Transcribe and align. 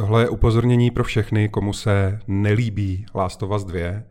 Tohle 0.00 0.22
je 0.22 0.28
upozornění 0.28 0.90
pro 0.90 1.04
všechny, 1.04 1.48
komu 1.48 1.72
se 1.72 2.20
nelíbí 2.26 3.06
Last 3.14 3.42
of 3.42 3.50
Us 3.50 3.64
2, 3.64 4.02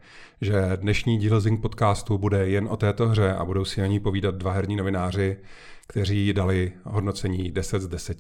že 0.42 0.62
dnešní 0.76 1.18
díl 1.18 1.42
Zing 1.42 1.62
podcastu 1.62 2.18
bude 2.18 2.50
jen 2.50 2.68
o 2.68 2.78
této 2.78 3.08
hře 3.08 3.34
a 3.34 3.46
budou 3.46 3.66
si 3.66 3.82
o 3.82 3.86
ní 3.86 4.00
povídat 4.00 4.36
dva 4.36 4.52
herní 4.52 4.76
novináři, 4.76 5.38
kteří 5.88 6.34
dali 6.34 6.74
hodnocení 6.84 7.52
10 7.52 7.82
z 7.82 7.88
10. 7.88 8.18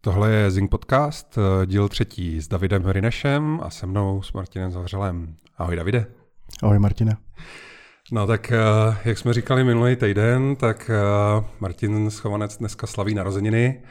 Tohle 0.00 0.32
je 0.32 0.50
Zing 0.50 0.70
Podcast, 0.70 1.38
díl 1.66 1.88
třetí 1.88 2.40
s 2.40 2.48
Davidem 2.48 2.86
Rinešem 2.86 3.60
a 3.62 3.70
se 3.70 3.86
mnou 3.86 4.22
s 4.22 4.32
Martinem 4.32 4.70
Zavřelem. 4.70 5.36
Ahoj 5.56 5.76
Davide. 5.76 6.06
Ahoj 6.62 6.78
Martine. 6.78 7.16
No 8.12 8.26
tak, 8.26 8.52
eh, 8.52 8.56
jak 9.04 9.18
jsme 9.18 9.32
říkali 9.32 9.64
minulý 9.64 9.96
týden, 9.96 10.56
tak 10.56 10.90
eh, 10.90 11.44
Martin 11.60 12.10
Schovanec 12.10 12.56
dneska 12.56 12.86
slaví 12.86 13.14
narozeniny, 13.14 13.82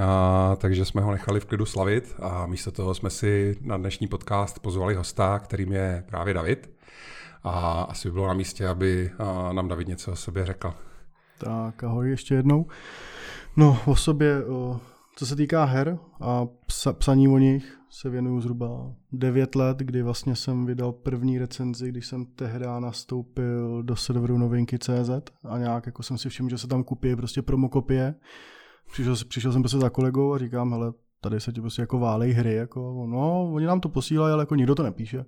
a, 0.00 0.56
takže 0.56 0.84
jsme 0.84 1.00
ho 1.00 1.12
nechali 1.12 1.40
v 1.40 1.44
klidu 1.44 1.66
slavit 1.66 2.14
a 2.22 2.46
místo 2.46 2.70
toho 2.70 2.94
jsme 2.94 3.10
si 3.10 3.56
na 3.60 3.76
dnešní 3.76 4.06
podcast 4.06 4.58
pozvali 4.58 4.94
hosta, 4.94 5.38
kterým 5.38 5.72
je 5.72 6.04
právě 6.06 6.34
David. 6.34 6.70
A 7.44 7.82
asi 7.82 8.08
by 8.08 8.12
bylo 8.12 8.26
na 8.26 8.34
místě, 8.34 8.68
aby 8.68 9.10
nám 9.52 9.68
David 9.68 9.88
něco 9.88 10.12
o 10.12 10.16
sobě 10.16 10.46
řekl. 10.46 10.74
Tak 11.38 11.84
ahoj 11.84 12.10
ještě 12.10 12.34
jednou. 12.34 12.66
No 13.56 13.78
o 13.86 13.96
sobě, 13.96 14.42
co 15.16 15.26
se 15.26 15.36
týká 15.36 15.64
her 15.64 15.98
a 16.20 16.46
psaní 16.98 17.28
o 17.28 17.38
nich, 17.38 17.79
se 17.90 18.10
věnuju 18.10 18.40
zhruba 18.40 18.94
9 19.12 19.54
let, 19.54 19.78
kdy 19.78 20.02
vlastně 20.02 20.36
jsem 20.36 20.66
vydal 20.66 20.92
první 20.92 21.38
recenzi, 21.38 21.88
když 21.88 22.06
jsem 22.06 22.26
tehdy 22.26 22.66
nastoupil 22.80 23.82
do 23.82 23.96
serveru 23.96 24.38
novinky.cz 24.38 25.10
a 25.44 25.58
nějak 25.58 25.86
jako 25.86 26.02
jsem 26.02 26.18
si 26.18 26.28
všiml, 26.28 26.50
že 26.50 26.58
se 26.58 26.66
tam 26.66 26.84
kupí 26.84 27.16
prostě 27.16 27.42
promokopie. 27.42 28.14
Přišel, 28.92 29.14
přišel 29.28 29.52
jsem 29.52 29.62
prostě 29.62 29.78
za 29.78 29.90
kolegou 29.90 30.34
a 30.34 30.38
říkám, 30.38 30.72
hele, 30.72 30.92
tady 31.20 31.40
se 31.40 31.52
ti 31.52 31.60
prostě 31.60 31.82
jako 31.82 31.98
válej 31.98 32.32
hry, 32.32 32.54
jako, 32.54 33.06
no, 33.06 33.52
oni 33.52 33.66
nám 33.66 33.80
to 33.80 33.88
posílají, 33.88 34.32
ale 34.32 34.42
jako 34.42 34.54
nikdo 34.54 34.74
to 34.74 34.82
nepíše. 34.82 35.24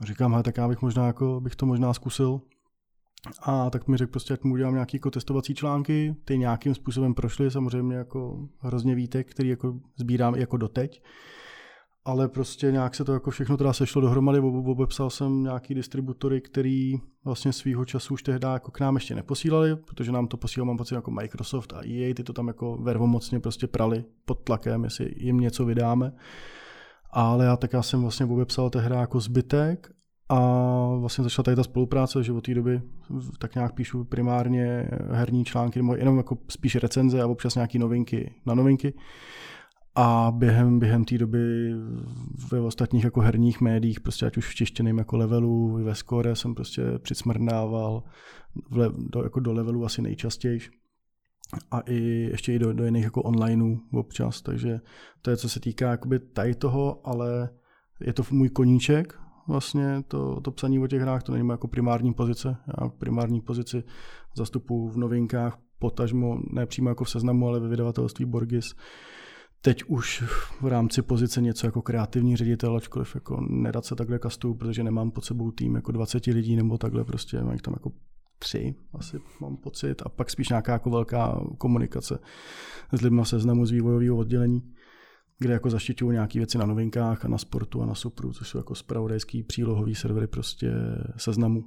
A 0.00 0.04
říkám, 0.04 0.30
hele, 0.30 0.42
tak 0.42 0.56
já 0.56 0.68
bych 0.68 0.82
možná 0.82 1.06
jako, 1.06 1.40
bych 1.40 1.56
to 1.56 1.66
možná 1.66 1.92
zkusil. 1.92 2.40
A 3.42 3.70
tak 3.70 3.88
mi 3.88 3.96
řekl 3.96 4.10
prostě, 4.10 4.32
jak 4.32 4.44
mu 4.44 4.52
udělám 4.52 4.74
nějaké 4.74 4.96
jako 4.96 5.10
testovací 5.10 5.54
články, 5.54 6.16
ty 6.24 6.38
nějakým 6.38 6.74
způsobem 6.74 7.14
prošly, 7.14 7.50
samozřejmě 7.50 7.96
jako 7.96 8.48
hrozně 8.58 8.94
výtek, 8.94 9.30
který 9.30 9.48
jako 9.48 9.80
sbírám 9.96 10.34
jako 10.34 10.56
doteď 10.56 11.02
ale 12.04 12.28
prostě 12.28 12.72
nějak 12.72 12.94
se 12.94 13.04
to 13.04 13.12
jako 13.12 13.30
všechno 13.30 13.56
teda 13.56 13.72
sešlo 13.72 14.02
dohromady, 14.02 14.38
obepsal 14.38 15.10
jsem 15.10 15.42
nějaký 15.42 15.74
distributory, 15.74 16.40
který 16.40 16.94
vlastně 17.24 17.52
svýho 17.52 17.84
času 17.84 18.14
už 18.14 18.22
tehdy 18.22 18.46
jako 18.46 18.70
k 18.70 18.80
nám 18.80 18.94
ještě 18.94 19.14
neposílali, 19.14 19.76
protože 19.76 20.12
nám 20.12 20.26
to 20.26 20.36
posílal, 20.36 20.66
mám 20.66 20.76
pocit, 20.76 20.94
jako 20.94 21.10
Microsoft 21.10 21.72
a 21.72 21.76
EA, 21.86 22.14
ty 22.14 22.24
to 22.24 22.32
tam 22.32 22.48
jako 22.48 22.76
vervomocně 22.76 23.40
prostě 23.40 23.66
prali 23.66 24.04
pod 24.24 24.34
tlakem, 24.34 24.84
jestli 24.84 25.14
jim 25.16 25.40
něco 25.40 25.64
vydáme. 25.64 26.12
Ale 27.10 27.44
já 27.44 27.56
tak 27.56 27.72
já 27.72 27.82
jsem 27.82 28.02
vlastně 28.02 28.26
obepsal 28.26 28.70
tehdy 28.70 28.94
jako 28.94 29.20
zbytek 29.20 29.90
a 30.28 30.38
vlastně 31.00 31.24
začala 31.24 31.44
tady 31.44 31.56
ta 31.56 31.64
spolupráce, 31.64 32.22
že 32.22 32.32
od 32.32 32.44
té 32.44 32.54
doby 32.54 32.82
tak 33.38 33.54
nějak 33.54 33.74
píšu 33.74 34.04
primárně 34.04 34.88
herní 35.10 35.44
články, 35.44 35.78
nebo 35.78 35.94
jenom 35.94 36.16
jako 36.16 36.38
spíš 36.48 36.76
recenze 36.76 37.22
a 37.22 37.26
občas 37.26 37.54
nějaké 37.54 37.78
novinky 37.78 38.34
na 38.46 38.54
novinky. 38.54 38.94
A 39.94 40.32
během, 40.36 40.78
během 40.78 41.04
té 41.04 41.18
doby 41.18 41.74
ve 42.52 42.60
ostatních 42.60 43.04
jako 43.04 43.20
herních 43.20 43.60
médiích, 43.60 44.00
prostě 44.00 44.26
ať 44.26 44.36
už 44.36 44.48
v 44.48 44.54
češtěném 44.54 44.98
jako 44.98 45.16
levelu, 45.16 45.84
ve 45.84 45.94
skore 45.94 46.36
jsem 46.36 46.54
prostě 46.54 46.82
přicmrdával 46.98 48.02
le, 48.70 48.90
do, 48.96 49.22
jako 49.22 49.40
do 49.40 49.52
levelu 49.52 49.84
asi 49.84 50.02
nejčastěji. 50.02 50.60
A 51.70 51.80
i 51.80 52.28
ještě 52.30 52.54
i 52.54 52.58
do, 52.58 52.72
do 52.72 52.84
jiných 52.84 53.04
jako 53.04 53.22
onlineů 53.22 53.80
občas, 53.92 54.42
takže 54.42 54.80
to 55.22 55.30
je 55.30 55.36
co 55.36 55.48
se 55.48 55.60
týká 55.60 55.90
jakoby 55.90 56.18
tady 56.18 56.54
toho, 56.54 57.00
ale 57.04 57.48
je 58.00 58.12
to 58.12 58.22
můj 58.30 58.48
koníček, 58.48 59.18
vlastně 59.48 60.02
to, 60.08 60.40
to 60.40 60.50
psaní 60.50 60.78
o 60.78 60.86
těch 60.86 61.02
hrách, 61.02 61.22
to 61.22 61.32
není 61.32 61.48
jako 61.48 61.68
primární 61.68 62.14
pozice. 62.14 62.56
Já 62.66 62.88
primární 62.88 63.40
pozici 63.40 63.82
zastupu 64.36 64.88
v 64.88 64.96
novinkách, 64.96 65.58
potažmo, 65.78 66.38
ne 66.52 66.66
přímo 66.66 66.88
jako 66.88 67.04
v 67.04 67.10
seznamu, 67.10 67.48
ale 67.48 67.60
ve 67.60 67.68
vydavatelství 67.68 68.24
Borgis 68.24 68.74
teď 69.62 69.84
už 69.84 70.24
v 70.60 70.66
rámci 70.66 71.02
pozice 71.02 71.40
něco 71.40 71.66
jako 71.66 71.82
kreativní 71.82 72.36
ředitel, 72.36 72.76
ačkoliv 72.76 73.14
jako 73.14 73.40
nedat 73.48 73.84
se 73.84 73.94
takhle 73.94 74.18
kastu, 74.18 74.54
protože 74.54 74.82
nemám 74.82 75.10
pod 75.10 75.24
sebou 75.24 75.50
tým 75.50 75.74
jako 75.74 75.92
20 75.92 76.26
lidí 76.26 76.56
nebo 76.56 76.78
takhle 76.78 77.04
prostě, 77.04 77.42
mám 77.42 77.58
tam 77.58 77.74
jako 77.74 77.92
tři, 78.38 78.74
asi 78.94 79.20
mám 79.40 79.56
pocit, 79.56 80.02
a 80.06 80.08
pak 80.08 80.30
spíš 80.30 80.48
nějaká 80.48 80.72
jako 80.72 80.90
velká 80.90 81.40
komunikace 81.58 82.18
s 82.92 83.00
lidmi 83.00 83.20
seznamu 83.24 83.66
z 83.66 83.70
vývojového 83.70 84.16
oddělení, 84.16 84.74
kde 85.38 85.52
jako 85.52 85.70
zaštiťují 85.70 86.12
nějaké 86.12 86.38
věci 86.38 86.58
na 86.58 86.66
novinkách 86.66 87.24
a 87.24 87.28
na 87.28 87.38
sportu 87.38 87.82
a 87.82 87.86
na 87.86 87.94
Supru, 87.94 88.32
což 88.32 88.48
jsou 88.48 88.58
jako 88.58 88.74
spravodajský 88.74 89.42
přílohový 89.42 89.94
servery 89.94 90.26
prostě 90.26 90.72
seznamu. 91.16 91.64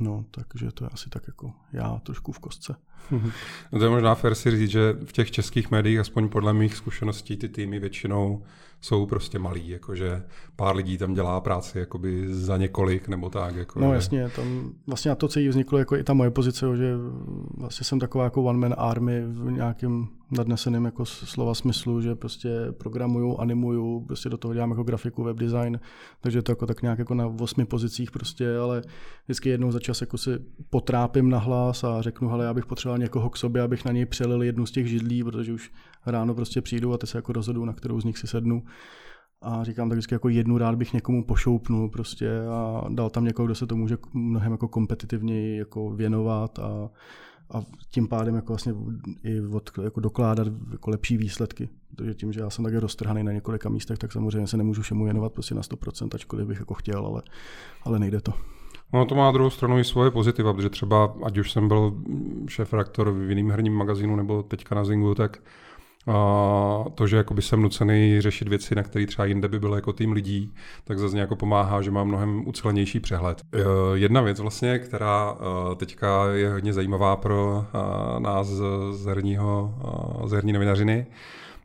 No, 0.00 0.24
takže 0.30 0.72
to 0.72 0.84
je 0.84 0.90
asi 0.92 1.10
tak 1.10 1.22
jako 1.26 1.52
já 1.72 1.98
trošku 1.98 2.32
v 2.32 2.38
kostce. 2.38 2.76
No 3.72 3.78
to 3.78 3.84
je 3.84 3.90
možná 3.90 4.14
fér 4.14 4.34
si 4.34 4.50
říct, 4.50 4.70
že 4.70 4.92
v 5.04 5.12
těch 5.12 5.30
českých 5.30 5.70
médiích, 5.70 5.98
aspoň 5.98 6.28
podle 6.28 6.52
mých 6.52 6.76
zkušeností, 6.76 7.36
ty 7.36 7.48
týmy 7.48 7.78
většinou 7.78 8.42
jsou 8.80 9.06
prostě 9.06 9.38
malý, 9.38 9.68
jakože 9.68 10.22
pár 10.56 10.76
lidí 10.76 10.98
tam 10.98 11.14
dělá 11.14 11.40
práci 11.40 11.78
jakoby 11.78 12.34
za 12.34 12.56
několik 12.56 13.08
nebo 13.08 13.30
tak. 13.30 13.56
Jako, 13.56 13.80
no 13.80 13.94
jasně, 13.94 14.28
tam 14.28 14.72
vlastně 14.86 15.08
na 15.08 15.14
to 15.14 15.28
celý 15.28 15.48
vzniklo 15.48 15.78
jako 15.78 15.96
i 15.96 16.04
ta 16.04 16.12
moje 16.12 16.30
pozice, 16.30 16.76
že 16.76 16.94
vlastně 17.56 17.84
jsem 17.84 17.98
taková 17.98 18.24
jako 18.24 18.42
one 18.42 18.58
man 18.58 18.74
army 18.78 19.22
v 19.26 19.50
nějakém 19.50 20.08
nadneseném 20.30 20.84
jako 20.84 21.04
slova 21.04 21.54
smyslu, 21.54 22.00
že 22.00 22.14
prostě 22.14 22.48
programuju, 22.70 23.36
animuju, 23.38 24.00
prostě 24.00 24.28
do 24.28 24.36
toho 24.36 24.54
dělám 24.54 24.70
jako 24.70 24.82
grafiku, 24.82 25.24
web 25.24 25.36
design, 25.36 25.80
takže 26.20 26.42
to 26.42 26.52
jako 26.52 26.66
tak 26.66 26.82
nějak 26.82 26.98
jako 26.98 27.14
na 27.14 27.26
osmi 27.26 27.64
pozicích 27.64 28.10
prostě, 28.10 28.58
ale 28.58 28.82
vždycky 29.24 29.48
jednou 29.48 29.72
za 29.72 29.80
čas 29.80 30.00
jako 30.00 30.18
si 30.18 30.30
potrápím 30.70 31.30
na 31.30 31.38
hlas 31.38 31.84
a 31.84 32.02
řeknu, 32.02 32.28
hele, 32.28 32.44
já 32.44 32.54
bych 32.54 32.66
potřeboval 32.66 32.85
někoho 32.96 33.30
k 33.30 33.36
sobě, 33.36 33.62
abych 33.62 33.84
na 33.84 33.92
něj 33.92 34.06
přelil 34.06 34.42
jednu 34.42 34.66
z 34.66 34.70
těch 34.70 34.86
židlí, 34.86 35.24
protože 35.24 35.52
už 35.52 35.72
ráno 36.06 36.34
prostě 36.34 36.62
přijdu 36.62 36.92
a 36.92 36.98
ty 36.98 37.06
se 37.06 37.18
jako 37.18 37.32
rozhodu, 37.32 37.64
na 37.64 37.72
kterou 37.72 38.00
z 38.00 38.04
nich 38.04 38.18
si 38.18 38.26
sednu. 38.26 38.62
A 39.42 39.64
říkám 39.64 39.88
tak 39.88 39.96
vždycky 39.96 40.14
jako 40.14 40.28
jednu 40.28 40.58
rád 40.58 40.74
bych 40.74 40.92
někomu 40.92 41.24
pošoupnul 41.24 41.88
prostě 41.88 42.30
a 42.50 42.84
dal 42.88 43.10
tam 43.10 43.24
někoho, 43.24 43.46
kdo 43.46 43.54
se 43.54 43.66
to 43.66 43.76
může 43.76 43.98
mnohem 44.14 44.52
jako 44.52 44.68
kompetitivněji 44.68 45.58
jako 45.58 45.90
věnovat 45.90 46.58
a, 46.58 46.90
a 47.50 47.62
tím 47.90 48.08
pádem 48.08 48.34
jako 48.34 48.52
vlastně 48.52 48.74
i 49.22 49.40
od, 49.40 49.70
jako 49.82 50.00
dokládat 50.00 50.48
jako 50.72 50.90
lepší 50.90 51.16
výsledky. 51.16 51.68
Protože 51.96 52.14
tím, 52.14 52.32
že 52.32 52.40
já 52.40 52.50
jsem 52.50 52.64
také 52.64 52.80
roztrhaný 52.80 53.22
na 53.22 53.32
několika 53.32 53.68
místech, 53.68 53.98
tak 53.98 54.12
samozřejmě 54.12 54.46
se 54.46 54.56
nemůžu 54.56 54.82
všemu 54.82 55.04
věnovat 55.04 55.32
prostě 55.32 55.54
na 55.54 55.60
100%, 55.60 56.08
ačkoliv 56.14 56.46
bych 56.46 56.58
jako 56.58 56.74
chtěl, 56.74 57.06
ale, 57.06 57.22
ale 57.82 57.98
nejde 57.98 58.20
to. 58.20 58.55
Ono 58.92 59.04
to 59.04 59.14
má 59.14 59.32
druhou 59.32 59.50
stranu 59.50 59.78
i 59.78 59.84
svoje 59.84 60.10
pozitiva, 60.10 60.52
protože 60.52 60.70
třeba, 60.70 61.14
ať 61.24 61.38
už 61.38 61.52
jsem 61.52 61.68
byl 61.68 61.94
šéf 62.48 62.72
reaktor 62.72 63.10
v 63.10 63.28
jiném 63.30 63.50
herním 63.50 63.74
magazínu 63.74 64.16
nebo 64.16 64.42
teďka 64.42 64.74
na 64.74 64.84
Zingu, 64.84 65.14
tak 65.14 65.38
a 66.06 66.84
to, 66.94 67.06
že 67.06 67.16
jakoby 67.16 67.42
jsem 67.42 67.62
nucený 67.62 68.20
řešit 68.20 68.48
věci, 68.48 68.74
na 68.74 68.82
které 68.82 69.06
třeba 69.06 69.26
jinde 69.26 69.48
by 69.48 69.58
byl 69.58 69.74
jako 69.74 69.92
tým 69.92 70.12
lidí, 70.12 70.54
tak 70.84 70.98
zase 70.98 71.18
jako 71.18 71.36
pomáhá, 71.36 71.82
že 71.82 71.90
mám 71.90 72.08
mnohem 72.08 72.48
ucelenější 72.48 73.00
přehled. 73.00 73.42
E, 73.52 73.58
jedna 73.94 74.20
věc 74.20 74.40
vlastně, 74.40 74.78
která 74.78 75.34
e, 75.34 75.74
teďka 75.74 76.26
je 76.32 76.50
hodně 76.50 76.72
zajímavá 76.72 77.16
pro 77.16 77.64
e, 77.74 78.20
nás 78.20 78.46
z 78.90 79.06
herního, 79.06 79.74
z 80.26 80.32
herní 80.32 80.52
novinařiny, 80.52 81.06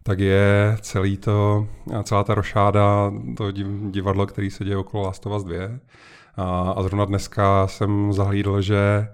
tak 0.03 0.19
je 0.19 0.77
celý 0.81 1.17
to, 1.17 1.67
celá 2.03 2.23
ta 2.23 2.35
rošáda, 2.35 3.13
to 3.37 3.51
divadlo, 3.89 4.25
který 4.25 4.49
se 4.49 4.65
děje 4.65 4.77
okolo 4.77 5.03
Last 5.03 5.25
of 5.25 5.33
Us 5.33 5.43
2. 5.43 5.57
A, 6.35 6.71
a 6.71 6.83
zrovna 6.83 7.05
dneska 7.05 7.67
jsem 7.67 8.13
zahlídl, 8.13 8.61
že 8.61 9.07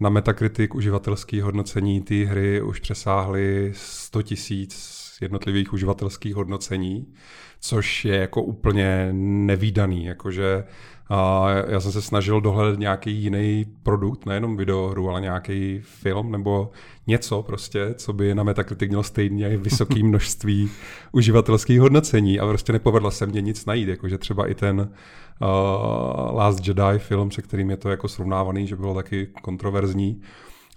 na 0.00 0.10
Metacritic 0.10 0.70
uživatelský 0.74 1.40
hodnocení 1.40 2.00
té 2.00 2.14
hry 2.14 2.62
už 2.62 2.80
přesáhly 2.80 3.72
100 3.74 4.22
tisíc 4.22 5.04
jednotlivých 5.20 5.72
uživatelských 5.72 6.34
hodnocení, 6.34 7.14
což 7.60 8.04
je 8.04 8.16
jako 8.16 8.42
úplně 8.42 9.08
nevýdaný, 9.12 10.04
jakože 10.04 10.64
a 11.08 11.48
já 11.68 11.80
jsem 11.80 11.92
se 11.92 12.02
snažil 12.02 12.40
dohledat 12.40 12.78
nějaký 12.78 13.12
jiný 13.12 13.66
produkt, 13.82 14.26
nejenom 14.26 14.56
videohru, 14.56 15.10
ale 15.10 15.20
nějaký 15.20 15.80
film 15.82 16.32
nebo 16.32 16.70
něco 17.06 17.42
prostě, 17.42 17.94
co 17.94 18.12
by 18.12 18.34
na 18.34 18.42
Metacritic 18.42 18.88
mělo 18.88 19.02
stejně 19.02 19.56
vysoké 19.56 20.02
množství 20.04 20.70
uživatelských 21.12 21.80
hodnocení 21.80 22.40
a 22.40 22.46
prostě 22.46 22.72
nepovedla 22.72 23.10
se 23.10 23.26
mě 23.26 23.40
nic 23.40 23.66
najít, 23.66 23.88
jakože 23.88 24.18
třeba 24.18 24.46
i 24.46 24.54
ten 24.54 24.80
uh, 24.80 26.36
Last 26.36 26.68
Jedi 26.68 26.98
film, 26.98 27.30
se 27.30 27.42
kterým 27.42 27.70
je 27.70 27.76
to 27.76 27.90
jako 27.90 28.08
srovnávaný, 28.08 28.66
že 28.66 28.76
bylo 28.76 28.94
taky 28.94 29.26
kontroverzní, 29.42 30.22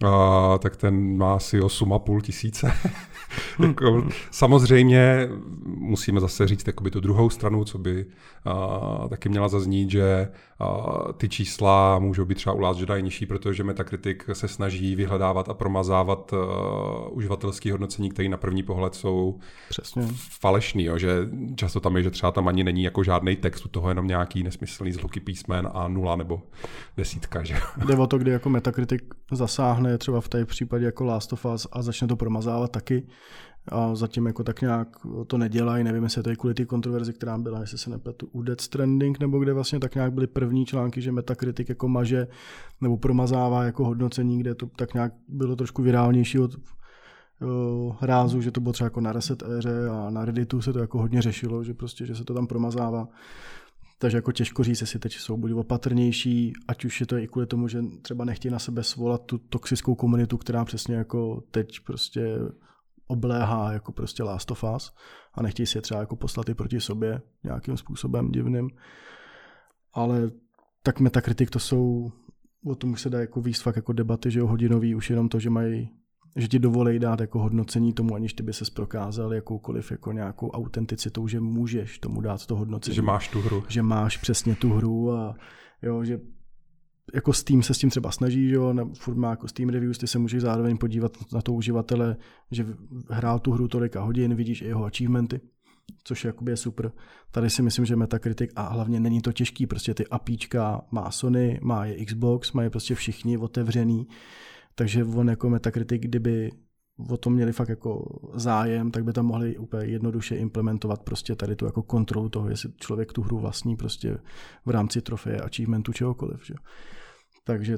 a, 0.06 0.57
tak 0.57 0.75
ten 0.75 1.18
má 1.18 1.35
asi 1.35 1.59
8,5 1.59 2.21
tisíce. 2.21 2.74
jako, 3.68 4.07
samozřejmě 4.31 5.29
musíme 5.65 6.19
zase 6.19 6.47
říct 6.47 6.63
tu 6.91 7.00
druhou 7.00 7.29
stranu, 7.29 7.63
co 7.63 7.77
by 7.77 8.06
a, 8.45 9.07
taky 9.09 9.29
měla 9.29 9.47
zaznít, 9.47 9.91
že 9.91 10.27
ty 11.18 11.30
čísla 11.30 12.00
můžou 12.00 12.25
být 12.25 12.36
třeba 12.36 12.54
u 12.54 12.59
Last 12.59 12.80
Jedi 12.80 13.04
nižší, 13.04 13.25
protože 13.25 13.63
Metacritic 13.63 14.18
se 14.33 14.48
snaží 14.48 14.95
vyhledávat 14.95 15.50
a 15.50 15.54
promazávat 15.54 16.33
a, 16.33 16.38
uživatelské 17.09 17.71
hodnocení, 17.71 18.09
které 18.09 18.30
na 18.30 18.38
první 18.38 18.63
pohled 18.63 18.95
jsou 18.95 19.39
Přesně. 19.69 20.07
falešný, 20.39 20.83
jo, 20.83 20.98
že 20.98 21.30
často 21.56 21.80
tam 21.80 21.98
je, 21.98 22.04
že 22.04 22.12
třeba 22.12 22.31
tam 22.31 22.48
ani 22.48 22.63
není 22.63 22.83
jako 22.83 23.04
žádný 23.04 23.36
text, 23.36 23.65
u 23.65 23.69
toho 23.69 23.89
jenom 23.89 24.07
nějaký 24.07 24.44
nesmyslný 24.44 24.92
zluky 24.92 25.19
písmen 25.19 25.69
a 25.74 25.88
nula 25.88 26.15
nebo 26.15 26.42
desítka. 26.98 27.44
Že? 27.44 27.56
Jde 27.88 27.95
o 27.95 28.07
to, 28.07 28.18
kdy 28.18 28.31
jako 28.31 28.50
Metacritic 28.50 29.01
zasáhne 29.31 29.98
třeba 29.98 30.21
v 30.21 30.30
té 30.30 30.45
případě 30.45 30.86
jako 30.86 31.06
Last 31.06 31.33
of 31.33 31.45
Us 31.45 31.68
a 31.71 31.81
začne 31.81 32.07
to 32.07 32.15
promazávat 32.15 32.71
taky. 32.71 33.03
A 33.72 33.96
zatím 33.96 34.25
jako 34.25 34.44
tak 34.44 34.62
nějak 34.62 34.88
to 35.28 35.38
nedělají, 35.38 35.84
nevím, 35.84 36.04
jestli 36.04 36.24
to 36.24 36.30
je 36.30 36.36
kvůli 36.36 36.54
té 36.54 36.66
kontroverzi, 36.66 37.14
která 37.14 37.38
byla, 37.38 37.60
jestli 37.60 37.78
se 37.78 37.90
nepletu, 37.90 38.30
u 38.31 38.42
Dead 38.42 38.62
Stranding, 38.62 39.19
nebo 39.19 39.40
kde 39.40 39.54
vlastně 39.54 39.80
tak 39.80 39.96
nějak 39.96 40.14
byly 40.14 40.28
první 40.28 40.66
články, 40.66 41.02
že 41.02 41.12
Metacritic 41.12 41.69
jako 41.69 41.88
maže 41.88 42.28
nebo 42.81 42.98
promazává 42.98 43.64
jako 43.64 43.86
hodnocení, 43.86 44.40
kde 44.40 44.56
to 44.56 44.68
tak 44.75 44.94
nějak 44.94 45.14
bylo 45.28 45.56
trošku 45.56 45.81
virálnější 45.81 46.40
od 46.40 46.56
uh, 46.56 47.96
rázu, 48.02 48.42
že 48.42 48.52
to 48.52 48.62
bylo 48.62 48.74
třeba 48.74 48.86
jako 48.86 49.02
na 49.02 49.14
Reset 49.14 49.44
éře 49.58 49.90
a 49.90 50.10
na 50.10 50.25
Redditu 50.25 50.62
se 50.62 50.74
to 50.74 50.80
jako 50.80 51.00
hodně 51.00 51.22
řešilo, 51.22 51.63
že 51.63 51.74
prostě, 51.74 52.06
že 52.06 52.16
se 52.16 52.24
to 52.24 52.34
tam 52.34 52.48
promazává. 52.48 53.08
Takže 54.00 54.18
jako 54.18 54.31
těžko 54.31 54.63
říct, 54.63 54.81
jestli 54.81 55.00
teď 55.00 55.13
jsou 55.13 55.38
buď 55.38 55.52
opatrnější, 55.52 56.54
ať 56.68 56.86
už 56.86 57.00
je 57.00 57.08
to 57.08 57.18
i 57.18 57.28
kvůli 57.28 57.48
tomu, 57.48 57.68
že 57.68 57.84
třeba 58.02 58.25
nechtějí 58.25 58.52
na 58.52 58.60
sebe 58.60 58.84
svolat 58.84 59.22
tu 59.22 59.38
toxickou 59.38 59.96
komunitu, 59.96 60.38
která 60.38 60.66
přesně 60.66 60.96
jako 60.96 61.44
teď 61.52 61.80
prostě 61.80 62.40
obléhá 63.07 63.74
jako 63.74 63.92
prostě 63.92 64.24
Last 64.24 64.51
of 64.51 64.63
Us 64.75 64.94
a 65.33 65.44
nechtějí 65.44 65.68
si 65.68 65.77
je 65.77 65.81
třeba 65.81 66.00
jako 66.00 66.15
poslat 66.15 66.50
i 66.50 66.54
proti 66.54 66.80
sobě 66.81 67.21
nějakým 67.44 67.77
způsobem 67.77 68.31
divným. 68.31 68.69
Ale 69.94 70.31
tak 70.83 71.00
metakritik 71.00 71.50
to 71.50 71.59
jsou, 71.59 72.12
o 72.65 72.75
tom 72.75 72.92
už 72.92 73.01
se 73.01 73.09
dá 73.09 73.19
jako 73.19 73.42
výst 73.42 73.62
fakt 73.62 73.75
jako 73.75 73.94
debaty, 73.94 74.31
že 74.31 74.39
jo, 74.39 74.48
hodinový, 74.48 74.95
už 74.95 75.09
jenom 75.09 75.30
to, 75.30 75.39
že 75.39 75.50
mají 75.50 75.89
že 76.38 76.48
ti 76.48 76.59
dovolí 76.59 77.00
dát 77.00 77.19
jako 77.19 77.39
hodnocení 77.39 77.94
tomu, 77.94 78.15
aniž 78.15 78.33
ty 78.33 78.44
by 78.44 78.54
se 78.54 78.65
prokázal 78.75 79.33
jakoukoliv 79.33 79.92
jako 79.92 80.12
nějakou 80.12 80.50
autenticitou, 80.50 81.27
že 81.27 81.39
můžeš 81.39 82.00
tomu 82.00 82.21
dát 82.21 82.45
to 82.45 82.56
hodnocení. 82.56 82.95
Že 82.95 83.01
máš 83.01 83.27
tu 83.27 83.42
hru. 83.42 83.63
Že 83.68 83.81
máš 83.81 84.18
přesně 84.18 84.56
tu 84.56 84.74
hru 84.74 85.12
a 85.12 85.36
jo, 85.81 86.03
že 86.03 86.19
jako 87.13 87.33
Steam 87.33 87.63
se 87.63 87.74
s 87.74 87.77
tím 87.77 87.89
třeba 87.89 88.12
snaží, 88.12 88.50
že 88.50 88.56
jo, 88.56 88.74
furt 88.98 89.15
má 89.15 89.30
jako 89.30 89.48
Steam 89.48 89.69
Reviews, 89.69 89.98
ty 89.98 90.07
se 90.07 90.19
můžeš 90.19 90.42
zároveň 90.42 90.77
podívat 90.77 91.18
na 91.33 91.42
to 91.42 91.54
uživatele, 91.54 92.18
že 92.51 92.65
hrál 93.09 93.39
tu 93.39 93.51
hru 93.51 93.68
tolika 93.68 94.01
hodin, 94.01 94.36
vidíš 94.36 94.62
i 94.62 94.65
jeho 94.65 94.86
achievementy, 94.86 95.42
což 96.04 96.25
je, 96.25 96.33
je 96.50 96.57
super. 96.57 96.92
Tady 97.31 97.50
si 97.50 97.62
myslím, 97.62 97.86
že 97.86 97.95
Metacritic 97.95 98.51
a 98.56 98.62
hlavně 98.62 99.00
není 99.00 99.21
to 99.21 99.31
těžký, 99.31 99.68
prostě 99.68 99.94
ty 99.94 100.07
apíčka 100.07 100.81
má 100.92 101.12
Sony, 101.12 101.59
má 101.63 101.86
je 101.86 102.06
Xbox, 102.06 102.51
mají 102.51 102.69
prostě 102.69 102.95
všichni 102.95 103.38
otevřený, 103.38 104.07
takže 104.75 105.03
on 105.03 105.30
jako 105.30 105.50
Metacritic, 105.50 106.01
kdyby 106.01 106.51
o 107.10 107.18
tom 107.18 107.34
měli 107.34 107.54
fakt 107.54 107.70
jako 107.70 108.20
zájem, 108.34 108.92
tak 108.92 109.04
by 109.04 109.14
tam 109.14 109.26
mohli 109.26 109.58
úplně 109.58 109.86
jednoduše 109.86 110.36
implementovat 110.36 111.04
prostě 111.04 111.36
tady 111.36 111.56
tu 111.56 111.66
jako 111.66 111.84
kontrolu 111.84 112.30
toho, 112.30 112.50
jestli 112.50 112.74
člověk 112.78 113.14
tu 113.14 113.22
hru 113.22 113.40
vlastní 113.40 113.76
prostě 113.76 114.18
v 114.66 114.70
rámci 114.70 115.02
trofeje, 115.02 115.38
achievementu, 115.38 115.94
čehokoliv. 115.94 116.46
Že? 116.46 116.54
Takže 117.44 117.78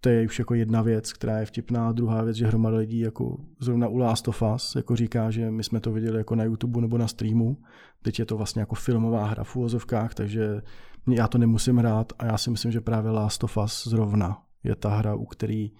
to 0.00 0.08
je 0.08 0.26
už 0.26 0.38
jako 0.38 0.54
jedna 0.54 0.82
věc, 0.82 1.12
která 1.12 1.38
je 1.38 1.46
vtipná. 1.46 1.92
Druhá 1.92 2.22
věc, 2.22 2.36
že 2.36 2.46
hromada 2.46 2.76
lidí 2.76 2.98
jako 2.98 3.36
zrovna 3.60 3.88
u 3.88 3.96
Last 3.96 4.28
of 4.28 4.42
Us 4.54 4.74
jako 4.74 4.96
říká, 4.96 5.30
že 5.30 5.50
my 5.50 5.64
jsme 5.64 5.80
to 5.80 5.92
viděli 5.92 6.18
jako 6.18 6.34
na 6.34 6.44
YouTube 6.44 6.80
nebo 6.80 6.98
na 6.98 7.08
streamu. 7.08 7.56
Teď 8.02 8.18
je 8.18 8.24
to 8.24 8.36
vlastně 8.36 8.60
jako 8.60 8.74
filmová 8.74 9.26
hra 9.26 9.44
v 9.44 9.56
úvozovkách, 9.56 10.14
takže 10.14 10.62
já 11.08 11.28
to 11.28 11.38
nemusím 11.38 11.76
hrát 11.76 12.12
a 12.18 12.26
já 12.26 12.38
si 12.38 12.50
myslím, 12.50 12.72
že 12.72 12.80
právě 12.80 13.10
Last 13.10 13.44
of 13.44 13.56
Us 13.56 13.88
zrovna 13.88 14.42
je 14.64 14.76
ta 14.76 14.88
hra, 14.88 15.14
u 15.14 15.24
který 15.24 15.70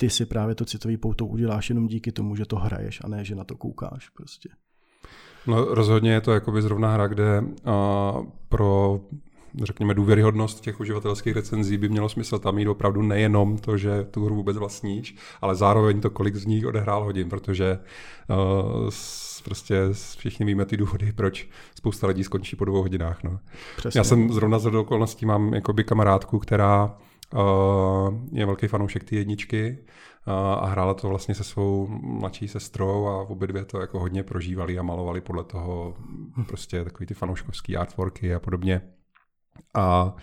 ty 0.00 0.10
si 0.10 0.26
právě 0.26 0.54
to 0.54 0.64
citový 0.64 0.96
pouto 0.96 1.26
uděláš 1.26 1.68
jenom 1.68 1.86
díky 1.86 2.12
tomu, 2.12 2.36
že 2.36 2.46
to 2.46 2.56
hraješ 2.56 3.00
a 3.04 3.08
ne, 3.08 3.24
že 3.24 3.34
na 3.34 3.44
to 3.44 3.56
koukáš 3.56 4.08
prostě. 4.08 4.48
No 5.46 5.64
rozhodně 5.64 6.12
je 6.12 6.20
to 6.20 6.32
jakoby 6.32 6.62
zrovna 6.62 6.92
hra, 6.92 7.06
kde 7.06 7.40
uh, 7.40 8.26
pro 8.48 9.00
řekněme, 9.62 9.94
důvěryhodnost 9.94 10.60
těch 10.60 10.80
uživatelských 10.80 11.34
recenzí 11.34 11.76
by 11.76 11.88
mělo 11.88 12.08
smysl 12.08 12.38
tam 12.38 12.54
mít 12.54 12.68
opravdu 12.68 13.02
nejenom 13.02 13.58
to, 13.58 13.76
že 13.76 14.04
tu 14.10 14.24
hru 14.24 14.34
vůbec 14.34 14.56
vlastníš, 14.56 15.16
ale 15.40 15.54
zároveň 15.54 16.00
to, 16.00 16.10
kolik 16.10 16.36
z 16.36 16.46
nich 16.46 16.66
odehrál 16.66 17.04
hodin, 17.04 17.28
protože 17.28 17.78
uh, 18.28 18.90
prostě 19.44 19.80
všichni 19.92 20.46
víme 20.46 20.64
ty 20.64 20.76
důvody, 20.76 21.12
proč 21.12 21.48
spousta 21.74 22.06
lidí 22.06 22.24
skončí 22.24 22.56
po 22.56 22.64
dvou 22.64 22.82
hodinách. 22.82 23.22
No. 23.24 23.38
Přesně. 23.76 23.98
Já 23.98 24.04
jsem 24.04 24.32
zrovna 24.32 24.58
z 24.58 24.66
okolností 24.66 25.26
mám 25.26 25.54
jakoby 25.54 25.84
kamarádku, 25.84 26.38
která 26.38 26.96
je 28.32 28.46
velký 28.46 28.68
fanoušek 28.68 29.04
té 29.04 29.16
jedničky 29.16 29.78
a 30.26 30.66
hrála 30.66 30.94
to 30.94 31.08
vlastně 31.08 31.34
se 31.34 31.44
svou 31.44 31.86
mladší 32.02 32.48
sestrou 32.48 33.06
a 33.06 33.30
obě 33.30 33.48
dvě 33.48 33.64
to 33.64 33.80
jako 33.80 33.98
hodně 34.00 34.22
prožívali 34.22 34.78
a 34.78 34.82
malovali 34.82 35.20
podle 35.20 35.44
toho 35.44 35.96
prostě 36.48 36.84
takový 36.84 37.06
ty 37.06 37.14
fanouškovský 37.14 37.76
artworky 37.76 38.34
a 38.34 38.40
podobně. 38.40 38.82
A 39.74 40.14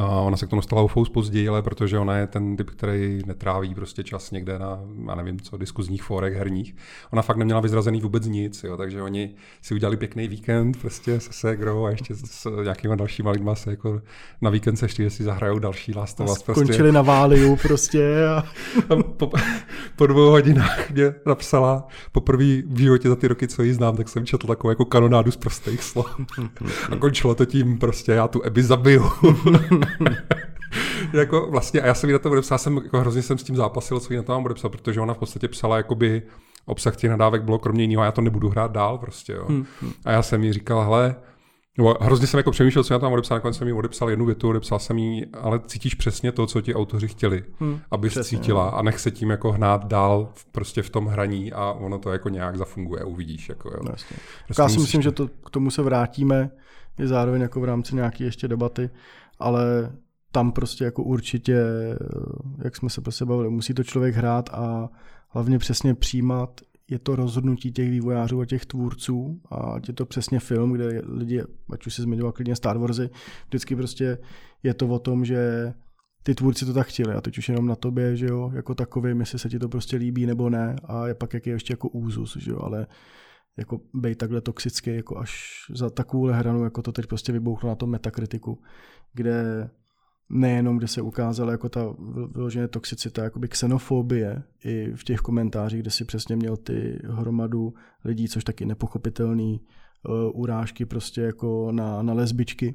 a 0.00 0.20
ona 0.20 0.36
se 0.36 0.46
k 0.46 0.48
tomu 0.48 0.60
dostala 0.60 0.82
ufous 0.82 1.08
později, 1.08 1.48
ale 1.48 1.62
protože 1.62 1.98
ona 1.98 2.16
je 2.16 2.26
ten 2.26 2.56
typ, 2.56 2.70
který 2.70 3.22
netráví 3.26 3.74
prostě 3.74 4.04
čas 4.04 4.30
někde 4.30 4.58
na, 4.58 4.80
já 5.08 5.14
nevím 5.14 5.40
co, 5.40 5.56
diskuzních 5.56 6.02
fórech 6.02 6.34
herních. 6.34 6.76
Ona 7.12 7.22
fakt 7.22 7.36
neměla 7.36 7.60
vyzrazený 7.60 8.00
vůbec 8.00 8.26
nic, 8.26 8.64
jo, 8.64 8.76
takže 8.76 9.02
oni 9.02 9.34
si 9.62 9.74
udělali 9.74 9.96
pěkný 9.96 10.28
víkend 10.28 10.80
prostě 10.80 11.20
se 11.20 11.32
Segrou 11.32 11.84
a 11.84 11.90
ještě 11.90 12.14
s 12.14 12.62
nějakýma 12.62 12.94
dalšíma 12.94 13.30
lidma 13.30 13.54
se 13.54 13.70
jako 13.70 14.02
na 14.40 14.50
víkend 14.50 14.76
se 14.76 14.84
ještě 14.84 15.10
si 15.10 15.24
zahrajou 15.24 15.58
další 15.58 15.94
Last 15.94 16.20
of 16.20 16.30
Us. 16.30 16.42
Prostě. 16.42 16.64
Skončili 16.64 16.92
na 16.92 17.02
Váliu 17.02 17.56
prostě. 17.56 18.26
A... 18.26 18.44
a 18.88 19.02
po, 19.16 19.30
po, 19.96 20.06
dvou 20.06 20.30
hodinách 20.30 20.90
mě 20.90 21.14
napsala 21.26 21.86
poprvé 22.12 22.62
v 22.66 22.78
životě 22.78 23.08
za 23.08 23.16
ty 23.16 23.28
roky, 23.28 23.48
co 23.48 23.62
ji 23.62 23.74
znám, 23.74 23.96
tak 23.96 24.08
jsem 24.08 24.26
četl 24.26 24.46
takovou 24.46 24.70
jako 24.70 24.84
kanonádu 24.84 25.30
z 25.30 25.36
prostých 25.36 25.82
slov. 25.82 26.20
a 26.90 26.96
končilo 26.96 27.34
to 27.34 27.46
tím 27.46 27.78
prostě, 27.78 28.12
já 28.12 28.28
tu 28.28 28.42
Ebi 28.44 28.62
zabiju. 28.62 29.10
jako 31.12 31.46
vlastně, 31.50 31.80
a 31.80 31.86
já 31.86 31.94
jsem 31.94 32.10
jí 32.10 32.12
na 32.12 32.18
to 32.18 32.30
odepsal, 32.30 32.58
jsem 32.58 32.76
jako 32.76 33.00
hrozně 33.00 33.22
jsem 33.22 33.38
s 33.38 33.42
tím 33.42 33.56
zápasil, 33.56 34.00
co 34.00 34.12
jí 34.12 34.16
na 34.16 34.22
to 34.22 34.32
mám 34.32 34.44
odepsal, 34.44 34.70
protože 34.70 35.00
ona 35.00 35.14
v 35.14 35.18
podstatě 35.18 35.48
psala 35.48 35.76
jakoby 35.76 36.22
obsah 36.66 36.96
těch 36.96 37.10
nadávek 37.10 37.42
bylo 37.42 37.58
kromě 37.58 37.82
jiného, 37.84 38.04
já 38.04 38.12
to 38.12 38.20
nebudu 38.20 38.48
hrát 38.48 38.72
dál 38.72 38.98
prostě, 38.98 39.32
jo. 39.32 39.44
Hmm. 39.48 39.66
A 40.04 40.12
já 40.12 40.22
jsem 40.22 40.44
jí 40.44 40.52
říkal, 40.52 40.84
hele, 40.84 41.16
No, 41.78 41.94
hrozně 42.00 42.26
jsem 42.26 42.38
jako 42.38 42.50
přemýšlel, 42.50 42.84
co 42.84 42.94
já 42.94 42.98
tam 42.98 43.12
odepsal, 43.12 43.36
nakonec 43.36 43.56
jsem 43.56 43.66
jí 43.66 43.72
odepsal 43.72 44.10
jednu 44.10 44.26
větu, 44.26 44.48
odepsal 44.48 44.78
jsem 44.78 44.98
jí, 44.98 45.26
ale 45.26 45.60
cítíš 45.66 45.94
přesně 45.94 46.32
to, 46.32 46.46
co 46.46 46.60
ti 46.60 46.74
autoři 46.74 47.08
chtěli, 47.08 47.44
hmm, 47.60 47.80
abys 47.90 48.12
přesně, 48.12 48.38
cítila 48.38 48.64
jo. 48.64 48.70
a 48.74 48.82
nech 48.82 49.00
se 49.00 49.10
tím 49.10 49.30
jako 49.30 49.52
hnát 49.52 49.86
dál 49.86 50.28
v, 50.34 50.44
prostě 50.52 50.82
v 50.82 50.90
tom 50.90 51.06
hraní 51.06 51.52
a 51.52 51.72
ono 51.72 51.98
to 51.98 52.12
jako 52.12 52.28
nějak 52.28 52.56
zafunguje, 52.56 53.04
uvidíš. 53.04 53.48
Jako, 53.48 53.68
jo. 53.68 53.80
No, 53.84 53.90
jasně. 53.90 54.16
Prostě 54.44 54.62
já 54.62 54.68
si 54.68 54.78
myslím, 54.78 55.02
že 55.02 55.12
to, 55.12 55.28
k 55.28 55.50
tomu 55.50 55.70
se 55.70 55.82
vrátíme, 55.82 56.50
je 56.98 57.08
zároveň 57.08 57.42
jako 57.42 57.60
v 57.60 57.64
rámci 57.64 57.94
nějaké 57.94 58.24
ještě 58.24 58.48
debaty, 58.48 58.90
ale 59.40 59.92
tam 60.32 60.52
prostě 60.52 60.84
jako 60.84 61.02
určitě, 61.02 61.64
jak 62.64 62.76
jsme 62.76 62.90
se 62.90 63.00
prostě 63.00 63.24
bavili, 63.24 63.50
musí 63.50 63.74
to 63.74 63.84
člověk 63.84 64.14
hrát 64.14 64.50
a 64.52 64.88
hlavně 65.28 65.58
přesně 65.58 65.94
přijímat, 65.94 66.60
je 66.90 66.98
to 66.98 67.16
rozhodnutí 67.16 67.72
těch 67.72 67.90
vývojářů 67.90 68.40
a 68.40 68.46
těch 68.46 68.66
tvůrců 68.66 69.40
a 69.50 69.74
je 69.88 69.94
to 69.94 70.06
přesně 70.06 70.40
film, 70.40 70.72
kde 70.72 71.02
lidi, 71.06 71.42
ať 71.72 71.86
už 71.86 71.94
si 71.94 72.02
zmiňoval 72.02 72.32
klidně 72.32 72.56
Star 72.56 72.78
Warsy, 72.78 73.10
vždycky 73.46 73.76
prostě 73.76 74.18
je 74.62 74.74
to 74.74 74.88
o 74.88 74.98
tom, 74.98 75.24
že 75.24 75.72
ty 76.22 76.34
tvůrci 76.34 76.66
to 76.66 76.72
tak 76.72 76.86
chtěli 76.86 77.14
a 77.14 77.20
teď 77.20 77.38
už 77.38 77.48
jenom 77.48 77.66
na 77.66 77.76
tobě, 77.76 78.16
že 78.16 78.26
jo, 78.26 78.50
jako 78.54 78.74
takový, 78.74 79.18
jestli 79.18 79.38
se 79.38 79.48
ti 79.48 79.58
to 79.58 79.68
prostě 79.68 79.96
líbí 79.96 80.26
nebo 80.26 80.50
ne 80.50 80.76
a 80.84 81.06
je 81.06 81.14
pak 81.14 81.34
jak 81.34 81.46
je 81.46 81.52
ještě 81.52 81.72
jako 81.72 81.88
úzus, 81.88 82.36
že 82.36 82.50
jo, 82.50 82.58
ale 82.62 82.86
jako 83.60 83.80
být 83.94 84.18
takhle 84.18 84.40
toxický, 84.40 84.94
jako 84.96 85.18
až 85.18 85.54
za 85.74 85.90
takovou 85.90 86.26
hranu, 86.26 86.64
jako 86.64 86.82
to 86.82 86.92
teď 86.92 87.06
prostě 87.06 87.32
vybouchlo 87.32 87.68
na 87.68 87.74
tom 87.74 87.90
metakritiku, 87.90 88.62
kde 89.14 89.70
nejenom, 90.30 90.78
kde 90.78 90.88
se 90.88 91.02
ukázala 91.02 91.52
jako 91.52 91.68
ta 91.68 91.94
vyloženě 92.34 92.68
toxicita, 92.68 93.24
jakoby 93.24 93.48
xenofobie 93.48 94.42
i 94.64 94.92
v 94.94 95.04
těch 95.04 95.20
komentářích, 95.20 95.80
kde 95.80 95.90
si 95.90 96.04
přesně 96.04 96.36
měl 96.36 96.56
ty 96.56 96.98
hromadu 97.04 97.74
lidí, 98.04 98.28
což 98.28 98.44
taky 98.44 98.66
nepochopitelný, 98.66 99.60
uh, 100.08 100.40
urážky 100.40 100.84
prostě 100.84 101.20
jako 101.20 101.72
na, 101.72 102.02
na 102.02 102.12
lesbičky 102.12 102.74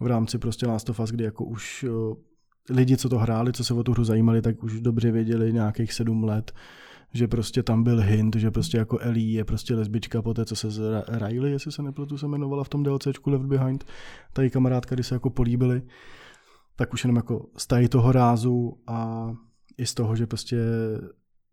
v 0.00 0.06
rámci 0.06 0.38
prostě 0.38 0.66
Last 0.66 0.90
of 0.90 1.00
Us, 1.00 1.10
kdy 1.10 1.24
jako 1.24 1.44
už 1.44 1.84
uh, 1.84 2.16
lidi, 2.70 2.96
co 2.96 3.08
to 3.08 3.18
hráli, 3.18 3.52
co 3.52 3.64
se 3.64 3.74
o 3.74 3.82
tu 3.82 3.92
hru 3.92 4.04
zajímali, 4.04 4.42
tak 4.42 4.62
už 4.62 4.80
dobře 4.80 5.10
věděli 5.12 5.52
nějakých 5.52 5.92
sedm 5.92 6.24
let, 6.24 6.52
že 7.12 7.28
prostě 7.28 7.62
tam 7.62 7.82
byl 7.82 8.00
hint, 8.00 8.36
že 8.36 8.50
prostě 8.50 8.78
jako 8.78 8.98
Ellie 8.98 9.32
je 9.32 9.44
prostě 9.44 9.74
lesbička 9.74 10.22
po 10.22 10.34
té, 10.34 10.44
co 10.44 10.56
se 10.56 10.70
z 10.70 11.04
Riley, 11.08 11.52
jestli 11.52 11.72
se 11.72 11.82
nepletu, 11.82 12.18
se 12.18 12.26
jmenovala 12.26 12.64
v 12.64 12.68
tom 12.68 12.82
DLCčku 12.82 13.30
Left 13.30 13.44
Behind, 13.44 13.84
tady 14.32 14.50
kamarádka, 14.50 14.94
kdy 14.94 15.04
se 15.04 15.14
jako 15.14 15.30
políbili, 15.30 15.82
tak 16.76 16.92
už 16.92 17.04
jenom 17.04 17.16
jako 17.16 17.46
z 17.56 17.88
toho 17.88 18.12
rázu 18.12 18.78
a 18.86 19.30
i 19.78 19.86
z 19.86 19.94
toho, 19.94 20.16
že 20.16 20.26
prostě 20.26 20.58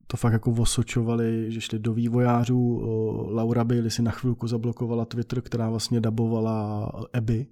to 0.08 0.18
fakt 0.18 0.34
jako 0.34 0.52
osočovali, 0.52 1.52
že 1.52 1.62
šli 1.62 1.80
do 1.80 1.94
vývojářů. 1.94 2.82
Laura 3.32 3.64
Bailey 3.64 3.92
si 3.92 4.02
na 4.02 4.12
chvilku 4.12 4.48
zablokovala 4.48 5.06
Twitter, 5.06 5.42
která 5.42 5.70
vlastně 5.70 6.02
dabovala 6.02 6.92
Abby 7.14 7.48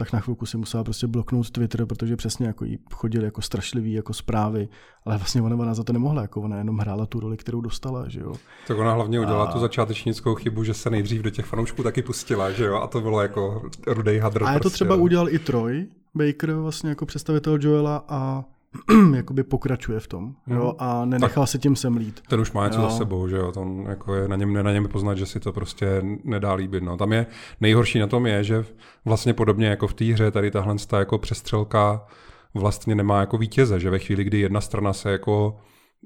tak 0.00 0.12
na 0.12 0.20
chvilku 0.20 0.46
si 0.46 0.56
musela 0.56 0.84
prostě 0.84 1.06
bloknout 1.06 1.50
Twitter, 1.50 1.86
protože 1.86 2.16
přesně 2.16 2.46
jako 2.46 2.64
jí 2.64 2.78
chodili 2.92 3.24
jako 3.24 3.42
strašlivý 3.42 3.92
jako 3.92 4.12
zprávy, 4.12 4.68
ale 5.04 5.16
vlastně 5.16 5.42
ona, 5.42 5.56
ona 5.56 5.74
za 5.74 5.84
to 5.84 5.92
nemohla, 5.92 6.22
jako 6.22 6.40
ona 6.40 6.58
jenom 6.58 6.78
hrála 6.78 7.06
tu 7.06 7.20
roli, 7.20 7.36
kterou 7.36 7.60
dostala, 7.60 8.08
že 8.08 8.20
jo. 8.20 8.32
Tak 8.66 8.78
ona 8.78 8.92
hlavně 8.92 9.20
udělala 9.20 9.44
a... 9.44 9.52
tu 9.52 9.58
začátečnickou 9.58 10.34
chybu, 10.34 10.64
že 10.64 10.74
se 10.74 10.90
nejdřív 10.90 11.22
do 11.22 11.30
těch 11.30 11.46
fanoušků 11.46 11.82
taky 11.82 12.02
pustila, 12.02 12.50
že 12.52 12.64
jo, 12.64 12.76
a 12.76 12.86
to 12.86 13.00
bylo 13.00 13.22
jako 13.22 13.62
rudej 13.86 14.18
hadr. 14.18 14.44
A 14.44 14.52
je 14.52 14.58
to 14.58 14.60
prostě, 14.62 14.74
třeba 14.74 14.94
jo. 14.94 15.00
udělal 15.00 15.28
i 15.28 15.38
Troy 15.38 15.86
Baker, 16.14 16.52
vlastně 16.52 16.90
jako 16.90 17.06
představitel 17.06 17.58
Joela 17.60 18.04
a 18.08 18.44
jakoby 19.14 19.42
pokračuje 19.42 20.00
v 20.00 20.06
tom 20.06 20.34
jo, 20.46 20.64
mhm. 20.64 20.74
a 20.78 21.04
nenechal 21.04 21.42
tak 21.42 21.50
se 21.50 21.58
tím 21.58 21.76
semlít. 21.76 22.20
Ten 22.28 22.40
už 22.40 22.52
má 22.52 22.66
něco 22.66 22.80
jo. 22.80 22.90
za 22.90 22.96
sebou, 22.96 23.28
že 23.28 23.36
jo, 23.36 23.52
tam 23.52 23.86
jako 23.88 24.14
je 24.14 24.28
na 24.28 24.36
něm, 24.36 24.62
na 24.62 24.72
něm 24.72 24.88
poznat, 24.88 25.14
že 25.14 25.26
si 25.26 25.40
to 25.40 25.52
prostě 25.52 26.02
nedá 26.24 26.54
líbit. 26.54 26.82
No. 26.82 26.96
Tam 26.96 27.12
je 27.12 27.26
nejhorší 27.60 27.98
na 27.98 28.06
tom 28.06 28.26
je, 28.26 28.44
že 28.44 28.64
vlastně 29.04 29.34
podobně 29.34 29.66
jako 29.66 29.86
v 29.86 29.94
té 29.94 30.04
hře 30.04 30.30
tady 30.30 30.50
tahle 30.50 30.76
jako 30.98 31.18
přestřelka 31.18 32.06
vlastně 32.54 32.94
nemá 32.94 33.20
jako 33.20 33.38
vítěze, 33.38 33.80
že 33.80 33.90
ve 33.90 33.98
chvíli, 33.98 34.24
kdy 34.24 34.40
jedna 34.40 34.60
strana 34.60 34.92
se 34.92 35.12
jako 35.12 35.56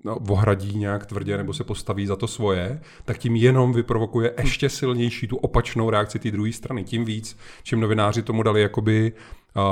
no, 0.05 0.17
ohradí 0.17 0.79
nějak 0.79 1.07
tvrdě 1.07 1.37
nebo 1.37 1.53
se 1.53 1.65
postaví 1.65 2.07
za 2.07 2.17
to 2.17 2.27
svoje, 2.27 2.81
tak 3.05 3.19
tím 3.19 3.37
jenom 3.37 3.73
vyprovokuje 3.73 4.35
ještě 4.39 4.69
silnější 4.69 5.29
tu 5.29 5.37
opačnou 5.37 5.91
reakci 5.91 6.19
té 6.19 6.31
druhé 6.31 6.53
strany. 6.53 6.85
Tím 6.85 7.05
víc, 7.05 7.39
čím 7.63 7.81
novináři 7.81 8.23
tomu 8.23 8.43
dali 8.43 8.63
jakoby 8.63 9.13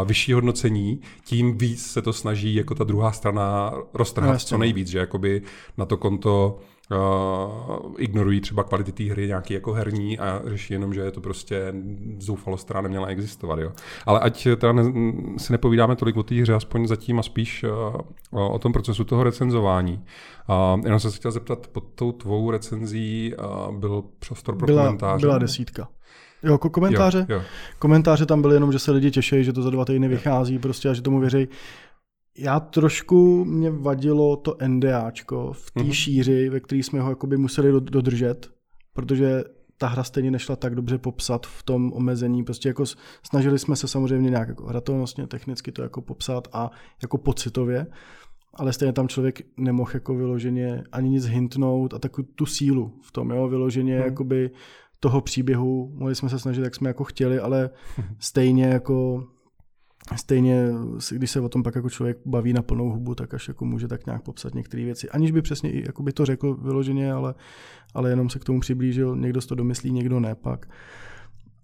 vyšší 0.04 0.32
hodnocení, 0.32 1.00
tím 1.24 1.58
víc 1.58 1.86
se 1.86 2.02
to 2.02 2.12
snaží 2.12 2.54
jako 2.54 2.74
ta 2.74 2.84
druhá 2.84 3.12
strana 3.12 3.72
roztrhat 3.94 4.32
no, 4.32 4.38
co 4.38 4.58
nejvíc, 4.58 4.88
že 4.88 4.98
jakoby 4.98 5.42
na 5.76 5.86
to 5.86 5.96
konto 5.96 6.58
uh, 6.90 7.94
ignorují 7.98 8.40
třeba 8.40 8.64
kvality 8.64 8.92
té 8.92 9.04
hry 9.04 9.26
nějaký 9.26 9.54
jako 9.54 9.72
herní 9.72 10.18
a 10.18 10.42
řeší 10.44 10.72
jenom, 10.72 10.94
že 10.94 11.00
je 11.00 11.10
to 11.10 11.20
prostě 11.20 11.74
zoufalost, 12.18 12.64
která 12.64 12.80
neměla 12.80 13.06
existovat. 13.06 13.58
Jo. 13.58 13.72
Ale 14.06 14.20
ať 14.20 14.48
teda 14.56 14.72
ne, 14.72 14.82
si 15.36 15.52
nepovídáme 15.52 15.96
tolik 15.96 16.16
o 16.16 16.22
té 16.22 16.34
hře, 16.34 16.54
aspoň 16.54 16.86
zatím 16.86 17.18
a 17.18 17.22
spíš 17.22 17.64
uh, 18.30 18.52
o 18.54 18.58
tom 18.58 18.72
procesu 18.72 19.04
toho 19.04 19.22
recenzování. 19.22 20.04
Uh, 20.74 20.80
jenom 20.84 21.00
jsem 21.00 21.10
se 21.10 21.16
chtěl 21.16 21.30
zeptat, 21.30 21.66
pod 21.66 21.84
tou 21.94 22.12
tvou 22.12 22.50
recenzí 22.50 23.34
uh, 23.34 23.76
byl 23.76 24.04
prostor 24.26 24.56
pro 24.56 24.66
byla, 24.66 24.84
komentáře? 24.84 25.26
Byla 25.26 25.38
desítka. 25.38 25.88
Jo, 26.42 26.52
jako 26.52 26.70
komentáře. 26.70 27.26
Jo, 27.28 27.36
jo. 27.36 27.42
Komentáře 27.78 28.26
tam 28.26 28.42
byly 28.42 28.56
jenom, 28.56 28.72
že 28.72 28.78
se 28.78 28.92
lidi 28.92 29.10
těší, 29.10 29.44
že 29.44 29.52
to 29.52 29.62
za 29.62 29.70
dva 29.70 29.84
týdny 29.84 30.08
vychází 30.08 30.58
prostě 30.58 30.88
a 30.88 30.94
že 30.94 31.02
tomu 31.02 31.20
věří. 31.20 31.48
Já 32.38 32.60
trošku 32.60 33.44
mě 33.44 33.70
vadilo 33.70 34.36
to 34.36 34.56
NDAčko 34.66 35.52
v 35.52 35.70
té 35.70 35.80
mm-hmm. 35.80 35.92
šíři, 35.92 36.48
ve 36.48 36.60
které 36.60 36.78
jsme 36.78 37.00
ho 37.00 37.10
jakoby 37.10 37.36
museli 37.36 37.80
dodržet, 37.80 38.50
protože 38.92 39.44
ta 39.78 39.88
hra 39.88 40.04
stejně 40.04 40.30
nešla 40.30 40.56
tak 40.56 40.74
dobře 40.74 40.98
popsat 40.98 41.46
v 41.46 41.62
tom 41.62 41.92
omezení. 41.92 42.44
Prostě 42.44 42.68
jako 42.68 42.84
snažili 43.22 43.58
jsme 43.58 43.76
se 43.76 43.88
samozřejmě 43.88 44.30
nějak 44.30 44.48
jako 44.48 44.66
hratelnostně, 44.66 45.26
technicky 45.26 45.72
to 45.72 45.82
jako 45.82 46.02
popsat 46.02 46.48
a 46.52 46.70
jako 47.02 47.18
pocitově, 47.18 47.86
ale 48.54 48.72
stejně 48.72 48.92
tam 48.92 49.08
člověk 49.08 49.40
nemohl 49.56 49.90
jako 49.94 50.14
vyloženě 50.14 50.84
ani 50.92 51.10
nic 51.10 51.26
hintnout 51.26 51.94
a 51.94 51.98
takovou 51.98 52.28
tu 52.34 52.46
sílu 52.46 52.92
v 53.02 53.12
tom, 53.12 53.30
jo, 53.30 53.48
vyloženě 53.48 53.94
hmm. 53.94 54.04
jakoby 54.04 54.50
toho 55.02 55.20
příběhu. 55.20 55.92
Mohli 55.94 56.14
jsme 56.14 56.28
se 56.28 56.38
snažit, 56.38 56.64
jak 56.64 56.74
jsme 56.74 56.90
jako 56.90 57.04
chtěli, 57.04 57.38
ale 57.38 57.70
stejně 58.18 58.64
jako 58.64 59.24
stejně, 60.16 60.68
když 61.10 61.30
se 61.30 61.40
o 61.40 61.48
tom 61.48 61.62
pak 61.62 61.74
jako 61.74 61.90
člověk 61.90 62.18
baví 62.26 62.52
na 62.52 62.62
plnou 62.62 62.90
hubu, 62.90 63.14
tak 63.14 63.34
až 63.34 63.48
jako 63.48 63.64
může 63.64 63.88
tak 63.88 64.06
nějak 64.06 64.22
popsat 64.22 64.54
některé 64.54 64.84
věci. 64.84 65.10
Aniž 65.10 65.30
by 65.30 65.42
přesně 65.42 65.70
i 65.70 65.86
jako 65.86 66.02
by 66.02 66.12
to 66.12 66.26
řekl 66.26 66.54
vyloženě, 66.54 67.12
ale, 67.12 67.34
ale 67.94 68.10
jenom 68.10 68.30
se 68.30 68.38
k 68.38 68.44
tomu 68.44 68.60
přiblížil. 68.60 69.16
Někdo 69.16 69.40
to 69.40 69.54
domyslí, 69.54 69.92
někdo 69.92 70.20
ne 70.20 70.34
pak. 70.34 70.66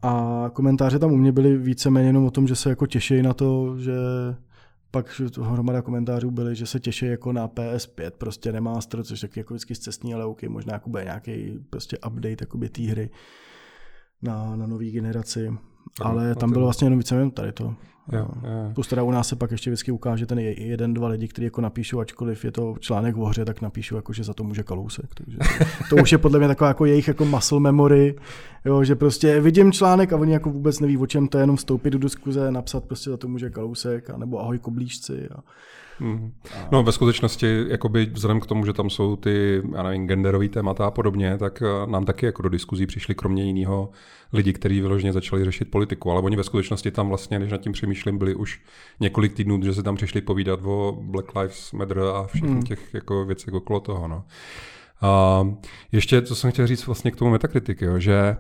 A 0.03 0.45
komentáře 0.53 0.99
tam 0.99 1.13
u 1.13 1.17
mě 1.17 1.33
byly 1.33 1.57
víceméně 1.57 2.09
jenom 2.09 2.25
o 2.25 2.31
tom, 2.31 2.47
že 2.47 2.57
se 2.57 2.71
jako 2.71 2.87
těší 2.87 3.23
na 3.23 3.35
to, 3.35 3.79
že 3.79 3.95
pak 4.91 5.21
hromada 5.41 5.83
komentářů 5.83 6.31
byly, 6.31 6.57
že 6.57 6.67
se 6.67 6.81
těší 6.81 7.07
jako 7.07 7.33
na 7.33 7.49
PS5, 7.49 8.11
prostě 8.11 8.51
remaster, 8.51 9.05
což 9.05 9.21
tak 9.21 9.37
jako 9.37 9.55
vždycky 9.55 9.77
cestní, 9.77 10.15
ale 10.15 10.25
OK, 10.25 10.43
možná 10.43 10.73
jako 10.73 10.91
bude 10.91 11.05
nějaký 11.05 11.59
prostě 11.71 11.99
update 11.99 12.47
té 12.69 12.83
hry 12.83 13.11
na, 14.23 14.57
na 14.57 14.67
nový 14.67 14.91
generaci. 14.91 15.59
Ale 16.01 16.35
tam 16.35 16.51
bylo 16.53 16.65
vlastně 16.65 16.87
jenom 16.87 16.99
víceméně 16.99 17.31
tady 17.31 17.53
to. 17.53 17.75
Jo, 18.13 18.29
jo. 18.43 18.71
Plus 18.75 18.89
teda 18.89 19.03
u 19.03 19.11
nás 19.11 19.29
se 19.29 19.37
pak 19.37 19.51
ještě 19.51 19.71
vždycky 19.71 19.93
ukáže 19.93 20.27
ten 20.27 20.39
jeden, 20.39 20.95
dva 20.95 21.09
lidi, 21.09 21.29
kteří 21.29 21.45
jako 21.45 21.61
napíšou, 21.61 22.01
ačkoliv 22.01 22.45
je 22.45 22.53
to 22.53 22.75
článek 22.81 23.17
v 23.17 23.21
hře, 23.21 23.45
tak 23.45 23.61
napíšou, 23.61 23.97
jako, 23.97 24.13
že 24.13 24.25
za 24.25 24.35
to 24.35 24.45
může 24.45 24.63
Kalousek. 24.63 25.15
Takže 25.15 25.39
to, 25.39 25.97
to 25.97 26.03
už 26.03 26.13
je 26.13 26.19
podle 26.19 26.39
mě 26.39 26.49
taková 26.49 26.69
jako 26.69 26.85
jejich 26.85 27.09
jako 27.09 27.25
muscle 27.25 27.61
memory, 27.61 28.17
jo, 28.65 28.85
že 28.85 28.95
prostě 28.95 29.41
vidím 29.41 29.73
článek 29.73 30.13
a 30.13 30.17
oni 30.17 30.33
jako 30.33 30.51
vůbec 30.51 30.81
neví, 30.81 30.99
o 30.99 31.07
čem 31.07 31.29
to 31.29 31.39
je, 31.39 31.43
jenom 31.43 31.57
vstoupit 31.57 31.91
do 31.91 31.99
diskuze, 31.99 32.51
napsat 32.51 32.85
prostě 32.85 33.11
za 33.11 33.17
to 33.17 33.29
může 33.29 33.51
Kalousek, 33.51 34.11
nebo 34.17 34.41
ahoj 34.41 34.59
koblížci. 34.59 35.29
A, 35.29 35.41
Mm. 36.01 36.33
No 36.73 36.83
ve 36.83 36.93
skutečnosti, 36.93 37.65
jakoby 37.69 38.07
vzhledem 38.07 38.41
k 38.41 38.47
tomu, 38.47 38.67
že 38.67 38.73
tam 38.73 38.91
jsou 38.91 39.17
ty, 39.17 39.63
já 39.75 39.83
nevím, 39.83 40.09
genderové 40.09 40.49
témata 40.49 40.87
a 40.87 40.91
podobně, 40.91 41.39
tak 41.39 41.63
eh, 41.63 41.91
nám 41.91 42.05
taky 42.05 42.27
jako 42.27 42.43
do 42.43 42.49
diskuzí 42.49 42.87
přišli 42.87 43.15
kromě 43.15 43.45
jiného 43.45 43.91
lidi, 44.33 44.53
kteří 44.53 44.81
vyloženě 44.81 45.13
začali 45.13 45.45
řešit 45.45 45.71
politiku, 45.71 46.11
ale 46.11 46.23
oni 46.23 46.37
ve 46.37 46.45
skutečnosti 46.45 46.91
tam 46.91 47.09
vlastně, 47.09 47.39
když 47.39 47.53
nad 47.53 47.61
tím 47.61 47.73
přemýšlím, 47.73 48.19
byli 48.19 48.35
už 48.35 48.61
několik 49.01 49.33
týdnů, 49.33 49.63
že 49.63 49.75
se 49.75 49.83
tam 49.83 49.97
přišli 49.97 50.21
povídat 50.21 50.61
o 50.65 50.99
Black 51.01 51.35
Lives 51.35 51.73
Matter 51.73 51.99
a 51.99 52.27
všech 52.27 52.43
mm. 52.43 52.63
těch 52.63 52.95
jako 52.95 53.25
věcech 53.25 53.55
okolo 53.55 53.81
toho. 53.81 54.09
No. 54.09 54.25
A 55.01 55.45
ještě, 55.93 56.23
co 56.23 56.35
jsem 56.35 56.51
chtěl 56.51 56.67
říct 56.67 56.87
vlastně 56.87 57.11
k 57.11 57.17
tomu 57.17 57.31
metakritiky, 57.31 57.85
jo, 57.85 57.99
že 57.99 58.37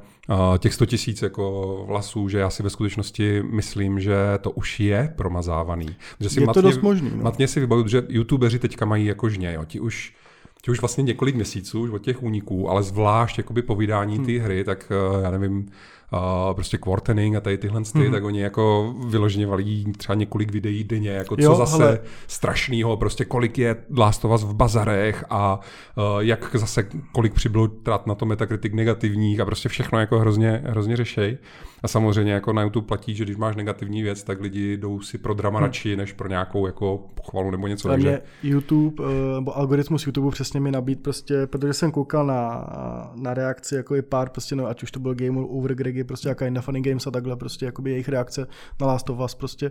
těch 0.59 0.75
100 0.75 0.87
tisíc 0.87 1.23
jako 1.23 1.85
vlasů, 1.88 2.29
že 2.29 2.38
já 2.38 2.50
si 2.50 2.62
ve 2.62 2.71
skutečnosti 2.71 3.43
myslím, 3.43 4.00
že 4.00 4.17
to 4.41 4.50
už 4.50 4.81
je 4.81 5.12
promazávaný. 5.17 5.97
Že 6.21 6.29
si 6.29 6.41
je 6.41 6.47
matně, 6.47 6.62
to 6.62 6.69
dost 6.69 6.83
možný. 6.83 7.11
No. 7.15 7.23
Matně 7.23 7.49
si 7.49 7.61
vybavuju, 7.61 7.88
že 7.88 8.03
youtubeři 8.09 8.59
teďka 8.59 8.85
mají 8.85 9.07
jako 9.07 9.29
žně, 9.29 9.53
jo, 9.53 9.65
ti 9.65 9.81
už 9.81 10.15
ti 10.62 10.71
už 10.71 10.81
vlastně 10.81 11.03
několik 11.03 11.35
měsíců 11.35 11.81
už 11.81 11.91
od 11.91 12.03
těch 12.03 12.23
úniků, 12.23 12.71
ale 12.71 12.83
zvlášť 12.83 13.38
jakoby 13.38 13.62
povídání 13.62 14.17
hmm. 14.17 14.27
té 14.27 14.33
hry, 14.33 14.65
tak 14.65 14.93
eh, 14.93 15.23
já 15.23 15.31
nevím, 15.31 15.67
uh, 16.12 16.55
prostě 16.55 16.79
quartening 16.79 17.37
a 17.37 17.41
tady 17.41 17.59
tyhle 17.59 17.81
ty, 17.81 17.87
mm-hmm. 17.87 18.11
tak 18.11 18.25
oni 18.25 18.41
jako 18.41 18.95
vyloženě 19.07 19.47
valí 19.47 19.93
třeba 19.97 20.15
několik 20.15 20.53
videí 20.53 20.85
denně, 20.85 21.11
jako 21.11 21.37
co 21.37 21.43
jo, 21.43 21.55
zase 21.55 21.83
hele. 21.83 22.00
strašnýho, 22.27 22.97
prostě 22.97 23.25
kolik 23.25 23.59
je 23.59 23.77
Last 23.97 24.25
of 24.25 24.33
Us 24.33 24.43
v 24.43 24.55
bazarech 24.55 25.25
a 25.31 25.61
uh, 25.97 26.19
jak 26.19 26.50
zase 26.55 26.88
kolik 27.12 27.35
přibylo 27.35 27.69
trát 27.69 28.07
na 28.07 28.15
to 28.15 28.27
Metacritic 28.27 28.73
negativních 28.75 29.41
a 29.41 29.45
prostě 29.45 29.69
všechno 29.69 30.00
jako 30.00 30.19
hrozně, 30.19 30.62
hrozně 30.67 30.97
řešej. 30.97 31.38
A 31.83 31.88
samozřejmě 31.88 32.33
jako 32.33 32.53
na 32.53 32.62
YouTube 32.62 32.87
platí, 32.87 33.15
že 33.15 33.25
když 33.25 33.37
máš 33.37 33.57
negativní 33.57 34.03
věc, 34.03 34.23
tak 34.23 34.41
lidi 34.41 34.77
jdou 34.77 35.00
si 35.00 35.19
pro 35.19 35.35
drama 35.35 35.59
hmm. 35.59 35.67
radši, 35.67 35.97
než 35.97 36.12
pro 36.12 36.29
nějakou 36.29 36.67
jako 36.67 37.07
pochvalu 37.15 37.50
nebo 37.50 37.67
něco. 37.67 37.88
Takže... 37.88 38.23
YouTube, 38.43 39.05
eh, 39.05 39.35
nebo 39.35 39.57
algoritmus 39.57 40.07
YouTube 40.07 40.31
přesně 40.31 40.61
mi 40.61 40.71
nabít 40.71 41.03
prostě, 41.03 41.47
protože 41.47 41.73
jsem 41.73 41.91
koukal 41.91 42.27
na, 42.27 42.71
na 43.15 43.35
reakci, 43.35 43.75
jako 43.75 43.95
je 43.95 44.03
pár 44.03 44.29
prostě, 44.29 44.57
no, 44.57 44.67
ať 44.67 44.83
už 44.83 44.91
to 44.91 45.00
byl 45.00 45.15
Game 45.15 45.41
Over 45.41 45.75
Gregy, 45.99 46.05
prostě 46.05 46.28
jaká 46.28 46.50
na 46.50 46.61
Funny 46.61 46.81
Games 46.81 47.07
a 47.07 47.11
takhle, 47.11 47.37
prostě 47.37 47.67
jakoby 47.67 47.90
jejich 47.90 48.09
reakce 48.09 48.47
na 48.81 48.87
Last 48.87 49.11
of 49.11 49.21
Us 49.21 49.35
prostě 49.35 49.71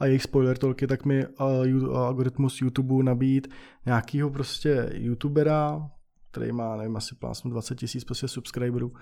a 0.00 0.06
jejich 0.06 0.22
spoiler 0.22 0.58
tolky, 0.58 0.86
tak 0.86 1.04
mi 1.04 1.26
algoritmus 1.38 2.60
YouTube 2.60 3.04
nabít 3.04 3.48
nějakýho 3.86 4.30
prostě 4.30 4.90
youtubera, 4.92 5.90
který 6.30 6.52
má, 6.52 6.76
nevím, 6.76 6.96
asi 6.96 7.14
plásnu 7.14 7.50
20 7.50 7.74
tisíc 7.74 8.04
prostě 8.04 8.28
subscriberů, 8.28 8.92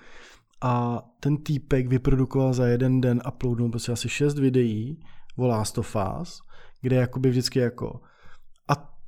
a 0.63 1.03
ten 1.21 1.37
týpek 1.37 1.87
vyprodukoval 1.87 2.53
za 2.53 2.67
jeden 2.67 3.01
den, 3.01 3.21
uploadnul 3.29 3.71
prostě 3.71 3.93
asi 3.93 4.09
šest 4.09 4.39
videí 4.39 5.01
o 5.37 5.47
Last 5.47 5.79
of 5.79 5.97
Us, 6.21 6.41
kde 6.83 6.97
jakoby 6.97 7.31
vždycky 7.31 7.59
jako 7.59 8.01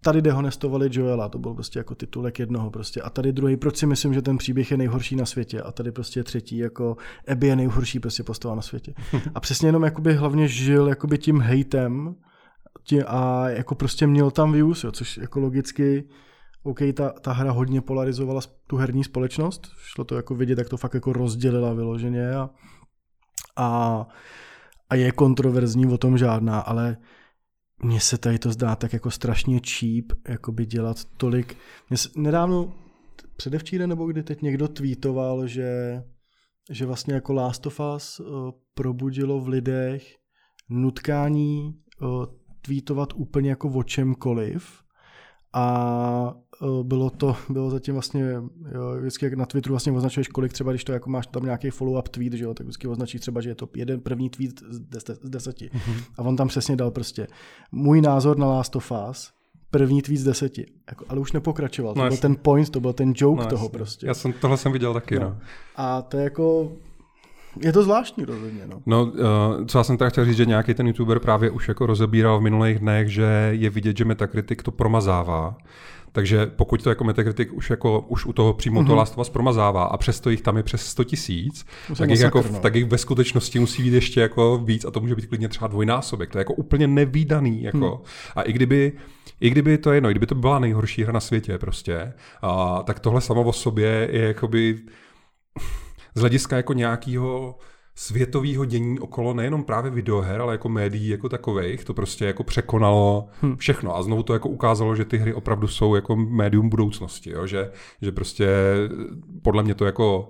tady 0.06 0.22
dehonestovali 0.22 0.88
Joela, 0.92 1.28
to 1.28 1.38
byl 1.38 1.54
prostě 1.54 1.78
jako 1.78 1.94
titulek 1.94 2.38
jednoho 2.38 2.70
prostě. 2.70 3.02
A 3.02 3.10
tady 3.10 3.32
druhý, 3.32 3.56
proč 3.56 3.76
si 3.76 3.86
myslím, 3.86 4.14
že 4.14 4.22
ten 4.22 4.38
příběh 4.38 4.70
je 4.70 4.76
nejhorší 4.76 5.16
na 5.16 5.26
světě. 5.26 5.62
A 5.62 5.72
tady 5.72 5.92
prostě 5.92 6.25
třetí, 6.25 6.58
jako 6.58 6.96
Abby 7.28 7.46
je 7.46 7.56
nejhorší 7.56 8.00
prostě 8.00 8.22
postava 8.22 8.54
na 8.54 8.62
světě. 8.62 8.94
A 9.34 9.40
přesně 9.40 9.68
jenom 9.68 9.82
jakoby 9.82 10.14
hlavně 10.14 10.48
žil 10.48 10.88
jakoby 10.88 11.18
tím 11.18 11.40
hejtem 11.40 12.14
a 13.06 13.48
jako 13.48 13.75
prostě 13.75 14.06
měl 14.06 14.30
tam 14.30 14.52
views, 14.52 14.84
jo, 14.84 14.92
což 14.92 15.16
jako 15.16 15.40
logicky 15.40 16.08
OK, 16.62 16.78
ta, 16.94 17.10
ta 17.10 17.32
hra 17.32 17.50
hodně 17.50 17.80
polarizovala 17.80 18.40
tu 18.66 18.76
herní 18.76 19.04
společnost, 19.04 19.70
šlo 19.76 20.04
to 20.04 20.16
jako 20.16 20.34
vidět, 20.34 20.58
jak 20.58 20.68
to 20.68 20.76
fakt 20.76 20.94
jako 20.94 21.12
rozdělila 21.12 21.72
vyloženě 21.72 22.34
a, 22.34 22.50
a, 23.56 24.06
a 24.90 24.94
je 24.94 25.12
kontroverzní 25.12 25.86
o 25.86 25.98
tom 25.98 26.18
žádná, 26.18 26.60
ale 26.60 26.96
mně 27.83 28.00
se 28.00 28.18
tady 28.18 28.38
to 28.38 28.52
zdá 28.52 28.76
tak 28.76 28.92
jako 28.92 29.11
strašně 29.11 29.61
cheap, 29.61 30.04
jako 30.28 30.52
by 30.52 30.66
dělat 30.66 31.04
tolik. 31.16 31.56
Mě 31.90 31.97
se, 31.97 32.09
nedávno, 32.16 32.75
předevčíre 33.37 33.87
nebo 33.87 34.06
kdy 34.06 34.23
teď 34.23 34.42
někdo 34.42 34.68
tweetoval, 34.68 35.47
že, 35.47 36.02
že 36.71 36.87
vlastně 36.87 37.14
jako 37.14 37.33
Last 37.33 37.66
of 37.66 37.80
Us 37.97 38.21
uh, 38.21 38.50
probudilo 38.75 39.40
v 39.40 39.49
lidech 39.49 40.16
nutkání 40.68 41.75
uh, 42.00 42.25
tweetovat 42.62 43.12
úplně 43.16 43.50
jako 43.50 43.68
o 43.68 43.83
čemkoliv, 43.83 44.85
a 45.56 46.34
e, 46.62 46.66
bylo 46.82 47.10
to, 47.10 47.36
bylo 47.48 47.70
zatím 47.70 47.94
vlastně, 47.94 48.32
jo, 48.75 48.96
vždycky 49.00 49.25
jak 49.25 49.34
na 49.34 49.46
Twitteru 49.46 49.72
vlastně 49.72 49.92
označuješ 49.92 50.28
kolik 50.28 50.52
třeba, 50.52 50.72
když 50.72 50.84
to 50.84 50.92
jako 50.92 51.10
máš 51.10 51.26
tam 51.26 51.44
nějaký 51.44 51.70
follow-up 51.70 52.08
tweet, 52.10 52.32
že 52.32 52.44
jo, 52.44 52.54
tak 52.54 52.66
vždycky 52.66 52.88
označíš 52.88 53.20
třeba, 53.20 53.40
že 53.40 53.50
je 53.50 53.54
to 53.54 53.68
jeden 53.76 54.00
první 54.00 54.30
tweet 54.30 54.60
z, 54.68 54.80
des, 54.80 55.04
z 55.22 55.30
deseti. 55.30 55.70
Mm-hmm. 55.75 56.02
A 56.18 56.22
on 56.22 56.36
tam 56.36 56.48
přesně 56.48 56.76
dal 56.76 56.90
prostě 56.90 57.26
můj 57.72 58.00
názor 58.00 58.38
na 58.38 58.46
Last 58.46 58.76
of 58.76 58.92
Us, 59.10 59.30
první 59.70 60.02
tweet 60.02 60.20
z 60.20 60.25
deseti. 60.25 60.66
Jako, 60.88 61.04
ale 61.08 61.20
už 61.20 61.32
nepokračoval. 61.32 61.94
To 61.94 62.00
no, 62.00 62.04
byl 62.04 62.12
jasný. 62.12 62.22
ten 62.22 62.36
point, 62.42 62.70
to 62.70 62.80
byl 62.80 62.92
ten 62.92 63.12
joke 63.16 63.42
no, 63.42 63.48
toho 63.48 63.64
jasný. 63.64 63.78
prostě. 63.78 64.06
Já 64.06 64.14
jsem, 64.14 64.32
tohle 64.32 64.56
jsem 64.56 64.72
viděl 64.72 64.94
taky, 64.94 65.14
no. 65.14 65.20
no. 65.20 65.38
A 65.76 66.02
to 66.02 66.16
je 66.16 66.25
jako, 66.25 66.72
je 67.60 67.72
to 67.72 67.82
zvláštní 67.82 68.25
rozhodně. 68.25 68.62
No. 68.66 68.82
no, 68.86 69.04
uh, 69.04 69.66
co 69.66 69.78
já 69.78 69.84
jsem 69.84 69.96
teda 69.96 70.10
chtěl 70.10 70.25
říct, 70.25 70.36
že 70.36 70.46
nějaký 70.46 70.75
ten 70.75 70.86
youtuber 70.86 71.18
právě 71.18 71.50
už 71.50 71.68
jako 71.68 71.86
rozebíral 71.86 72.38
v 72.38 72.42
minulých 72.42 72.78
dnech, 72.78 73.08
že 73.08 73.48
je 73.50 73.70
vidět, 73.70 73.96
že 73.96 74.04
Metacritic 74.04 74.58
to 74.62 74.70
promazává. 74.70 75.56
Takže 76.16 76.46
pokud 76.46 76.82
to 76.82 76.88
jako 76.88 77.04
Metacritic 77.04 77.48
už, 77.52 77.70
jako, 77.70 78.00
už 78.00 78.26
u 78.26 78.32
toho 78.32 78.52
přímo 78.52 78.80
mm-hmm. 78.80 78.86
to 78.86 78.94
Last 78.94 79.12
of 79.12 79.18
Us 79.18 79.30
promazává 79.30 79.84
a 79.84 79.96
přesto 79.96 80.30
jich 80.30 80.42
tam 80.42 80.56
je 80.56 80.62
přes 80.62 80.86
100 80.86 81.04
tisíc, 81.04 81.66
tak, 81.98 82.10
jich 82.10 82.20
jako, 82.20 82.44
no. 82.52 82.60
tak 82.60 82.75
jich 82.75 82.84
ve 82.84 82.98
skutečnosti 82.98 83.58
musí 83.58 83.82
být 83.82 83.92
ještě 83.92 84.20
jako 84.20 84.58
víc 84.64 84.84
a 84.84 84.90
to 84.90 85.00
může 85.00 85.14
být 85.14 85.26
klidně 85.26 85.48
třeba 85.48 85.68
dvojnásobek. 85.68 86.30
To 86.30 86.38
je 86.38 86.40
jako 86.40 86.54
úplně 86.54 86.86
nevýdaný. 86.86 87.62
Jako. 87.62 87.78
Hmm. 87.78 88.04
A 88.36 88.42
i 88.42 88.52
kdyby, 88.52 88.92
i 89.40 89.50
kdyby 89.50 89.78
to 89.78 89.92
jedno, 89.92 90.10
i 90.10 90.12
kdyby 90.12 90.26
to 90.26 90.34
byla 90.34 90.58
nejhorší 90.58 91.02
hra 91.02 91.12
na 91.12 91.20
světě 91.20 91.58
prostě, 91.58 92.12
a, 92.42 92.82
tak 92.82 93.00
tohle 93.00 93.20
samo 93.20 93.42
o 93.42 93.52
sobě 93.52 94.08
je 94.12 94.22
jakoby 94.22 94.78
z 96.16 96.20
hlediska 96.20 96.56
jako 96.56 96.73
nějakého 96.73 97.58
světového 97.94 98.64
dění 98.64 98.99
okolo 98.99 99.35
nejenom 99.35 99.64
právě 99.64 99.90
videoher, 99.90 100.40
ale 100.40 100.54
jako 100.54 100.68
médií 100.68 101.08
jako 101.08 101.28
takových, 101.28 101.85
to 101.85 101.94
prostě 101.94 102.25
jako 102.25 102.44
překonalo 102.44 103.28
hmm. 103.40 103.56
všechno 103.56 103.96
a 103.96 104.02
znovu 104.02 104.23
to 104.23 104.32
jako 104.32 104.49
ukázalo, 104.49 104.96
že 104.96 105.04
ty 105.04 105.18
hry 105.18 105.35
opravdu 105.35 105.68
jsou 105.68 105.94
jako 105.94 106.16
médium 106.16 106.68
budoucnosti, 106.68 107.30
jo? 107.30 107.46
Že, 107.46 107.70
že 108.02 108.12
prostě 108.12 108.49
podle 109.42 109.62
mě 109.62 109.75
to 109.75 109.85
jako 109.85 110.28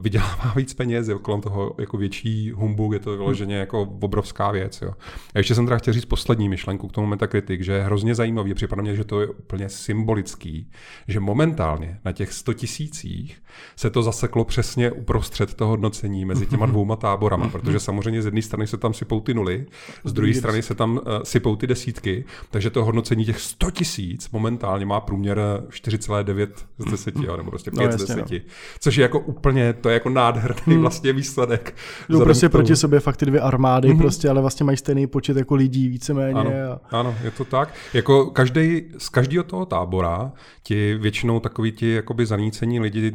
vydělává 0.00 0.52
víc 0.56 0.74
peněz, 0.74 1.08
je 1.08 1.14
kolem 1.14 1.40
toho 1.40 1.74
jako 1.78 1.96
větší 1.96 2.50
humbug, 2.50 2.92
je 2.92 2.98
to 2.98 3.10
vyloženě 3.10 3.56
jako 3.56 3.82
obrovská 3.82 4.50
věc. 4.50 4.82
Jo. 4.82 4.92
A 5.34 5.38
ještě 5.38 5.54
jsem 5.54 5.66
teda 5.66 5.78
chtěl 5.78 5.94
říct 5.94 6.04
poslední 6.04 6.48
myšlenku 6.48 6.88
k 6.88 6.92
tomu 6.92 7.06
Metacritic, 7.06 7.60
že 7.60 7.72
je 7.72 7.82
hrozně 7.82 8.14
zajímavý, 8.14 8.54
připadá 8.54 8.82
mě, 8.82 8.96
že 8.96 9.04
to 9.04 9.20
je 9.20 9.26
úplně 9.26 9.68
symbolický, 9.68 10.70
že 11.08 11.20
momentálně 11.20 11.98
na 12.04 12.12
těch 12.12 12.32
100 12.32 12.54
tisících 12.54 13.42
se 13.76 13.90
to 13.90 14.02
zaseklo 14.02 14.44
přesně 14.44 14.90
uprostřed 14.90 15.54
toho 15.54 15.70
hodnocení 15.70 16.24
mezi 16.24 16.46
těma 16.56 16.66
dvouma 16.66 16.96
táborama, 16.96 17.48
protože 17.48 17.80
samozřejmě 17.80 18.22
z 18.22 18.24
jedné 18.24 18.42
strany 18.42 18.66
se 18.66 18.76
tam 18.76 18.94
sypou 18.94 19.20
ty 19.20 19.34
nuly, 19.34 19.66
z 20.04 20.12
druhé 20.12 20.34
strany 20.34 20.62
se 20.62 20.74
tam 20.74 20.92
uh, 20.92 21.00
sypou 21.22 21.56
ty 21.56 21.66
desítky, 21.66 22.24
takže 22.50 22.70
to 22.70 22.84
hodnocení 22.84 23.24
těch 23.24 23.40
100 23.40 23.70
tisíc 23.70 24.30
momentálně 24.30 24.86
má 24.86 25.00
průměr 25.00 25.38
4,9 25.68 26.48
z 26.78 26.90
10, 26.90 27.16
jo, 27.16 27.36
nebo 27.36 27.50
prostě 27.50 27.70
5 27.70 27.86
no, 27.86 27.92
z 27.92 28.00
10, 28.00 28.16
no. 28.16 28.38
což 28.80 28.96
je 28.96 29.02
jako 29.02 29.20
úplně 29.20 29.45
úplně, 29.46 29.72
to 29.72 29.88
je 29.88 29.94
jako 29.94 30.10
nádherný 30.10 30.74
hmm. 30.74 30.80
vlastně 30.80 31.12
výsledek. 31.12 31.74
No 32.08 32.20
prostě 32.20 32.48
proti 32.48 32.76
sobě 32.76 33.00
fakt 33.00 33.16
ty 33.16 33.26
dvě 33.26 33.40
armády, 33.40 33.88
hmm. 33.88 33.98
prostě, 33.98 34.28
ale 34.28 34.40
vlastně 34.40 34.64
mají 34.64 34.76
stejný 34.76 35.06
počet 35.06 35.36
jako 35.36 35.54
lidí 35.54 35.88
víceméně. 35.88 36.40
Ano, 36.40 36.50
a... 36.90 36.98
ano 36.98 37.14
je 37.24 37.30
to 37.30 37.44
tak. 37.44 37.74
Jako 37.94 38.26
každý, 38.26 38.82
z 38.98 39.08
každého 39.08 39.44
toho 39.44 39.66
tábora 39.66 40.32
ti 40.62 40.94
většinou 40.94 41.40
takový 41.40 41.72
ti 41.72 41.92
jakoby 41.92 42.26
zanícení 42.26 42.80
lidi, 42.80 43.12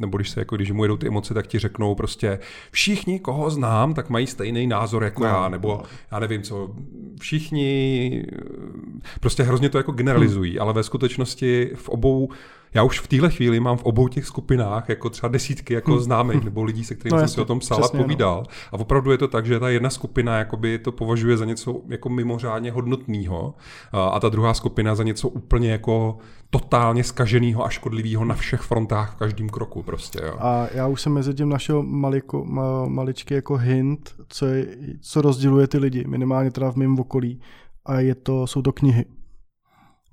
nebo 0.00 0.16
když 0.18 0.30
se 0.30 0.40
jako, 0.40 0.56
když 0.56 0.70
mu 0.70 0.84
jedou 0.84 0.96
ty 0.96 1.06
emoce, 1.06 1.34
tak 1.34 1.46
ti 1.46 1.58
řeknou 1.58 1.94
prostě 1.94 2.38
všichni, 2.70 3.20
koho 3.20 3.50
znám, 3.50 3.94
tak 3.94 4.10
mají 4.10 4.26
stejný 4.26 4.66
názor 4.66 5.04
jako 5.04 5.22
no, 5.22 5.28
já, 5.28 5.48
nebo 5.48 5.68
no. 5.68 5.82
já 6.12 6.18
nevím 6.18 6.42
co, 6.42 6.70
všichni 7.20 8.24
prostě 9.20 9.42
hrozně 9.42 9.68
to 9.68 9.78
jako 9.78 9.92
generalizují, 9.92 10.52
hmm. 10.52 10.62
ale 10.62 10.72
ve 10.72 10.82
skutečnosti 10.82 11.70
v 11.74 11.88
obou 11.88 12.28
já 12.74 12.82
už 12.82 13.00
v 13.00 13.08
téhle 13.08 13.30
chvíli 13.30 13.60
mám 13.60 13.76
v 13.76 13.84
obou 13.84 14.08
těch 14.08 14.26
skupinách 14.26 14.88
jako 14.88 15.10
třeba 15.10 15.28
desítky 15.28 15.74
jako 15.74 15.92
hmm. 15.92 16.00
známých 16.00 16.44
nebo 16.44 16.62
lidí, 16.62 16.84
se 16.84 16.94
kterými 16.94 17.16
no, 17.16 17.18
jsem 17.18 17.28
si 17.28 17.40
o 17.40 17.44
tom 17.44 17.58
psal 17.58 17.84
a 17.84 17.88
no. 17.94 18.02
povídal. 18.02 18.36
No. 18.36 18.52
A 18.72 18.80
opravdu 18.80 19.12
je 19.12 19.18
to 19.18 19.28
tak, 19.28 19.46
že 19.46 19.60
ta 19.60 19.68
jedna 19.68 19.90
skupina 19.90 20.38
jakoby 20.38 20.78
to 20.78 20.92
považuje 20.92 21.36
za 21.36 21.44
něco 21.44 21.80
jako 21.88 22.08
mimořádně 22.08 22.72
hodnotného 22.72 23.54
a 23.92 24.20
ta 24.20 24.28
druhá 24.28 24.54
skupina 24.54 24.94
za 24.94 25.02
něco 25.02 25.28
úplně 25.28 25.70
jako 25.70 26.18
totálně 26.50 27.04
skaženého 27.04 27.64
a 27.64 27.68
škodlivého 27.68 28.24
na 28.24 28.34
všech 28.34 28.60
frontách 28.60 29.12
v 29.12 29.16
každém 29.16 29.48
kroku 29.48 29.82
prostě. 29.82 30.20
Jo. 30.24 30.34
A 30.38 30.66
já 30.74 30.86
už 30.86 31.00
jsem 31.00 31.12
mezi 31.12 31.34
tím 31.34 31.48
našel 31.48 31.82
maliko, 31.82 32.44
ma, 32.44 32.86
maličký 32.86 33.34
jako 33.34 33.56
hint, 33.56 34.14
co, 34.28 34.46
je, 34.46 34.66
co 35.00 35.22
rozděluje 35.22 35.66
ty 35.66 35.78
lidi, 35.78 36.04
minimálně 36.08 36.50
teda 36.50 36.72
v 36.72 36.76
mém 36.76 36.98
okolí. 36.98 37.40
A 37.86 38.00
je 38.00 38.14
to, 38.14 38.46
jsou 38.46 38.62
to 38.62 38.72
knihy. 38.72 39.04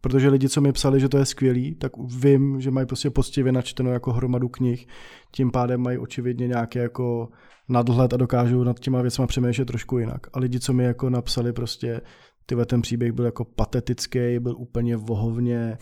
Protože 0.08 0.30
lidi, 0.30 0.50
co 0.50 0.62
mi 0.62 0.72
psali, 0.72 1.00
že 1.00 1.10
to 1.10 1.17
je 1.17 1.26
skvělý, 1.26 1.76
tak 1.76 1.91
vím, 1.98 2.62
že 2.62 2.72
mají 2.72 2.88
prostě 2.88 3.10
poctivě 3.10 3.52
načteno 3.52 3.91
jako 3.91 4.13
hromadu 4.13 4.50
knih, 4.50 4.88
tím 5.32 5.52
pádem 5.52 5.82
mají 5.82 5.98
očividně 5.98 6.48
nějaký 6.48 6.80
jako 6.80 7.30
nadhled 7.70 8.13
a 8.13 8.17
dokážou 8.17 8.63
nad 8.63 8.80
těma 8.80 9.02
věcma 9.02 9.28
přemýšlet 9.28 9.65
trošku 9.65 9.98
jinak. 9.98 10.28
A 10.34 10.39
lidi, 10.39 10.60
co 10.60 10.74
mi 10.74 10.84
jako 10.84 11.10
napsali 11.10 11.54
prostě, 11.54 12.02
tyhle 12.46 12.65
ten 12.65 12.82
příběh 12.82 13.12
byl 13.12 13.26
jako 13.26 13.46
patetický, 13.46 14.39
byl 14.39 14.56
úplně 14.58 14.98
vohovně 14.98 15.78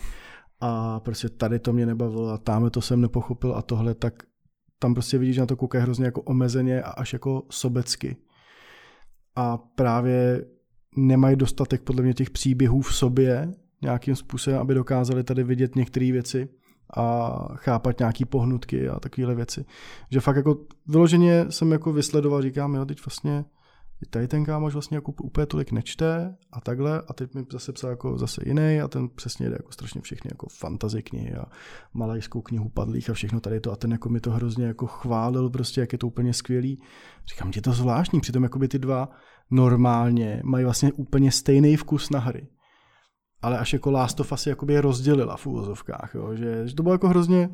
a 0.60 1.00
prostě 1.00 1.28
tady 1.28 1.58
to 1.58 1.72
mě 1.72 1.86
nebavilo 1.86 2.28
a 2.28 2.38
tam 2.38 2.70
to 2.70 2.80
jsem 2.80 3.00
nepochopil 3.00 3.54
a 3.54 3.62
tohle, 3.62 3.94
tak 3.94 4.22
tam 4.78 4.94
prostě 4.94 5.18
vidíš, 5.18 5.34
že 5.34 5.40
na 5.40 5.46
to 5.46 5.56
koukají 5.56 5.82
hrozně 5.82 6.04
jako 6.04 6.22
omezeně 6.22 6.82
a 6.82 6.90
až 6.90 7.12
jako 7.12 7.42
sobecky. 7.50 8.16
A 9.36 9.58
právě 9.58 10.44
nemají 10.96 11.36
dostatek 11.36 11.82
podle 11.82 12.02
mě 12.02 12.14
těch 12.14 12.30
příběhů 12.30 12.80
v 12.80 12.94
sobě, 12.94 13.52
nějakým 13.82 14.16
způsobem, 14.16 14.60
aby 14.60 14.74
dokázali 14.74 15.24
tady 15.24 15.44
vidět 15.44 15.76
některé 15.76 16.12
věci 16.12 16.48
a 16.96 17.36
chápat 17.54 17.98
nějaký 17.98 18.24
pohnutky 18.24 18.88
a 18.88 19.00
takovéhle 19.00 19.34
věci. 19.34 19.64
Že 20.10 20.20
fakt 20.20 20.36
jako 20.36 20.56
vyloženě 20.88 21.46
jsem 21.50 21.72
jako 21.72 21.92
vysledoval, 21.92 22.42
říkám, 22.42 22.74
jo, 22.74 22.84
teď 22.84 23.06
vlastně 23.06 23.44
tady 24.10 24.28
ten 24.28 24.44
kámoš 24.44 24.72
vlastně 24.72 24.96
jako 24.96 25.12
úplně 25.22 25.46
tolik 25.46 25.72
nečte 25.72 26.36
a 26.52 26.60
takhle 26.60 27.02
a 27.08 27.12
teď 27.12 27.34
mi 27.34 27.44
zase 27.52 27.72
psal 27.72 27.90
jako 27.90 28.18
zase 28.18 28.42
jiný 28.46 28.80
a 28.80 28.88
ten 28.88 29.08
přesně 29.08 29.48
jde 29.48 29.56
jako 29.58 29.72
strašně 29.72 30.00
všechny 30.00 30.30
jako 30.32 30.46
fantasy 30.58 31.02
knihy 31.02 31.34
a 31.34 31.44
malajskou 31.94 32.40
knihu 32.40 32.68
padlých 32.68 33.10
a 33.10 33.12
všechno 33.12 33.40
tady 33.40 33.60
to 33.60 33.72
a 33.72 33.76
ten 33.76 33.92
jako 33.92 34.08
mi 34.08 34.20
to 34.20 34.30
hrozně 34.30 34.66
jako 34.66 34.86
chválil 34.86 35.50
prostě, 35.50 35.80
jak 35.80 35.92
je 35.92 35.98
to 35.98 36.06
úplně 36.06 36.32
skvělý. 36.32 36.82
Říkám, 37.26 37.52
je 37.56 37.62
to 37.62 37.72
zvláštní, 37.72 38.20
přitom 38.20 38.42
jako 38.42 38.58
by 38.58 38.68
ty 38.68 38.78
dva 38.78 39.08
normálně 39.50 40.40
mají 40.44 40.64
vlastně 40.64 40.92
úplně 40.92 41.32
stejný 41.32 41.76
vkus 41.76 42.10
na 42.10 42.18
hry 42.18 42.48
ale 43.46 43.58
až 43.58 43.72
jako 43.72 43.90
Last 43.90 44.20
of 44.20 44.32
Us 44.32 44.46
jakoby 44.46 44.72
je 44.72 44.80
rozdělila 44.80 45.36
v 45.36 45.46
úvozovkách, 45.46 46.10
jo? 46.14 46.34
Že, 46.34 46.68
že 46.68 46.74
to 46.74 46.82
bylo 46.82 46.94
jako 46.94 47.08
hrozně, 47.08 47.50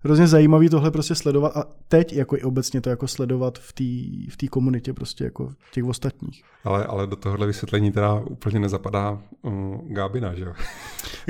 hrozně 0.00 0.26
zajímavý 0.26 0.68
tohle 0.68 0.90
prostě 0.90 1.14
sledovat 1.14 1.56
a 1.56 1.64
teď 1.88 2.12
jako 2.12 2.36
i 2.36 2.42
obecně 2.42 2.80
to 2.80 2.90
jako 2.90 3.08
sledovat 3.08 3.58
v 3.58 3.72
té 3.72 3.84
v 4.32 4.36
tý 4.36 4.48
komunitě 4.48 4.92
prostě 4.92 5.24
jako 5.24 5.52
těch 5.72 5.84
ostatních. 5.84 6.42
Ale, 6.64 6.86
ale 6.86 7.06
do 7.06 7.16
tohohle 7.16 7.46
vysvětlení 7.46 7.92
teda 7.92 8.14
úplně 8.14 8.60
nezapadá 8.60 9.18
um, 9.42 9.80
Gábina, 9.88 10.34
že 10.34 10.44
jo? 10.44 10.52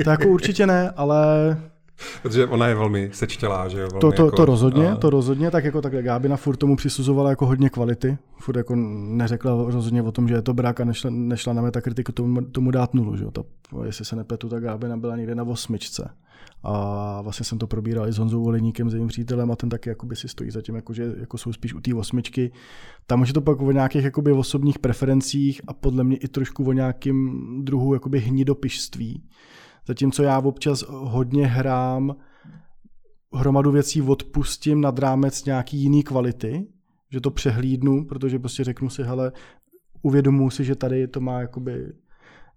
To 0.03 0.09
jako 0.09 0.27
určitě 0.27 0.67
ne, 0.67 0.91
ale 0.91 1.57
Protože 2.21 2.47
ona 2.47 2.67
je 2.67 2.75
velmi 2.75 3.09
sečtělá, 3.13 3.67
že 3.67 3.79
jo? 3.81 3.87
To, 3.87 4.11
to, 4.11 4.25
jako, 4.25 4.35
to 4.35 4.45
rozhodně, 4.45 4.91
a... 4.91 4.95
to 4.95 5.09
rozhodně, 5.09 5.51
tak 5.51 5.63
jako 5.63 5.81
takhle 5.81 6.03
Gábina 6.03 6.37
furt 6.37 6.57
tomu 6.57 6.75
přisuzovala 6.75 7.29
jako 7.29 7.45
hodně 7.45 7.69
kvality, 7.69 8.17
furt 8.39 8.55
jako 8.57 8.75
neřekla 8.75 9.71
rozhodně 9.71 10.01
o 10.01 10.11
tom, 10.11 10.27
že 10.27 10.35
je 10.35 10.41
to 10.41 10.53
brak 10.53 10.79
a 10.79 10.85
nešla, 10.85 11.09
nešla 11.13 11.53
na 11.53 11.61
metakritiku 11.61 12.11
tomu, 12.11 12.41
tomu 12.41 12.71
dát 12.71 12.93
nulu, 12.93 13.17
že 13.17 13.23
jo? 13.23 13.31
To, 13.31 13.45
jestli 13.83 14.05
se 14.05 14.15
nepletu, 14.15 14.49
tak 14.49 14.63
Gábina 14.63 14.97
byla 14.97 15.15
někde 15.15 15.35
na 15.35 15.43
osmičce. 15.43 16.09
A 16.63 17.21
vlastně 17.21 17.43
jsem 17.43 17.57
to 17.57 17.67
probíral 17.67 18.07
i 18.07 18.13
s 18.13 18.17
Honzou 18.17 18.43
Voleníkem, 18.43 18.89
s 18.89 18.93
jejím 18.93 19.07
přítelem 19.07 19.51
a 19.51 19.55
ten 19.55 19.69
taky 19.69 19.89
jakoby 19.89 20.15
si 20.15 20.27
stojí 20.27 20.51
za 20.51 20.61
tím, 20.61 20.75
jako, 20.75 20.93
že 20.93 21.13
jako 21.19 21.37
jsou 21.37 21.53
spíš 21.53 21.73
u 21.73 21.79
té 21.79 21.95
osmičky. 21.95 22.51
Tam 23.07 23.21
už 23.21 23.27
je 23.27 23.33
to 23.33 23.41
pak 23.41 23.61
o 23.61 23.71
nějakých 23.71 24.03
jakoby 24.03 24.31
osobních 24.31 24.79
preferencích 24.79 25.61
a 25.67 25.73
podle 25.73 26.03
mě 26.03 26.17
i 26.17 26.27
trošku 26.27 26.65
o 26.67 26.71
nějakým 26.71 27.45
druhu 27.65 27.93
jakoby 27.93 28.19
hnidopišství 28.19 29.23
Zatímco 29.87 30.23
já 30.23 30.39
občas 30.39 30.83
hodně 30.87 31.47
hrám, 31.47 32.15
hromadu 33.33 33.71
věcí 33.71 34.01
odpustím 34.01 34.81
nad 34.81 34.99
rámec 34.99 35.45
nějaký 35.45 35.77
jiný 35.77 36.03
kvality, 36.03 36.67
že 37.11 37.21
to 37.21 37.31
přehlídnu, 37.31 38.05
protože 38.05 38.39
prostě 38.39 38.63
řeknu 38.63 38.89
si, 38.89 39.03
hele, 39.03 39.31
uvědomuji 40.01 40.49
si, 40.49 40.63
že 40.63 40.75
tady 40.75 41.07
to 41.07 41.19
má 41.19 41.41
jakoby 41.41 41.93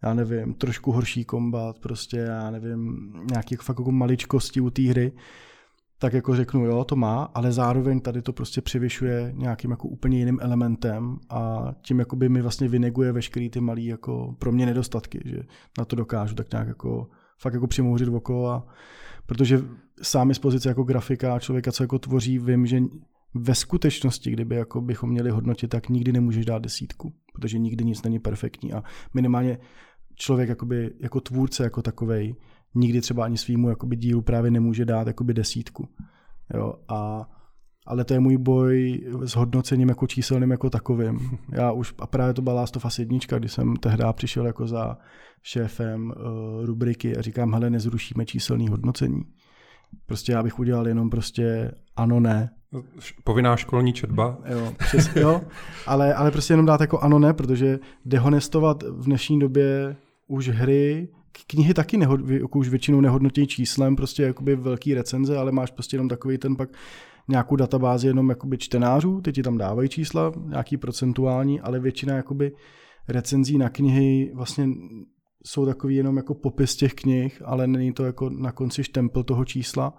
já 0.02 0.14
nevím, 0.14 0.54
trošku 0.54 0.92
horší 0.92 1.24
kombat, 1.24 1.78
prostě 1.78 2.16
já 2.16 2.50
nevím, 2.50 3.12
nějaký 3.30 3.56
fakt 3.56 3.78
jako 3.78 3.92
maličkosti 3.92 4.60
u 4.60 4.70
té 4.70 4.82
hry, 4.82 5.12
tak 5.98 6.12
jako 6.12 6.36
řeknu, 6.36 6.64
jo, 6.64 6.84
to 6.84 6.96
má, 6.96 7.22
ale 7.34 7.52
zároveň 7.52 8.00
tady 8.00 8.22
to 8.22 8.32
prostě 8.32 8.60
převyšuje 8.60 9.32
nějakým 9.36 9.70
jako 9.70 9.88
úplně 9.88 10.18
jiným 10.18 10.38
elementem 10.42 11.18
a 11.30 11.72
tím 11.82 11.98
jako 11.98 12.16
by 12.16 12.28
mi 12.28 12.42
vlastně 12.42 12.68
vyneguje 12.68 13.12
veškerý 13.12 13.50
ty 13.50 13.60
malý 13.60 13.86
jako 13.86 14.34
pro 14.38 14.52
mě 14.52 14.66
nedostatky, 14.66 15.20
že 15.24 15.42
na 15.78 15.84
to 15.84 15.96
dokážu 15.96 16.34
tak 16.34 16.52
nějak 16.52 16.68
jako 16.68 17.08
fakt 17.40 17.55
jako 17.55 17.66
přimouřit 17.66 18.09
oko 18.09 18.48
a 18.48 18.66
protože 19.26 19.62
sám 20.03 20.35
z 20.35 20.38
pozice 20.38 20.68
jako 20.68 20.83
grafika 20.83 21.35
a 21.35 21.38
člověka, 21.38 21.72
co 21.72 21.83
jako 21.83 21.98
tvoří, 21.98 22.38
vím, 22.38 22.66
že 22.66 22.81
ve 23.35 23.55
skutečnosti, 23.55 24.31
kdyby 24.31 24.57
jako 24.57 24.81
bychom 24.81 25.11
měli 25.11 25.31
hodnotit, 25.31 25.68
tak 25.68 25.88
nikdy 25.88 26.12
nemůžeš 26.12 26.44
dát 26.44 26.62
desítku, 26.62 27.12
protože 27.35 27.59
nikdy 27.59 27.85
nic 27.85 28.03
není 28.03 28.18
perfektní 28.18 28.72
a 28.72 28.83
minimálně 29.14 29.59
člověk 30.14 30.48
jakoby, 30.48 30.90
jako 31.00 31.20
tvůrce 31.20 31.64
jako 31.64 31.83
takovej 31.83 32.35
nikdy 32.74 33.00
třeba 33.00 33.24
ani 33.24 33.37
svýmu 33.37 33.68
jakoby 33.68 33.96
dílu 33.96 34.22
právě 34.22 34.50
nemůže 34.50 34.85
dát 34.85 35.07
jakoby 35.07 35.35
desítku. 35.35 35.88
Jo, 36.55 36.74
a 36.88 37.31
ale 37.86 38.04
to 38.04 38.14
je 38.14 38.20
můj 38.20 38.36
boj 38.36 39.00
s 39.24 39.36
hodnocením 39.36 39.88
jako 39.88 40.06
číselným 40.06 40.50
jako 40.50 40.70
takovým. 40.70 41.38
Já 41.52 41.72
už, 41.72 41.94
a 41.98 42.06
právě 42.06 42.34
to 42.34 42.42
byla 42.42 42.54
Last 42.54 42.76
of 42.76 42.84
Us 42.84 42.98
jednička, 42.98 43.38
kdy 43.38 43.48
jsem 43.48 43.76
tehdy 43.76 44.04
přišel 44.12 44.46
jako 44.46 44.66
za 44.66 44.98
šéfem 45.42 46.06
uh, 46.06 46.64
rubriky 46.66 47.16
a 47.16 47.22
říkám, 47.22 47.52
hele, 47.52 47.70
nezrušíme 47.70 48.26
číselný 48.26 48.68
hodnocení. 48.68 49.22
Prostě 50.06 50.32
já 50.32 50.42
bych 50.42 50.58
udělal 50.58 50.88
jenom 50.88 51.10
prostě 51.10 51.72
ano, 51.96 52.20
ne. 52.20 52.50
Povinná 53.24 53.56
školní 53.56 53.92
četba. 53.92 54.38
Jo, 54.50 54.72
přes, 54.78 55.16
jo 55.16 55.40
ale, 55.86 56.14
ale 56.14 56.30
prostě 56.30 56.52
jenom 56.52 56.66
dát 56.66 56.80
jako 56.80 56.98
ano, 56.98 57.18
ne, 57.18 57.32
protože 57.32 57.78
dehonestovat 58.04 58.82
v 58.82 59.04
dnešní 59.04 59.38
době 59.38 59.96
už 60.26 60.48
hry, 60.48 61.08
knihy 61.46 61.74
taky 61.74 61.96
nehod, 61.96 62.28
jako 62.28 62.58
už 62.58 62.68
většinou 62.68 63.00
nehodnotí 63.00 63.46
číslem, 63.46 63.96
prostě 63.96 64.22
jakoby 64.22 64.56
velký 64.56 64.94
recenze, 64.94 65.38
ale 65.38 65.52
máš 65.52 65.70
prostě 65.70 65.94
jenom 65.94 66.08
takový 66.08 66.38
ten 66.38 66.56
pak 66.56 66.68
nějakou 67.30 67.56
databázi 67.56 68.06
jenom 68.06 68.28
jakoby 68.28 68.58
čtenářů, 68.58 69.20
ty 69.20 69.32
ti 69.32 69.42
tam 69.42 69.58
dávají 69.58 69.88
čísla, 69.88 70.32
nějaký 70.46 70.76
procentuální, 70.76 71.60
ale 71.60 71.80
většina 71.80 72.16
jakoby 72.16 72.52
recenzí 73.08 73.58
na 73.58 73.68
knihy 73.68 74.32
vlastně 74.34 74.68
jsou 75.46 75.66
takový 75.66 75.96
jenom 75.96 76.16
jako 76.16 76.34
popis 76.34 76.76
těch 76.76 76.94
knih, 76.94 77.42
ale 77.44 77.66
není 77.66 77.92
to 77.92 78.04
jako 78.04 78.30
na 78.30 78.52
konci 78.52 78.84
štempel 78.84 79.22
toho 79.22 79.44
čísla. 79.44 79.98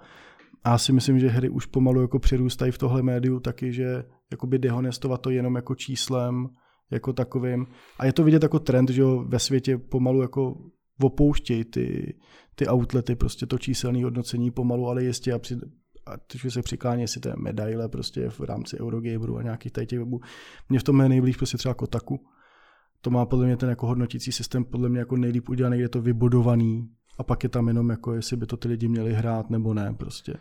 A 0.63 0.69
já 0.69 0.77
si 0.77 0.93
myslím, 0.93 1.19
že 1.19 1.27
hry 1.27 1.49
už 1.49 1.65
pomalu 1.65 2.01
jako 2.01 2.19
přirůstají 2.19 2.71
v 2.71 2.77
tohle 2.77 3.01
médiu 3.01 3.39
taky, 3.39 3.73
že 3.73 4.03
jakoby 4.31 4.59
dehonestovat 4.59 5.21
to 5.21 5.29
jenom 5.29 5.55
jako 5.55 5.75
číslem, 5.75 6.49
jako 6.91 7.13
takovým. 7.13 7.65
A 7.99 8.05
je 8.05 8.13
to 8.13 8.23
vidět 8.23 8.43
jako 8.43 8.59
trend, 8.59 8.89
že 8.89 9.03
ve 9.25 9.39
světě 9.39 9.77
pomalu 9.77 10.21
jako 10.21 10.55
opouštějí 11.01 11.63
ty, 11.63 12.15
ty 12.55 12.67
outlety, 12.67 13.15
prostě 13.15 13.45
to 13.45 13.57
číselné 13.57 14.03
hodnocení 14.03 14.51
pomalu, 14.51 14.87
ale 14.87 15.03
jistě 15.03 15.33
a, 15.33 15.39
při, 15.39 15.55
a 16.11 16.17
teď 16.17 16.41
se 16.49 16.61
přiklání, 16.61 17.01
jestli 17.01 17.21
to 17.21 17.29
je 17.29 17.35
medaile 17.37 17.89
prostě 17.89 18.29
v 18.29 18.39
rámci 18.39 18.79
Eurogameru 18.79 19.37
a 19.37 19.41
nějakých 19.41 19.71
tady 19.71 19.87
těch 19.87 19.99
webů. 19.99 20.21
Mně 20.69 20.79
v 20.79 20.83
tom 20.83 21.01
je 21.01 21.09
nejblíž 21.09 21.37
prostě 21.37 21.57
třeba 21.57 21.73
Kotaku, 21.73 22.19
to 23.01 23.09
má 23.09 23.25
podle 23.25 23.45
mě 23.45 23.57
ten 23.57 23.69
jako 23.69 23.87
hodnotící 23.87 24.31
systém 24.31 24.65
podle 24.65 24.89
mě 24.89 24.99
jako 24.99 25.17
nejlíp 25.17 25.49
udělaný, 25.49 25.79
je 25.79 25.89
to 25.89 26.01
vybudovaný 26.01 26.89
a 27.19 27.23
pak 27.23 27.43
je 27.43 27.49
tam 27.49 27.67
jenom 27.67 27.89
jako, 27.89 28.13
jestli 28.13 28.37
by 28.37 28.45
to 28.45 28.57
ty 28.57 28.67
lidi 28.67 28.87
měli 28.87 29.13
hrát 29.13 29.49
nebo 29.49 29.73
ne 29.73 29.93
prostě. 29.93 30.33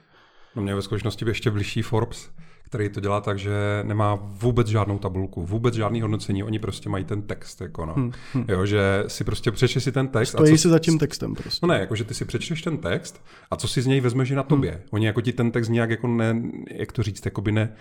No 0.56 0.62
mě 0.62 0.74
ve 0.74 0.82
skutečnosti 0.82 1.24
by 1.24 1.30
ještě 1.30 1.50
blížší 1.50 1.82
Forbes, 1.82 2.30
který 2.70 2.88
to 2.88 3.00
dělá 3.00 3.20
tak, 3.20 3.38
že 3.38 3.50
nemá 3.82 4.18
vůbec 4.22 4.66
žádnou 4.66 4.98
tabulku, 4.98 5.46
vůbec 5.46 5.74
žádný 5.74 6.00
hodnocení, 6.00 6.44
oni 6.44 6.58
prostě 6.58 6.88
mají 6.88 7.04
ten 7.04 7.22
text, 7.22 7.60
jako 7.60 7.86
no. 7.86 7.94
Hmm, 7.94 8.12
hmm. 8.34 8.44
Jo, 8.48 8.66
že 8.66 9.04
si 9.06 9.24
prostě 9.24 9.50
přečteš 9.50 9.84
si 9.84 9.92
ten 9.92 10.08
text. 10.08 10.30
Stojí 10.30 10.52
a 10.52 10.56
co, 10.56 10.62
si 10.62 10.68
za 10.68 10.78
tím 10.78 10.98
textem 10.98 11.34
prostě. 11.34 11.66
No 11.66 11.74
ne, 11.74 11.80
jako 11.80 11.96
že 11.96 12.04
ty 12.04 12.14
si 12.14 12.24
přečteš 12.24 12.62
ten 12.62 12.78
text 12.78 13.22
a 13.50 13.56
co 13.56 13.68
si 13.68 13.82
z 13.82 13.86
něj 13.86 14.00
vezmeš 14.00 14.30
na 14.30 14.42
tobě. 14.42 14.70
Hmm. 14.70 14.80
Oni 14.90 15.06
jako 15.06 15.20
ti 15.20 15.32
ten 15.32 15.50
text 15.50 15.68
nějak 15.68 15.90
jako 15.90 16.08
ne, 16.08 16.42
jak 16.70 16.92
to 16.92 17.02
říct, 17.02 17.24
jako 17.24 17.40
by 17.40 17.52
ne, 17.52 17.72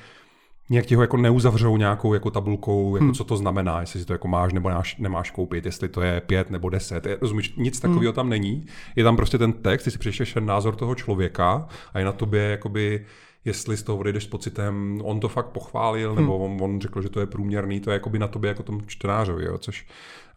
nějak 0.70 0.86
ti 0.86 0.96
ho 0.96 1.02
jako 1.02 1.18
neuzavřou 1.18 1.78
nějakou 1.78 2.14
jako 2.14 2.32
tabulkou, 2.32 2.96
jako 2.96 3.06
hmm. 3.06 3.14
co 3.14 3.24
to 3.24 3.38
znamená, 3.38 3.80
jestli 3.80 4.00
si 4.00 4.06
to 4.06 4.14
jako 4.14 4.28
máš 4.28 4.54
nebo 4.54 4.70
nemáš, 4.70 4.98
nemáš 4.98 5.32
koupit, 5.32 5.66
jestli 5.66 5.90
to 5.90 6.02
je 6.02 6.22
pět 6.22 6.50
nebo 6.50 6.70
deset. 6.70 7.06
Je, 7.06 7.18
rozumíš, 7.22 7.56
nic 7.56 7.80
takového 7.80 8.12
hmm. 8.12 8.16
tam 8.16 8.30
není. 8.30 8.66
Je 8.96 9.04
tam 9.04 9.16
prostě 9.16 9.38
ten 9.38 9.54
text, 9.54 9.84
ty 9.84 9.92
si 9.92 9.98
přečteš 9.98 10.34
ten 10.34 10.46
názor 10.46 10.76
toho 10.76 10.96
člověka 10.96 11.68
a 11.94 12.00
je 12.00 12.06
na 12.06 12.12
tobě 12.12 12.42
jakoby 12.42 13.06
jestli 13.46 13.78
z 13.78 13.84
toho 13.84 13.98
odejdeš 13.98 14.24
s 14.24 14.28
pocitem, 14.28 15.02
on 15.04 15.20
to 15.20 15.28
fakt 15.28 15.48
pochválil, 15.48 16.10
hmm. 16.10 16.22
nebo 16.22 16.38
on, 16.38 16.58
on 16.62 16.82
řekl, 16.82 17.02
že 17.02 17.10
to 17.10 17.20
je 17.20 17.26
průměrný, 17.26 17.80
to 17.80 17.90
je 17.90 17.94
jakoby 17.94 18.20
na 18.20 18.28
tobě 18.28 18.48
jako 18.48 18.64
tomu 18.64 18.82
čtenářovi, 18.88 19.46
jo, 19.46 19.58
což 19.58 19.88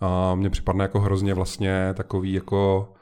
uh, 0.01 0.38
mně 0.38 0.51
připadne 0.51 0.85
jako 0.85 1.01
hrozně 1.01 1.35
vlastně 1.35 1.95
takový 1.95 2.33
jako 2.33 2.92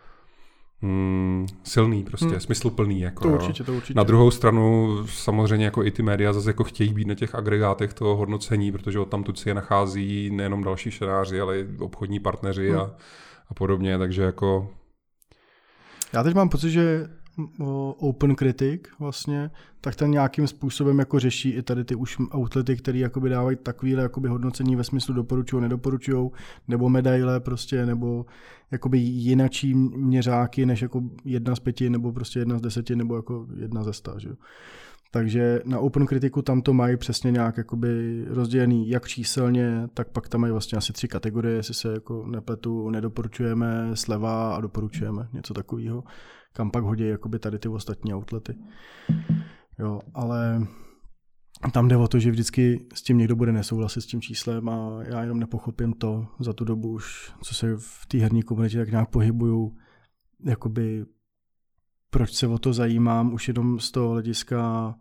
hmm, 0.82 1.46
silný, 1.64 2.04
prostě 2.04 2.26
hmm. 2.26 2.40
smysluplný. 2.40 3.00
Jako, 3.00 3.22
to 3.22 3.28
určitě, 3.28 3.64
to 3.64 3.74
určitě. 3.74 3.96
Na 3.96 4.02
druhou 4.02 4.30
stranu 4.30 4.96
samozřejmě 5.06 5.64
jako 5.64 5.84
i 5.84 5.90
ty 5.90 6.02
média 6.02 6.32
zase 6.32 6.50
jako 6.50 6.64
chtějí 6.64 6.92
být 6.92 7.06
na 7.06 7.14
těch 7.14 7.34
agregátech 7.34 7.94
toho 7.94 8.16
hodnocení, 8.16 8.72
protože 8.72 8.98
od 8.98 9.08
tam 9.08 9.24
si 9.34 9.48
je 9.48 9.54
nachází 9.54 10.30
nejenom 10.30 10.64
další 10.64 10.90
šenáři, 10.90 11.40
ale 11.40 11.60
i 11.60 11.66
obchodní 11.78 12.20
partneři 12.20 12.70
hmm. 12.70 12.80
a, 12.80 12.90
a 13.48 13.54
podobně, 13.54 13.98
takže 13.98 14.22
jako... 14.22 14.70
Já 16.12 16.22
teď 16.22 16.34
mám 16.34 16.48
pocit, 16.48 16.70
že 16.70 17.08
Open 17.98 18.36
Critic 18.36 18.82
vlastně, 18.98 19.50
tak 19.80 19.96
ten 19.96 20.10
nějakým 20.10 20.46
způsobem 20.46 20.98
jako 20.98 21.18
řeší 21.18 21.50
i 21.50 21.62
tady 21.62 21.84
ty 21.84 21.94
už 21.94 22.16
outlety, 22.34 22.76
které 22.76 22.98
jakoby 22.98 23.28
dávají 23.28 23.56
takovýhle 23.56 24.02
jakoby 24.02 24.28
hodnocení 24.28 24.76
ve 24.76 24.84
smyslu 24.84 25.14
doporučují, 25.14 25.62
nedoporučují, 25.62 26.30
nebo 26.68 26.88
medaile 26.88 27.40
prostě, 27.40 27.86
nebo 27.86 28.26
jakoby 28.70 28.98
jinačí 28.98 29.74
měřáky, 29.74 30.66
než 30.66 30.82
jako 30.82 31.02
jedna 31.24 31.56
z 31.56 31.60
pěti, 31.60 31.90
nebo 31.90 32.12
prostě 32.12 32.38
jedna 32.38 32.58
z 32.58 32.60
deseti, 32.60 32.96
nebo 32.96 33.16
jako 33.16 33.46
jedna 33.56 33.84
ze 33.84 33.92
sta, 33.92 34.14
že? 34.18 34.30
Takže 35.12 35.60
na 35.64 35.78
Open 35.78 36.06
Criticu 36.06 36.42
tam 36.42 36.62
to 36.62 36.72
mají 36.72 36.96
přesně 36.96 37.30
nějak 37.30 37.56
jakoby 37.56 38.24
rozdělený 38.28 38.88
jak 38.88 39.08
číselně, 39.08 39.88
tak 39.94 40.08
pak 40.08 40.28
tam 40.28 40.40
mají 40.40 40.50
vlastně 40.50 40.78
asi 40.78 40.92
tři 40.92 41.08
kategorie, 41.08 41.56
jestli 41.56 41.74
se 41.74 41.92
jako 41.92 42.26
nepletu, 42.26 42.90
nedoporučujeme, 42.90 43.90
sleva 43.94 44.56
a 44.56 44.60
doporučujeme, 44.60 45.28
něco 45.32 45.54
takového 45.54 46.04
kam 46.52 46.70
pak 46.70 46.84
hodí 46.84 47.08
jakoby 47.08 47.38
tady 47.38 47.58
ty 47.58 47.68
ostatní 47.68 48.14
outlety. 48.14 48.54
Jo, 49.78 50.00
ale 50.14 50.66
tam 51.72 51.88
jde 51.88 51.96
o 51.96 52.08
to, 52.08 52.18
že 52.18 52.30
vždycky 52.30 52.86
s 52.94 53.02
tím 53.02 53.18
někdo 53.18 53.36
bude 53.36 53.52
nesouhlasit 53.52 54.00
s 54.00 54.06
tím 54.06 54.20
číslem 54.20 54.68
a 54.68 54.98
já 55.02 55.20
jenom 55.20 55.40
nepochopím 55.40 55.92
to 55.92 56.26
za 56.38 56.52
tu 56.52 56.64
dobu 56.64 56.92
už, 56.92 57.32
co 57.42 57.54
se 57.54 57.76
v 57.76 58.06
té 58.08 58.18
herní 58.18 58.42
komunitě 58.42 58.78
tak 58.78 58.90
nějak 58.90 59.10
pohybuju, 59.10 59.76
jakoby 60.44 61.04
proč 62.10 62.32
se 62.32 62.46
o 62.46 62.58
to 62.58 62.72
zajímám, 62.72 63.32
už 63.32 63.48
jenom 63.48 63.80
z 63.80 63.90
toho 63.90 64.10
hlediska, 64.10 64.94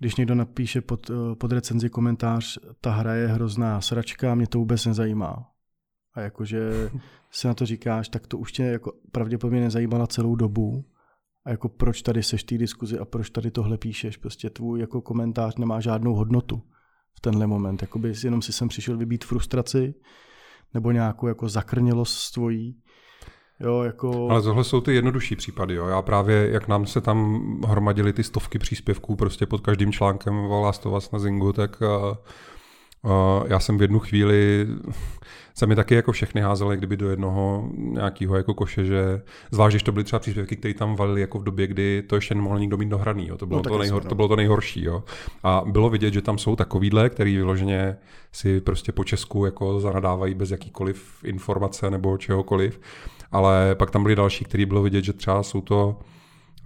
když 0.00 0.16
někdo 0.16 0.34
napíše 0.34 0.80
pod, 0.80 1.10
pod 1.38 1.52
recenzi 1.52 1.90
komentář, 1.90 2.58
ta 2.80 2.90
hra 2.90 3.14
je 3.14 3.26
hrozná 3.26 3.80
sračka, 3.80 4.34
mě 4.34 4.46
to 4.46 4.58
vůbec 4.58 4.86
nezajímá. 4.86 5.55
A 6.16 6.20
jakože 6.20 6.90
si 7.30 7.46
na 7.46 7.54
to 7.54 7.66
říkáš, 7.66 8.08
tak 8.08 8.26
to 8.26 8.38
už 8.38 8.52
tě 8.52 8.62
jako 8.62 8.92
pravděpodobně 9.12 9.60
nezajímala 9.60 10.06
celou 10.06 10.36
dobu. 10.36 10.84
A 11.44 11.50
jako 11.50 11.68
proč 11.68 12.02
tady 12.02 12.22
seš 12.22 12.44
té 12.44 12.58
diskuzi 12.58 12.98
a 12.98 13.04
proč 13.04 13.30
tady 13.30 13.50
tohle 13.50 13.78
píšeš. 13.78 14.16
Prostě 14.16 14.50
tvůj 14.50 14.80
jako 14.80 15.00
komentář 15.00 15.56
nemá 15.56 15.80
žádnou 15.80 16.14
hodnotu 16.14 16.62
v 17.14 17.20
tenhle 17.20 17.46
moment. 17.46 17.82
Jakoby 17.82 18.12
jenom 18.24 18.42
si 18.42 18.52
sem 18.52 18.68
přišel 18.68 18.96
vybít 18.96 19.24
frustraci 19.24 19.94
nebo 20.74 20.90
nějakou 20.90 21.26
jako 21.26 21.48
zakrnělost 21.48 22.34
tvojí. 22.34 22.76
Jo, 23.60 23.82
jako... 23.82 24.30
Ale 24.30 24.42
tohle 24.42 24.64
jsou 24.64 24.80
ty 24.80 24.94
jednodušší 24.94 25.36
případy. 25.36 25.74
Jo. 25.74 25.86
Já 25.86 26.02
právě, 26.02 26.50
jak 26.50 26.68
nám 26.68 26.86
se 26.86 27.00
tam 27.00 27.40
hromadily 27.66 28.12
ty 28.12 28.24
stovky 28.24 28.58
příspěvků 28.58 29.16
prostě 29.16 29.46
pod 29.46 29.60
každým 29.60 29.92
článkem 29.92 30.38
of 30.38 30.86
Us 30.96 31.10
na 31.10 31.18
Zingu, 31.18 31.52
tak 31.52 31.80
uh, 31.80 32.16
já 33.46 33.60
jsem 33.60 33.78
v 33.78 33.82
jednu 33.82 33.98
chvíli 33.98 34.66
se 35.54 35.66
mi 35.66 35.76
taky 35.76 35.94
jako 35.94 36.12
všechny 36.12 36.40
házely 36.40 36.76
kdyby 36.76 36.96
do 36.96 37.10
jednoho 37.10 37.70
nějakého 37.76 38.36
jako 38.36 38.54
koše, 38.54 38.84
že 38.84 39.22
zvlášť, 39.50 39.72
když 39.72 39.82
to 39.82 39.92
byly 39.92 40.04
třeba 40.04 40.20
příspěvky, 40.20 40.56
které 40.56 40.74
tam 40.74 40.96
valily 40.96 41.20
jako 41.20 41.38
v 41.38 41.44
době, 41.44 41.66
kdy 41.66 42.02
to 42.06 42.14
ještě 42.14 42.34
nemohl 42.34 42.58
nikdo 42.58 42.76
mít 42.76 42.88
dohraný. 42.88 43.28
Jo. 43.28 43.36
To, 43.36 43.46
bylo 43.46 43.62
no, 43.64 43.70
to, 43.70 43.78
nejhor, 43.78 44.04
to 44.04 44.14
bylo 44.14 44.28
to 44.28 44.36
nejhorší. 44.36 44.84
Jo. 44.84 45.04
A 45.42 45.62
bylo 45.66 45.90
vidět, 45.90 46.14
že 46.14 46.22
tam 46.22 46.38
jsou 46.38 46.56
takovýhle, 46.56 47.10
který 47.10 47.36
vyloženě 47.36 47.96
si 48.32 48.60
prostě 48.60 48.92
po 48.92 49.04
Česku 49.04 49.44
jako 49.44 49.80
zanadávají 49.80 50.34
bez 50.34 50.50
jakýkoliv 50.50 51.24
informace 51.24 51.90
nebo 51.90 52.18
čehokoliv. 52.18 52.80
Ale 53.32 53.74
pak 53.74 53.90
tam 53.90 54.02
byly 54.02 54.16
další, 54.16 54.44
který 54.44 54.66
bylo 54.66 54.82
vidět, 54.82 55.04
že 55.04 55.12
třeba 55.12 55.42
jsou 55.42 55.60
to 55.60 55.98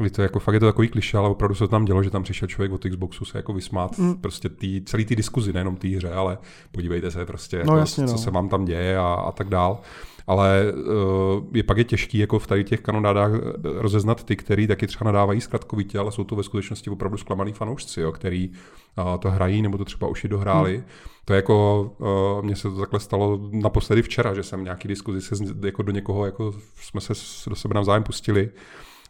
je 0.05 0.11
to 0.11 0.23
jako, 0.23 0.39
fakt 0.39 0.55
je 0.55 0.61
to 0.61 0.67
takový 0.67 0.89
kliše, 0.89 1.19
ale 1.19 1.29
opravdu 1.29 1.55
se 1.55 1.65
to 1.65 1.69
tam 1.69 1.85
dělo, 1.85 2.03
že 2.03 2.11
tam 2.11 2.23
přišel 2.23 2.49
člověk 2.49 2.73
od 2.73 2.85
Xboxu 2.91 3.25
se 3.25 3.39
jako 3.39 3.53
vysmát 3.53 3.99
mm. 3.99 4.15
prostě 4.15 4.49
tý, 4.49 4.83
celý 4.85 5.05
ty 5.05 5.17
diskuzi, 5.17 5.53
nejenom 5.53 5.77
té 5.77 5.89
hře, 5.89 6.13
ale 6.13 6.39
podívejte 6.73 7.11
se 7.11 7.27
prostě, 7.27 7.57
no, 7.57 7.63
jako, 7.63 7.77
jasně, 7.77 8.07
co 8.07 8.13
no. 8.13 8.19
se 8.19 8.31
vám 8.31 8.49
tam 8.49 8.65
děje 8.65 8.99
a, 8.99 9.15
a 9.15 9.33
tak 9.33 9.49
dál. 9.49 9.81
Ale 10.27 10.73
uh, 10.73 11.45
je 11.53 11.63
pak 11.63 11.79
je 11.79 11.85
těžký 11.85 12.19
jako 12.19 12.39
v 12.39 12.47
tady 12.47 12.65
těch 12.65 12.81
kanonádách 12.81 13.31
eh, 13.35 13.39
rozeznat 13.63 14.25
ty, 14.25 14.37
který 14.37 14.67
taky 14.67 14.87
třeba 14.87 15.05
nadávají 15.05 15.41
zkratkovitě, 15.41 15.99
ale 15.99 16.13
jsou 16.13 16.25
to 16.25 16.37
ve 16.37 16.43
skutečnosti 16.43 16.91
opravdu 16.91 17.19
zklamaný 17.19 17.53
fanoušci, 17.53 18.01
jo, 18.01 18.13
který 18.13 18.49
uh, 18.49 19.17
to 19.19 19.31
hrají 19.31 19.63
nebo 19.63 19.79
to 19.79 19.85
třeba 19.85 20.09
už 20.09 20.25
i 20.25 20.29
dohráli. 20.29 20.77
Hmm. 20.77 20.85
To 21.25 21.33
je 21.33 21.37
jako, 21.37 21.91
uh, 21.99 22.45
mně 22.45 22.57
se 22.57 22.71
to 22.71 22.77
takhle 22.77 23.01
stalo 23.01 23.41
naposledy 23.53 24.03
včera, 24.03 24.35
že 24.35 24.43
jsem 24.43 24.65
nějaký 24.65 24.89
diskuzi 24.89 25.21
se 25.21 25.45
jako 25.65 25.83
do 25.83 25.93
někoho, 25.93 26.27
jako 26.27 26.55
jsme 26.81 27.01
se 27.01 27.13
do 27.51 27.57
sebe 27.57 27.75
navzájem 27.75 28.03
pustili 28.03 28.51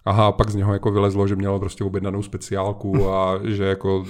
Aha, 0.05 0.33
pak 0.33 0.51
z 0.51 0.55
něho 0.55 0.73
jako 0.73 0.91
vylezlo, 0.91 1.29
že 1.29 1.37
měl 1.37 1.59
prostě 1.59 1.85
objednanou 1.85 2.23
speciálku 2.23 3.11
a 3.11 3.41
že 3.45 3.65
jako 3.65 4.05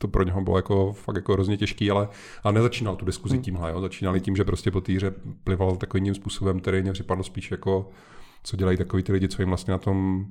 to 0.00 0.08
pro 0.08 0.24
něho 0.24 0.40
bylo 0.40 0.56
jako 0.56 0.92
fakt 0.92 1.16
jako 1.16 1.32
hrozně 1.32 1.56
těžký, 1.56 1.90
ale, 1.90 2.08
ale 2.42 2.54
nezačínal 2.54 2.96
tu 2.96 3.04
diskuzi 3.04 3.34
hmm. 3.34 3.44
tímhle, 3.44 3.70
jo. 3.70 3.80
začínali 3.80 4.20
tím, 4.20 4.36
že 4.36 4.44
prostě 4.44 4.70
po 4.70 4.80
týře 4.80 5.14
plival 5.44 5.76
takovým 5.76 6.14
způsobem, 6.14 6.60
který 6.60 6.82
mě 6.82 6.92
připadlo 6.92 7.24
spíš 7.24 7.50
jako, 7.50 7.88
co 8.42 8.56
dělají 8.56 8.76
takový 8.76 9.02
ty 9.02 9.12
lidi, 9.12 9.28
co 9.28 9.42
jim 9.42 9.48
vlastně 9.48 9.72
na 9.72 9.78
tom 9.78 10.26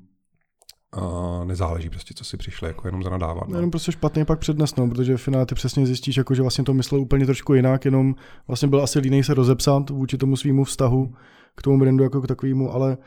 Uh, 0.97 1.45
nezáleží 1.45 1.89
prostě, 1.89 2.13
co 2.13 2.25
si 2.25 2.37
přišli, 2.37 2.67
jako 2.67 2.87
jenom 2.87 3.03
zanadávat. 3.03 3.47
No. 3.47 3.55
Jenom 3.55 3.71
prostě 3.71 3.91
špatně 3.91 4.25
pak 4.25 4.39
přednesnou, 4.39 4.89
protože 4.89 5.17
v 5.17 5.21
finále 5.21 5.45
ty 5.45 5.55
přesně 5.55 5.85
zjistíš, 5.85 6.17
jako, 6.17 6.35
že 6.35 6.41
vlastně 6.41 6.63
to 6.63 6.73
myslel 6.73 7.01
úplně 7.01 7.25
trošku 7.25 7.53
jinak, 7.53 7.85
jenom 7.85 8.15
vlastně 8.47 8.67
byl 8.67 8.83
asi 8.83 8.99
línej 8.99 9.23
se 9.23 9.33
rozepsat 9.33 9.89
vůči 9.89 10.17
tomu 10.17 10.35
svýmu 10.35 10.63
vztahu 10.63 11.13
k 11.55 11.61
tomu 11.61 11.79
brandu 11.79 12.03
jako 12.03 12.21
k 12.21 12.27
takovému, 12.27 12.73
ale 12.73 12.97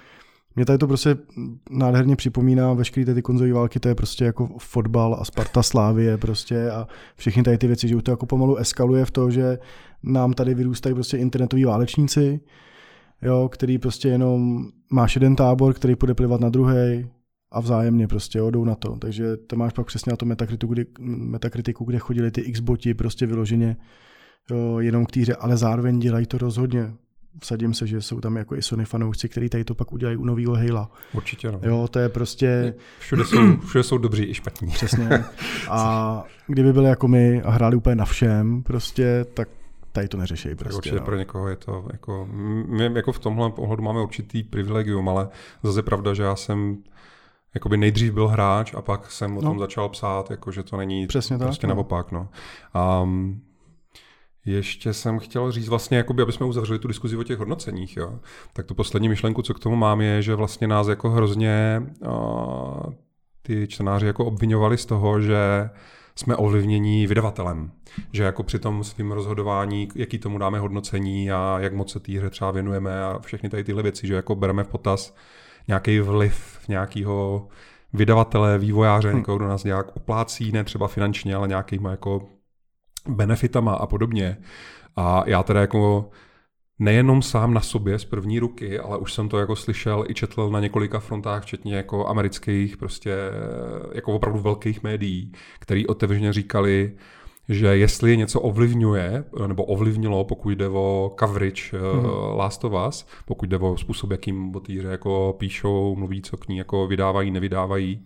Mě 0.57 0.65
tady 0.65 0.79
to 0.79 0.87
prostě 0.87 1.17
nádherně 1.71 2.17
připomíná 2.17 2.73
veškeré 2.73 3.15
ty 3.15 3.23
konzolové 3.23 3.55
války, 3.55 3.81
to 3.81 3.89
je 3.89 3.95
prostě 3.95 4.25
jako 4.25 4.49
fotbal 4.59 5.17
a 5.21 5.25
Sparta 5.25 5.63
Slávie 5.63 6.19
prostě 6.19 6.71
a 6.71 6.87
všechny 7.17 7.43
tady 7.43 7.59
ty 7.59 7.67
věci, 7.67 7.89
že 7.89 7.97
už 7.97 8.03
to 8.03 8.11
jako 8.11 8.27
pomalu 8.27 8.57
eskaluje 8.57 9.05
v 9.05 9.11
to, 9.11 9.31
že 9.31 9.59
nám 10.03 10.33
tady 10.33 10.55
vyrůstají 10.55 10.95
prostě 10.95 11.17
internetoví 11.17 11.65
válečníci, 11.65 12.41
jo, 13.23 13.49
který 13.53 13.79
prostě 13.79 14.09
jenom 14.09 14.67
máš 14.91 15.15
jeden 15.15 15.37
tábor, 15.37 15.75
který 15.75 15.97
půjde 15.97 16.15
plivat 16.15 16.41
na 16.41 16.49
druhý 16.49 17.07
a 17.53 17.61
vzájemně 17.61 18.09
prostě 18.09 18.39
jo, 18.39 18.51
jdou 18.51 18.65
na 18.65 18.75
to. 18.75 18.97
Takže 18.97 19.37
to 19.37 19.57
máš 19.57 19.73
pak 19.73 19.87
přesně 19.87 20.11
na 20.11 20.17
to 20.17 20.27
metakritiku, 20.27 20.73
kdy, 20.73 20.87
metakritiku, 21.01 21.85
kde 21.85 21.99
chodili 21.99 22.31
ty 22.31 22.53
Xboti 22.53 22.95
prostě 22.95 23.27
vyloženě 23.27 23.77
jo, 24.51 24.79
jenom 24.81 25.07
k 25.07 25.11
týře, 25.11 25.35
ale 25.35 25.57
zároveň 25.57 25.99
dělají 25.99 26.27
to 26.27 26.39
rozhodně 26.39 26.93
vsadím 27.43 27.75
se, 27.75 27.87
že 27.87 28.03
jsou 28.03 28.21
tam 28.21 28.37
jako 28.37 28.57
i 28.57 28.63
Sony 28.63 28.85
fanoušci, 28.85 29.29
kteří 29.29 29.49
tady 29.49 29.65
to 29.65 29.75
pak 29.75 29.93
udělají 29.93 30.17
u 30.17 30.25
nového 30.25 30.55
Halo. 30.55 30.89
Určitě 31.13 31.53
no. 31.53 31.61
Jo, 31.63 31.89
to 31.91 31.99
je 31.99 32.09
prostě... 32.09 32.75
Všude 32.99 33.25
jsou, 33.25 33.57
všude 33.57 33.85
jsou 33.85 33.99
dobří 33.99 34.25
i 34.25 34.35
špatní. 34.35 34.69
Přesně. 34.69 35.09
A 35.71 36.25
kdyby 36.47 36.73
byli 36.73 36.89
jako 36.89 37.09
my 37.09 37.43
a 37.43 37.51
hráli 37.51 37.77
úplně 37.77 37.97
na 37.97 38.05
všem, 38.05 38.63
prostě, 38.63 39.27
tak 39.35 39.49
tady 39.93 40.09
to 40.09 40.17
neřeší. 40.17 40.55
Prostě, 40.55 40.77
určitě 40.77 40.97
no. 40.97 41.05
pro 41.05 41.17
někoho 41.17 41.49
je 41.49 41.57
to 41.57 41.87
jako, 41.93 42.29
my 42.69 42.91
jako 42.95 43.13
v 43.13 43.19
tomhle 43.19 43.51
pohledu 43.51 43.83
máme 43.83 44.03
určitý 44.03 44.43
privilegium, 44.43 45.09
ale 45.09 45.29
zase 45.63 45.83
pravda, 45.83 46.15
že 46.15 46.23
já 46.23 46.37
jsem 46.37 46.77
jakoby 47.55 47.77
nejdřív 47.77 48.13
byl 48.13 48.29
hráč 48.29 48.75
a 48.75 48.83
pak 48.83 49.11
jsem 49.11 49.39
o 49.39 49.41
tom 49.41 49.57
no. 49.57 49.61
začal 49.61 49.89
psát, 49.89 50.31
jako 50.31 50.53
že 50.53 50.63
to 50.63 50.77
není 50.77 51.07
Přesně 51.07 51.39
prostě 51.39 51.61
tak, 51.61 51.69
no. 51.69 51.75
naopak. 51.75 52.13
No. 52.13 52.29
Um, 53.03 53.43
ještě 54.47 54.93
jsem 54.93 55.19
chtěl 55.19 55.53
říct 55.53 55.69
vlastně, 55.69 55.97
jakoby, 55.97 56.23
aby 56.23 56.33
jsme 56.33 56.47
uzavřeli 56.47 56.79
tu 56.79 56.89
diskuzi 56.89 57.17
o 57.17 57.23
těch 57.23 57.39
hodnoceních, 57.39 57.97
jo. 57.97 58.19
tak 58.53 58.67
tu 58.67 58.75
poslední 58.75 59.09
myšlenku, 59.09 59.43
co 59.43 59.55
k 59.55 59.59
tomu 59.59 59.77
mám, 59.77 60.01
je, 60.01 60.23
že 60.23 60.35
vlastně 60.35 60.67
nás 60.67 60.89
jako 60.89 61.11
hrozně 61.11 61.83
uh, 62.07 62.93
ty 63.43 63.67
čtenáři 63.69 64.07
jako 64.07 64.25
obvinovali 64.25 64.79
z 64.79 64.87
toho, 64.87 65.21
že 65.21 65.71
jsme 66.17 66.37
ovlivnění 66.37 67.07
vydavatelem. 67.07 67.71
Že 68.13 68.23
jako 68.23 68.43
při 68.43 68.59
tom 68.59 68.85
svým 68.85 69.13
rozhodování, 69.13 69.89
jaký 69.95 70.19
tomu 70.19 70.39
dáme 70.39 70.59
hodnocení 70.59 71.33
a 71.33 71.57
jak 71.61 71.75
moc 71.75 71.93
se 71.93 72.01
té 72.01 72.13
hře 72.13 72.31
třeba 72.31 72.51
věnujeme 72.51 73.05
a 73.05 73.19
všechny 73.19 73.49
tady 73.49 73.65
tyhle 73.65 73.83
věci, 73.83 74.07
že 74.07 74.15
jako 74.15 74.35
bereme 74.35 74.65
v 74.65 74.69
potaz 74.69 75.15
nějaký 75.69 76.01
vliv 76.01 76.59
nějakého 76.69 77.49
vydavatele, 77.93 78.59
vývojáře, 78.59 79.09
hmm. 79.09 79.19
někoho, 79.19 79.37
kdo 79.39 79.49
nás 79.49 79.65
nějak 79.65 79.97
oplácí, 79.97 80.53
ne 80.53 80.65
třeba 80.65 80.89
finančně, 80.89 81.35
ale 81.35 81.49
nějakýma 81.49 81.91
jako 81.91 82.29
benefitama 83.09 83.75
a 83.75 83.87
podobně. 83.87 84.37
A 84.97 85.23
já 85.27 85.43
teda 85.43 85.61
jako 85.61 86.11
nejenom 86.79 87.23
sám 87.23 87.55
na 87.55 87.61
sobě 87.61 87.99
z 87.99 88.05
první 88.05 88.39
ruky, 88.39 88.79
ale 88.79 88.99
už 88.99 89.13
jsem 89.13 89.29
to 89.29 89.39
jako 89.39 89.57
slyšel 89.57 90.05
i 90.09 90.15
četl 90.15 90.51
na 90.51 90.61
několika 90.61 91.01
frontách, 91.01 91.43
včetně 91.43 91.77
jako 91.77 92.07
amerických, 92.07 92.77
prostě 92.77 93.17
jako 93.93 94.13
opravdu 94.13 94.39
velkých 94.41 94.83
médií, 94.83 95.33
který 95.61 95.87
otevřeně 95.87 96.33
říkali, 96.33 96.93
že 97.49 97.67
jestli 97.67 98.17
něco 98.17 98.41
ovlivňuje, 98.41 99.25
nebo 99.47 99.65
ovlivnilo, 99.65 100.25
pokud 100.25 100.51
jde 100.51 100.69
o 100.69 101.17
coverage 101.21 101.63
hmm. 101.73 102.07
Last 102.37 102.65
of 102.65 102.73
Us, 102.89 103.07
pokud 103.25 103.49
jde 103.49 103.59
o 103.59 103.77
způsob, 103.77 104.11
jakým 104.11 104.57
o 104.57 104.61
týře 104.61 104.89
jako 104.89 105.37
píšou, 105.39 105.97
mluví, 105.97 106.23
co 106.23 106.37
k 106.37 106.49
ní 106.49 106.57
jako 106.57 106.87
vydávají, 106.87 107.31
nevydávají, 107.31 108.05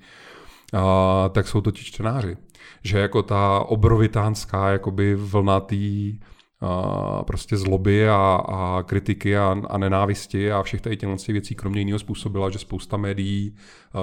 a, 0.72 1.28
tak 1.28 1.48
jsou 1.48 1.61
to 1.61 1.70
ti 1.70 1.85
čtenáři. 1.85 2.37
Že 2.83 2.98
jako 2.98 3.22
ta 3.22 3.61
obrovitánská 3.61 4.70
jakoby 4.70 5.14
vlna 5.14 5.61
tý, 5.61 6.18
a 6.61 7.24
prostě 7.24 7.57
zloby 7.57 8.09
a, 8.09 8.40
a 8.48 8.83
kritiky 8.83 9.37
a, 9.37 9.57
a 9.68 9.78
nenávisti 9.78 10.52
a 10.52 10.62
všech 10.62 10.81
tady 10.81 10.96
těch 10.96 11.28
věcí 11.28 11.54
kromě 11.54 11.81
jiného 11.81 11.98
způsobila, 11.98 12.50
že 12.50 12.59
spousta 12.59 12.96
médií 12.96 13.54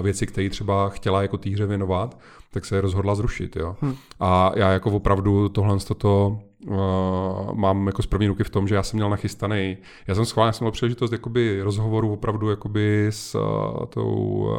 věci, 0.02 0.28
které 0.28 0.50
třeba 0.50 0.90
chtěla 0.90 1.22
jako 1.22 1.38
té 1.38 1.50
hře 1.50 1.66
věnovat, 1.66 2.20
tak 2.52 2.66
se 2.66 2.82
rozhodla 2.82 3.16
zrušit. 3.16 3.56
Jo. 3.56 3.76
Hmm. 3.82 3.96
A 4.20 4.52
já 4.56 4.72
jako 4.72 4.92
opravdu 4.92 5.50
tohle 5.50 5.78
toto 5.80 6.40
uh, 6.68 7.54
mám 7.54 7.88
jako 7.88 8.02
z 8.02 8.08
první 8.08 8.28
ruky 8.28 8.44
v 8.44 8.50
tom, 8.50 8.68
že 8.68 8.76
já 8.76 8.84
jsem 8.84 8.98
měl 8.98 9.10
nachystaný, 9.10 9.78
já 10.08 10.16
jsem 10.16 10.26
schválně 10.26 10.54
jsem 10.54 10.66
měl 10.66 10.72
příležitost 10.72 11.12
jakoby 11.12 11.62
rozhovoru 11.62 12.14
opravdu 12.14 12.50
jakoby 12.50 13.08
s 13.10 13.36
uh, 13.36 13.86
tou 13.86 14.16
uh, 14.16 14.58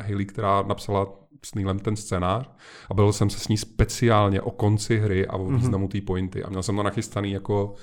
Hayley, 0.00 0.26
která 0.26 0.62
napsala 0.62 1.06
s 1.42 1.54
Neilem 1.54 1.78
ten 1.78 1.96
scénář 1.96 2.50
a 2.90 2.94
byl 2.94 3.12
jsem 3.12 3.30
se 3.30 3.38
s 3.38 3.48
ní 3.48 3.56
speciálně 3.56 4.40
o 4.40 4.50
konci 4.50 4.98
hry 4.98 5.26
a 5.26 5.36
o 5.36 5.44
mhm. 5.44 5.56
významu 5.56 5.88
té 5.88 6.00
pointy 6.00 6.44
a 6.44 6.50
měl 6.50 6.62
jsem 6.62 6.76
to 6.76 6.82
nachystaný 6.82 7.32
jako 7.32 7.74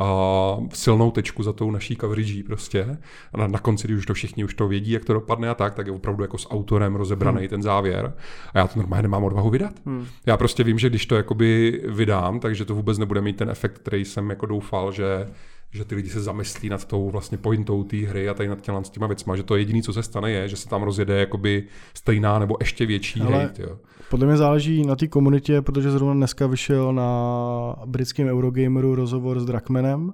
uh, 0.00 0.68
silnou 0.72 1.10
tečku 1.10 1.42
za 1.42 1.52
tou 1.52 1.70
naší 1.70 1.96
coverage 1.96 2.42
prostě. 2.46 2.98
A 3.32 3.36
na, 3.36 3.46
na 3.46 3.58
konci, 3.58 3.86
když 3.86 3.98
už 3.98 4.06
to 4.06 4.14
všichni 4.14 4.44
už 4.44 4.54
to 4.54 4.68
vědí, 4.68 4.90
jak 4.90 5.04
to 5.04 5.12
dopadne 5.12 5.48
a 5.48 5.54
tak, 5.54 5.74
tak 5.74 5.86
je 5.86 5.92
opravdu 5.92 6.24
jako 6.24 6.38
s 6.38 6.50
autorem 6.50 6.94
rozebraný 6.94 7.40
hmm. 7.40 7.48
ten 7.48 7.62
závěr. 7.62 8.14
A 8.54 8.58
já 8.58 8.68
to 8.68 8.78
normálně 8.78 9.02
nemám 9.02 9.24
odvahu 9.24 9.50
vydat. 9.50 9.72
Hmm. 9.86 10.06
Já 10.26 10.36
prostě 10.36 10.64
vím, 10.64 10.78
že 10.78 10.90
když 10.90 11.06
to 11.06 11.16
jakoby 11.16 11.82
vydám, 11.88 12.40
takže 12.40 12.64
to 12.64 12.74
vůbec 12.74 12.98
nebude 12.98 13.20
mít 13.20 13.36
ten 13.36 13.50
efekt, 13.50 13.78
který 13.78 14.04
jsem 14.04 14.30
jako 14.30 14.46
doufal, 14.46 14.92
že 14.92 15.28
že 15.76 15.84
ty 15.84 15.94
lidi 15.94 16.10
se 16.10 16.20
zamyslí 16.20 16.68
nad 16.68 16.84
tou 16.84 17.10
vlastně 17.10 17.38
pointou 17.38 17.84
té 17.84 17.96
hry 17.96 18.28
a 18.28 18.34
tady 18.34 18.48
nad 18.48 18.60
těma, 18.60 18.82
těma 18.82 19.06
věcma, 19.06 19.36
že 19.36 19.42
to 19.42 19.56
jediné, 19.56 19.82
co 19.82 19.92
se 19.92 20.02
stane, 20.02 20.30
je, 20.30 20.48
že 20.48 20.56
se 20.56 20.68
tam 20.68 20.82
rozjede 20.82 21.20
jakoby 21.20 21.64
stejná 21.94 22.38
nebo 22.38 22.56
ještě 22.60 22.86
větší 22.86 23.20
Ale 23.20 23.42
hate. 23.42 23.62
Jo. 23.62 23.78
Podle 24.10 24.26
mě 24.26 24.36
záleží 24.36 24.86
na 24.86 24.96
té 24.96 25.08
komunitě, 25.08 25.62
protože 25.62 25.90
zrovna 25.90 26.14
dneska 26.14 26.46
vyšel 26.46 26.92
na 26.92 27.76
britském 27.86 28.28
Eurogameru 28.28 28.94
rozhovor 28.94 29.40
s 29.40 29.44
Drakmanem, 29.44 30.12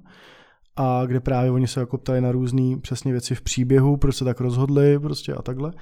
a 0.77 1.07
kde 1.07 1.21
právě 1.21 1.51
oni 1.51 1.69
se 1.69 1.81
jako 1.81 1.99
ptali 1.99 2.21
na 2.21 2.33
různé 2.33 2.77
přesně 2.81 3.13
věci 3.13 3.35
v 3.35 3.43
příběhu, 3.43 3.97
proč 3.97 4.17
se 4.17 4.25
tak 4.25 4.41
rozhodli 4.41 4.99
prostě 4.99 5.33
a 5.35 5.43
takhle. 5.43 5.73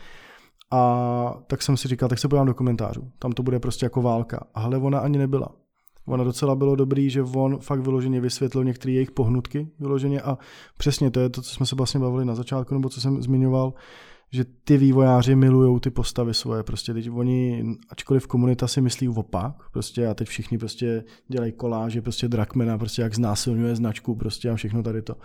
A 0.72 1.34
tak 1.46 1.62
jsem 1.62 1.76
si 1.76 1.88
říkal, 1.88 2.08
tak 2.08 2.18
se 2.18 2.28
podívám 2.28 2.46
do 2.46 2.54
komentářů. 2.54 3.10
Tam 3.18 3.32
to 3.32 3.42
bude 3.42 3.60
prostě 3.60 3.86
jako 3.86 4.02
válka. 4.02 4.46
Ale 4.54 4.78
ona 4.78 4.98
ani 4.98 5.18
nebyla. 5.18 5.48
Ono 6.10 6.24
docela 6.24 6.54
bylo 6.54 6.76
dobrý, 6.76 7.10
že 7.10 7.22
on 7.22 7.58
fakt 7.58 7.80
vyloženě 7.80 8.20
vysvětlil 8.20 8.64
některé 8.64 8.92
jejich 8.92 9.10
pohnutky 9.10 9.68
vyloženě 9.78 10.20
a 10.20 10.38
přesně 10.78 11.10
to 11.10 11.20
je 11.20 11.28
to, 11.28 11.42
co 11.42 11.54
jsme 11.54 11.66
se 11.66 11.76
vlastně 11.76 12.00
bavili 12.00 12.24
na 12.24 12.34
začátku, 12.34 12.74
nebo 12.74 12.88
co 12.88 13.00
jsem 13.00 13.22
zmiňoval, 13.22 13.74
že 14.32 14.44
ty 14.64 14.76
vývojáři 14.76 15.34
milují 15.34 15.80
ty 15.80 15.90
postavy 15.90 16.34
svoje, 16.34 16.62
prostě 16.62 16.94
teď 16.94 17.10
oni, 17.10 17.64
ačkoliv 17.88 18.26
komunita 18.26 18.68
si 18.68 18.80
myslí 18.80 19.08
opak, 19.08 19.70
prostě 19.72 20.06
a 20.06 20.14
teď 20.14 20.28
všichni 20.28 20.58
prostě 20.58 21.04
dělají 21.28 21.52
koláže, 21.52 22.02
prostě 22.02 22.28
Drakmana, 22.28 22.78
prostě 22.78 23.02
jak 23.02 23.14
znásilňuje 23.14 23.76
značku, 23.76 24.14
prostě 24.14 24.50
a 24.50 24.54
všechno 24.54 24.82
tady 24.82 25.02
to. 25.02 25.16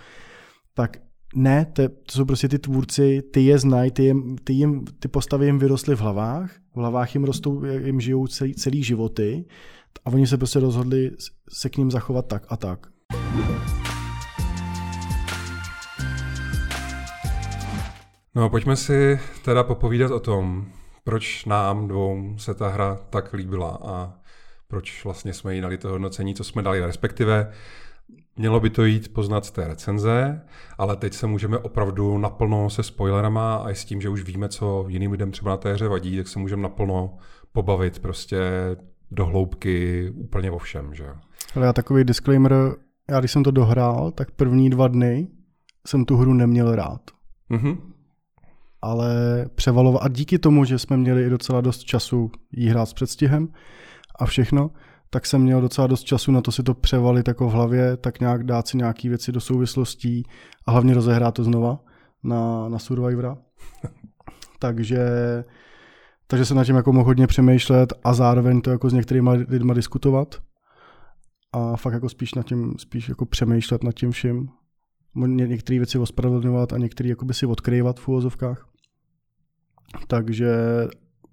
Tak 0.73 0.97
ne, 1.35 1.65
to, 1.65 1.89
to 1.89 2.11
jsou 2.11 2.25
prostě 2.25 2.49
ty 2.49 2.59
tvůrci, 2.59 3.21
ty 3.31 3.41
je 3.41 3.59
znají, 3.59 3.91
ty, 3.91 4.15
ty, 4.43 4.53
jim, 4.53 4.85
ty 4.99 5.07
postavy 5.07 5.45
jim 5.45 5.59
vyrostly 5.59 5.95
v 5.95 5.99
hlavách, 5.99 6.51
v 6.73 6.77
hlavách 6.77 7.15
jim 7.15 7.23
rostou, 7.23 7.63
jim 7.65 8.01
žijou 8.01 8.27
celý, 8.27 8.53
celý 8.53 8.83
životy 8.83 9.45
a 10.05 10.09
oni 10.09 10.27
se 10.27 10.37
prostě 10.37 10.59
rozhodli 10.59 11.11
se 11.49 11.69
k 11.69 11.77
ním 11.77 11.91
zachovat 11.91 12.27
tak 12.27 12.45
a 12.49 12.57
tak. 12.57 12.87
No 18.35 18.49
pojďme 18.49 18.75
si 18.75 19.19
teda 19.45 19.63
popovídat 19.63 20.11
o 20.11 20.19
tom, 20.19 20.65
proč 21.03 21.45
nám 21.45 21.87
dvou 21.87 22.37
se 22.37 22.53
ta 22.53 22.67
hra 22.67 22.99
tak 23.09 23.33
líbila 23.33 23.79
a 23.85 24.13
proč 24.67 25.03
vlastně 25.03 25.33
jsme 25.33 25.55
jí 25.55 25.61
dali 25.61 25.77
to 25.77 25.89
hodnocení, 25.89 26.35
co 26.35 26.43
jsme 26.43 26.61
dali, 26.61 26.85
respektive 26.85 27.51
Mělo 28.37 28.59
by 28.59 28.69
to 28.69 28.85
jít 28.85 29.13
poznat 29.13 29.45
z 29.45 29.51
té 29.51 29.67
recenze, 29.67 30.41
ale 30.77 30.95
teď 30.95 31.13
se 31.13 31.27
můžeme 31.27 31.57
opravdu 31.57 32.17
naplno 32.17 32.69
se 32.69 32.83
spoilerama 32.83 33.55
a 33.55 33.69
i 33.69 33.75
s 33.75 33.85
tím, 33.85 34.01
že 34.01 34.09
už 34.09 34.23
víme, 34.23 34.49
co 34.49 34.85
jiným 34.87 35.11
lidem 35.11 35.31
třeba 35.31 35.51
na 35.51 35.57
té 35.57 35.73
hře 35.73 35.87
vadí, 35.87 36.17
tak 36.17 36.27
se 36.27 36.39
můžeme 36.39 36.61
naplno 36.61 37.17
pobavit 37.51 37.99
prostě 37.99 38.39
do 39.11 39.25
hloubky 39.25 40.09
úplně 40.09 40.51
o 40.51 40.57
všem, 40.57 40.93
že 40.93 41.05
Ale 41.55 41.65
já 41.65 41.73
takový 41.73 42.03
disclaimer, 42.03 42.53
já 43.09 43.19
když 43.19 43.31
jsem 43.31 43.43
to 43.43 43.51
dohrál, 43.51 44.11
tak 44.11 44.31
první 44.31 44.69
dva 44.69 44.87
dny 44.87 45.27
jsem 45.87 46.05
tu 46.05 46.17
hru 46.17 46.33
neměl 46.33 46.75
rád. 46.75 47.01
Mm-hmm. 47.51 47.77
Ale 48.81 49.15
převalovat, 49.55 50.01
a 50.03 50.07
díky 50.07 50.39
tomu, 50.39 50.65
že 50.65 50.79
jsme 50.79 50.97
měli 50.97 51.25
i 51.25 51.29
docela 51.29 51.61
dost 51.61 51.79
času 51.79 52.31
jí 52.51 52.69
hrát 52.69 52.85
s 52.85 52.93
předstihem 52.93 53.47
a 54.19 54.25
všechno, 54.25 54.71
tak 55.09 55.25
jsem 55.25 55.41
měl 55.41 55.61
docela 55.61 55.87
dost 55.87 56.03
času 56.03 56.31
na 56.31 56.41
to 56.41 56.51
si 56.51 56.63
to 56.63 56.73
převalit 56.73 57.27
jako 57.27 57.49
v 57.49 57.51
hlavě, 57.51 57.97
tak 57.97 58.19
nějak 58.19 58.43
dát 58.43 58.67
si 58.67 58.77
nějaké 58.77 59.09
věci 59.09 59.31
do 59.31 59.39
souvislostí 59.39 60.23
a 60.65 60.71
hlavně 60.71 60.93
rozehrát 60.93 61.33
to 61.33 61.43
znova 61.43 61.79
na, 62.23 62.69
na 62.69 62.79
Survivora. 62.79 63.37
takže 64.59 64.99
takže 66.27 66.45
jsem 66.45 66.57
na 66.57 66.65
tím 66.65 66.75
jako 66.75 66.93
mohl 66.93 67.05
hodně 67.05 67.27
přemýšlet 67.27 67.93
a 68.03 68.13
zároveň 68.13 68.61
to 68.61 68.69
jako 68.69 68.89
s 68.89 68.93
některými 68.93 69.29
lidmi 69.29 69.73
diskutovat. 69.73 70.35
A 71.53 71.75
fakt 71.75 71.93
jako 71.93 72.09
spíš 72.09 72.33
nad 72.33 72.45
tím, 72.45 72.73
spíš 72.77 73.09
jako 73.09 73.25
přemýšlet 73.25 73.83
nad 73.83 73.91
tím 73.91 74.11
vším. 74.11 74.49
Některé 75.25 75.79
věci 75.79 75.99
ospravedlňovat 75.99 76.73
a 76.73 76.77
některé 76.77 77.09
jakoby 77.09 77.33
si 77.33 77.45
odkryvat 77.45 77.99
v 77.99 78.07
úvozovkách. 78.07 78.67
Takže 80.07 80.55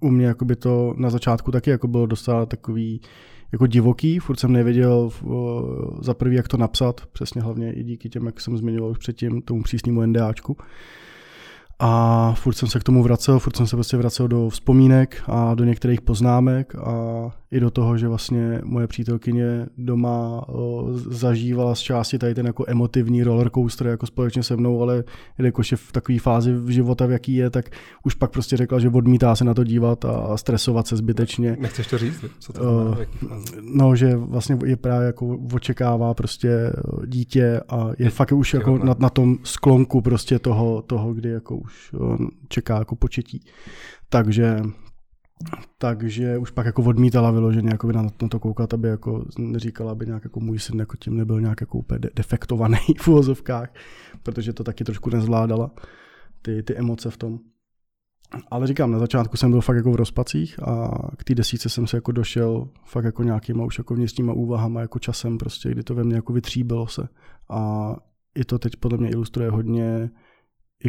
u 0.01 0.11
mě 0.11 0.27
jakoby 0.27 0.57
to 0.57 0.95
na 0.97 1.11
začátku 1.11 1.51
taky 1.51 1.71
jako 1.71 1.89
bylo 1.89 2.07
dostat 2.07 2.49
takový 2.49 3.01
jako 3.53 3.67
divoký, 3.67 4.19
furt 4.19 4.37
jsem 4.37 4.53
nevěděl 4.53 5.11
za 6.01 6.15
prvý, 6.15 6.37
jak 6.37 6.49
to 6.49 6.57
napsat, 6.57 7.07
přesně 7.07 7.43
hlavně 7.43 7.73
i 7.73 7.85
díky 7.85 8.09
těm, 8.09 8.27
jak 8.27 8.41
jsem 8.41 8.57
zmiňoval 8.57 8.91
už 8.91 8.99
předtím, 8.99 9.43
tomu 9.43 9.63
přísnému 9.63 10.07
NDAčku. 10.07 10.57
A 11.79 12.33
furt 12.37 12.55
jsem 12.55 12.69
se 12.69 12.81
k 12.81 12.83
tomu 12.83 13.03
vracel, 13.03 13.39
furt 13.39 13.57
jsem 13.57 13.67
se 13.67 13.77
prostě 13.77 13.97
vracel 13.97 14.29
do 14.29 14.49
vzpomínek 14.49 15.23
a 15.27 15.55
do 15.55 15.65
některých 15.65 16.01
poznámek 16.01 16.75
a 16.75 17.31
i 17.51 17.61
do 17.61 17.71
toho, 17.71 17.99
že 17.99 18.09
vlastně 18.09 18.61
moje 18.65 18.87
přítelkyně 18.87 19.67
doma 19.79 20.45
zažívala 20.95 21.75
z 21.75 21.81
části 21.81 22.19
tady 22.19 22.35
ten 22.35 22.47
jako 22.47 22.65
emotivní 22.69 23.23
roller 23.23 23.51
coaster 23.51 23.87
jako 23.87 24.07
společně 24.07 24.43
se 24.43 24.57
mnou, 24.57 24.83
ale 24.83 25.05
jakož 25.39 25.71
je 25.71 25.77
v 25.77 25.93
takové 25.93 26.19
fázi 26.19 26.53
v 26.53 26.69
života, 26.69 27.07
v 27.07 27.11
jaký 27.11 27.35
je, 27.35 27.51
tak 27.51 27.71
už 28.05 28.15
pak 28.15 28.31
prostě 28.31 28.57
řekla, 28.57 28.79
že 28.79 28.89
odmítá 28.89 29.37
se 29.37 29.45
na 29.45 29.55
to 29.55 29.65
dívat 29.65 30.05
a 30.05 30.37
stresovat 30.37 30.87
se 30.87 30.97
zbytečně. 30.97 31.57
Nechceš 31.61 31.87
to 31.87 31.99
říct? 31.99 32.25
Co 32.39 32.53
to 32.53 32.61
znamená, 32.63 32.97
no, 33.61 33.97
že 33.97 34.17
vlastně 34.17 34.59
je 34.65 34.77
právě 34.77 35.07
jako 35.07 35.39
očekává 35.55 36.15
prostě 36.15 36.73
dítě 37.07 37.61
a 37.69 37.89
je, 37.99 38.07
je 38.07 38.11
fakt 38.11 38.33
už 38.33 38.55
jako 38.55 38.79
na, 38.79 38.97
na, 38.99 39.11
tom 39.11 39.37
sklonku 39.43 40.01
prostě 40.01 40.39
toho, 40.39 40.83
toho, 40.83 41.15
kdy 41.15 41.29
jako 41.29 41.62
už 41.65 41.95
čeká 42.49 42.79
jako 42.79 42.97
početí. 42.97 43.45
Takže 44.09 44.61
takže 45.79 46.39
už 46.39 46.51
pak 46.51 46.67
jako 46.67 46.83
odmítala 46.83 47.31
vyloženě 47.31 47.69
jako 47.73 47.93
na, 47.93 48.03
na 48.03 48.29
to 48.29 48.39
koukat, 48.39 48.75
aby 48.75 48.89
jako 48.89 49.25
neříkala, 49.39 49.93
aby 49.93 50.07
nějak 50.07 50.25
jako 50.25 50.41
můj 50.41 50.59
syn 50.59 50.79
jako 50.79 50.97
tím 50.97 51.17
nebyl 51.17 51.41
nějak 51.41 51.61
jako 51.61 51.79
úplně 51.79 51.99
de- 51.99 52.11
defektovaný 52.15 52.79
v 53.01 53.09
uvozovkách, 53.09 53.75
protože 54.23 54.53
to 54.53 54.65
taky 54.65 54.85
trošku 54.85 55.11
nezvládala, 55.11 55.71
ty, 56.43 56.63
ty 56.63 56.77
emoce 56.77 57.11
v 57.11 57.17
tom. 57.17 57.39
Ale 58.51 58.67
říkám, 58.67 58.91
na 58.91 58.99
začátku 58.99 59.37
jsem 59.37 59.51
byl 59.51 59.61
fakt 59.61 59.77
jako 59.77 59.93
v 59.93 59.97
rozpacích 59.97 60.63
a 60.63 60.91
k 61.17 61.25
té 61.25 61.35
desíce 61.35 61.69
jsem 61.69 61.87
se 61.87 61.97
jako 61.97 62.13
došel 62.13 62.69
fakt 62.85 63.05
jako 63.05 63.23
nějakýma 63.23 63.65
už 63.65 63.79
jako 63.79 63.95
vnitřníma 63.95 64.33
úvahama, 64.33 64.81
jako 64.81 64.99
časem 64.99 65.39
prostě, 65.39 65.71
kdy 65.71 65.83
to 65.83 65.95
ve 65.95 66.05
mně 66.05 66.15
jako 66.15 66.33
vytříbilo 66.33 66.87
se. 66.87 67.09
A 67.51 67.93
i 68.35 68.45
to 68.45 68.59
teď 68.59 68.77
podle 68.77 68.99
mě 68.99 69.11
ilustruje 69.11 69.51
hodně 69.51 70.11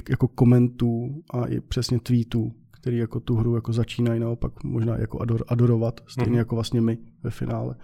jako 0.09 0.27
komentů 0.27 1.23
a 1.29 1.45
i 1.45 1.59
přesně 1.59 1.99
tweetů, 1.99 2.53
který 2.71 2.97
jako 2.97 3.19
tu 3.19 3.35
hru 3.35 3.55
jako 3.55 3.73
začínají 3.73 4.19
naopak 4.19 4.63
možná 4.63 4.97
jako 4.97 5.19
ador, 5.19 5.43
adorovat, 5.47 6.01
stejně 6.07 6.31
mm. 6.31 6.37
jako 6.37 6.55
vlastně 6.55 6.81
my 6.81 6.97
ve 7.23 7.29
finále. 7.29 7.75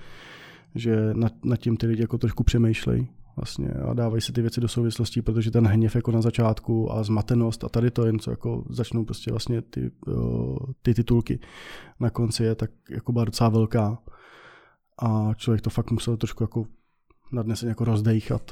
Že 0.76 1.13
nad, 1.13 1.34
nad 1.45 1.58
tím 1.58 1.78
ty 1.78 1.88
lidi 1.88 2.02
jako 2.02 2.17
trošku 2.17 2.43
přemýšlejí 2.43 3.08
vlastně 3.36 3.67
a 3.67 3.93
dávají 3.93 4.22
si 4.22 4.32
ty 4.32 4.41
věci 4.41 4.62
do 4.62 4.67
souvislostí, 4.67 5.22
protože 5.22 5.52
ten 5.52 5.67
hněv 5.67 5.95
jako 5.95 6.12
na 6.12 6.22
začátku 6.22 6.91
a 6.91 7.04
zmatenost 7.04 7.63
a 7.63 7.69
tady 7.69 7.91
to 7.91 8.06
jen 8.06 8.19
co 8.19 8.32
jako 8.32 8.63
začnou 8.69 9.06
prostě 9.06 9.32
vlastně 9.32 9.62
ty, 9.62 9.91
ty 10.82 10.93
titulky 10.93 11.39
na 12.00 12.10
konci 12.10 12.43
je 12.43 12.56
tak 12.56 12.72
jako 12.89 13.12
byla 13.12 13.26
docela 13.26 13.50
velká 13.50 13.98
a 14.98 15.34
člověk 15.36 15.62
to 15.62 15.69
fakt 15.69 15.91
musel 15.91 16.17
trošku 16.17 16.43
jako 16.43 16.65
nadneseně 17.32 17.69
jako 17.69 17.86
rozdejchat. 17.86 18.52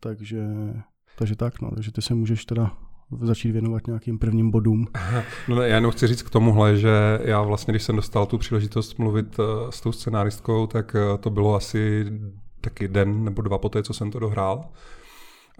Takže, 0.00 0.44
takže 1.18 1.36
tak, 1.36 1.60
no, 1.60 1.70
takže 1.74 1.92
ty 1.92 2.02
se 2.02 2.14
můžeš 2.14 2.44
teda 2.44 2.76
začít 3.22 3.52
věnovat 3.52 3.86
nějakým 3.86 4.18
prvním 4.18 4.50
bodům. 4.50 4.86
No, 5.48 5.62
já 5.62 5.74
jenom 5.74 5.90
chci 5.90 6.06
říct 6.06 6.22
k 6.22 6.30
tomuhle, 6.30 6.76
že 6.76 7.18
já 7.24 7.42
vlastně, 7.42 7.72
když 7.72 7.82
jsem 7.82 7.96
dostal 7.96 8.26
tu 8.26 8.38
příležitost 8.38 8.98
mluvit 8.98 9.38
eh, 9.38 9.72
s 9.72 9.80
tou 9.80 9.92
scenáristkou, 9.92 10.66
tak 10.66 10.96
eh, 10.96 11.18
to 11.18 11.30
bylo 11.30 11.54
asi 11.54 12.06
taky 12.60 12.88
den 12.88 13.24
nebo 13.24 13.42
dva 13.42 13.58
poté, 13.58 13.82
co 13.82 13.94
jsem 13.94 14.10
to 14.10 14.18
dohrál. 14.18 14.64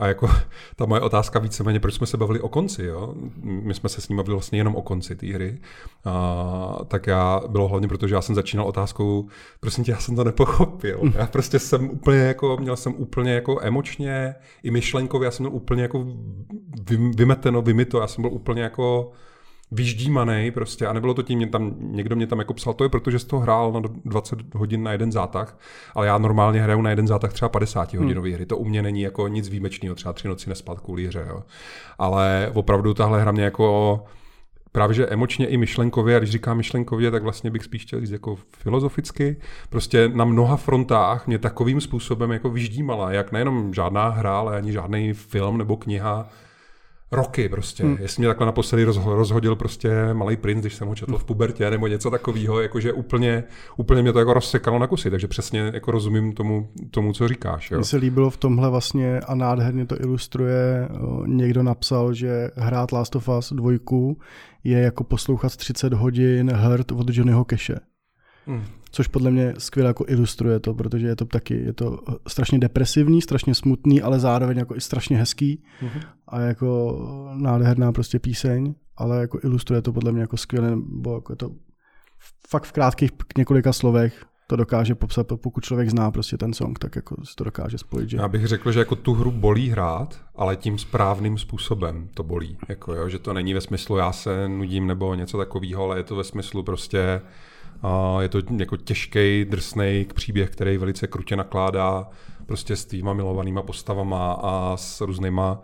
A 0.01 0.07
jako 0.07 0.31
ta 0.77 0.87
moje 0.87 1.01
otázka 1.01 1.39
víceméně, 1.39 1.81
proč 1.81 1.95
jsme 1.95 2.07
se 2.07 2.17
bavili 2.17 2.41
o 2.41 2.49
konci, 2.49 2.85
jo? 2.85 3.15
My 3.43 3.75
jsme 3.75 3.89
se 3.89 4.01
s 4.01 4.09
ním 4.09 4.17
bavili 4.17 4.35
vlastně 4.35 4.59
jenom 4.59 4.77
o 4.77 4.83
konci 4.83 5.17
té 5.17 5.27
hry. 5.27 5.59
A, 6.05 6.79
tak 6.89 7.07
já, 7.07 7.41
bylo 7.49 7.69
hlavně 7.69 7.89
proto, 7.89 8.09
že 8.09 8.15
já 8.15 8.23
jsem 8.23 8.35
začínal 8.35 8.67
otázkou, 8.67 9.29
prosím 9.61 9.85
tě, 9.85 9.93
já 9.93 9.99
jsem 9.99 10.17
to 10.17 10.25
nepochopil. 10.25 11.13
Já 11.15 11.27
prostě 11.27 11.59
jsem 11.59 11.91
úplně 11.91 12.19
jako, 12.19 12.57
měl 12.61 12.77
jsem 12.77 12.95
úplně 12.97 13.33
jako 13.33 13.59
emočně 13.63 14.35
i 14.63 14.71
myšlenkově, 14.71 15.27
já 15.27 15.31
jsem 15.31 15.47
měl 15.47 15.57
úplně 15.57 15.83
jako 15.83 16.07
vymeteno, 17.17 17.63
vymito, 17.63 18.01
já 18.01 18.07
jsem 18.07 18.23
byl 18.23 18.33
úplně 18.33 18.63
jako 18.63 19.13
vyždímaný 19.73 20.51
prostě. 20.51 20.87
A 20.87 20.93
nebylo 20.93 21.15
to 21.15 21.23
tím, 21.23 21.39
mě 21.39 21.47
tam, 21.47 21.75
někdo 21.79 22.17
mě 22.17 22.27
tam 22.27 22.39
jako 22.39 22.55
psal, 22.55 22.75
to 22.75 22.85
je 22.85 22.91
proto, 22.91 23.11
že 23.11 23.19
jsi 23.19 23.27
to 23.27 23.39
hrál 23.39 23.73
na 23.73 23.81
20 24.05 24.55
hodin 24.55 24.83
na 24.83 24.93
jeden 24.93 25.13
zátah, 25.13 25.59
ale 25.95 26.07
já 26.07 26.19
normálně 26.19 26.63
hraju 26.63 26.83
na 26.83 26.91
jeden 26.91 27.07
zátah 27.07 27.33
třeba 27.33 27.49
50 27.49 27.93
hmm. 27.93 28.03
hodinový 28.03 28.33
hry, 28.33 28.47
to 28.47 28.57
u 28.57 28.65
mě 28.65 28.83
není 28.83 29.01
jako 29.01 29.29
nic 29.29 29.49
výjimečného, 29.49 29.95
třeba 29.95 30.13
tři 30.13 30.29
noci 30.29 30.49
nespat 30.49 30.81
kvůli 30.81 31.07
hře, 31.07 31.27
jo. 31.29 31.43
ale 31.99 32.51
opravdu 32.55 32.95
tahle 32.95 33.21
hra 33.21 33.33
mě 33.33 33.45
jako 33.45 34.01
právě 34.73 34.95
že 34.95 35.07
emočně 35.07 35.47
i 35.47 35.57
myšlenkově, 35.57 36.17
a 36.17 36.19
když 36.19 36.31
říkám 36.31 36.57
myšlenkově, 36.57 37.11
tak 37.11 37.23
vlastně 37.23 37.51
bych 37.51 37.65
spíš 37.65 37.83
chtěl 37.83 38.01
říct 38.01 38.11
jako 38.11 38.37
filozoficky, 38.37 39.37
prostě 39.71 40.09
na 40.09 40.25
mnoha 40.25 40.57
frontách 40.57 41.27
mě 41.27 41.39
takovým 41.39 41.81
způsobem 41.81 42.31
jako 42.33 42.51
vyždímala, 42.51 43.13
jak 43.13 43.33
nejenom 43.33 43.75
žádná 43.75 44.09
hra, 44.09 44.39
ale 44.39 44.57
ani 44.57 44.73
žádný 44.73 45.13
film 45.13 45.59
nebo 45.59 45.77
kniha, 45.77 46.29
roky 47.13 47.49
prostě. 47.49 47.85
Hmm. 47.85 47.97
Jestli 48.01 48.21
mě 48.21 48.29
takhle 48.29 48.47
naposledy 48.47 48.85
rozhodil 49.05 49.57
prostě 49.57 49.91
malý 50.13 50.37
princ, 50.37 50.61
když 50.61 50.75
jsem 50.75 50.89
ho 50.89 50.95
četl 50.95 51.19
v 51.19 51.25
pubertě 51.25 51.71
nebo 51.71 51.87
něco 51.87 52.11
takového, 52.11 52.61
jakože 52.61 52.93
úplně, 52.93 53.45
úplně 53.77 54.03
mě 54.03 54.13
to 54.13 54.19
jako 54.19 54.35
rozsekalo 54.35 54.79
na 54.79 54.87
kusy, 54.87 55.11
takže 55.11 55.29
přesně 55.29 55.71
jako 55.75 55.91
rozumím 55.91 56.33
tomu, 56.33 56.69
tomu 56.91 57.13
co 57.13 57.29
říkáš. 57.29 57.71
Mně 57.71 57.85
se 57.85 57.97
líbilo 57.97 58.31
v 58.31 58.37
tomhle 58.37 58.71
vlastně 58.71 59.21
a 59.21 59.35
nádherně 59.35 59.87
to 59.87 60.01
ilustruje, 60.01 60.89
někdo 61.27 61.63
napsal, 61.63 62.15
že 62.15 62.51
hrát 62.57 62.93
Last 62.93 63.17
of 63.17 63.29
Us 63.39 63.53
dvojku 63.53 64.19
je 64.65 64.79
jako 64.79 65.05
poslouchat 65.05 65.57
30 65.57 65.93
hodin 65.93 66.51
hrt 66.51 66.93
od 66.93 67.07
Johnnyho 67.11 67.45
Keše. 67.45 67.81
Hmm 68.47 68.65
což 68.91 69.07
podle 69.07 69.31
mě 69.31 69.55
skvěle 69.59 69.91
jako 69.91 70.05
ilustruje 70.09 70.61
to, 70.61 70.75
protože 70.75 71.07
je 71.07 71.17
to 71.17 71.25
taky, 71.25 71.55
je 71.55 71.73
to 71.73 71.99
strašně 72.29 72.59
depresivní, 72.59 73.23
strašně 73.23 73.55
smutný, 73.55 74.03
ale 74.03 74.21
zároveň 74.21 74.59
jako 74.59 74.77
i 74.77 74.81
strašně 74.81 75.17
hezký 75.17 75.63
mm-hmm. 75.83 76.03
a 76.29 76.41
jako 76.41 76.99
nádherná 77.35 77.93
prostě 77.93 78.19
píseň, 78.19 78.75
ale 78.97 79.21
jako 79.21 79.39
ilustruje 79.45 79.83
to 79.83 79.93
podle 79.93 80.13
mě 80.13 80.21
jako 80.21 80.37
skvěle, 80.37 80.73
bo 80.77 81.15
jako 81.15 81.33
je 81.33 81.37
to 81.37 81.51
fakt 82.49 82.65
v 82.65 82.73
krátkých 82.73 83.11
několika 83.39 83.73
slovech 83.73 84.25
to 84.47 84.57
dokáže 84.57 84.95
popsat, 84.95 85.27
pokud 85.37 85.65
člověk 85.65 85.91
zná 85.91 86.11
prostě 86.11 86.37
ten 86.37 86.53
song, 86.53 86.79
tak 86.79 86.97
jako 86.97 87.17
si 87.25 87.35
to 87.35 87.45
dokáže 87.45 87.79
spojit. 87.79 88.11
Že... 88.11 88.17
Já 88.17 88.29
bych 88.29 88.47
řekl, 88.47 88.73
že 88.73 88.79
jako 88.79 88.97
tu 88.97 89.15
hru 89.15 89.31
bolí 89.31 89.69
hrát, 89.69 90.21
ale 90.37 90.57
tím 90.57 90.79
správným 90.79 91.39
způsobem 91.39 92.09
to 92.15 92.23
bolí. 92.23 92.57
Jako 92.69 92.95
jo, 92.95 93.09
že 93.09 93.19
to 93.19 93.33
není 93.33 93.55
ve 93.55 93.61
smyslu 93.61 93.97
já 93.97 94.13
se 94.13 94.49
nudím 94.49 94.87
nebo 94.87 95.15
něco 95.15 95.39
takového, 95.39 95.85
ale 95.85 95.99
je 95.99 96.03
to 96.03 96.17
ve 96.17 96.25
smyslu 96.25 96.63
prostě 96.63 97.21
a 97.83 98.23
je 98.23 98.29
to 98.29 98.39
jako 98.57 98.77
těžký, 98.77 99.45
drsný 99.45 100.07
příběh, 100.15 100.51
který 100.51 100.79
velice 100.79 101.07
krutě 101.07 101.37
nakládá 101.37 102.09
prostě 102.47 102.77
s 102.77 102.85
týma 102.85 103.13
milovanýma 103.13 103.63
postavama 103.63 104.33
a 104.33 104.77
s 104.77 105.01
různýma 105.01 105.63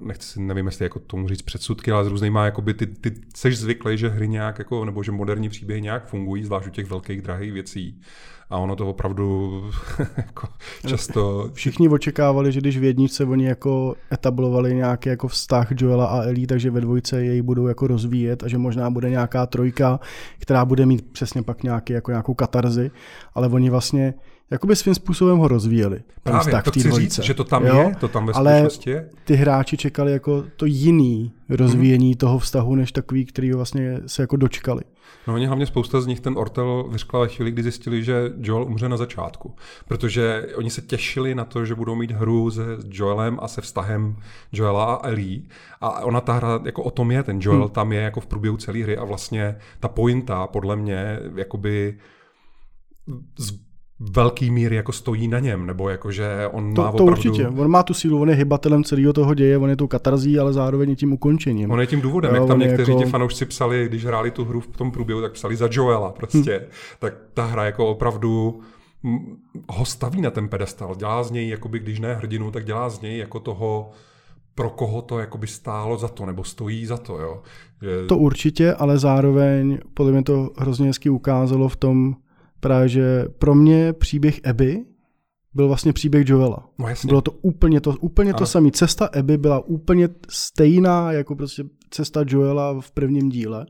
nechci 0.00 0.28
si, 0.28 0.40
nevím, 0.40 0.66
jestli 0.66 0.84
jako 0.84 0.98
tomu 0.98 1.28
říct 1.28 1.42
předsudky, 1.42 1.92
ale 1.92 2.04
s 2.04 2.08
různýma, 2.08 2.44
jakoby 2.44 2.74
ty, 2.74 2.86
ty 2.86 3.14
seš 3.36 3.58
zvyklý, 3.58 3.98
že 3.98 4.08
hry 4.08 4.28
nějak, 4.28 4.58
jako, 4.58 4.84
nebo 4.84 5.02
že 5.02 5.12
moderní 5.12 5.48
příběhy 5.48 5.82
nějak 5.82 6.06
fungují, 6.06 6.44
zvlášť 6.44 6.66
u 6.66 6.70
těch 6.70 6.86
velkých, 6.86 7.22
drahých 7.22 7.52
věcí 7.52 8.00
a 8.50 8.58
ono 8.58 8.76
to 8.76 8.88
opravdu 8.88 9.62
jako 10.16 10.48
často... 10.86 11.50
Všichni 11.52 11.88
očekávali, 11.88 12.52
že 12.52 12.60
když 12.60 12.78
v 12.78 12.84
jedničce 12.84 13.24
oni 13.24 13.44
jako 13.44 13.94
etablovali 14.12 14.74
nějaký 14.74 15.08
jako 15.08 15.28
vztah 15.28 15.68
Joela 15.80 16.06
a 16.06 16.22
Ellie, 16.22 16.46
takže 16.46 16.70
ve 16.70 16.80
dvojce 16.80 17.24
jej 17.24 17.42
budou 17.42 17.66
jako 17.66 17.86
rozvíjet 17.86 18.42
a 18.42 18.48
že 18.48 18.58
možná 18.58 18.90
bude 18.90 19.10
nějaká 19.10 19.46
trojka, 19.46 20.00
která 20.38 20.64
bude 20.64 20.86
mít 20.86 21.12
přesně 21.12 21.42
pak 21.42 21.62
nějaký, 21.62 21.92
jako 21.92 22.10
nějakou 22.10 22.34
katarzi, 22.34 22.90
ale 23.34 23.48
oni 23.48 23.70
vlastně 23.70 24.14
jakoby 24.50 24.76
svým 24.76 24.94
způsobem 24.94 25.38
ho 25.38 25.48
rozvíjeli. 25.48 26.02
Právě, 26.22 26.62
to 26.62 26.70
chci 26.70 26.90
říct, 26.90 27.18
že 27.18 27.34
to 27.34 27.44
tam 27.44 27.66
jo? 27.66 27.78
je, 27.78 27.94
to 28.00 28.08
tam 28.08 28.26
ve 28.26 28.32
Ale 28.32 28.68
je. 28.86 29.10
ty 29.24 29.34
hráči 29.34 29.76
čekali 29.76 30.12
jako 30.12 30.44
to 30.56 30.66
jiný 30.66 31.32
rozvíjení 31.48 32.06
hmm. 32.06 32.14
toho 32.14 32.38
vztahu, 32.38 32.74
než 32.74 32.92
takový, 32.92 33.24
který 33.24 33.52
vlastně 33.52 34.00
se 34.06 34.22
jako 34.22 34.36
dočkali. 34.36 34.82
No 35.26 35.34
oni 35.34 35.46
hlavně 35.46 35.66
spousta 35.66 36.00
z 36.00 36.06
nich 36.06 36.20
ten 36.20 36.38
Ortel 36.38 36.88
vyřkla 36.90 37.20
ve 37.20 37.28
chvíli, 37.28 37.50
kdy 37.50 37.62
zjistili, 37.62 38.04
že 38.04 38.32
Joel 38.38 38.64
umře 38.64 38.88
na 38.88 38.96
začátku. 38.96 39.54
Protože 39.88 40.46
oni 40.56 40.70
se 40.70 40.82
těšili 40.82 41.34
na 41.34 41.44
to, 41.44 41.64
že 41.64 41.74
budou 41.74 41.94
mít 41.94 42.10
hru 42.10 42.50
se 42.50 42.62
Joelem 42.88 43.38
a 43.42 43.48
se 43.48 43.60
vztahem 43.60 44.16
Joela 44.52 44.94
a 44.94 45.08
Ellie. 45.08 45.42
A 45.80 46.00
ona 46.00 46.20
ta 46.20 46.32
hra 46.32 46.60
jako 46.64 46.82
o 46.82 46.90
tom 46.90 47.10
je, 47.10 47.22
ten 47.22 47.38
Joel 47.40 47.60
hmm. 47.60 47.70
tam 47.70 47.92
je 47.92 48.00
jako 48.00 48.20
v 48.20 48.26
průběhu 48.26 48.56
celé 48.56 48.82
hry 48.82 48.96
a 48.96 49.04
vlastně 49.04 49.56
ta 49.80 49.88
pointa 49.88 50.46
podle 50.46 50.76
mě 50.76 51.18
jakoby 51.34 51.98
z 53.38 53.52
velký 54.00 54.50
mír 54.50 54.72
jako 54.72 54.92
stojí 54.92 55.28
na 55.28 55.38
něm, 55.38 55.66
nebo 55.66 55.88
jako, 55.88 56.12
že 56.12 56.48
on 56.52 56.74
to, 56.74 56.82
má 56.82 56.88
opravdu... 56.88 57.06
To 57.06 57.12
určitě, 57.12 57.48
on 57.48 57.68
má 57.68 57.82
tu 57.82 57.94
sílu, 57.94 58.20
on 58.20 58.30
je 58.30 58.34
hybatelem 58.34 58.84
celého 58.84 59.12
toho 59.12 59.34
děje, 59.34 59.58
on 59.58 59.70
je 59.70 59.76
tou 59.76 59.86
katarzí, 59.86 60.38
ale 60.38 60.52
zároveň 60.52 60.96
tím 60.96 61.12
ukončením. 61.12 61.70
On 61.70 61.80
je 61.80 61.86
tím 61.86 62.00
důvodem, 62.00 62.34
jo, 62.34 62.40
jak 62.40 62.48
tam 62.48 62.58
někteří 62.58 62.92
jako... 62.92 63.04
ti 63.04 63.10
fanoušci 63.10 63.44
psali, 63.44 63.88
když 63.88 64.04
hráli 64.04 64.30
tu 64.30 64.44
hru 64.44 64.60
v 64.60 64.66
tom 64.66 64.90
průběhu, 64.90 65.20
tak 65.20 65.32
psali 65.32 65.56
za 65.56 65.68
Joela 65.70 66.12
prostě, 66.12 66.52
hmm. 66.52 66.68
tak 66.98 67.14
ta 67.34 67.44
hra 67.44 67.64
jako 67.64 67.86
opravdu 67.86 68.60
ho 69.68 69.84
staví 69.84 70.20
na 70.20 70.30
ten 70.30 70.48
pedestal, 70.48 70.94
dělá 70.94 71.22
z 71.22 71.30
něj, 71.30 71.48
jakoby, 71.48 71.78
když 71.78 72.00
ne 72.00 72.14
hrdinu, 72.14 72.50
tak 72.50 72.64
dělá 72.64 72.90
z 72.90 73.00
něj 73.00 73.18
jako 73.18 73.40
toho, 73.40 73.90
pro 74.54 74.70
koho 74.70 75.02
to 75.02 75.18
jakoby 75.18 75.46
stálo 75.46 75.98
za 75.98 76.08
to, 76.08 76.26
nebo 76.26 76.44
stojí 76.44 76.86
za 76.86 76.96
to, 76.96 77.18
jo. 77.18 77.42
Že... 77.82 78.06
To 78.06 78.16
určitě, 78.16 78.74
ale 78.74 78.98
zároveň 78.98 79.78
podle 79.94 80.12
mě 80.12 80.22
to 80.22 80.50
hrozně 80.56 80.86
hezky 80.86 81.10
ukázalo 81.10 81.68
v 81.68 81.76
tom, 81.76 82.16
právě 82.60 82.88
že 82.88 83.24
pro 83.38 83.54
mě 83.54 83.92
příběh 83.92 84.40
Eby 84.42 84.84
byl 85.54 85.68
vlastně 85.68 85.92
příběh 85.92 86.28
Joela. 86.28 86.68
No 86.78 86.88
jasně. 86.88 87.08
Bylo 87.08 87.20
to 87.20 87.32
úplně 87.32 87.80
to, 87.80 87.90
úplně 88.00 88.34
to 88.34 88.46
samé. 88.46 88.70
Cesta 88.70 89.06
Abby 89.18 89.38
byla 89.38 89.60
úplně 89.60 90.08
stejná 90.28 91.12
jako 91.12 91.36
prostě 91.36 91.64
cesta 91.90 92.24
Joela 92.26 92.80
v 92.80 92.90
prvním 92.90 93.28
díle. 93.28 93.66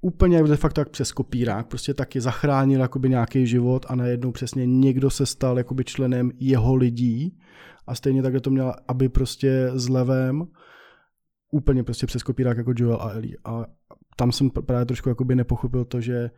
Úplně 0.00 0.42
de 0.42 0.56
facto 0.56 0.80
tak 0.80 0.88
přes 0.88 1.12
kopírák, 1.12 1.66
prostě 1.66 1.94
taky 1.94 2.20
zachránil 2.20 2.80
jakoby 2.80 3.08
nějaký 3.08 3.46
život 3.46 3.86
a 3.88 3.94
najednou 3.94 4.32
přesně 4.32 4.66
někdo 4.66 5.10
se 5.10 5.26
stal 5.26 5.58
jakoby 5.58 5.84
členem 5.84 6.30
jeho 6.40 6.74
lidí 6.74 7.38
a 7.86 7.94
stejně 7.94 8.22
takhle 8.22 8.40
to 8.40 8.50
měla, 8.50 8.76
aby 8.88 9.08
prostě 9.08 9.70
s 9.74 9.88
levem 9.88 10.46
úplně 11.52 11.84
prostě 11.84 12.06
přes 12.06 12.22
kopírák 12.22 12.56
jako 12.56 12.72
Joel 12.76 12.98
a 13.00 13.10
Ellie. 13.10 13.36
A 13.44 13.64
tam 14.16 14.32
jsem 14.32 14.50
právě 14.50 14.86
trošku 14.86 15.08
jakoby 15.08 15.34
nepochopil 15.34 15.84
to, 15.84 16.00
že 16.00 16.30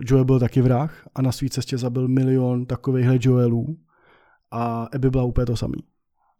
Joel 0.00 0.24
byl 0.24 0.40
taky 0.40 0.62
vrah 0.62 1.08
a 1.14 1.22
na 1.22 1.32
své 1.32 1.48
cestě 1.48 1.78
zabil 1.78 2.08
milion 2.08 2.66
takovýchhle 2.66 3.18
Joelů 3.20 3.78
a 4.50 4.84
Abby 4.84 5.10
byla 5.10 5.24
úplně 5.24 5.46
to 5.46 5.56
samý. 5.56 5.78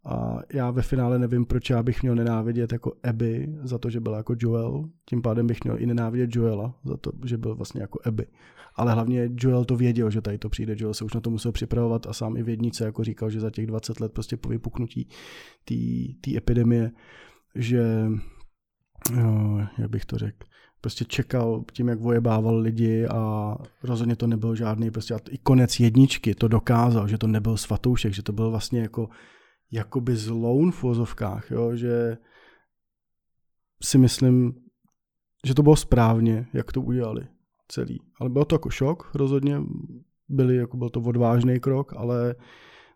A 0.05 0.37
já 0.53 0.71
ve 0.71 0.81
finále 0.81 1.19
nevím, 1.19 1.45
proč 1.45 1.69
já 1.69 1.83
bych 1.83 2.01
měl 2.01 2.15
nenávidět 2.15 2.71
jako 2.71 2.93
Abby 3.03 3.47
za 3.63 3.77
to, 3.77 3.89
že 3.89 3.99
byla 3.99 4.17
jako 4.17 4.35
Joel. 4.39 4.89
Tím 5.09 5.21
pádem 5.21 5.47
bych 5.47 5.63
měl 5.63 5.81
i 5.81 5.85
nenávidět 5.85 6.35
Joela 6.35 6.79
za 6.85 6.97
to, 6.97 7.11
že 7.25 7.37
byl 7.37 7.55
vlastně 7.55 7.81
jako 7.81 7.99
Abby. 8.05 8.27
Ale 8.75 8.93
hlavně 8.93 9.29
Joel 9.35 9.65
to 9.65 9.75
věděl, 9.75 10.09
že 10.09 10.21
tady 10.21 10.37
to 10.37 10.49
přijde. 10.49 10.75
Joel 10.77 10.93
se 10.93 11.05
už 11.05 11.13
na 11.13 11.21
to 11.21 11.29
musel 11.29 11.51
připravovat 11.51 12.07
a 12.07 12.13
sám 12.13 12.37
i 12.37 12.43
v 12.43 12.49
jednice 12.49 12.85
jako 12.85 13.03
říkal, 13.03 13.29
že 13.29 13.39
za 13.39 13.49
těch 13.49 13.67
20 13.67 13.99
let 13.99 14.13
prostě 14.13 14.37
po 14.37 14.49
vypuknutí 14.49 15.09
té 16.21 16.37
epidemie, 16.37 16.91
že 17.55 18.07
jo, 19.19 19.59
jak 19.77 19.89
bych 19.89 20.05
to 20.05 20.17
řekl, 20.17 20.47
prostě 20.87 21.05
čekal 21.05 21.63
tím, 21.71 21.87
jak 21.87 21.99
vojebával 21.99 22.57
lidi 22.57 23.07
a 23.07 23.55
rozhodně 23.83 24.15
to 24.15 24.27
nebyl 24.27 24.55
žádný, 24.55 24.91
prostě 24.91 25.13
a 25.13 25.19
i 25.29 25.37
konec 25.37 25.79
jedničky 25.79 26.35
to 26.35 26.47
dokázal, 26.47 27.07
že 27.07 27.17
to 27.17 27.27
nebyl 27.27 27.57
svatoušek, 27.57 28.13
že 28.13 28.23
to 28.23 28.31
byl 28.31 28.49
vlastně 28.51 28.81
jako 28.81 29.09
jakoby 29.71 30.15
zloun 30.15 30.71
v 30.71 30.83
vozovkách, 30.83 31.51
jo, 31.51 31.75
že 31.75 32.17
si 33.83 33.97
myslím, 33.97 34.53
že 35.47 35.53
to 35.53 35.63
bylo 35.63 35.75
správně, 35.75 36.47
jak 36.53 36.71
to 36.71 36.81
udělali 36.81 37.27
celý. 37.67 37.99
Ale 38.19 38.29
bylo 38.29 38.45
to 38.45 38.55
jako 38.55 38.69
šok, 38.69 39.11
rozhodně 39.15 39.61
byli, 40.29 40.55
jako 40.55 40.77
byl 40.77 40.89
to 40.89 41.01
odvážný 41.01 41.59
krok, 41.59 41.93
ale 41.97 42.35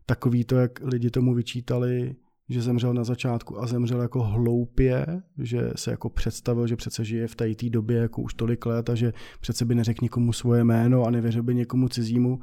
takový 0.05 0.43
to, 0.43 0.55
jak 0.55 0.79
lidi 0.83 1.09
tomu 1.09 1.33
vyčítali, 1.33 2.15
že 2.51 2.61
zemřel 2.61 2.93
na 2.93 3.03
začátku 3.03 3.61
a 3.61 3.67
zemřel 3.67 4.01
jako 4.01 4.23
hloupě, 4.23 5.05
že 5.37 5.71
se 5.75 5.91
jako 5.91 6.09
představil, 6.09 6.67
že 6.67 6.75
přece 6.75 7.05
žije 7.05 7.27
v 7.27 7.35
té 7.35 7.69
době 7.69 7.97
jako 7.97 8.21
už 8.21 8.33
tolik 8.33 8.65
let 8.65 8.89
a 8.89 8.95
že 8.95 9.13
přece 9.41 9.65
by 9.65 9.75
neřekl 9.75 9.99
nikomu 10.01 10.33
svoje 10.33 10.63
jméno 10.63 11.03
a 11.03 11.11
nevěřil 11.11 11.43
by 11.43 11.55
někomu 11.55 11.87
cizímu. 11.87 12.39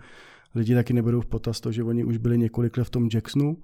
Lidi 0.54 0.74
taky 0.74 0.92
nebudou 0.92 1.20
v 1.20 1.26
potaz 1.26 1.60
to, 1.60 1.72
že 1.72 1.84
oni 1.84 2.04
už 2.04 2.16
byli 2.16 2.38
několik 2.38 2.76
let 2.76 2.84
v 2.84 2.90
tom 2.90 3.08
Jacksonu. 3.14 3.56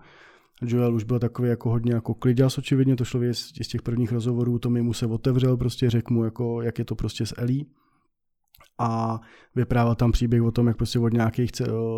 Joel 0.63 0.95
už 0.95 1.05
byl 1.05 1.19
takový 1.19 1.49
jako 1.49 1.71
hodně 1.71 1.95
jako 1.95 2.15
kliděs, 2.15 2.59
očividně, 2.59 2.97
to 2.97 3.05
šlo 3.05 3.21
z 3.33 3.69
těch 3.69 3.83
prvních 3.83 4.13
rozhovorů, 4.13 4.59
to 4.59 4.71
mi 4.71 4.83
mu 4.83 4.93
se 4.93 5.07
otevřel, 5.07 5.57
prostě 5.57 5.91
řekl 5.91 6.15
mu, 6.15 6.25
jako, 6.25 6.63
jak 6.63 6.79
je 6.79 6.85
to 6.85 6.95
prostě 6.95 7.27
s 7.27 7.35
Elí 7.37 7.67
a 8.79 9.21
vyprávěl 9.55 9.95
tam 9.95 10.13
příběh 10.13 10.43
o 10.43 10.51
tom, 10.51 10.67
jak 10.67 10.77
prostě 10.77 10.99
od 10.99 11.13
nějakých 11.13 11.53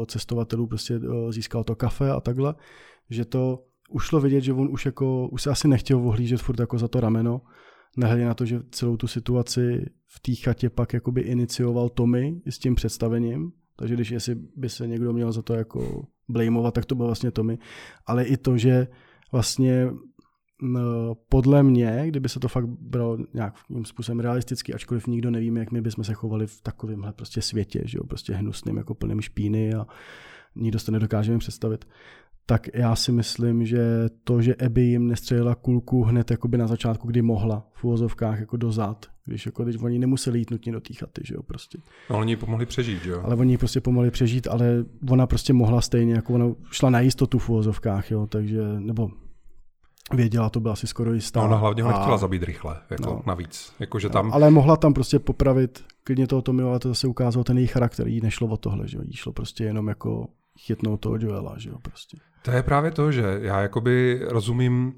cestovatelů 0.06 0.66
prostě 0.66 1.00
získal 1.30 1.64
to 1.64 1.74
kafe 1.74 2.10
a 2.10 2.20
takhle, 2.20 2.54
že 3.10 3.24
to 3.24 3.65
už 3.90 4.04
šlo 4.04 4.20
vidět, 4.20 4.40
že 4.40 4.52
on 4.52 4.68
už 4.70 4.86
jako, 4.86 5.28
už 5.28 5.42
se 5.42 5.50
asi 5.50 5.68
nechtěl 5.68 5.98
ohlížet 5.98 6.40
furt 6.40 6.60
jako 6.60 6.78
za 6.78 6.88
to 6.88 7.00
rameno, 7.00 7.40
nehledě 7.96 8.24
na 8.24 8.34
to, 8.34 8.44
že 8.44 8.60
celou 8.70 8.96
tu 8.96 9.06
situaci 9.06 9.86
v 10.06 10.20
té 10.20 10.34
chatě 10.34 10.70
pak 10.70 10.92
jakoby 10.92 11.20
inicioval 11.20 11.88
Tommy 11.88 12.40
s 12.46 12.58
tím 12.58 12.74
představením, 12.74 13.52
takže 13.76 13.94
když 13.94 14.10
jestli 14.10 14.34
by 14.56 14.68
se 14.68 14.86
někdo 14.86 15.12
měl 15.12 15.32
za 15.32 15.42
to 15.42 15.54
jako 15.54 16.06
blameovat, 16.28 16.74
tak 16.74 16.84
to 16.84 16.94
byl 16.94 17.06
vlastně 17.06 17.30
Tommy, 17.30 17.58
ale 18.06 18.24
i 18.24 18.36
to, 18.36 18.56
že 18.58 18.86
vlastně 19.32 19.90
podle 21.28 21.62
mě, 21.62 22.04
kdyby 22.06 22.28
se 22.28 22.40
to 22.40 22.48
fakt 22.48 22.68
bylo 22.68 23.18
nějakým 23.34 23.84
způsobem 23.84 24.20
realisticky, 24.20 24.74
ačkoliv 24.74 25.06
nikdo 25.06 25.30
nevíme, 25.30 25.60
jak 25.60 25.70
my 25.70 25.80
bychom 25.80 26.04
se 26.04 26.14
chovali 26.14 26.46
v 26.46 26.60
takovémhle 26.60 27.12
prostě 27.12 27.42
světě, 27.42 27.82
že 27.84 27.98
jo, 27.98 28.04
prostě 28.04 28.34
hnusným, 28.34 28.76
jako 28.76 28.94
plným 28.94 29.20
špíny 29.20 29.74
a 29.74 29.86
nikdo 30.54 30.78
si 30.78 30.86
to 30.86 30.92
nedokážeme 30.92 31.38
představit, 31.38 31.84
tak 32.46 32.68
já 32.74 32.96
si 32.96 33.12
myslím, 33.12 33.66
že 33.66 34.08
to, 34.24 34.42
že 34.42 34.54
Abby 34.54 34.82
jim 34.82 35.08
nestřelila 35.08 35.54
kulku 35.54 36.02
hned 36.02 36.30
jakoby 36.30 36.58
na 36.58 36.66
začátku, 36.66 37.08
kdy 37.08 37.22
mohla 37.22 37.66
v 37.72 37.84
úvozovkách 37.84 38.40
jako 38.40 38.56
dozad, 38.56 39.06
když 39.24 39.46
jako 39.46 39.64
když 39.64 39.76
oni 39.82 39.98
nemuseli 39.98 40.38
jít 40.38 40.50
nutně 40.50 40.72
do 40.72 40.80
té 40.80 40.94
chaty, 40.94 41.22
že 41.24 41.34
jo, 41.34 41.42
prostě. 41.42 41.78
No, 42.10 42.18
oni 42.18 42.36
pomohli 42.36 42.66
přežít, 42.66 43.06
jo. 43.06 43.20
Ale 43.24 43.36
oni 43.36 43.58
prostě 43.58 43.80
pomohli 43.80 44.10
přežít, 44.10 44.48
ale 44.48 44.84
ona 45.10 45.26
prostě 45.26 45.52
mohla 45.52 45.80
stejně, 45.80 46.14
jako 46.14 46.34
ona 46.34 46.46
šla 46.70 46.90
na 46.90 47.00
jistotu 47.00 47.38
v 47.38 47.48
úvozovkách, 47.48 48.10
jo, 48.10 48.26
takže, 48.26 48.62
nebo 48.78 49.10
věděla, 50.14 50.50
to 50.50 50.60
byla 50.60 50.72
asi 50.72 50.86
skoro 50.86 51.12
jistá. 51.12 51.40
No, 51.40 51.46
ona 51.46 51.56
hlavně 51.56 51.82
ho 51.82 51.88
nechtěla 51.88 52.18
zabít 52.18 52.42
rychle, 52.42 52.76
jako 52.90 53.10
no. 53.10 53.22
navíc. 53.26 53.72
Jako, 53.80 53.98
že 53.98 54.08
tam... 54.08 54.32
Ale 54.32 54.50
mohla 54.50 54.76
tam 54.76 54.94
prostě 54.94 55.18
popravit 55.18 55.84
klidně 56.04 56.26
toho 56.26 56.42
Tomio, 56.42 56.68
ale 56.68 56.78
to 56.78 56.88
zase 56.88 57.06
ukázalo 57.06 57.44
ten 57.44 57.58
její 57.58 57.66
charakter, 57.66 58.08
jí 58.08 58.20
nešlo 58.20 58.48
o 58.48 58.56
tohle, 58.56 58.88
že 58.88 58.96
jo, 58.96 59.02
jí 59.06 59.12
šlo 59.12 59.32
prostě 59.32 59.64
jenom 59.64 59.88
jako 59.88 60.28
chytnout 60.58 61.00
toho 61.00 61.16
Joela, 61.20 61.58
že 61.58 61.70
jo, 61.70 61.78
prostě. 61.82 62.16
To 62.42 62.50
je 62.50 62.62
právě 62.62 62.90
to, 62.90 63.12
že 63.12 63.38
já 63.42 63.60
jakoby 63.60 64.20
rozumím, 64.28 64.96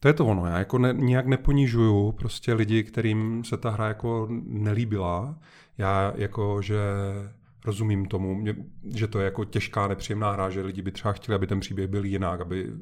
to 0.00 0.08
je 0.08 0.14
to 0.14 0.26
ono, 0.26 0.46
já 0.46 0.58
jako 0.58 0.78
ne, 0.78 0.92
nijak 0.92 1.26
neponižuju 1.26 2.12
prostě 2.12 2.54
lidi, 2.54 2.82
kterým 2.82 3.44
se 3.44 3.56
ta 3.56 3.70
hra 3.70 3.88
jako 3.88 4.28
nelíbila. 4.44 5.38
Já 5.78 6.12
jako, 6.16 6.62
že 6.62 6.78
rozumím 7.64 8.06
tomu, 8.06 8.44
že 8.94 9.06
to 9.06 9.18
je 9.18 9.24
jako 9.24 9.44
těžká, 9.44 9.88
nepříjemná 9.88 10.32
hra, 10.32 10.50
že 10.50 10.62
lidi 10.62 10.82
by 10.82 10.92
třeba 10.92 11.12
chtěli, 11.12 11.36
aby 11.36 11.46
ten 11.46 11.60
příběh 11.60 11.88
byl 11.88 12.04
jinak, 12.04 12.40
aby 12.40 12.72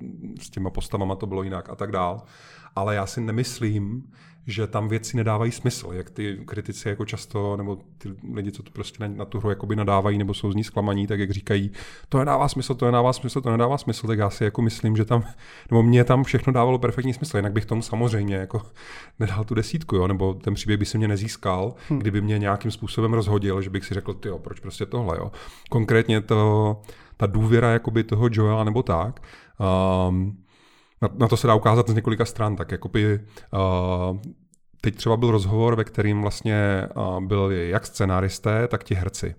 s 0.41 0.51
těma 0.51 0.71
postavama 0.71 1.17
to 1.17 1.27
bylo 1.27 1.43
jinak 1.43 1.71
a 1.71 1.75
tak 1.75 1.93
dál. 1.93 2.23
Ale 2.77 2.95
já 2.95 3.07
si 3.07 3.21
nemyslím, 3.21 4.13
že 4.47 4.67
tam 4.67 4.89
věci 4.89 5.17
nedávají 5.17 5.53
smysl, 5.53 5.89
jak 5.93 6.11
ty 6.11 6.39
kritici 6.47 6.89
jako 6.89 7.05
často, 7.05 7.57
nebo 7.57 7.79
ty 7.99 8.09
lidi, 8.35 8.53
co 8.53 8.63
to 8.63 8.71
prostě 8.71 9.09
na, 9.09 9.15
na 9.17 9.25
tu 9.25 9.39
hru 9.39 9.51
jakoby 9.51 9.77
nadávají, 9.77 10.19
nebo 10.19 10.35
jsou 10.35 10.53
z 10.53 10.55
ní 10.55 10.65
zklamaní, 10.65 11.07
tak 11.07 11.21
jak 11.21 11.31
říkají, 11.31 11.71
to 12.09 12.19
nedává 12.19 12.49
smysl, 12.49 12.75
to 12.75 12.87
nedává 12.87 13.13
smysl, 13.13 13.41
to 13.41 13.51
nedává 13.51 13.79
smysl, 13.79 14.07
tak 14.07 14.19
já 14.19 14.31
si 14.31 14.45
jako 14.45 14.63
myslím, 14.63 14.97
že 14.97 15.05
tam, 15.05 15.25
nebo 15.71 15.83
mě 15.83 16.05
tam 16.05 16.25
všechno 16.25 16.53
dávalo 16.53 16.79
perfektní 16.79 17.15
smysl, 17.15 17.37
jinak 17.37 17.53
bych 17.53 17.67
tomu 17.67 17.83
samozřejmě 17.83 18.37
jako 18.37 18.63
nedal 19.19 19.45
tu 19.45 19.55
desítku, 19.55 19.97
jo, 19.97 20.07
nebo 20.07 20.35
ten 20.35 20.55
příběh 20.55 20.79
by 20.79 20.85
se 20.85 20.99
mě 20.99 21.09
nezískal, 21.09 21.75
hmm. 21.89 21.99
kdyby 21.99 22.21
mě 22.21 22.39
nějakým 22.39 22.71
způsobem 22.71 23.13
rozhodil, 23.13 23.63
že 23.63 23.71
bych 23.71 23.85
si 23.85 23.95
řekl, 23.95 24.15
ty 24.15 24.29
proč 24.39 24.61
prostě 24.61 24.87
tohle, 24.87 25.17
jo. 25.17 25.33
Konkrétně 25.71 26.21
to, 26.21 26.81
ta 27.17 27.27
důvěra 27.27 27.71
jakoby 27.71 28.05
toho 28.05 28.29
Joela 28.33 28.65
nebo 28.65 28.83
tak, 28.83 29.21
um, 30.09 30.37
na, 31.03 31.09
na 31.19 31.29
to 31.29 31.37
se 31.37 31.47
dá 31.47 31.55
ukázat 31.55 31.91
z 31.91 31.95
několika 31.95 32.25
stran, 32.25 32.57
tak 32.57 32.73
jako 32.73 32.89
by 32.89 33.21
uh, 33.53 34.19
teď 34.81 34.97
třeba 34.97 35.17
byl 35.17 35.31
rozhovor, 35.31 35.77
ve 35.77 35.85
kterým 35.85 36.23
vlastně 36.23 36.89
uh, 36.97 37.21
byli 37.21 37.69
jak 37.71 37.87
scenáristé, 37.87 38.69
tak 38.69 38.85
ti 38.85 38.95
herci. 38.95 39.35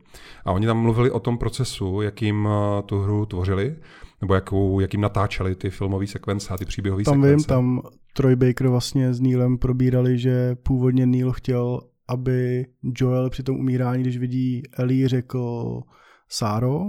A 0.46 0.52
oni 0.52 0.66
tam 0.66 0.78
mluvili 0.78 1.12
o 1.12 1.20
tom 1.20 1.38
procesu, 1.38 2.02
jakým 2.02 2.46
uh, 2.46 2.52
tu 2.86 3.00
hru 3.00 3.26
tvořili, 3.26 3.76
nebo 4.22 4.34
jakou, 4.36 4.80
jakým 4.80 5.02
natáčeli 5.02 5.56
ty 5.56 5.70
filmové 5.70 6.08
sekvence 6.08 6.54
a 6.54 6.58
ty 6.58 6.66
příběhové 6.66 7.04
sekvence. 7.04 7.48
Tam 7.48 7.66
vím, 7.66 7.82
tam 7.82 7.92
Troy 8.14 8.36
Baker 8.36 8.68
vlastně 8.68 9.14
s 9.14 9.22
Neilem 9.22 9.58
probírali, 9.58 10.18
že 10.18 10.56
původně 10.56 11.06
Neil 11.06 11.32
chtěl, 11.32 11.82
aby 12.08 12.66
Joel 12.96 13.30
při 13.30 13.44
tom 13.44 13.56
umírání, 13.56 14.04
když 14.04 14.18
vidí 14.18 14.64
Ellie, 14.78 15.08
řekl 15.08 15.82
Sáro, 16.30 16.82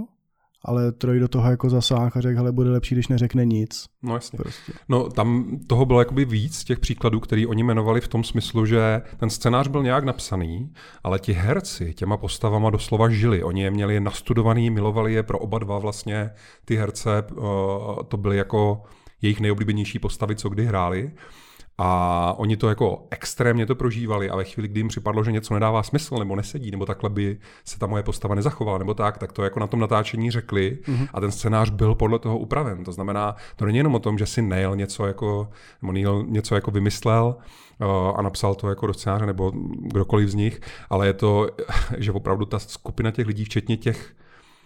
ale 0.65 0.91
Troj 0.91 1.19
do 1.19 1.27
toho 1.27 1.49
jako 1.49 1.69
zasáhl 1.69 2.11
a 2.15 2.21
řekl, 2.21 2.37
hele, 2.37 2.51
bude 2.51 2.69
lepší, 2.69 2.95
když 2.95 3.07
neřekne 3.07 3.45
nic. 3.45 3.85
No 4.03 4.13
jasně. 4.13 4.37
Prostě. 4.37 4.73
No 4.89 5.09
tam 5.09 5.59
toho 5.67 5.85
bylo 5.85 5.99
jakoby 5.99 6.25
víc 6.25 6.63
těch 6.63 6.79
příkladů, 6.79 7.19
který 7.19 7.47
oni 7.47 7.63
jmenovali 7.63 8.01
v 8.01 8.07
tom 8.07 8.23
smyslu, 8.23 8.65
že 8.65 9.01
ten 9.17 9.29
scénář 9.29 9.67
byl 9.67 9.83
nějak 9.83 10.03
napsaný, 10.03 10.73
ale 11.03 11.19
ti 11.19 11.33
herci 11.33 11.93
těma 11.93 12.17
postavama 12.17 12.69
doslova 12.69 13.09
žili. 13.09 13.43
Oni 13.43 13.61
je 13.61 13.71
měli 13.71 13.99
nastudovaný, 13.99 14.69
milovali 14.69 15.13
je 15.13 15.23
pro 15.23 15.39
oba 15.39 15.59
dva 15.59 15.79
vlastně 15.79 16.31
ty 16.65 16.75
herce, 16.75 17.09
to 18.07 18.17
byly 18.17 18.37
jako 18.37 18.83
jejich 19.21 19.39
nejoblíbenější 19.39 19.99
postavy, 19.99 20.35
co 20.35 20.49
kdy 20.49 20.65
hráli. 20.65 21.11
A 21.81 22.33
oni 22.37 22.57
to 22.57 22.69
jako 22.69 23.07
extrémně 23.11 23.65
to 23.65 23.75
prožívali 23.75 24.29
a 24.29 24.35
ve 24.35 24.43
chvíli, 24.43 24.67
kdy 24.67 24.79
jim 24.79 24.87
připadlo, 24.87 25.23
že 25.23 25.31
něco 25.31 25.53
nedává 25.53 25.83
smysl 25.83 26.17
nebo 26.19 26.35
nesedí, 26.35 26.71
nebo 26.71 26.85
takhle 26.85 27.09
by 27.09 27.37
se 27.65 27.79
ta 27.79 27.87
moje 27.87 28.03
postava 28.03 28.35
nezachovala, 28.35 28.77
nebo 28.77 28.93
tak, 28.93 29.17
tak 29.17 29.31
to 29.33 29.43
jako 29.43 29.59
na 29.59 29.67
tom 29.67 29.79
natáčení 29.79 30.31
řekli 30.31 30.77
mm-hmm. 30.83 31.07
a 31.13 31.19
ten 31.19 31.31
scénář 31.31 31.69
byl 31.69 31.95
podle 31.95 32.19
toho 32.19 32.37
upraven. 32.37 32.83
To 32.83 32.91
znamená, 32.91 33.35
to 33.55 33.65
není 33.65 33.77
jenom 33.77 33.95
o 33.95 33.99
tom, 33.99 34.17
že 34.17 34.25
si 34.25 34.41
Neil 34.41 34.75
něco 34.75 35.05
jako, 35.05 35.49
nebo 35.81 35.93
Neil 35.93 36.25
něco 36.27 36.55
jako 36.55 36.71
vymyslel 36.71 37.35
uh, 37.81 37.87
a 38.15 38.21
napsal 38.21 38.55
to 38.55 38.69
jako 38.69 38.87
do 38.87 38.93
scénáře, 38.93 39.25
nebo 39.25 39.51
kdokoliv 39.81 40.29
z 40.29 40.35
nich, 40.35 40.61
ale 40.89 41.07
je 41.07 41.13
to, 41.13 41.47
že 41.97 42.11
opravdu 42.11 42.45
ta 42.45 42.59
skupina 42.59 43.11
těch 43.11 43.27
lidí, 43.27 43.45
včetně 43.45 43.77
těch 43.77 44.15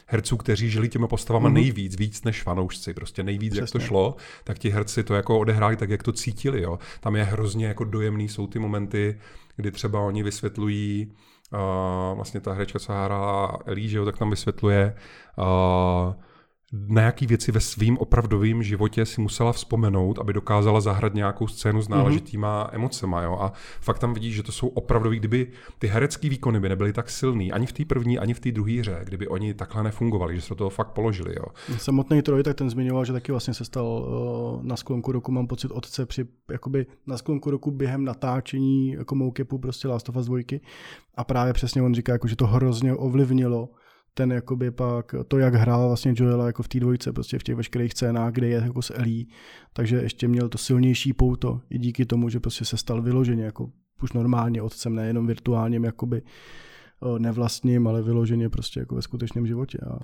herců, 0.07 0.37
kteří 0.37 0.69
žili 0.69 0.89
těma 0.89 1.07
postavama 1.07 1.49
mm-hmm. 1.49 1.53
nejvíc, 1.53 1.95
víc 1.95 2.23
než 2.23 2.43
fanoušci, 2.43 2.93
prostě 2.93 3.23
nejvíc, 3.23 3.53
Přesně. 3.53 3.61
jak 3.61 3.71
to 3.71 3.79
šlo, 3.79 4.15
tak 4.43 4.59
ti 4.59 4.69
herci 4.69 5.03
to 5.03 5.13
jako 5.15 5.39
odehráli 5.39 5.75
tak, 5.75 5.89
jak 5.89 6.03
to 6.03 6.11
cítili. 6.11 6.61
Jo. 6.61 6.79
Tam 6.99 7.15
je 7.15 7.23
hrozně 7.23 7.65
jako 7.65 7.83
dojemný, 7.83 8.29
jsou 8.29 8.47
ty 8.47 8.59
momenty, 8.59 9.19
kdy 9.55 9.71
třeba 9.71 9.99
oni 9.99 10.23
vysvětlují, 10.23 11.11
uh, 11.53 12.15
vlastně 12.15 12.39
ta 12.39 12.53
herečka, 12.53 12.79
co 12.79 12.93
hrála 12.93 13.59
Elí, 13.65 13.89
že 13.89 13.97
jo, 13.97 14.05
tak 14.05 14.17
tam 14.17 14.29
vysvětluje, 14.29 14.95
uh, 15.37 16.13
na 16.73 17.01
jaký 17.01 17.27
věci 17.27 17.51
ve 17.51 17.59
svým 17.59 17.97
opravdovém 17.97 18.63
životě 18.63 19.05
si 19.05 19.21
musela 19.21 19.53
vzpomenout, 19.53 20.19
aby 20.19 20.33
dokázala 20.33 20.81
zahrát 20.81 21.13
nějakou 21.13 21.47
scénu 21.47 21.81
s 21.81 21.89
náležitýma 21.89 22.63
mm-hmm. 22.63 22.75
emocema. 22.75 23.21
Jo? 23.21 23.37
A 23.41 23.53
fakt 23.81 23.99
tam 23.99 24.13
vidíš, 24.13 24.35
že 24.35 24.43
to 24.43 24.51
jsou 24.51 24.67
opravdový, 24.67 25.19
kdyby 25.19 25.47
ty 25.79 25.87
herecké 25.87 26.29
výkony 26.29 26.59
by 26.59 26.69
nebyly 26.69 26.93
tak 26.93 27.09
silný, 27.09 27.51
ani 27.51 27.65
v 27.65 27.73
té 27.73 27.85
první, 27.85 28.19
ani 28.19 28.33
v 28.33 28.39
té 28.39 28.51
druhé 28.51 28.79
hře, 28.79 29.01
kdyby 29.03 29.27
oni 29.27 29.53
takhle 29.53 29.83
nefungovali, 29.83 30.35
že 30.35 30.41
se 30.41 30.49
do 30.49 30.55
toho 30.55 30.69
fakt 30.69 30.91
položili. 30.91 31.35
Jo? 31.35 31.45
Samotný 31.77 32.21
Troj, 32.21 32.43
tak 32.43 32.57
ten 32.57 32.69
zmiňoval, 32.69 33.05
že 33.05 33.13
taky 33.13 33.31
vlastně 33.31 33.53
se 33.53 33.65
stal 33.65 33.85
uh, 33.85 34.63
na 34.63 34.75
sklonku 34.75 35.11
roku, 35.11 35.31
mám 35.31 35.47
pocit, 35.47 35.71
otce 35.71 36.05
při, 36.05 36.25
jakoby 36.51 36.85
na 37.07 37.17
sklonku 37.17 37.51
roku 37.51 37.71
během 37.71 38.05
natáčení 38.05 38.91
jako 38.91 39.15
moukepu 39.15 39.57
prostě 39.57 39.87
Last 39.87 40.09
of 40.09 40.15
Us 40.15 40.25
2. 40.25 40.39
A 41.15 41.23
právě 41.23 41.53
přesně 41.53 41.81
on 41.81 41.93
říká, 41.93 42.11
jako, 42.11 42.27
že 42.27 42.35
to 42.35 42.47
hrozně 42.47 42.93
ovlivnilo 42.95 43.69
ten 44.13 44.31
jakoby 44.31 44.71
pak, 44.71 45.15
to 45.27 45.37
jak 45.37 45.53
hrál 45.53 45.87
vlastně 45.87 46.13
Joela 46.17 46.47
jako 46.47 46.63
v 46.63 46.67
té 46.67 46.79
dvojce, 46.79 47.13
prostě 47.13 47.39
v 47.39 47.43
těch 47.43 47.55
veškerých 47.55 47.91
scénách, 47.91 48.33
kde 48.33 48.47
je 48.47 48.61
jako 48.65 48.81
s 48.81 48.93
Ellie, 48.93 49.25
takže 49.73 49.95
ještě 49.95 50.27
měl 50.27 50.49
to 50.49 50.57
silnější 50.57 51.13
pouto 51.13 51.61
i 51.69 51.77
díky 51.77 52.05
tomu, 52.05 52.29
že 52.29 52.39
prostě 52.39 52.65
se 52.65 52.77
stal 52.77 53.01
vyloženě 53.01 53.43
jako 53.43 53.69
už 54.03 54.13
normálně 54.13 54.61
otcem, 54.61 54.95
nejenom 54.95 55.27
virtuálním 55.27 55.83
jakoby 55.83 56.21
nevlastním, 57.17 57.87
ale 57.87 58.01
vyloženě 58.01 58.49
prostě 58.49 58.79
jako 58.79 58.95
ve 58.95 59.01
skutečném 59.01 59.47
životě. 59.47 59.77
A... 59.89 59.99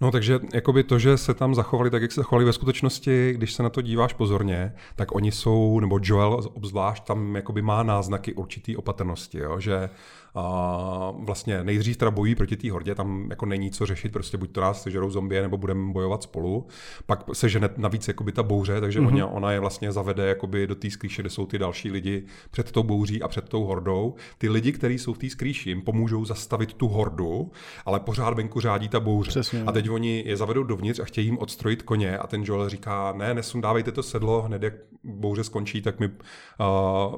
No 0.00 0.10
takže 0.10 0.40
jakoby 0.54 0.84
to, 0.84 0.98
že 0.98 1.16
se 1.16 1.34
tam 1.34 1.54
zachovali 1.54 1.90
tak, 1.90 2.02
jak 2.02 2.12
se 2.12 2.20
zachovali 2.20 2.44
ve 2.44 2.52
skutečnosti, 2.52 3.32
když 3.32 3.52
se 3.52 3.62
na 3.62 3.68
to 3.68 3.82
díváš 3.82 4.12
pozorně, 4.12 4.72
tak 4.96 5.14
oni 5.14 5.32
jsou, 5.32 5.80
nebo 5.80 5.98
Joel 6.02 6.40
obzvlášť, 6.54 7.04
tam 7.04 7.36
jakoby 7.36 7.62
má 7.62 7.82
náznaky 7.82 8.34
určitý 8.34 8.76
opatrnosti, 8.76 9.38
jo? 9.38 9.60
že 9.60 9.90
a 10.34 11.12
vlastně 11.18 11.64
nejdřív 11.64 11.96
teda 11.96 12.10
bojí 12.10 12.34
proti 12.34 12.56
té 12.56 12.70
hordě, 12.70 12.94
tam 12.94 13.26
jako 13.30 13.46
není 13.46 13.70
co 13.70 13.86
řešit, 13.86 14.12
prostě 14.12 14.36
buď 14.36 14.52
to 14.52 14.60
nás 14.60 14.82
sežerou 14.82 15.10
zombie, 15.10 15.42
nebo 15.42 15.56
budeme 15.56 15.92
bojovat 15.92 16.22
spolu. 16.22 16.66
Pak 17.06 17.24
se 17.32 17.48
žene 17.48 17.68
navíc 17.76 18.08
jakoby 18.08 18.32
ta 18.32 18.42
bouře, 18.42 18.80
takže 18.80 19.00
mm-hmm. 19.00 19.14
ona, 19.14 19.26
ona 19.26 19.52
je 19.52 19.60
vlastně 19.60 19.92
zavede 19.92 20.26
jakoby 20.26 20.66
do 20.66 20.74
té 20.74 20.90
skrýše, 20.90 21.22
kde 21.22 21.30
jsou 21.30 21.46
ty 21.46 21.58
další 21.58 21.90
lidi 21.90 22.24
před 22.50 22.72
tou 22.72 22.82
bouří 22.82 23.22
a 23.22 23.28
před 23.28 23.48
tou 23.48 23.64
hordou. 23.64 24.14
Ty 24.38 24.48
lidi, 24.48 24.72
kteří 24.72 24.98
jsou 24.98 25.12
v 25.12 25.18
té 25.18 25.30
skrýši, 25.30 25.70
jim 25.70 25.82
pomůžou 25.82 26.24
zastavit 26.24 26.72
tu 26.72 26.88
hordu, 26.88 27.50
ale 27.86 28.00
pořád 28.00 28.34
venku 28.34 28.60
řádí 28.60 28.88
ta 28.88 29.00
bouře. 29.00 29.30
Přesně, 29.30 29.62
a 29.66 29.72
teď 29.72 29.90
oni 29.90 30.22
je 30.26 30.36
zavedou 30.36 30.62
dovnitř 30.62 31.00
a 31.00 31.04
chtějí 31.04 31.26
jim 31.26 31.38
odstrojit 31.38 31.82
koně 31.82 32.18
a 32.18 32.26
ten 32.26 32.42
Joel 32.44 32.68
říká, 32.68 33.12
ne, 33.16 33.34
nesundávejte 33.34 33.92
to 33.92 34.02
sedlo, 34.02 34.42
hned 34.42 34.62
jak 34.62 34.74
bouře 35.04 35.44
skončí, 35.44 35.82
tak 35.82 36.00
mi 36.00 36.06
uh, 36.06 36.14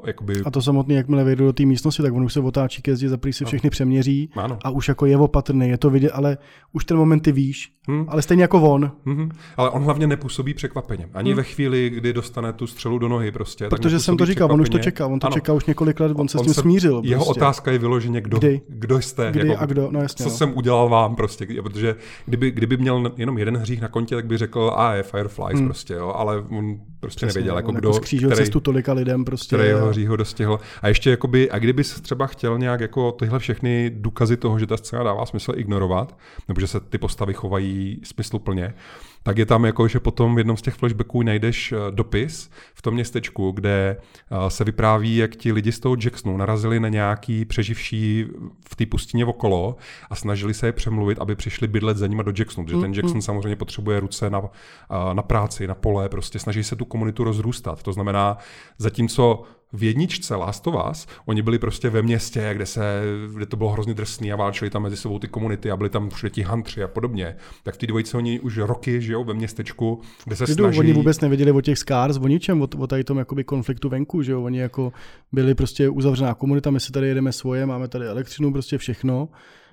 jakoby... 0.07 0.35
A 0.45 0.51
to 0.51 0.63
samotný, 0.63 0.95
jakmile 0.95 1.25
vejdu 1.25 1.45
do 1.45 1.53
té 1.53 1.65
místnosti, 1.65 2.03
tak 2.03 2.15
on 2.15 2.25
už 2.25 2.33
se 2.33 2.41
otáčí 2.41 2.83
ke 2.83 2.97
zdi, 3.03 3.09
za 3.09 3.19
si 3.31 3.45
všechny 3.45 3.71
přeměří 3.71 4.31
ano. 4.37 4.59
a 4.65 4.71
už 4.71 4.89
jako 4.89 5.07
je 5.07 5.17
opatrný, 5.17 5.69
je 5.69 5.79
to 5.79 5.91
vidět, 5.91 6.11
ale 6.11 6.39
už 6.73 6.85
ten 6.85 6.97
moment 6.97 7.21
ty 7.21 7.33
víš, 7.33 7.73
hmm. 7.89 8.05
ale 8.09 8.23
stejně 8.23 8.43
jako 8.45 8.63
on. 8.63 8.93
Hmm. 9.07 9.31
Ale 9.57 9.71
on 9.71 9.83
hlavně 9.83 10.07
nepůsobí 10.07 10.55
překvapeně. 10.55 11.09
Ani 11.15 11.31
hmm. 11.31 11.37
ve 11.37 11.43
chvíli, 11.43 11.91
kdy 11.91 12.13
dostane 12.13 12.53
tu 12.53 12.67
střelu 12.67 12.99
do 12.99 13.09
nohy 13.09 13.33
prostě. 13.33 13.69
Protože 13.69 14.01
jsem 14.01 14.17
to 14.17 14.27
říkal, 14.27 14.53
on 14.53 14.61
už 14.61 14.69
to 14.69 14.79
čekal, 14.79 15.13
on 15.13 15.19
to 15.19 15.27
ano. 15.27 15.35
čekal 15.35 15.57
už 15.57 15.65
několik 15.65 16.01
let, 16.01 16.13
on 16.15 16.29
se 16.29 16.39
on 16.39 16.45
s 16.45 16.47
tím 16.47 16.55
se, 16.55 16.61
smířil. 16.61 16.93
Prostě. 16.93 17.11
Jeho 17.11 17.25
otázka 17.25 17.73
je 17.73 17.79
vyloženě, 17.79 18.21
kdo, 18.21 18.39
Kdy? 18.39 18.61
kdo 18.69 19.01
jste. 19.01 19.31
Kdy 19.33 19.49
jako, 19.49 19.63
a 19.63 19.67
kdo, 19.67 19.89
no 19.91 20.03
jasně. 20.03 20.23
Co 20.23 20.31
no. 20.31 20.37
jsem 20.37 20.57
udělal 20.57 20.89
vám 20.89 21.17
prostě, 21.17 21.47
protože 21.63 21.97
kdyby, 22.27 22.51
kdyby 22.51 22.77
měl 22.77 23.13
jenom 23.17 23.39
jeden 23.39 23.57
hřích 23.57 23.81
na 23.81 23.89
kontě, 23.89 24.15
tak 24.15 24.27
by 24.27 24.39
řekl, 24.39 24.73
a 24.77 24.95
je 24.95 25.03
Fireflies 25.03 25.59
hmm. 25.59 25.69
prostě, 25.69 25.95
jo, 25.95 26.13
ale 26.17 26.39
on 26.39 26.81
prostě 27.01 27.27
Přesně, 27.27 27.39
nevěděl, 27.39 27.57
jako 27.57 27.73
kdo, 27.73 27.89
jako 27.89 28.01
který, 28.01 28.37
cestu 28.37 28.61
tolika 28.61 28.93
lidem 28.93 29.25
prostě. 29.25 29.57
Který 29.57 29.69
jeho 29.97 30.17
dostihl. 30.17 30.61
A 30.83 30.89
ještě 30.89 31.11
jakoby, 31.11 31.51
a 31.51 31.59
kdyby 31.59 31.85
třeba 31.85 32.27
chtěl 32.27 32.59
nějak 32.59 32.81
jako 32.93 33.13
tyhle 33.13 33.39
všechny 33.39 33.91
důkazy 33.95 34.37
toho, 34.37 34.59
že 34.59 34.67
ta 34.67 34.77
scéna 34.77 35.03
dává 35.03 35.27
smysl 35.27 35.53
ignorovat, 35.57 36.19
nebo 36.49 36.61
že 36.61 36.67
se 36.67 36.81
ty 36.81 36.99
postavy 36.99 37.35
chovají 37.35 38.01
smysluplně, 38.05 38.75
tak 39.23 39.39
je 39.39 39.47
tam 39.47 39.65
jako, 39.65 39.89
že 39.89 40.01
potom 40.01 40.35
v 40.35 40.39
jednom 40.39 40.57
z 40.57 40.63
těch 40.63 40.75
flashbacků 40.75 41.23
najdeš 41.23 41.73
eh, 41.73 41.77
dopis 41.91 42.51
v 42.75 42.83
tom 42.83 42.95
městečku, 42.95 43.51
kde 43.51 43.97
eh, 43.97 44.51
se 44.51 44.65
vypráví, 44.65 45.17
jak 45.17 45.37
ti 45.37 45.53
lidi 45.53 45.73
z 45.73 45.81
toho 45.81 45.97
Jacksonu 46.05 46.37
narazili 46.37 46.81
na 46.81 46.89
nějaký 46.89 47.45
přeživší 47.45 48.27
v 48.69 48.77
té 48.77 48.87
pustině 48.87 49.25
okolo 49.25 49.77
a 50.11 50.15
snažili 50.15 50.55
se 50.55 50.67
je 50.67 50.73
přemluvit, 50.73 51.19
aby 51.19 51.37
přišli 51.37 51.69
bydlet 51.69 51.97
za 51.97 52.07
nima 52.07 52.23
do 52.23 52.33
Jacksonu, 52.39 52.67
protože 52.67 52.81
ten 52.81 52.91
mm, 52.91 52.95
Jackson 52.95 53.17
mm. 53.17 53.23
samozřejmě 53.23 53.57
potřebuje 53.57 54.01
ruce 54.01 54.31
na, 54.31 54.43
eh, 54.43 55.15
na 55.15 55.23
práci, 55.23 55.67
na 55.67 55.75
pole, 55.75 56.09
prostě 56.09 56.39
snaží 56.39 56.65
se 56.65 56.77
tu 56.77 56.85
komunitu 56.85 57.25
rozrůstat. 57.25 57.83
To 57.83 57.93
znamená, 57.93 58.39
zatímco 58.79 59.45
v 59.73 59.83
jedničce 59.83 60.35
Last 60.35 60.67
of 60.67 60.75
Us, 60.91 61.07
oni 61.27 61.43
byli 61.43 61.59
prostě 61.59 61.91
ve 61.91 62.03
městě, 62.03 62.51
kde, 62.55 62.67
se, 62.67 63.03
kde 63.35 63.47
to 63.47 63.57
bylo 63.57 63.71
hrozně 63.71 63.95
drsný 63.95 64.33
a 64.33 64.37
válčili 64.37 64.71
tam 64.71 64.83
mezi 64.83 64.97
sebou 64.97 65.19
ty 65.19 65.29
komunity 65.29 65.71
a 65.71 65.77
byli 65.77 65.91
tam 65.91 66.11
všude 66.11 66.31
ti 66.31 66.43
hantři 66.43 66.83
a 66.83 66.89
podobně. 66.89 67.37
Tak 67.63 67.75
v 67.75 67.79
té 67.79 67.87
dvojice 67.87 68.17
oni 68.17 68.41
už 68.41 68.59
roky 68.59 69.01
žijou 69.01 69.25
ve 69.25 69.35
městečku, 69.35 70.01
kde 70.25 70.37
se 70.37 70.47
snaží... 70.47 70.79
Oni 70.79 70.93
vůbec 70.93 71.21
nevěděli 71.21 71.53
o 71.53 71.61
těch 71.61 71.79
Scars, 71.79 72.17
o 72.17 72.29
ničem, 72.29 72.63
o, 72.63 72.69
o 72.79 72.87
tady 72.87 73.05
tom 73.05 73.19
jakoby 73.19 73.45
konfliktu 73.45 73.89
venku, 73.89 74.23
že 74.23 74.33
jo? 74.33 74.43
Oni 74.43 74.59
jako 74.59 74.93
byli 75.33 75.55
prostě 75.55 75.89
uzavřená 75.89 76.35
komunita, 76.35 76.71
my 76.71 76.81
si 76.81 76.93
tady 76.93 77.09
jedeme 77.09 77.33
svoje, 77.33 77.67
máme 77.67 77.89
tady 77.89 78.07
elektřinu, 78.07 78.53
prostě 78.53 78.79
všechno 78.79 79.29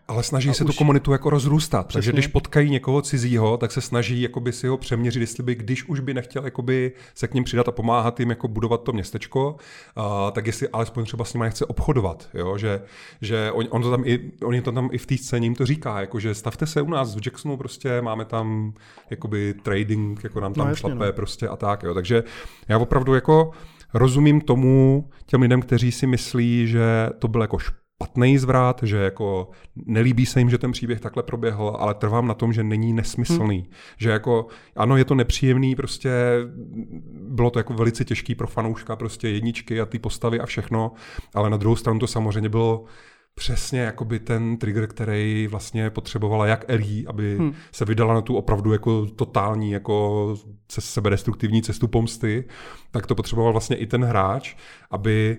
ale 0.08 0.24
snaží 0.24 0.50
a 0.50 0.54
se 0.54 0.64
už... 0.64 0.76
tu 0.76 0.78
komunitu 0.78 1.12
jako 1.12 1.30
rozrůstat. 1.30 1.88
Přesně. 1.88 1.97
Takže 1.97 2.12
když 2.12 2.28
potkají 2.28 2.70
někoho 2.70 3.02
cizího, 3.02 3.58
tak 3.58 3.72
se 3.72 3.82
snaží 3.82 4.22
jakoby 4.22 4.52
si 4.52 4.68
ho 4.68 4.78
přeměřit, 4.78 5.20
jestli 5.20 5.43
by, 5.43 5.56
když 5.56 5.84
už 5.84 6.00
by 6.00 6.14
nechtěl 6.14 6.45
jakoby 6.45 6.91
se 7.16 7.28
k 7.28 7.34
ním 7.34 7.43
přidat 7.43 7.68
a 7.68 7.72
pomáhat 7.72 8.20
jim 8.20 8.30
jako 8.30 8.47
budovat 8.47 8.84
to 8.84 8.91
městečko, 8.91 9.56
uh, 9.97 10.04
tak 10.32 10.47
jestli 10.47 10.68
alespoň 10.70 11.06
třeba 11.06 11.26
s 11.26 11.34
nimi 11.34 11.45
nechce 11.45 11.66
obchodovat. 11.66 12.30
Jo? 12.34 12.58
Že, 12.58 12.82
že 13.22 13.52
on, 13.52 13.66
on, 13.70 13.82
to 13.82 13.91
tam 13.91 14.04
i, 14.06 14.32
on 14.43 14.62
to 14.62 14.72
tam 14.72 14.89
i 14.91 14.97
v 14.97 15.06
té 15.06 15.18
scéně 15.18 15.45
jim 15.45 15.56
to 15.56 15.66
říká, 15.66 16.02
jako, 16.02 16.20
že 16.20 16.36
stavte 16.36 16.66
se 16.66 16.82
u 16.82 16.89
nás 16.89 17.16
v 17.16 17.26
Jacksonu, 17.26 17.58
prostě 17.58 18.02
máme 18.02 18.26
tam 18.26 18.74
jakoby 19.10 19.54
trading, 19.64 20.24
jako 20.24 20.39
nám 20.39 20.54
tam 20.54 20.68
no, 20.68 20.76
šlape 20.76 21.06
no. 21.06 21.14
prostě 21.14 21.47
a 21.47 21.56
tak. 21.56 21.84
Jo? 21.84 21.93
Takže 21.93 22.24
já 22.68 22.78
opravdu 22.78 23.16
jako 23.16 23.52
rozumím 23.93 24.41
tomu 24.41 25.10
těm 25.26 25.41
lidem, 25.41 25.62
kteří 25.62 25.91
si 25.91 26.08
myslí, 26.08 26.68
že 26.68 27.10
to 27.20 27.28
byl 27.28 27.41
jako 27.41 27.58
špatný 27.58 27.88
zvrat, 28.38 28.82
že 28.84 28.97
jako 28.97 29.50
nelíbí 29.76 30.26
se 30.26 30.39
jim, 30.39 30.50
že 30.50 30.58
ten 30.58 30.72
příběh 30.72 31.00
takhle 31.00 31.24
proběhl, 31.24 31.76
ale 31.80 31.93
trvám 31.93 32.28
na 32.28 32.34
tom, 32.34 32.54
že 32.54 32.64
není 32.64 32.93
nesmyslný. 32.93 33.58
Hmm. 33.58 33.72
Že 33.97 34.10
jako, 34.10 34.47
ano, 34.76 34.97
je 34.97 35.06
to 35.06 35.16
nepříjemný, 35.16 35.76
prostě 35.76 36.12
bylo 37.14 37.50
to 37.50 37.60
jako 37.60 37.74
velice 37.74 38.06
těžký 38.06 38.36
pro 38.36 38.47
fanouška, 38.47 38.95
prostě 38.95 39.30
jedničky 39.30 39.82
a 39.82 39.86
ty 39.86 40.00
postavy 40.00 40.39
a 40.39 40.45
všechno, 40.45 40.91
ale 41.34 41.50
na 41.50 41.58
druhou 41.58 41.76
stranu 41.76 42.00
to 42.00 42.08
samozřejmě 42.08 42.50
bylo 42.50 42.86
přesně 43.36 43.80
jakoby 43.80 44.20
ten 44.20 44.58
trigger, 44.58 44.88
který 44.88 45.47
vlastně 45.47 45.89
potřebovala 45.89 46.47
jak 46.47 46.66
Ellie, 46.68 47.08
aby 47.08 47.38
hmm. 47.38 47.54
se 47.72 47.86
vydala 47.86 48.14
na 48.14 48.22
tu 48.22 48.36
opravdu 48.36 48.74
jako 48.74 49.06
totální 49.06 49.72
jako 49.72 50.36
sebedestruktivní 50.80 51.62
cestu 51.62 51.88
pomsty, 51.88 52.43
tak 52.91 53.08
to 53.08 53.16
potřeboval 53.16 53.52
vlastně 53.52 53.76
i 53.76 53.88
ten 53.88 54.04
hráč, 54.04 54.56
aby 54.91 55.38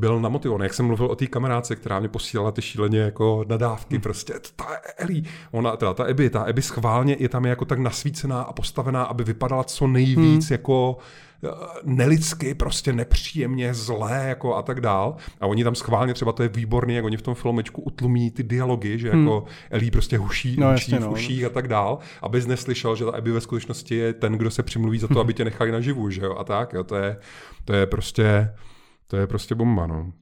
byl 0.00 0.20
namotivovaný. 0.20 0.64
Jak 0.64 0.74
jsem 0.74 0.86
mluvil 0.86 1.06
o 1.06 1.14
té 1.14 1.26
kameráce, 1.26 1.76
která 1.76 1.98
mě 2.00 2.08
posílala 2.08 2.52
ty 2.52 2.62
šíleně 2.62 2.98
jako 2.98 3.44
nadávky, 3.48 3.94
hmm. 3.94 4.02
prostě 4.02 4.34
ta 4.56 4.66
Eli, 4.96 5.22
ona, 5.50 5.76
teda 5.76 5.94
ta 5.94 6.04
Ebi, 6.04 6.30
ta 6.30 6.44
Ebi 6.44 6.62
schválně 6.62 7.16
je 7.18 7.28
tam 7.28 7.44
jako 7.44 7.64
tak 7.64 7.78
nasvícená 7.78 8.42
a 8.42 8.52
postavená, 8.52 9.02
aby 9.02 9.24
vypadala 9.24 9.64
co 9.64 9.86
nejvíc 9.86 10.46
hmm. 10.46 10.54
jako 10.54 10.98
eh, 11.44 11.48
nelidsky, 11.84 12.54
prostě 12.54 12.92
nepříjemně, 12.92 13.74
zlé 13.74 14.24
jako 14.28 14.56
a 14.56 14.62
tak 14.62 14.80
dál. 14.80 15.16
A 15.40 15.46
oni 15.46 15.64
tam 15.64 15.74
schválně, 15.74 16.14
třeba 16.14 16.32
to 16.32 16.42
je 16.42 16.48
výborný, 16.48 16.94
jak 16.94 17.04
oni 17.04 17.16
v 17.16 17.22
tom 17.22 17.34
filmečku 17.34 17.82
utlumí 17.82 18.30
ty 18.30 18.42
dialogy, 18.42 18.98
že 18.98 19.10
hmm. 19.10 19.20
jako 19.20 19.44
Elí 19.70 19.90
prostě 19.90 20.18
huší, 20.18 20.56
no, 20.60 20.72
huší 20.72 20.94
v 20.94 21.00
no. 21.00 21.12
uších 21.12 21.44
a 21.44 21.48
tak 21.48 21.68
dál, 21.68 21.98
abys 22.22 22.46
neslyšel, 22.46 22.96
že 22.96 23.04
ta 23.04 23.16
Ebi 23.16 23.32
ve 23.32 23.40
skutečnosti 23.40 23.94
je 23.94 24.12
ten, 24.12 24.32
kdo 24.32 24.50
se 24.50 24.62
přimluví 24.62 24.98
za 24.98 25.08
to, 25.08 25.20
aby 25.24 25.34
tě 25.34 25.44
nechali 25.44 25.72
naživu, 25.72 26.10
že 26.10 26.20
jo, 26.20 26.36
a 26.38 26.44
tak, 26.44 26.72
jo, 26.72 26.84
to 26.84 26.96
je, 26.96 27.16
to 27.64 27.72
je 27.72 27.86
prostě 27.86 28.50
to 29.10 29.16
je 29.16 29.26
prostě 29.26 29.54
bomba, 29.54 29.86
no. 29.86 30.12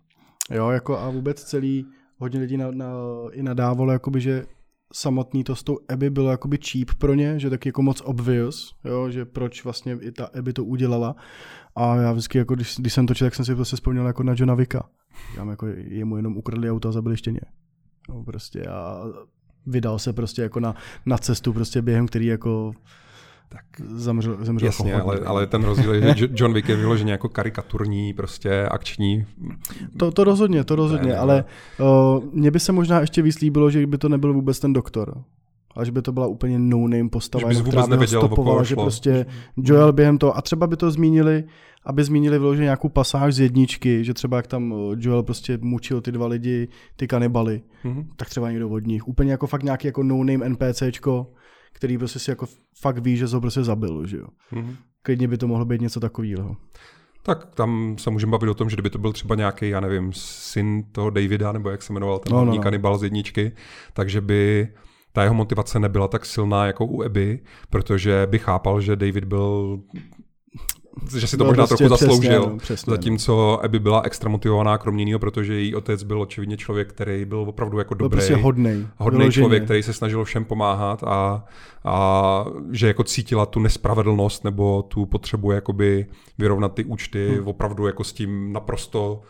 Jo, 0.50 0.70
jako 0.70 0.98
a 0.98 1.10
vůbec 1.10 1.44
celý, 1.44 1.86
hodně 2.18 2.40
lidí 2.40 2.56
na, 2.56 2.70
na, 2.70 2.86
i 3.32 3.42
nadávalo, 3.42 3.92
jakoby, 3.92 4.20
že 4.20 4.44
samotný 4.92 5.44
to 5.44 5.56
s 5.56 5.62
tou 5.62 5.78
Abby 5.88 6.10
bylo 6.10 6.30
jakoby 6.30 6.58
cheap 6.70 6.94
pro 6.98 7.14
ně, 7.14 7.38
že 7.38 7.50
tak 7.50 7.66
jako 7.66 7.82
moc 7.82 8.02
obvious, 8.04 8.74
jo, 8.84 9.10
že 9.10 9.24
proč 9.24 9.64
vlastně 9.64 9.98
i 10.00 10.12
ta 10.12 10.28
Abby 10.38 10.52
to 10.52 10.64
udělala. 10.64 11.16
A 11.76 11.96
já 11.96 12.12
vždycky, 12.12 12.38
jako 12.38 12.54
když, 12.54 12.76
když 12.78 12.92
jsem 12.92 13.06
točil, 13.06 13.26
tak 13.26 13.34
jsem 13.34 13.44
si 13.44 13.54
prostě 13.54 13.76
vzpomněl 13.76 14.06
jako 14.06 14.22
na 14.22 14.34
Johna 14.36 14.54
Vicka. 14.54 14.88
Tam 15.36 15.48
jako 15.48 15.66
jemu 15.66 16.16
jenom 16.16 16.36
ukradli 16.36 16.70
auto 16.70 16.88
a 16.88 16.92
zabili 16.92 17.16
štěně. 17.16 17.40
No, 18.08 18.24
prostě 18.24 18.62
a 18.62 19.04
vydal 19.66 19.98
se 19.98 20.12
prostě 20.12 20.42
jako 20.42 20.60
na, 20.60 20.74
na 21.06 21.18
cestu 21.18 21.52
prostě 21.52 21.82
během 21.82 22.06
který 22.06 22.26
jako 22.26 22.72
tak 23.48 23.64
zemřel, 23.86 24.36
zemřel 24.40 24.66
Jasně, 24.66 24.94
ale, 24.94 25.18
ale 25.18 25.46
ten 25.46 25.64
rozdíl 25.64 25.94
je, 25.94 26.14
že 26.16 26.28
John 26.34 26.52
Wick 26.52 26.68
je 26.68 26.76
vyloženě 26.76 27.12
jako 27.12 27.28
karikaturní, 27.28 28.14
prostě 28.14 28.62
akční. 28.70 29.26
To, 29.96 30.10
to 30.10 30.24
rozhodně, 30.24 30.64
to 30.64 30.76
rozhodně, 30.76 31.08
ne, 31.08 31.18
ale 31.18 31.44
uh, 31.80 32.24
mně 32.32 32.50
by 32.50 32.60
se 32.60 32.72
možná 32.72 33.00
ještě 33.00 33.22
víc 33.22 33.40
líbilo, 33.40 33.70
že 33.70 33.86
by 33.86 33.98
to 33.98 34.08
nebyl 34.08 34.32
vůbec 34.32 34.60
ten 34.60 34.72
doktor. 34.72 35.22
A 35.76 35.84
že 35.84 35.92
by 35.92 36.02
to 36.02 36.12
byla 36.12 36.26
úplně 36.26 36.58
no-name 36.58 37.08
postava, 37.08 37.52
že 37.52 37.62
která 37.62 37.86
by 37.86 38.06
stopovala, 38.06 38.62
že 38.62 38.76
prostě 38.76 39.26
Joel 39.56 39.92
během 39.92 40.18
toho, 40.18 40.36
a 40.36 40.42
třeba 40.42 40.66
by 40.66 40.76
to 40.76 40.90
zmínili, 40.90 41.44
aby 41.84 42.04
zmínili 42.04 42.38
vyloženě 42.38 42.64
nějakou 42.64 42.88
pasáž 42.88 43.34
z 43.34 43.40
jedničky, 43.40 44.04
že 44.04 44.14
třeba 44.14 44.36
jak 44.36 44.46
tam 44.46 44.74
Joel 44.96 45.22
prostě 45.22 45.58
mučil 45.62 46.00
ty 46.00 46.12
dva 46.12 46.26
lidi, 46.26 46.68
ty 46.96 47.08
kanibaly, 47.08 47.62
mm-hmm. 47.84 48.06
tak 48.16 48.28
třeba 48.28 48.50
někdo 48.50 48.68
od 48.68 48.86
nich. 48.86 49.08
Úplně 49.08 49.32
jako 49.32 49.46
fakt 49.46 49.62
nějaký 49.62 49.86
jako 49.86 50.02
no-name 50.02 50.48
NPCčko, 50.48 51.26
který 51.72 51.98
prostě 51.98 52.18
si 52.18 52.30
jako 52.30 52.46
fakt 52.80 52.98
ví, 52.98 53.16
že 53.16 53.26
ho 53.26 53.40
prostě 53.40 53.64
zabil, 53.64 54.06
že 54.06 54.16
jo. 54.16 54.26
Mm-hmm. 54.52 54.76
Klidně 55.02 55.28
by 55.28 55.38
to 55.38 55.48
mohlo 55.48 55.64
být 55.64 55.80
něco 55.80 56.00
takového. 56.00 56.56
Tak 57.22 57.54
tam 57.54 57.96
se 57.98 58.10
můžeme 58.10 58.30
bavit 58.30 58.48
o 58.48 58.54
tom, 58.54 58.70
že 58.70 58.76
kdyby 58.76 58.90
to 58.90 58.98
byl 58.98 59.12
třeba 59.12 59.34
nějaký, 59.34 59.68
já 59.68 59.80
nevím, 59.80 60.12
syn 60.12 60.84
toho 60.92 61.10
Davida, 61.10 61.52
nebo 61.52 61.70
jak 61.70 61.82
se 61.82 61.92
jmenoval 61.92 62.18
ten 62.18 62.32
no, 62.32 62.44
no, 62.44 62.54
no. 62.54 62.58
kanibal 62.58 62.98
z 62.98 63.02
jedničky, 63.02 63.52
takže 63.92 64.20
by 64.20 64.68
ta 65.12 65.22
jeho 65.22 65.34
motivace 65.34 65.78
nebyla 65.78 66.08
tak 66.08 66.26
silná 66.26 66.66
jako 66.66 66.86
u 66.86 67.02
Eby, 67.02 67.40
protože 67.70 68.26
by 68.30 68.38
chápal, 68.38 68.80
že 68.80 68.96
David 68.96 69.24
byl 69.24 69.80
že 71.16 71.26
si 71.26 71.36
to 71.36 71.44
no, 71.44 71.48
možná 71.50 71.66
prostě 71.66 71.88
trochu 71.88 72.04
zasloužil. 72.04 72.40
Přesně, 72.40 72.52
no, 72.52 72.58
přesně, 72.58 72.90
Zatímco 72.90 73.32
no. 73.32 73.64
Abby 73.64 73.78
byla 73.78 74.02
extra 74.04 74.30
motivovaná, 74.30 74.78
kromě 74.78 75.02
jiného, 75.02 75.18
protože 75.18 75.54
její 75.54 75.74
otec 75.74 76.02
byl 76.02 76.22
očividně 76.22 76.56
člověk, 76.56 76.88
který 76.88 77.24
byl 77.24 77.38
opravdu 77.38 77.78
jako 77.78 77.94
dobrý. 77.94 78.08
Byl 78.08 78.18
prostě 78.18 78.42
hodnej. 78.42 78.86
Hodný 78.96 79.30
člověk, 79.30 79.64
který 79.64 79.82
se 79.82 79.92
snažil 79.92 80.24
všem 80.24 80.44
pomáhat 80.44 81.04
a, 81.04 81.44
a 81.84 82.44
že 82.70 82.86
jako 82.86 83.04
cítila 83.04 83.46
tu 83.46 83.60
nespravedlnost 83.60 84.44
nebo 84.44 84.82
tu 84.82 85.06
potřebu 85.06 85.52
jakoby 85.52 86.06
vyrovnat 86.38 86.74
ty 86.74 86.84
účty 86.84 87.28
hmm. 87.28 87.48
opravdu 87.48 87.86
jako 87.86 88.04
s 88.04 88.12
tím 88.12 88.52
naprosto 88.52 89.20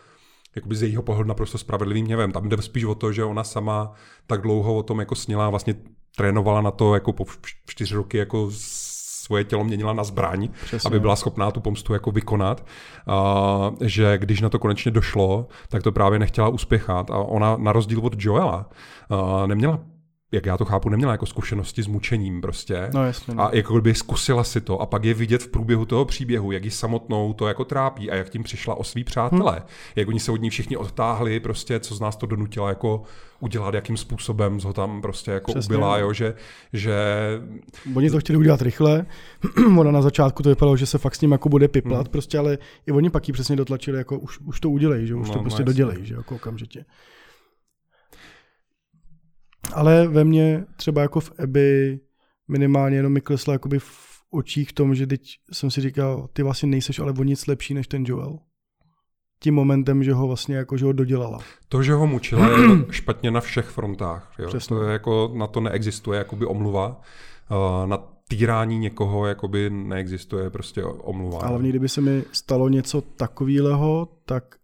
jakoby 0.55 0.75
z 0.75 0.83
jejího 0.83 1.01
pohledu 1.01 1.27
naprosto 1.27 1.57
spravedlivým 1.57 2.05
hněvem. 2.05 2.31
Tam 2.31 2.49
jde 2.49 2.61
spíš 2.61 2.83
o 2.83 2.95
to, 2.95 3.11
že 3.11 3.23
ona 3.23 3.43
sama 3.43 3.91
tak 4.27 4.41
dlouho 4.41 4.75
o 4.75 4.83
tom 4.83 4.99
jako 4.99 5.15
sněla, 5.15 5.49
vlastně 5.49 5.75
trénovala 6.17 6.61
na 6.61 6.71
to 6.71 6.93
jako 6.93 7.13
po 7.13 7.25
čtyři 7.65 7.95
roky 7.95 8.17
jako 8.17 8.49
svoje 9.29 9.43
tělo 9.43 9.63
měnila 9.63 9.93
na 9.93 10.03
zbraň, 10.03 10.49
Přesně. 10.65 10.87
aby 10.87 10.99
byla 10.99 11.15
schopná 11.15 11.51
tu 11.51 11.59
pomstu 11.59 11.93
jako 11.93 12.11
vykonat, 12.11 12.65
a, 13.07 13.71
že 13.81 14.17
když 14.17 14.41
na 14.41 14.49
to 14.49 14.59
konečně 14.59 14.91
došlo, 14.91 15.47
tak 15.69 15.83
to 15.83 15.91
právě 15.91 16.19
nechtěla 16.19 16.47
uspěchat 16.47 17.11
a 17.11 17.17
ona 17.17 17.57
na 17.57 17.71
rozdíl 17.71 17.99
od 18.03 18.13
Joela 18.17 18.65
a, 19.09 19.45
neměla 19.45 19.79
jak 20.31 20.45
já 20.45 20.57
to 20.57 20.65
chápu, 20.65 20.89
neměla 20.89 21.11
jako 21.11 21.25
zkušenosti 21.25 21.83
s 21.83 21.87
mučením 21.87 22.41
prostě. 22.41 22.89
No, 22.93 23.05
jasně, 23.05 23.33
no. 23.35 23.43
A 23.43 23.49
jako 23.53 23.73
kdyby 23.73 23.95
zkusila 23.95 24.43
si 24.43 24.61
to 24.61 24.79
a 24.79 24.85
pak 24.85 25.03
je 25.03 25.13
vidět 25.13 25.43
v 25.43 25.47
průběhu 25.47 25.85
toho 25.85 26.05
příběhu, 26.05 26.51
jak 26.51 26.65
ji 26.65 26.71
samotnou 26.71 27.33
to 27.33 27.47
jako 27.47 27.65
trápí 27.65 28.11
a 28.11 28.15
jak 28.15 28.29
tím 28.29 28.43
přišla 28.43 28.75
o 28.75 28.83
svý 28.83 29.03
přátelé. 29.03 29.51
Hmm. 29.51 29.67
Jak 29.95 30.07
oni 30.07 30.19
se 30.19 30.31
od 30.31 30.41
ní 30.41 30.49
všichni 30.49 30.77
odtáhli, 30.77 31.39
prostě, 31.39 31.79
co 31.79 31.95
z 31.95 31.99
nás 31.99 32.15
to 32.15 32.25
donutila 32.25 32.69
jako 32.69 33.03
udělat, 33.39 33.73
jakým 33.73 33.97
způsobem 33.97 34.59
ho 34.63 34.73
tam 34.73 35.01
prostě 35.01 35.31
jako 35.31 35.51
Přesně. 35.51 35.75
ubila, 35.75 35.97
jo, 35.97 36.13
že, 36.13 36.33
že... 36.73 36.95
Oni 37.95 38.09
to 38.09 38.19
chtěli 38.19 38.39
udělat 38.39 38.61
rychle, 38.61 39.05
ona 39.77 39.91
na 39.91 40.01
začátku 40.01 40.43
to 40.43 40.49
vypadalo, 40.49 40.77
že 40.77 40.85
se 40.85 40.97
fakt 40.97 41.15
s 41.15 41.21
ním 41.21 41.31
jako 41.31 41.49
bude 41.49 41.67
piplat, 41.67 42.07
hmm. 42.07 42.11
prostě, 42.11 42.37
ale 42.37 42.57
i 42.87 42.91
oni 42.91 43.09
pak 43.09 43.27
ji 43.27 43.33
přesně 43.33 43.55
dotlačili, 43.55 43.97
jako 43.97 44.19
už, 44.19 44.39
už 44.39 44.59
to 44.59 44.69
udělej, 44.69 45.07
že 45.07 45.15
už 45.15 45.27
no, 45.27 45.33
to 45.33 45.39
prostě 45.39 45.61
no, 45.61 45.65
dodělej, 45.65 45.97
že 46.05 46.15
jako 46.15 46.35
okamžitě. 46.35 46.85
Ale 49.73 50.07
ve 50.07 50.23
mně 50.23 50.65
třeba 50.75 51.01
jako 51.01 51.19
v 51.19 51.31
Eby 51.37 51.99
minimálně 52.47 52.97
jenom 52.97 53.13
mi 53.13 53.21
klesla 53.21 53.53
jakoby 53.53 53.79
v 53.79 54.09
očích 54.31 54.73
tom, 54.73 54.95
že 54.95 55.07
teď 55.07 55.21
jsem 55.51 55.71
si 55.71 55.81
říkal, 55.81 56.29
ty 56.33 56.43
vlastně 56.43 56.69
nejseš 56.69 56.99
ale 56.99 57.13
o 57.19 57.23
nic 57.23 57.47
lepší 57.47 57.73
než 57.73 57.87
ten 57.87 58.03
Joel. 58.07 58.39
Tím 59.43 59.53
momentem, 59.53 60.03
že 60.03 60.13
ho 60.13 60.27
vlastně 60.27 60.55
jako, 60.55 60.77
že 60.77 60.85
ho 60.85 60.93
dodělala. 60.93 61.39
To, 61.67 61.83
že 61.83 61.93
ho 61.93 62.07
mučila, 62.07 62.49
je 62.49 62.57
špatně 62.91 63.31
na 63.31 63.41
všech 63.41 63.65
frontách. 63.65 64.33
Jo? 64.39 64.47
Přesně. 64.47 64.75
To 64.75 64.83
je 64.83 64.93
jako, 64.93 65.31
na 65.35 65.47
to 65.47 65.59
neexistuje 65.59 66.17
jakoby 66.17 66.45
omluva. 66.45 67.01
Na 67.85 67.97
týrání 68.27 68.77
někoho 68.79 69.25
jakoby 69.25 69.69
neexistuje 69.69 70.49
prostě 70.49 70.83
omluva. 70.83 71.39
Ale 71.39 71.49
hlavně, 71.49 71.69
kdyby 71.69 71.89
se 71.89 72.01
mi 72.01 72.23
stalo 72.31 72.69
něco 72.69 73.01
takového, 73.01 74.07
tak 74.25 74.55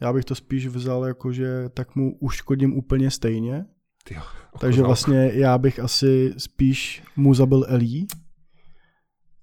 já 0.00 0.12
bych 0.12 0.24
to 0.24 0.34
spíš 0.34 0.66
vzal 0.66 1.04
jako, 1.04 1.32
že 1.32 1.68
tak 1.74 1.96
mu 1.96 2.16
uškodím 2.20 2.76
úplně 2.76 3.10
stejně, 3.10 3.64
Tyjo, 4.08 4.20
Takže 4.60 4.82
vlastně 4.82 5.30
já 5.34 5.58
bych 5.58 5.80
asi 5.80 6.34
spíš 6.36 7.02
mu 7.16 7.34
zabil 7.34 7.64
Elí, 7.68 8.06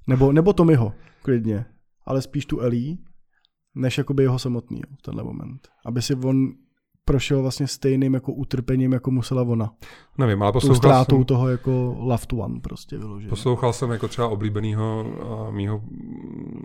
nebo, 0.07 0.31
nebo 0.31 0.53
Tommyho, 0.53 0.93
klidně, 1.21 1.65
ale 2.05 2.21
spíš 2.21 2.45
tu 2.45 2.59
Elí, 2.59 3.03
než 3.75 3.97
jakoby 3.97 4.23
jeho 4.23 4.39
samotný 4.39 4.81
v 4.99 5.01
tenhle 5.01 5.23
moment. 5.23 5.67
Aby 5.85 6.01
si 6.01 6.15
on 6.15 6.51
prošel 7.05 7.41
vlastně 7.41 7.67
stejným 7.67 8.13
jako 8.13 8.33
utrpením, 8.33 8.93
jako 8.93 9.11
musela 9.11 9.41
ona. 9.41 9.73
Nevím, 10.17 10.43
ale 10.43 10.51
poslouchal 10.51 10.75
ztrátou 10.75 11.15
jsem... 11.15 11.25
toho 11.25 11.49
jako 11.49 11.95
loved 11.99 12.33
one 12.33 12.59
prostě 12.59 12.97
vyloženě. 12.97 13.29
Poslouchal 13.29 13.73
jsem 13.73 13.91
jako 13.91 14.07
třeba 14.07 14.27
oblíbenýho 14.27 15.05
mýho 15.51 15.81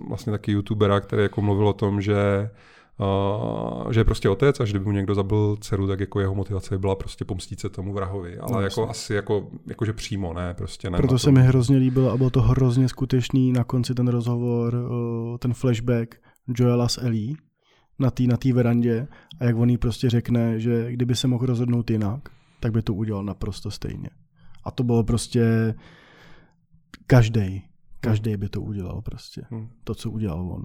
vlastně 0.08 0.30
taky 0.30 0.52
youtubera, 0.52 1.00
který 1.00 1.22
jako 1.22 1.42
mluvil 1.42 1.68
o 1.68 1.72
tom, 1.72 2.00
že 2.00 2.50
Uh, 3.00 3.92
že 3.92 4.00
je 4.00 4.04
prostě 4.04 4.28
otec 4.28 4.60
a 4.60 4.64
že 4.64 4.72
kdyby 4.72 4.84
mu 4.84 4.92
někdo 4.92 5.14
zabil 5.14 5.56
dceru, 5.60 5.86
tak 5.86 6.00
jako 6.00 6.20
jeho 6.20 6.34
motivace 6.34 6.78
byla 6.78 6.94
prostě 6.96 7.24
pomstit 7.24 7.60
se 7.60 7.68
tomu 7.68 7.92
vrahovi. 7.92 8.38
Ale 8.38 8.52
no, 8.52 8.60
jako 8.60 8.88
asi 8.88 9.14
jako, 9.14 9.48
jakože 9.66 9.92
přímo, 9.92 10.32
ne, 10.34 10.54
prostě 10.54 10.90
ne. 10.90 10.98
Proto 10.98 11.18
se 11.18 11.32
mi 11.32 11.42
hrozně 11.42 11.76
líbilo 11.76 12.10
a 12.10 12.16
bylo 12.16 12.30
to 12.30 12.42
hrozně 12.42 12.88
skutečný 12.88 13.52
na 13.52 13.64
konci 13.64 13.94
ten 13.94 14.08
rozhovor, 14.08 14.90
ten 15.38 15.54
flashback 15.54 16.14
Joela 16.58 16.88
s 16.88 16.98
Ellie 17.02 17.34
na 17.98 18.10
té 18.10 18.22
na 18.22 18.36
tý 18.36 18.52
verandě 18.52 19.08
a 19.40 19.44
jak 19.44 19.56
on 19.56 19.70
jí 19.70 19.78
prostě 19.78 20.10
řekne, 20.10 20.60
že 20.60 20.92
kdyby 20.92 21.16
se 21.16 21.28
mohl 21.28 21.46
rozhodnout 21.46 21.90
jinak, 21.90 22.28
tak 22.60 22.72
by 22.72 22.82
to 22.82 22.94
udělal 22.94 23.24
naprosto 23.24 23.70
stejně. 23.70 24.10
A 24.64 24.70
to 24.70 24.84
bylo 24.84 25.04
prostě 25.04 25.74
každý, 27.06 27.62
každý 28.00 28.36
by 28.36 28.48
to 28.48 28.60
udělal 28.60 29.02
prostě. 29.02 29.42
Hmm. 29.50 29.68
To, 29.84 29.94
co 29.94 30.10
udělal 30.10 30.52
on. 30.52 30.64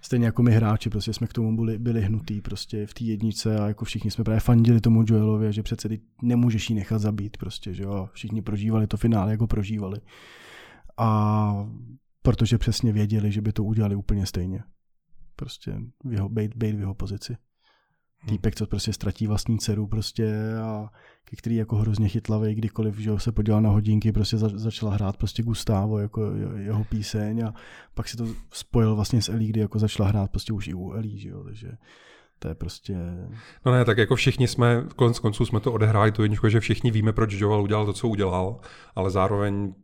Stejně 0.00 0.26
jako 0.26 0.42
my 0.42 0.52
hráči, 0.52 0.90
prostě 0.90 1.12
jsme 1.12 1.26
k 1.26 1.32
tomu 1.32 1.56
byli, 1.56 1.78
byli 1.78 2.02
hnutí 2.02 2.40
prostě 2.40 2.86
v 2.86 2.94
té 2.94 3.04
jednice 3.04 3.58
a 3.58 3.68
jako 3.68 3.84
všichni 3.84 4.10
jsme 4.10 4.24
právě 4.24 4.40
fandili 4.40 4.80
tomu 4.80 5.04
Joelovi, 5.06 5.52
že 5.52 5.62
přece 5.62 5.88
ty 5.88 6.00
nemůžeš 6.22 6.70
jí 6.70 6.76
nechat 6.76 6.98
zabít 6.98 7.36
prostě, 7.36 7.74
že 7.74 7.82
jo. 7.82 8.08
Všichni 8.12 8.42
prožívali 8.42 8.86
to 8.86 8.96
finále, 8.96 9.30
jako 9.30 9.46
prožívali. 9.46 10.00
A 10.98 11.68
protože 12.22 12.58
přesně 12.58 12.92
věděli, 12.92 13.32
že 13.32 13.40
by 13.40 13.52
to 13.52 13.64
udělali 13.64 13.94
úplně 13.94 14.26
stejně. 14.26 14.62
Prostě 15.36 15.80
v 16.04 16.12
jeho, 16.12 16.28
bejt, 16.28 16.56
bejt 16.56 16.76
v 16.76 16.80
jeho 16.80 16.94
pozici. 16.94 17.36
Týpek, 18.28 18.54
co 18.54 18.66
prostě 18.66 18.92
ztratí 18.92 19.26
vlastní 19.26 19.58
dceru 19.58 19.86
prostě 19.86 20.56
a 20.62 20.90
který 21.36 21.56
jako 21.56 21.76
hrozně 21.76 22.08
chytlavý, 22.08 22.54
kdykoliv 22.54 22.98
že 22.98 23.10
se 23.18 23.32
podíval 23.32 23.62
na 23.62 23.70
hodinky, 23.70 24.12
prostě 24.12 24.36
za, 24.36 24.48
začala 24.54 24.94
hrát 24.94 25.16
prostě 25.16 25.42
Gustavo, 25.42 25.98
jako 25.98 26.32
jeho 26.56 26.84
píseň 26.84 27.44
a 27.44 27.54
pak 27.94 28.08
si 28.08 28.16
to 28.16 28.26
spojil 28.52 28.94
vlastně 28.94 29.22
s 29.22 29.28
Elí, 29.28 29.46
kdy 29.46 29.60
jako 29.60 29.78
začala 29.78 30.08
hrát 30.08 30.30
prostě 30.30 30.52
už 30.52 30.68
i 30.68 30.74
u 30.74 30.92
Elí, 30.92 31.18
že 31.18 31.28
jo, 31.28 31.44
takže 31.44 31.72
to 32.38 32.48
je 32.48 32.54
prostě... 32.54 32.96
No 33.66 33.72
ne, 33.72 33.84
tak 33.84 33.98
jako 33.98 34.16
všichni 34.16 34.48
jsme, 34.48 34.84
konec 34.96 35.18
konců 35.18 35.46
jsme 35.46 35.60
to 35.60 35.72
odehráli 35.72 36.12
tu 36.12 36.22
jedničku, 36.22 36.48
že 36.48 36.60
všichni 36.60 36.90
víme, 36.90 37.12
proč 37.12 37.32
Joel 37.32 37.62
udělal 37.62 37.86
to, 37.86 37.92
co 37.92 38.08
udělal, 38.08 38.60
ale 38.94 39.10
zároveň 39.10 39.74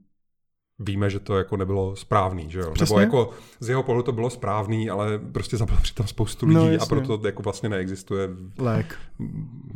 víme, 0.82 1.10
že 1.10 1.18
to 1.18 1.38
jako 1.38 1.56
nebylo 1.56 1.96
správný, 1.96 2.50
že 2.50 2.58
jo? 2.58 2.70
Přesně? 2.70 2.94
Nebo 2.94 3.00
jako 3.00 3.30
z 3.60 3.68
jeho 3.68 3.82
pohledu 3.82 4.02
to 4.02 4.12
bylo 4.12 4.30
správný, 4.30 4.90
ale 4.90 5.18
prostě 5.18 5.56
zabil 5.56 5.76
přitom 5.82 6.06
spoustu 6.06 6.46
lidí 6.46 6.76
no, 6.76 6.82
a 6.82 6.86
proto 6.86 7.20
jako 7.24 7.42
vlastně 7.42 7.68
neexistuje. 7.68 8.28
Lék. 8.58 8.98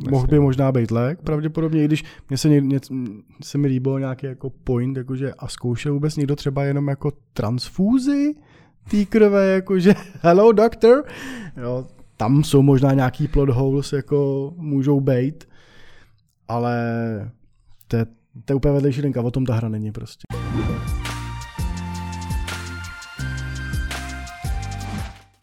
Mohl 0.09 0.27
by 0.27 0.39
možná 0.39 0.71
být 0.71 0.91
lék, 0.91 1.19
pravděpodobně, 1.21 1.83
i 1.83 1.85
když 1.85 2.03
mě 2.29 2.37
se, 2.37 2.49
ně, 2.49 2.79
se 3.43 3.57
mi 3.57 3.67
líbilo 3.67 3.99
nějaký 3.99 4.25
jako 4.25 4.49
point, 4.49 4.97
jakože 4.97 5.33
a 5.33 5.47
zkoušel 5.47 5.93
vůbec 5.93 6.15
někdo 6.15 6.35
třeba 6.35 6.63
jenom 6.63 6.87
jako 6.87 7.11
transfúzi 7.33 8.33
té 8.91 9.05
krve, 9.05 9.47
jakože 9.47 9.93
hello 10.21 10.51
doctor, 10.51 11.03
jo, 11.61 11.87
tam 12.17 12.43
jsou 12.43 12.61
možná 12.61 12.93
nějaký 12.93 13.27
plot 13.27 13.49
holes, 13.49 13.93
jako 13.93 14.51
můžou 14.57 14.99
být, 14.99 15.47
ale 16.47 16.77
to 17.87 17.97
je, 17.97 18.05
to 18.45 18.53
je 18.53 18.55
úplně 18.55 18.73
vedlejší 18.73 19.01
linka, 19.01 19.21
o 19.21 19.31
tom 19.31 19.45
ta 19.45 19.53
hra 19.53 19.69
není 19.69 19.91
prostě. 19.91 20.23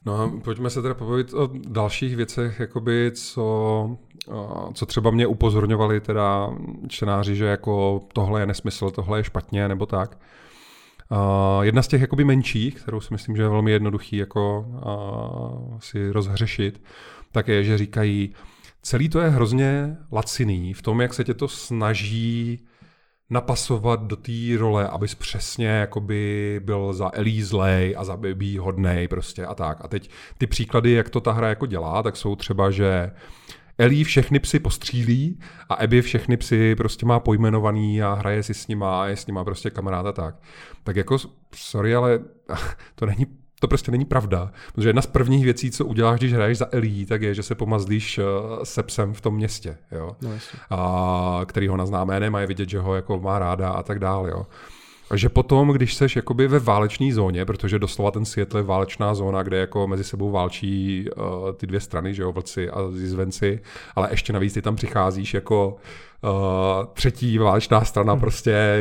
No 0.06 0.20
a 0.20 0.32
pojďme 0.44 0.70
se 0.70 0.82
teda 0.82 0.94
pobavit 0.94 1.34
o 1.34 1.50
dalších 1.68 2.16
věcech, 2.16 2.60
jakoby 2.60 3.10
co, 3.14 3.96
co 4.74 4.86
třeba 4.86 5.10
mě 5.10 5.26
upozorňovali 5.26 6.00
teda 6.00 6.50
čtenáři, 6.88 7.36
že 7.36 7.44
jako 7.44 8.00
tohle 8.12 8.40
je 8.40 8.46
nesmysl, 8.46 8.90
tohle 8.90 9.18
je 9.18 9.24
špatně 9.24 9.68
nebo 9.68 9.86
tak. 9.86 10.18
Jedna 11.62 11.82
z 11.82 11.88
těch 11.88 12.00
jakoby 12.00 12.24
menších, 12.24 12.74
kterou 12.74 13.00
si 13.00 13.14
myslím, 13.14 13.36
že 13.36 13.42
je 13.42 13.48
velmi 13.48 13.70
jednoduchý 13.70 14.16
jako 14.16 14.66
si 15.78 16.10
rozhřešit, 16.10 16.82
tak 17.32 17.48
je, 17.48 17.64
že 17.64 17.78
říkají, 17.78 18.34
celý 18.82 19.08
to 19.08 19.20
je 19.20 19.28
hrozně 19.28 19.96
laciný 20.12 20.72
v 20.72 20.82
tom, 20.82 21.00
jak 21.00 21.14
se 21.14 21.24
tě 21.24 21.34
to 21.34 21.48
snaží 21.48 22.66
napasovat 23.34 24.02
do 24.02 24.16
té 24.16 24.32
role, 24.58 24.88
abys 24.88 25.14
přesně 25.14 25.66
jakoby 25.66 26.60
byl 26.64 26.92
za 26.92 27.10
Elí 27.14 27.42
zlej 27.42 27.94
a 27.98 28.04
za 28.04 28.16
Baby 28.16 28.56
hodnej 28.56 29.08
prostě 29.08 29.46
a 29.46 29.54
tak. 29.54 29.78
A 29.80 29.88
teď 29.88 30.10
ty 30.38 30.46
příklady, 30.46 30.90
jak 30.90 31.10
to 31.10 31.20
ta 31.20 31.32
hra 31.32 31.48
jako 31.48 31.66
dělá, 31.66 32.02
tak 32.02 32.16
jsou 32.16 32.36
třeba, 32.36 32.70
že 32.70 33.10
Elí 33.78 34.04
všechny 34.04 34.38
psy 34.38 34.58
postřílí 34.58 35.40
a 35.68 35.74
Abby 35.74 36.02
všechny 36.02 36.36
psy 36.36 36.74
prostě 36.74 37.06
má 37.06 37.20
pojmenovaný 37.20 38.02
a 38.02 38.14
hraje 38.14 38.42
si 38.42 38.54
s 38.54 38.68
nima 38.68 39.02
a 39.02 39.06
je 39.06 39.16
s 39.16 39.26
nima 39.26 39.44
prostě 39.44 39.70
kamarád 39.70 40.06
a 40.06 40.12
tak. 40.12 40.34
Tak 40.84 40.96
jako, 40.96 41.16
sorry, 41.54 41.94
ale 41.94 42.20
to 42.94 43.06
není 43.06 43.26
to 43.64 43.68
prostě 43.68 43.90
není 43.90 44.04
pravda. 44.04 44.52
Protože 44.74 44.88
jedna 44.88 45.02
z 45.02 45.06
prvních 45.06 45.44
věcí, 45.44 45.70
co 45.70 45.84
uděláš, 45.84 46.20
když 46.20 46.32
hraješ 46.32 46.58
za 46.58 46.66
Elí, 46.72 47.06
tak 47.06 47.22
je, 47.22 47.34
že 47.34 47.42
se 47.42 47.54
pomazlíš 47.54 48.18
uh, 48.18 48.24
se 48.62 48.82
psem 48.82 49.14
v 49.14 49.20
tom 49.20 49.34
městě, 49.34 49.76
jo. 49.92 50.16
No, 50.22 50.30
a, 50.70 51.40
který 51.46 51.68
ho 51.68 51.76
na 51.76 51.86
známé 51.86 52.20
nemá, 52.20 52.40
je 52.40 52.46
vidět, 52.46 52.68
že 52.68 52.78
ho 52.78 52.94
jako 52.94 53.20
má 53.20 53.38
ráda 53.38 53.70
a 53.70 53.82
tak 53.82 53.98
dále, 53.98 54.30
jo. 54.30 54.46
A 55.10 55.16
že 55.16 55.28
potom, 55.28 55.68
když 55.68 55.94
seš 55.94 56.16
jakoby 56.16 56.48
ve 56.48 56.58
váleční 56.58 57.12
zóně, 57.12 57.44
protože 57.44 57.78
doslova 57.78 58.10
ten 58.10 58.24
svět 58.24 58.54
je 58.54 58.62
válečná 58.62 59.14
zóna, 59.14 59.42
kde 59.42 59.56
jako 59.56 59.88
mezi 59.88 60.04
sebou 60.04 60.30
válčí 60.30 61.04
uh, 61.16 61.52
ty 61.52 61.66
dvě 61.66 61.80
strany, 61.80 62.14
že 62.14 62.22
jo, 62.22 62.32
vlci 62.32 62.70
a 62.70 62.78
zvenci, 62.90 63.60
ale 63.96 64.08
ještě 64.10 64.32
navíc 64.32 64.54
ty 64.54 64.62
tam 64.62 64.76
přicházíš 64.76 65.34
jako 65.34 65.68
uh, 65.68 65.78
třetí 66.92 67.38
válečná 67.38 67.84
strana 67.84 68.12
hmm. 68.12 68.20
prostě 68.20 68.76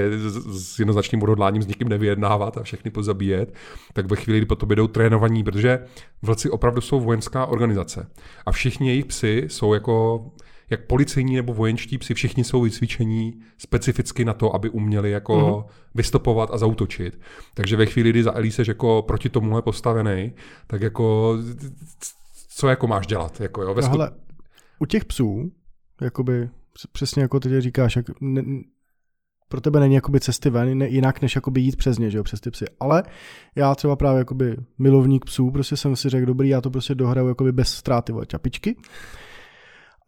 s, 0.49 0.79
jednoznačným 0.79 1.23
odhodláním 1.23 1.61
s 1.61 1.67
nikým 1.67 1.89
nevyjednávat 1.89 2.57
a 2.57 2.63
všechny 2.63 2.91
pozabíjet, 2.91 3.53
tak 3.93 4.05
ve 4.05 4.15
chvíli, 4.15 4.39
kdy 4.39 4.45
po 4.45 4.55
tobě 4.55 4.75
jdou 4.75 4.87
trénovaní, 4.87 5.43
protože 5.43 5.79
vlci 6.21 6.49
opravdu 6.49 6.81
jsou 6.81 6.99
vojenská 6.99 7.45
organizace 7.45 8.07
a 8.45 8.51
všichni 8.51 8.87
jejich 8.87 9.05
psy 9.05 9.45
jsou 9.47 9.73
jako 9.73 10.25
jak 10.69 10.87
policejní 10.87 11.35
nebo 11.35 11.53
vojenští 11.53 11.97
psi, 11.97 12.13
všichni 12.13 12.43
jsou 12.43 12.61
vycvičení 12.61 13.41
specificky 13.57 14.25
na 14.25 14.33
to, 14.33 14.55
aby 14.55 14.69
uměli 14.69 15.11
jako 15.11 15.33
mm-hmm. 15.33 15.65
vystopovat 15.95 16.49
a 16.53 16.57
zautočit. 16.57 17.19
Takže 17.53 17.77
ve 17.77 17.85
chvíli, 17.85 18.09
kdy 18.09 18.23
za 18.23 18.35
Elí 18.35 18.51
seš 18.51 18.67
jako 18.67 19.03
proti 19.07 19.29
tomuhle 19.29 19.61
postavený, 19.61 20.33
tak 20.67 20.81
jako 20.81 21.37
co 22.55 22.67
jako 22.67 22.87
máš 22.87 23.07
dělat? 23.07 23.41
Jako, 23.41 23.61
jo, 23.61 23.75
no, 23.81 23.89
hele, 23.89 24.11
u 24.79 24.85
těch 24.85 25.05
psů, 25.05 25.51
jakoby 26.01 26.49
přesně 26.91 27.21
jako 27.21 27.39
ty 27.39 27.61
říkáš, 27.61 27.95
jak 27.95 28.05
ne, 28.21 28.43
pro 29.53 29.61
tebe 29.61 29.79
není 29.79 29.95
jakoby 29.95 30.19
cesty 30.19 30.49
ven, 30.49 30.77
ne, 30.77 30.87
jinak 30.87 31.21
než 31.21 31.35
jakoby 31.35 31.61
jít 31.61 31.75
přes 31.75 31.97
ně, 31.97 32.09
že 32.09 32.17
jo, 32.17 32.23
přes 32.23 32.41
ty 32.41 32.51
psy. 32.51 32.65
Ale 32.79 33.03
já 33.55 33.75
třeba 33.75 33.95
právě 33.95 34.19
jakoby 34.19 34.57
milovník 34.79 35.25
psů, 35.25 35.51
prostě 35.51 35.77
jsem 35.77 35.95
si 35.95 36.09
řekl, 36.09 36.25
dobrý, 36.25 36.49
já 36.49 36.61
to 36.61 36.69
prostě 36.71 36.95
dohraju 36.95 37.27
jakoby 37.27 37.51
bez 37.51 37.69
ztráty 37.69 38.13
čapičky. 38.27 38.75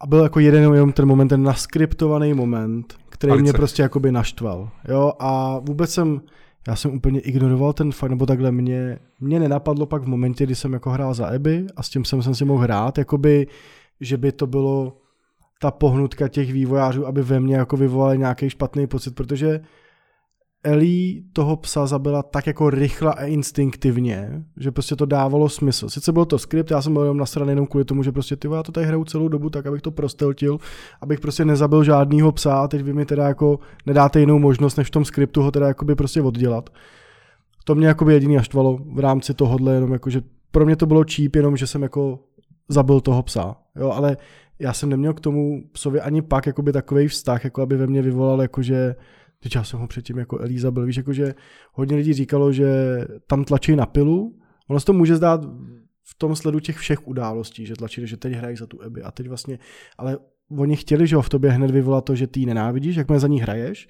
A 0.00 0.06
byl 0.06 0.22
jako 0.22 0.40
jeden 0.40 0.62
jenom 0.74 0.92
ten 0.92 1.06
moment, 1.06 1.28
ten 1.28 1.42
naskriptovaný 1.42 2.34
moment, 2.34 2.94
který 3.08 3.30
Palice. 3.30 3.42
mě 3.42 3.52
prostě 3.52 3.82
jakoby 3.82 4.12
naštval. 4.12 4.70
Jo, 4.88 5.12
a 5.18 5.58
vůbec 5.58 5.90
jsem, 5.90 6.20
já 6.68 6.76
jsem 6.76 6.94
úplně 6.94 7.20
ignoroval 7.20 7.72
ten 7.72 7.92
fakt, 7.92 8.10
nebo 8.10 8.26
takhle 8.26 8.52
mě, 8.52 8.98
mě 9.20 9.40
nenapadlo 9.40 9.86
pak 9.86 10.02
v 10.02 10.06
momentě, 10.06 10.44
kdy 10.44 10.54
jsem 10.54 10.72
jako 10.72 10.90
hrál 10.90 11.14
za 11.14 11.26
Eby 11.26 11.66
a 11.76 11.82
s 11.82 11.88
tím 11.88 12.04
jsem, 12.04 12.22
jsem 12.22 12.34
si 12.34 12.44
mohl 12.44 12.62
hrát, 12.62 12.98
jakoby, 12.98 13.46
že 14.00 14.16
by 14.16 14.32
to 14.32 14.46
bylo 14.46 14.96
ta 15.60 15.70
pohnutka 15.70 16.28
těch 16.28 16.52
vývojářů, 16.52 17.06
aby 17.06 17.22
ve 17.22 17.40
mně 17.40 17.56
jako 17.56 17.76
vyvolali 17.76 18.18
nějaký 18.18 18.50
špatný 18.50 18.86
pocit, 18.86 19.14
protože 19.14 19.60
Ellie 20.66 21.22
toho 21.32 21.56
psa 21.56 21.86
zabila 21.86 22.22
tak 22.22 22.46
jako 22.46 22.70
rychle 22.70 23.14
a 23.14 23.24
instinktivně, 23.24 24.44
že 24.56 24.70
prostě 24.70 24.96
to 24.96 25.06
dávalo 25.06 25.48
smysl. 25.48 25.88
Sice 25.88 26.12
byl 26.12 26.24
to 26.24 26.38
skript, 26.38 26.70
já 26.70 26.82
jsem 26.82 26.92
byl 26.92 27.02
jenom 27.02 27.16
nasraný 27.16 27.50
jenom 27.50 27.66
kvůli 27.66 27.84
tomu, 27.84 28.02
že 28.02 28.12
prostě 28.12 28.36
ty 28.36 28.48
já 28.54 28.62
to 28.62 28.72
tady 28.72 28.86
hraju 28.86 29.04
celou 29.04 29.28
dobu 29.28 29.50
tak, 29.50 29.66
abych 29.66 29.82
to 29.82 29.90
prosteltil, 29.90 30.58
abych 31.00 31.20
prostě 31.20 31.44
nezabil 31.44 31.84
žádnýho 31.84 32.32
psa 32.32 32.54
a 32.54 32.68
teď 32.68 32.82
vy 32.82 32.92
mi 32.92 33.06
teda 33.06 33.28
jako 33.28 33.58
nedáte 33.86 34.20
jinou 34.20 34.38
možnost, 34.38 34.76
než 34.76 34.88
v 34.88 34.90
tom 34.90 35.04
skriptu 35.04 35.42
ho 35.42 35.50
teda 35.50 35.66
jakoby 35.66 35.94
prostě 35.94 36.22
oddělat. 36.22 36.70
To 37.64 37.74
mě 37.74 37.86
jakoby 37.86 38.12
jediný 38.12 38.36
naštvalo 38.36 38.78
v 38.92 38.98
rámci 38.98 39.34
tohohle, 39.34 39.74
jenom 39.74 39.92
jako, 39.92 40.10
že 40.10 40.22
pro 40.50 40.66
mě 40.66 40.76
to 40.76 40.86
bylo 40.86 41.04
číp, 41.04 41.36
jenom 41.36 41.56
že 41.56 41.66
jsem 41.66 41.82
jako 41.82 42.18
zabil 42.68 43.00
toho 43.00 43.22
psa. 43.22 43.56
Jo, 43.76 43.90
ale 43.90 44.16
já 44.58 44.72
jsem 44.72 44.88
neměl 44.88 45.14
k 45.14 45.20
tomu 45.20 45.62
psovi 45.72 46.00
ani 46.00 46.22
pak 46.22 46.46
jakoby 46.46 46.72
takový 46.72 47.08
vztah, 47.08 47.44
jako 47.44 47.62
aby 47.62 47.76
ve 47.76 47.86
mně 47.86 48.02
vyvolal 48.02 48.42
jakože 48.42 48.94
Teď 49.40 49.54
já 49.54 49.64
jsem 49.64 49.80
ho 49.80 49.86
předtím 49.86 50.18
jako 50.18 50.38
Elíza 50.38 50.70
byl, 50.70 50.86
víš, 50.86 50.96
jakože 50.96 51.34
hodně 51.72 51.96
lidí 51.96 52.12
říkalo, 52.12 52.52
že 52.52 52.66
tam 53.26 53.44
tlačí 53.44 53.76
na 53.76 53.86
pilu. 53.86 54.38
Ono 54.68 54.80
se 54.80 54.86
to 54.86 54.92
může 54.92 55.16
zdát 55.16 55.44
v 56.02 56.14
tom 56.18 56.36
sledu 56.36 56.60
těch 56.60 56.76
všech 56.76 57.08
událostí, 57.08 57.66
že 57.66 57.74
tlačí, 57.74 58.06
že 58.06 58.16
teď 58.16 58.32
hrají 58.32 58.56
za 58.56 58.66
tu 58.66 58.82
Eby 58.82 59.02
a 59.02 59.10
teď 59.10 59.28
vlastně, 59.28 59.58
ale 59.98 60.18
oni 60.58 60.76
chtěli, 60.76 61.06
že 61.06 61.16
ho 61.16 61.22
v 61.22 61.28
tobě 61.28 61.50
hned 61.50 61.70
vyvolá 61.70 62.00
to, 62.00 62.14
že 62.14 62.26
ty 62.26 62.46
nenávidíš, 62.46 62.96
jakmile 62.96 63.20
za 63.20 63.28
ní 63.28 63.40
hraješ, 63.40 63.88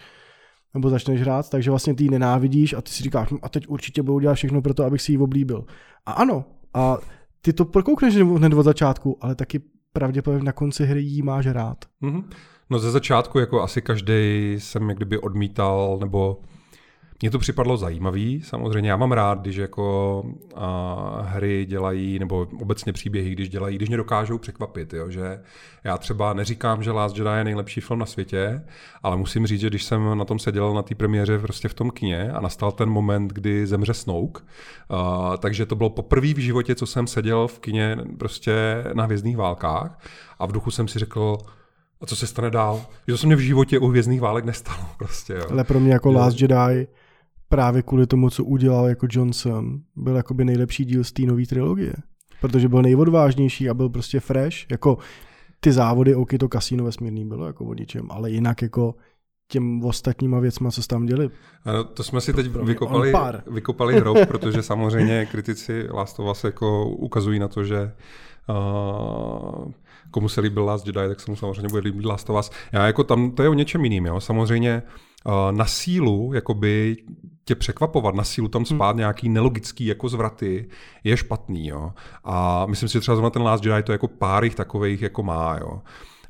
nebo 0.75 0.91
začneš 0.91 1.21
hrát, 1.21 1.51
takže 1.51 1.71
vlastně 1.71 1.95
ty 1.95 2.05
ji 2.05 2.11
nenávidíš 2.11 2.75
a 2.75 2.83
ty 2.83 2.91
si 2.91 3.03
říkáš, 3.03 3.31
hm, 3.31 3.39
a 3.43 3.49
teď 3.49 3.69
určitě 3.69 4.03
budu 4.03 4.19
dělat 4.19 4.35
všechno 4.35 4.63
pro 4.63 4.75
to, 4.75 4.85
abych 4.85 5.03
si 5.03 5.13
ji 5.13 5.19
oblíbil. 5.19 5.65
A 6.07 6.13
ano, 6.13 6.45
a 6.75 6.99
ty 7.41 7.53
to 7.53 7.65
prokoukneš 7.65 8.17
hned 8.17 8.53
od 8.53 8.63
začátku, 8.63 9.19
ale 9.21 9.35
taky 9.35 9.61
pravděpodobně 9.97 10.45
na 10.45 10.53
konci 10.53 10.85
hry 10.85 11.03
jí 11.03 11.23
máš 11.23 11.47
rád. 11.47 11.85
Mm-hmm. 12.03 12.25
No 12.71 12.79
ze 12.79 12.91
začátku 12.91 13.39
jako 13.39 13.63
asi 13.63 13.83
každý 13.83 14.55
jsem 14.59 14.89
jak 14.89 14.97
kdyby 14.97 15.19
odmítal, 15.19 15.97
nebo 16.01 16.41
mně 17.23 17.31
to 17.31 17.39
připadlo 17.39 17.77
zajímavý, 17.77 18.43
samozřejmě 18.43 18.91
já 18.91 18.97
mám 18.97 19.13
rád, 19.13 19.41
když 19.41 19.57
jako 19.57 20.25
a, 20.55 21.23
hry 21.29 21.67
dělají, 21.69 22.19
nebo 22.19 22.47
obecně 22.61 22.93
příběhy, 22.93 23.31
když 23.31 23.49
dělají, 23.49 23.77
když 23.77 23.89
mě 23.89 23.97
dokážou 23.97 24.39
překvapit, 24.39 24.93
jo, 24.93 25.11
že 25.11 25.41
já 25.85 25.99
třeba 25.99 26.33
neříkám, 26.33 26.83
že 26.83 26.91
Last 26.91 27.17
Jedi 27.17 27.31
je 27.39 27.45
nejlepší 27.45 27.81
film 27.81 28.01
na 28.01 28.07
světě, 28.07 28.63
ale 29.03 29.17
musím 29.17 29.47
říct, 29.47 29.61
že 29.61 29.69
když 29.69 29.85
jsem 29.85 30.19
na 30.19 30.25
tom 30.25 30.39
seděl 30.39 30.75
na 30.75 30.83
té 30.83 30.95
premiéře 30.95 31.39
prostě 31.39 31.69
v 31.69 31.75
tom 31.75 31.91
kině 31.91 32.33
a 32.33 32.41
nastal 32.41 32.73
ten 32.73 32.89
moment, 32.89 33.33
kdy 33.33 33.67
zemře 33.67 33.95
Snoke, 33.95 34.43
a, 34.89 35.37
takže 35.37 35.67
to 35.67 35.77
bylo 35.77 35.91
poprvé 35.91 36.35
v 36.35 36.39
životě, 36.39 36.75
co 36.75 36.87
jsem 36.87 37.07
seděl 37.07 37.49
v 37.49 37.59
kině 37.59 37.97
prostě 38.19 38.85
na 38.95 39.05
hvězdných 39.05 39.37
válkách 39.37 39.99
a 40.39 40.47
v 40.47 40.53
duchu 40.53 40.71
jsem 40.71 40.89
si 40.89 40.99
řekl, 40.99 41.39
a 42.01 42.07
co 42.07 42.17
se 42.17 42.27
stane 42.27 42.51
dál. 42.51 42.87
Že 43.09 43.15
to 43.15 43.19
se 43.19 43.27
mě 43.27 43.37
v 43.37 43.41
životě 43.41 43.79
u 43.79 43.87
hvězdných 43.87 44.21
válek 44.21 44.45
nestalo 44.45 44.85
prostě. 44.99 45.33
Jo. 45.33 45.47
Ale 45.51 45.65
pro 45.65 45.81
mě 45.81 45.93
jako 45.93 46.13
jo. 46.13 46.19
Last 46.19 46.41
Jedi 46.41 46.87
právě 47.49 47.83
kvůli 47.83 48.07
tomu, 48.07 48.31
co 48.31 48.45
udělal 48.45 48.89
jako 48.89 49.07
Johnson, 49.11 49.81
byl 49.97 50.17
jakoby 50.17 50.45
nejlepší 50.45 50.85
díl 50.85 51.05
z 51.05 51.13
té 51.13 51.23
nové 51.23 51.47
trilogie. 51.47 51.93
Protože 52.41 52.69
byl 52.69 52.83
nejodvážnější 52.83 53.71
a 53.71 53.75
byl 53.75 53.89
prostě 53.89 54.21
fresh. 54.21 54.71
Jako 54.71 54.99
ty 55.61 55.73
závody, 55.73 56.15
OK, 56.15 56.31
to 56.41 56.49
kasíno 56.49 56.85
vesmírný 56.85 57.25
bylo 57.25 57.47
jako 57.47 57.65
o 57.65 57.75
ničem, 57.75 58.07
ale 58.11 58.31
jinak 58.31 58.63
jako 58.63 58.95
těm 59.49 59.85
ostatníma 59.85 60.41
věcma, 60.41 60.71
co 60.71 60.83
se 60.83 60.89
tam 60.89 61.07
děli. 61.07 61.31
Ano, 61.65 61.85
to 61.85 62.03
jsme 62.05 62.21
si 62.21 62.33
teď 62.33 62.47
vykopali, 62.47 63.13
vykopali 63.47 64.01
hrob, 64.01 64.19
protože 64.29 64.63
samozřejmě 64.63 65.27
kritici 65.27 65.89
Last 65.91 66.21
of 66.21 66.31
Us 66.31 66.45
jako 66.45 66.89
ukazují 66.89 67.39
na 67.39 67.49
to, 67.49 67.65
že 67.65 67.93
uh, 68.49 69.73
komu 70.11 70.29
se 70.29 70.41
líbil 70.41 70.65
Last 70.65 70.87
Jedi, 70.87 71.09
tak 71.09 71.21
se 71.21 71.31
mu 71.31 71.37
samozřejmě 71.37 71.69
bude 71.69 71.83
líbit 71.83 72.05
Last 72.05 72.31
of 72.31 72.39
Us. 72.39 72.51
Já 72.73 72.87
jako 72.87 73.05
tam, 73.05 73.31
to 73.31 73.43
je 73.43 73.49
o 73.49 73.55
něčem 73.55 73.85
jiným, 73.85 74.07
jo. 74.07 74.21
Samozřejmě 74.21 74.83
uh, 74.83 74.91
na 75.51 75.65
sílu, 75.65 76.33
jakoby 76.35 76.97
tě 77.45 77.55
překvapovat, 77.55 78.15
na 78.15 78.25
sílu 78.25 78.49
tam 78.49 78.65
spát 78.65 78.91
hmm. 78.91 78.99
nějaký 78.99 79.29
nelogický 79.29 79.87
jako 79.87 80.09
zvraty, 80.09 80.69
je 81.05 81.17
špatný, 81.17 81.69
jo. 81.69 81.93
A 82.25 82.67
myslím 82.67 82.89
si, 82.89 82.93
že 82.93 83.01
třeba 83.01 83.15
zrovna 83.15 83.31
ten 83.31 83.43
Last 83.43 83.65
Jedi 83.65 83.83
to 83.83 83.93
jako 83.93 84.09
pár 84.09 84.45
jich 84.45 84.55
takových 84.55 85.03
jako 85.03 85.23
má, 85.23 85.59
jo. 85.61 85.81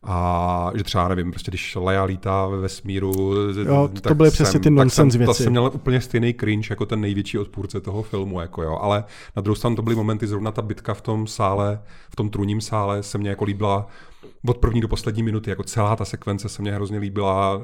A 0.09 0.71
že 0.75 0.85
třeba, 0.85 1.09
nevím, 1.09 1.31
prostě 1.31 1.51
když 1.51 1.77
Leia 1.81 2.05
lítá 2.05 2.47
ve 2.47 2.57
vesmíru, 2.57 3.35
jo, 3.67 3.91
to 4.03 4.15
byly 4.15 4.31
přesně 4.31 4.61
ty 4.61 4.71
nonsense 4.71 5.19
věci. 5.19 5.27
To 5.27 5.35
jsem 5.35 5.51
měl 5.51 5.71
úplně 5.75 6.01
stejný 6.01 6.35
cringe 6.35 6.67
jako 6.71 6.87
ten 6.87 7.01
největší 7.01 7.39
odpůrce 7.39 7.81
toho 7.81 8.03
filmu, 8.03 8.41
jako 8.41 8.63
jo. 8.63 8.79
Ale 8.81 9.05
na 9.37 9.43
druhou 9.43 9.55
stranu 9.55 9.77
to 9.77 9.83
byly 9.83 9.97
momenty, 9.97 10.27
zrovna 10.27 10.53
ta 10.53 10.63
bitka 10.63 10.95
v 10.95 11.01
tom 11.01 11.27
sále, 11.27 11.81
v 12.11 12.17
tom 12.17 12.31
trůním 12.31 12.61
sále 12.61 13.03
se 13.03 13.19
mně 13.19 13.31
jako 13.31 13.45
líbila 13.45 13.87
od 14.49 14.59
první 14.59 14.81
do 14.81 14.89
poslední 14.89 15.23
minuty, 15.23 15.51
jako 15.51 15.63
celá 15.63 15.97
ta 15.97 16.05
sekvence 16.05 16.49
se 16.49 16.63
mně 16.63 16.73
hrozně 16.73 16.99
líbila 16.99 17.63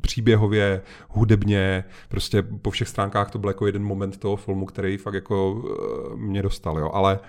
příběhově, 0.00 0.82
hudebně, 1.08 1.84
prostě 2.08 2.42
po 2.42 2.70
všech 2.70 2.88
stránkách 2.88 3.30
to 3.30 3.38
byl 3.38 3.50
jako 3.50 3.66
jeden 3.66 3.84
moment 3.84 4.16
toho 4.16 4.36
filmu, 4.36 4.66
který 4.66 4.96
fakt 4.96 5.14
jako 5.14 5.62
eh, 5.64 6.16
mě 6.16 6.42
dostal, 6.42 6.78
jo. 6.78 6.90
Ale 6.94 7.20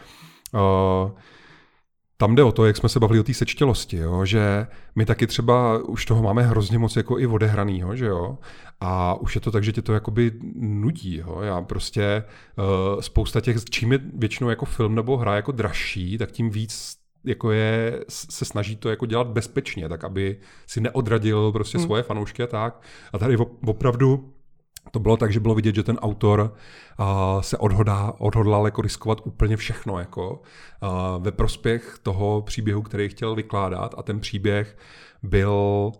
uh, 0.53 1.11
tam 2.21 2.35
jde 2.35 2.43
o 2.43 2.51
to, 2.51 2.65
jak 2.65 2.77
jsme 2.77 2.89
se 2.89 2.99
bavili 2.99 3.19
o 3.19 3.23
té 3.23 3.33
sečtělosti, 3.33 3.97
jo? 3.97 4.25
že 4.25 4.67
my 4.95 5.05
taky 5.05 5.27
třeba 5.27 5.83
už 5.83 6.05
toho 6.05 6.23
máme 6.23 6.43
hrozně 6.43 6.79
moc 6.79 6.95
jako 6.95 7.19
i 7.19 7.27
odehranýho, 7.27 7.95
že 7.95 8.05
jo, 8.05 8.37
a 8.79 9.13
už 9.13 9.35
je 9.35 9.41
to 9.41 9.51
tak, 9.51 9.63
že 9.63 9.71
tě 9.71 9.81
to 9.81 9.93
jakoby 9.93 10.31
nudí, 10.55 11.17
jo? 11.17 11.39
já 11.41 11.61
prostě 11.61 12.23
uh, 12.57 13.01
spousta 13.01 13.41
těch, 13.41 13.63
čím 13.69 13.91
je 13.91 13.99
většinou 14.13 14.49
jako 14.49 14.65
film 14.65 14.95
nebo 14.95 15.17
hra 15.17 15.35
jako 15.35 15.51
dražší, 15.51 16.17
tak 16.17 16.31
tím 16.31 16.49
víc 16.49 16.98
jako 17.23 17.51
je, 17.51 18.03
se 18.09 18.45
snaží 18.45 18.75
to 18.75 18.89
jako 18.89 19.05
dělat 19.05 19.27
bezpečně, 19.27 19.89
tak 19.89 20.03
aby 20.03 20.39
si 20.67 20.81
neodradil 20.81 21.51
prostě 21.51 21.77
hmm. 21.77 21.87
svoje 21.87 22.03
fanoušky 22.03 22.43
a 22.43 22.47
tak. 22.47 22.81
A 23.13 23.17
tady 23.17 23.37
opravdu 23.65 24.33
to 24.91 24.99
bylo 24.99 25.17
tak, 25.17 25.33
že 25.33 25.39
bylo 25.39 25.55
vidět, 25.55 25.75
že 25.75 25.83
ten 25.83 25.97
autor 25.97 26.53
uh, 26.99 27.41
se 27.41 27.57
odhodá, 27.57 28.13
odhodlal 28.17 28.65
jako 28.65 28.81
riskovat 28.81 29.21
úplně 29.23 29.57
všechno 29.57 29.99
jako, 29.99 30.31
uh, 30.31 31.23
ve 31.23 31.31
prospěch 31.31 31.99
toho 32.03 32.41
příběhu, 32.41 32.81
který 32.81 33.09
chtěl 33.09 33.35
vykládat 33.35 33.95
a 33.97 34.03
ten 34.03 34.19
příběh 34.19 34.77
byl 35.23 35.91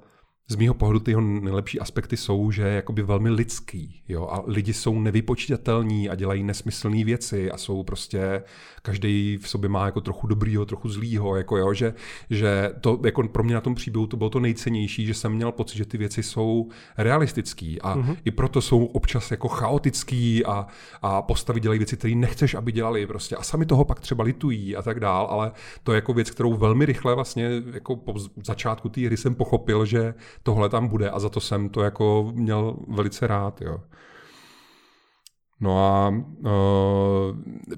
z 0.52 0.56
mýho 0.56 0.74
pohledu 0.74 1.00
ty 1.00 1.12
jeho 1.12 1.22
nejlepší 1.22 1.80
aspekty 1.80 2.18
jsou, 2.18 2.52
že 2.52 2.62
je 2.62 2.76
jakoby 2.76 3.02
velmi 3.02 3.30
lidský, 3.30 4.04
jo, 4.08 4.28
a 4.28 4.44
lidi 4.46 4.74
jsou 4.74 5.00
nevypočítatelní 5.00 6.10
a 6.10 6.16
dělají 6.16 6.44
nesmyslné 6.44 7.04
věci 7.04 7.52
a 7.52 7.58
jsou 7.58 7.84
prostě, 7.84 8.44
každý 8.82 9.38
v 9.42 9.50
sobě 9.50 9.70
má 9.70 9.86
jako 9.86 10.02
trochu 10.02 10.28
dobrýho, 10.28 10.66
trochu 10.66 10.90
zlýho, 10.90 11.36
jako 11.36 11.58
jo, 11.58 11.74
že, 11.74 11.94
že 12.30 12.72
to 12.82 13.00
jako 13.06 13.28
pro 13.28 13.44
mě 13.44 13.54
na 13.54 13.62
tom 13.62 13.76
příběhu 13.76 14.08
to 14.08 14.18
bylo 14.18 14.30
to 14.30 14.40
nejcennější, 14.40 15.06
že 15.06 15.14
jsem 15.14 15.34
měl 15.34 15.52
pocit, 15.52 15.78
že 15.78 15.86
ty 15.86 15.98
věci 15.98 16.24
jsou 16.24 16.70
realistický 16.98 17.82
a 17.82 17.96
mm-hmm. 17.96 18.18
i 18.26 18.32
proto 18.32 18.62
jsou 18.62 18.86
občas 18.86 19.32
jako 19.32 19.48
chaotický 19.48 20.46
a, 20.46 20.68
a 21.02 21.22
postavy 21.22 21.60
dělají 21.60 21.80
věci, 21.80 21.98
které 21.98 22.16
nechceš, 22.16 22.54
aby 22.54 22.72
dělali 22.72 23.08
prostě 23.08 23.36
a 23.36 23.44
sami 23.44 23.66
toho 23.66 23.86
pak 23.86 24.00
třeba 24.00 24.24
litují 24.24 24.76
a 24.76 24.82
tak 24.82 25.00
dál, 25.00 25.28
ale 25.30 25.52
to 25.84 25.92
je 25.92 25.96
jako 25.96 26.14
věc, 26.14 26.32
kterou 26.32 26.54
velmi 26.54 26.86
rychle 26.86 27.16
vlastně 27.16 27.50
jako 27.74 27.96
po 27.96 28.14
začátku 28.44 28.90
té 28.90 29.02
hry 29.02 29.18
jsem 29.18 29.36
pochopil, 29.36 29.86
že 29.86 30.14
tohle 30.44 30.70
tam 30.70 30.88
bude 30.88 31.10
a 31.10 31.20
za 31.20 31.30
to 31.30 31.40
jsem 31.40 31.70
to 31.70 31.82
jako 31.82 32.32
měl 32.36 32.76
velice 32.88 33.28
rád, 33.28 33.62
jo. 33.62 33.80
No 35.62 35.86
a 35.86 36.10
uh, 36.10 36.48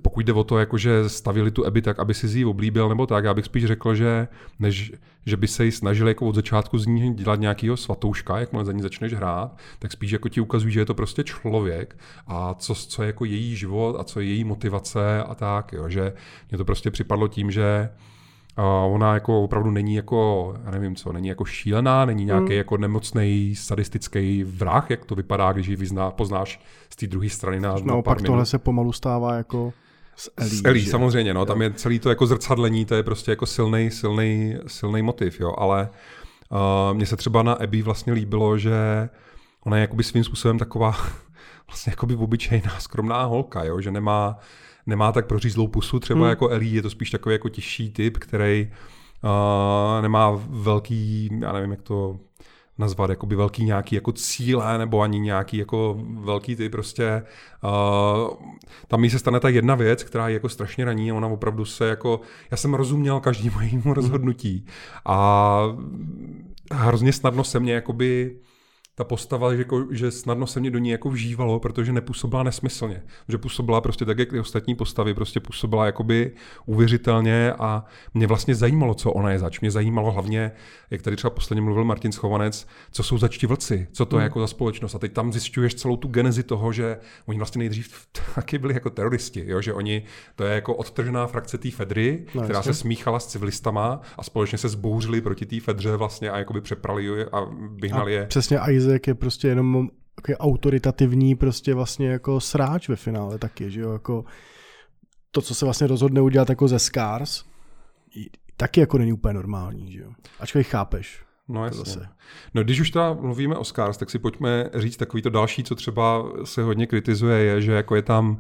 pokud 0.02 0.26
jde 0.26 0.34
o 0.34 0.44
to, 0.44 0.60
jako 0.60 0.78
že 0.78 1.10
stavili 1.10 1.52
tu 1.52 1.66
Ebi 1.66 1.82
tak, 1.82 2.00
aby 2.00 2.14
si 2.14 2.38
ji 2.38 2.46
oblíbil 2.46 2.90
nebo 2.90 3.06
tak, 3.06 3.24
já 3.24 3.34
bych 3.34 3.46
spíš 3.46 3.66
řekl, 3.66 3.96
že 3.96 4.28
než, 4.60 4.94
že 5.26 5.38
by 5.38 5.48
se 5.48 5.66
jí 5.66 5.72
snažili 5.72 6.12
jako 6.12 6.28
od 6.28 6.36
začátku 6.36 6.78
z 6.78 6.86
ní 6.86 7.14
dělat 7.14 7.40
nějakého 7.40 7.78
svatouška, 7.78 8.40
jakmile 8.40 8.66
za 8.66 8.72
ní 8.72 8.82
začneš 8.82 9.14
hrát, 9.14 9.58
tak 9.80 9.92
spíš 9.92 10.12
jako 10.12 10.30
ti 10.30 10.42
ukazují, 10.42 10.74
že 10.74 10.80
je 10.80 10.86
to 10.86 10.94
prostě 10.94 11.24
člověk 11.24 11.98
a 12.28 12.54
co, 12.54 12.76
co 12.76 13.04
je 13.04 13.08
jako 13.08 13.26
její 13.26 13.56
život 13.56 13.96
a 14.00 14.04
co 14.04 14.20
je 14.20 14.26
její 14.26 14.44
motivace 14.44 15.24
a 15.24 15.36
tak, 15.36 15.74
jo, 15.74 15.90
že 15.90 16.14
mě 16.50 16.58
to 16.58 16.66
prostě 16.66 16.92
připadlo 16.92 17.28
tím, 17.28 17.52
že 17.52 17.90
a 18.58 18.64
ona 18.66 19.14
jako 19.14 19.44
opravdu 19.44 19.72
není 19.72 19.96
jako, 19.96 20.54
já 20.66 20.72
nevím 20.72 20.96
co, 20.96 21.14
není 21.14 21.28
jako 21.28 21.46
šílená, 21.46 22.06
není 22.06 22.26
nějaký 22.26 22.46
mm. 22.46 22.58
jako 22.58 22.78
nemocný, 22.78 23.56
sadistický 23.56 24.44
vrah, 24.44 24.90
jak 24.90 25.06
to 25.06 25.16
vypadá, 25.16 25.52
když 25.52 25.68
ji 25.68 25.76
vyzná, 25.76 26.12
poznáš 26.12 26.62
z 26.90 26.96
té 26.96 27.08
druhé 27.08 27.30
strany 27.30 27.60
na, 27.60 27.76
na 27.84 28.02
pár 28.02 28.22
tohle 28.22 28.46
se 28.46 28.60
pomalu 28.60 28.92
stává 28.92 29.36
jako 29.36 29.74
s 30.16 30.32
Elí. 30.38 30.50
S 30.50 30.66
Elí, 30.66 30.86
samozřejmě, 30.86 31.34
no, 31.34 31.46
tam 31.46 31.62
je 31.62 31.74
celý 31.74 32.00
to 32.00 32.10
jako 32.10 32.26
zrcadlení, 32.26 32.86
to 32.86 32.96
je 32.96 33.04
prostě 33.04 33.32
jako 33.32 33.46
silný, 33.46 33.92
silný, 33.92 34.56
silný 34.68 35.02
motiv, 35.02 35.40
jo, 35.40 35.54
ale 35.58 35.90
uh, 36.50 36.98
mně 36.98 37.06
se 37.06 37.18
třeba 37.18 37.44
na 37.44 37.54
Abby 37.54 37.82
vlastně 37.82 38.14
líbilo, 38.14 38.58
že 38.58 39.10
ona 39.66 39.78
je 39.78 39.82
jakoby 39.82 40.04
svým 40.04 40.24
způsobem 40.24 40.58
taková 40.58 40.96
vlastně 41.72 41.92
jakoby 41.92 42.16
obyčejná, 42.16 42.80
skromná 42.80 43.24
holka, 43.24 43.64
jo, 43.64 43.82
že 43.82 43.92
nemá 43.92 44.38
nemá 44.86 45.12
tak 45.12 45.28
prořízlou 45.28 45.68
pusu, 45.68 46.00
třeba 46.00 46.20
hmm. 46.20 46.30
jako 46.30 46.50
Ellie, 46.50 46.76
je 46.76 46.82
to 46.82 46.90
spíš 46.90 47.10
takový 47.10 47.36
jako 47.36 47.50
těžší 47.50 47.92
typ, 47.92 48.18
který 48.18 48.72
uh, 49.24 50.02
nemá 50.02 50.32
velký, 50.50 51.30
já 51.42 51.52
nevím, 51.52 51.72
jak 51.72 51.82
to 51.82 52.20
nazvat, 52.78 53.10
jakoby 53.10 53.36
velký 53.36 53.64
nějaký 53.64 53.96
jako 53.96 54.12
cíle, 54.12 54.78
nebo 54.78 55.02
ani 55.02 55.20
nějaký 55.20 55.58
jako 55.58 55.98
velký 56.20 56.56
ty 56.56 56.70
prostě. 56.70 57.24
Uh, 57.64 58.30
tam 58.88 59.04
jí 59.04 59.10
se 59.10 59.20
stane 59.20 59.40
ta 59.40 59.50
jedna 59.50 59.76
věc, 59.76 60.04
která 60.04 60.28
je 60.28 60.34
jako 60.34 60.50
strašně 60.50 60.86
raní, 60.86 61.12
ona 61.12 61.28
opravdu 61.28 61.66
se 61.66 61.88
jako, 61.88 62.22
já 62.52 62.58
jsem 62.58 62.74
rozuměl 62.74 63.20
každému 63.20 63.62
jejímu 63.62 63.94
rozhodnutí 63.94 64.66
a 65.06 65.62
hrozně 66.72 67.14
snadno 67.14 67.44
se 67.44 67.60
mě 67.60 67.74
jakoby 67.74 68.36
ta 68.96 69.04
postava, 69.04 69.54
že, 69.54 69.62
jako, 69.62 69.88
že 69.92 70.12
snadno 70.12 70.48
se 70.48 70.60
mě 70.60 70.72
do 70.72 70.80
ní 70.80 70.90
jako 70.90 71.10
vžívalo, 71.10 71.60
protože 71.60 71.94
nepůsobila 71.94 72.44
nesmyslně. 72.44 73.04
Že 73.28 73.38
působila 73.38 73.82
prostě 73.82 74.06
tak, 74.06 74.20
jak 74.20 74.30
ty 74.30 74.40
ostatní 74.40 74.76
postavy, 74.76 75.14
prostě 75.14 75.40
působila 75.40 75.86
jakoby 75.86 76.32
uvěřitelně 76.66 77.54
a 77.54 77.86
mě 78.14 78.28
vlastně 78.28 78.56
zajímalo, 78.56 78.94
co 78.94 79.12
ona 79.12 79.32
je 79.32 79.40
zač. 79.40 79.60
Mě 79.60 79.72
zajímalo 79.72 80.12
hlavně, 80.12 80.52
jak 80.90 81.02
tady 81.02 81.16
třeba 81.16 81.32
posledně 81.32 81.62
mluvil 81.62 81.84
Martin 81.84 82.12
Schovanec, 82.12 82.68
co 82.92 83.04
jsou 83.04 83.18
zač 83.18 83.38
ti 83.38 83.48
vlci, 83.48 83.88
co 83.92 84.06
to 84.06 84.16
mm. 84.16 84.20
je 84.20 84.24
jako 84.24 84.40
za 84.40 84.48
společnost. 84.48 84.96
A 84.96 85.00
teď 85.00 85.14
tam 85.14 85.34
zjišťuješ 85.34 85.76
celou 85.76 85.98
tu 85.98 86.08
genezi 86.08 86.44
toho, 86.44 86.74
že 86.74 86.98
oni 87.26 87.38
vlastně 87.38 87.60
nejdřív 87.60 88.08
taky 88.36 88.58
byli 88.58 88.74
jako 88.74 88.90
teroristi, 88.90 89.44
jo? 89.48 89.62
že 89.62 89.74
oni, 89.74 90.04
to 90.36 90.44
je 90.44 90.56
jako 90.56 90.76
odtržená 90.76 91.28
frakce 91.28 91.58
té 91.58 91.72
Fedry, 91.72 92.26
no, 92.36 92.42
která 92.44 92.60
jasně. 92.60 92.74
se 92.74 92.80
smíchala 92.80 93.20
s 93.20 93.28
civilistama 93.28 94.02
a 94.18 94.24
společně 94.24 94.58
se 94.58 94.70
zbouřili 94.70 95.22
proti 95.22 95.46
té 95.46 95.60
Fedře 95.60 95.96
vlastně 95.96 96.30
a 96.30 96.38
jakoby 96.38 96.62
přeprali 96.62 97.06
je 97.06 97.26
a 97.26 97.46
vyhnali 97.76 98.18
a 98.18 98.20
je. 98.20 98.26
Přesně 98.26 98.60
Isaac 98.82 99.08
je 99.08 99.16
prostě 99.16 99.48
jenom 99.48 99.90
je 100.28 100.38
autoritativní 100.38 101.36
prostě 101.36 101.74
vlastně 101.74 102.10
jako 102.10 102.40
sráč 102.40 102.90
ve 102.90 102.96
finále 102.96 103.38
taky, 103.38 103.72
že 103.72 103.82
jo, 103.82 103.92
jako 103.94 104.26
to, 105.32 105.42
co 105.42 105.56
se 105.56 105.66
vlastně 105.66 105.88
rozhodne 105.88 106.22
udělat 106.22 106.50
jako 106.50 106.68
ze 106.68 106.80
Scars, 106.80 107.44
taky 108.58 108.80
jako 108.80 108.98
není 108.98 109.14
úplně 109.14 109.34
normální, 109.34 109.92
že 109.92 110.00
jo. 110.00 110.12
Ačkoliv 110.40 110.68
chápeš. 110.68 111.24
No 111.48 111.66
jasně. 111.66 111.80
Zase. 111.80 112.08
No 112.54 112.64
když 112.64 112.80
už 112.80 112.92
teda 112.92 113.14
mluvíme 113.14 113.56
o 113.56 113.64
Scars, 113.64 113.98
tak 113.98 114.10
si 114.10 114.20
pojďme 114.20 114.70
říct 114.74 114.98
takový 114.98 115.22
to 115.22 115.30
další, 115.30 115.64
co 115.64 115.76
třeba 115.76 116.24
se 116.44 116.64
hodně 116.64 116.88
kritizuje, 116.88 117.40
je, 117.40 117.62
že 117.62 117.72
jako 117.72 117.96
je 117.96 118.02
tam 118.02 118.40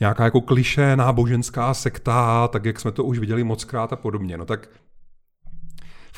nějaká 0.00 0.24
jako 0.24 0.40
kliše 0.40 0.96
náboženská 0.96 1.74
sekta, 1.74 2.48
tak 2.48 2.64
jak 2.64 2.80
jsme 2.80 2.92
to 2.92 3.04
už 3.04 3.18
viděli 3.18 3.44
mockrát 3.44 3.92
a 3.92 3.96
podobně. 3.96 4.38
No 4.38 4.44
tak 4.44 4.68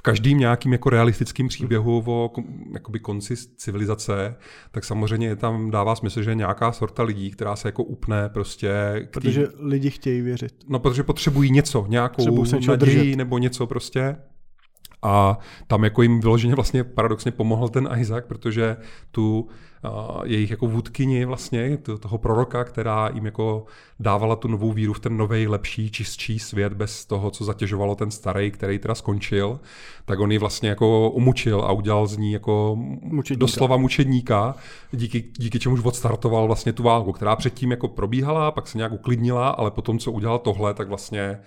v 0.01 0.03
každém 0.03 0.39
nějakým 0.39 0.73
jako 0.73 0.91
realistickém 0.91 1.49
příběhu 1.49 2.03
o 2.07 2.31
jakoby 2.75 3.01
konci 3.01 3.37
civilizace, 3.37 4.37
tak 4.71 4.85
samozřejmě 4.85 5.27
je 5.27 5.37
tam 5.37 5.71
dává 5.71 5.97
smysl, 5.97 6.23
že 6.23 6.31
je 6.31 6.35
nějaká 6.35 6.73
sorta 6.73 7.03
lidí, 7.03 7.31
která 7.31 7.57
se 7.57 7.69
jako 7.69 7.83
upne 7.85 8.29
prostě. 8.29 8.71
Protože 9.13 9.47
tý... 9.47 9.53
lidi 9.59 9.91
chtějí 9.91 10.21
věřit. 10.21 10.55
No, 10.69 10.79
protože 10.79 11.03
potřebují 11.03 11.51
něco, 11.51 11.87
nějakou 11.89 12.45
naději 12.67 13.17
nebo 13.17 13.39
něco 13.39 13.67
prostě. 13.67 14.17
A 15.03 15.39
tam 15.67 15.85
jako 15.85 16.03
jim 16.03 16.21
vyloženě 16.21 16.55
vlastně 16.55 16.85
paradoxně 16.85 17.33
pomohl 17.33 17.69
ten 17.69 17.89
Isaac, 17.99 18.25
protože 18.29 18.77
tu 19.11 19.49
jejich 20.25 20.51
jako 20.51 20.67
vůdkyni 20.67 21.25
vlastně, 21.25 21.79
toho 22.01 22.19
proroka, 22.19 22.65
která 22.65 23.11
jim 23.15 23.25
jako 23.25 23.65
dávala 24.01 24.37
tu 24.37 24.49
novou 24.49 24.73
víru 24.73 24.93
v 24.93 25.01
ten 25.01 25.17
nový, 25.17 25.49
lepší, 25.49 25.91
čistší 25.91 26.39
svět 26.39 26.73
bez 26.73 27.05
toho, 27.05 27.31
co 27.31 27.45
zatěžovalo 27.45 27.95
ten 27.95 28.11
starý, 28.11 28.51
který 28.51 28.79
teda 28.79 28.95
skončil, 28.95 29.61
tak 30.05 30.21
on 30.21 30.33
ji 30.33 30.39
vlastně 30.39 30.69
jako 30.69 31.11
umučil 31.11 31.61
a 31.61 31.73
udělal 31.73 32.07
z 32.07 32.17
ní 32.17 32.33
jako 32.33 32.77
mučedníka. 33.03 33.41
doslova 33.41 33.77
mučedníka, 33.77 34.55
díky, 34.93 35.25
díky 35.39 35.59
čemuž 35.59 35.81
odstartoval 35.85 36.47
vlastně 36.47 36.73
tu 36.73 36.83
válku, 36.83 37.13
která 37.13 37.37
předtím 37.37 37.71
jako 37.71 37.89
probíhala, 37.89 38.51
pak 38.51 38.69
se 38.69 38.79
nějak 38.79 38.93
uklidnila, 38.93 39.49
ale 39.49 39.71
potom, 39.71 39.99
co 39.99 40.13
udělal 40.13 40.39
tohle, 40.39 40.75
tak 40.75 40.89
vlastně 40.89 41.41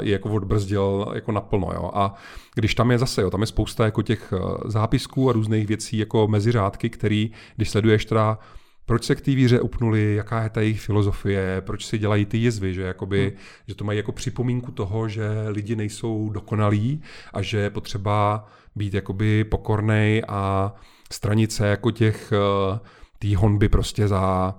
je 0.00 0.12
jako 0.12 0.30
odbrzdil 0.30 1.06
jako 1.14 1.32
naplno. 1.32 1.70
Jo. 1.74 1.90
A 1.94 2.14
když 2.54 2.74
tam 2.74 2.90
je 2.90 2.98
zase, 2.98 3.22
jo, 3.22 3.30
tam 3.30 3.40
je 3.40 3.46
spousta 3.46 3.84
jako 3.84 4.02
těch 4.02 4.32
zápisků 4.66 5.30
a 5.30 5.32
různých 5.32 5.66
věcí 5.66 5.98
jako 5.98 6.28
mezi 6.28 6.52
řádky, 6.52 6.90
který 6.90 7.30
když 7.56 7.70
sleduješ 7.70 8.04
teda 8.04 8.38
proč 8.86 9.04
se 9.04 9.14
k 9.14 9.20
té 9.20 9.30
víře 9.34 9.60
upnuli, 9.60 10.14
jaká 10.14 10.42
je 10.42 10.50
ta 10.50 10.60
jejich 10.60 10.80
filozofie, 10.80 11.62
proč 11.66 11.86
si 11.86 11.98
dělají 11.98 12.26
ty 12.26 12.38
jizvy, 12.38 12.74
že, 12.74 12.82
jakoby, 12.82 13.28
hmm. 13.28 13.38
že 13.68 13.74
to 13.74 13.84
mají 13.84 13.96
jako 13.96 14.12
připomínku 14.12 14.72
toho, 14.72 15.08
že 15.08 15.28
lidi 15.48 15.76
nejsou 15.76 16.30
dokonalí 16.30 17.02
a 17.32 17.42
že 17.42 17.58
je 17.58 17.70
potřeba 17.70 18.46
být 18.76 18.94
jakoby 18.94 19.44
pokornej 19.44 20.22
a 20.28 20.74
stranit 21.12 21.52
se 21.52 21.66
jako 21.66 21.90
těch 21.90 22.32
eh, 22.32 22.78
tý 23.18 23.34
honby 23.34 23.68
prostě 23.68 24.08
za 24.08 24.54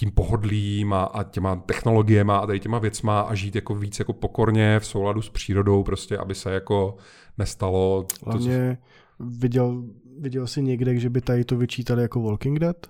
tím 0.00 0.10
pohodlím 0.10 0.92
a, 0.92 1.04
a 1.04 1.22
těma 1.22 1.56
technologiemi 1.56 2.32
a 2.32 2.46
tady 2.46 2.60
těma 2.60 2.78
věcma 2.78 3.20
a 3.20 3.34
žít 3.34 3.54
jako 3.54 3.74
víc 3.74 3.98
jako 3.98 4.12
pokorně 4.12 4.80
v 4.80 4.86
souladu 4.86 5.22
s 5.22 5.30
přírodou 5.30 5.82
prostě, 5.82 6.18
aby 6.18 6.34
se 6.34 6.52
jako 6.52 6.96
nestalo. 7.38 8.06
Hlavně 8.24 8.78
to, 9.18 9.24
co... 9.24 9.38
viděl 9.38 9.84
viděl 10.18 10.46
jsi 10.46 10.62
někde, 10.62 10.98
že 10.98 11.10
by 11.10 11.20
tady 11.20 11.44
to 11.44 11.56
vyčítali 11.56 12.02
jako 12.02 12.22
Walking 12.22 12.58
Dead? 12.58 12.86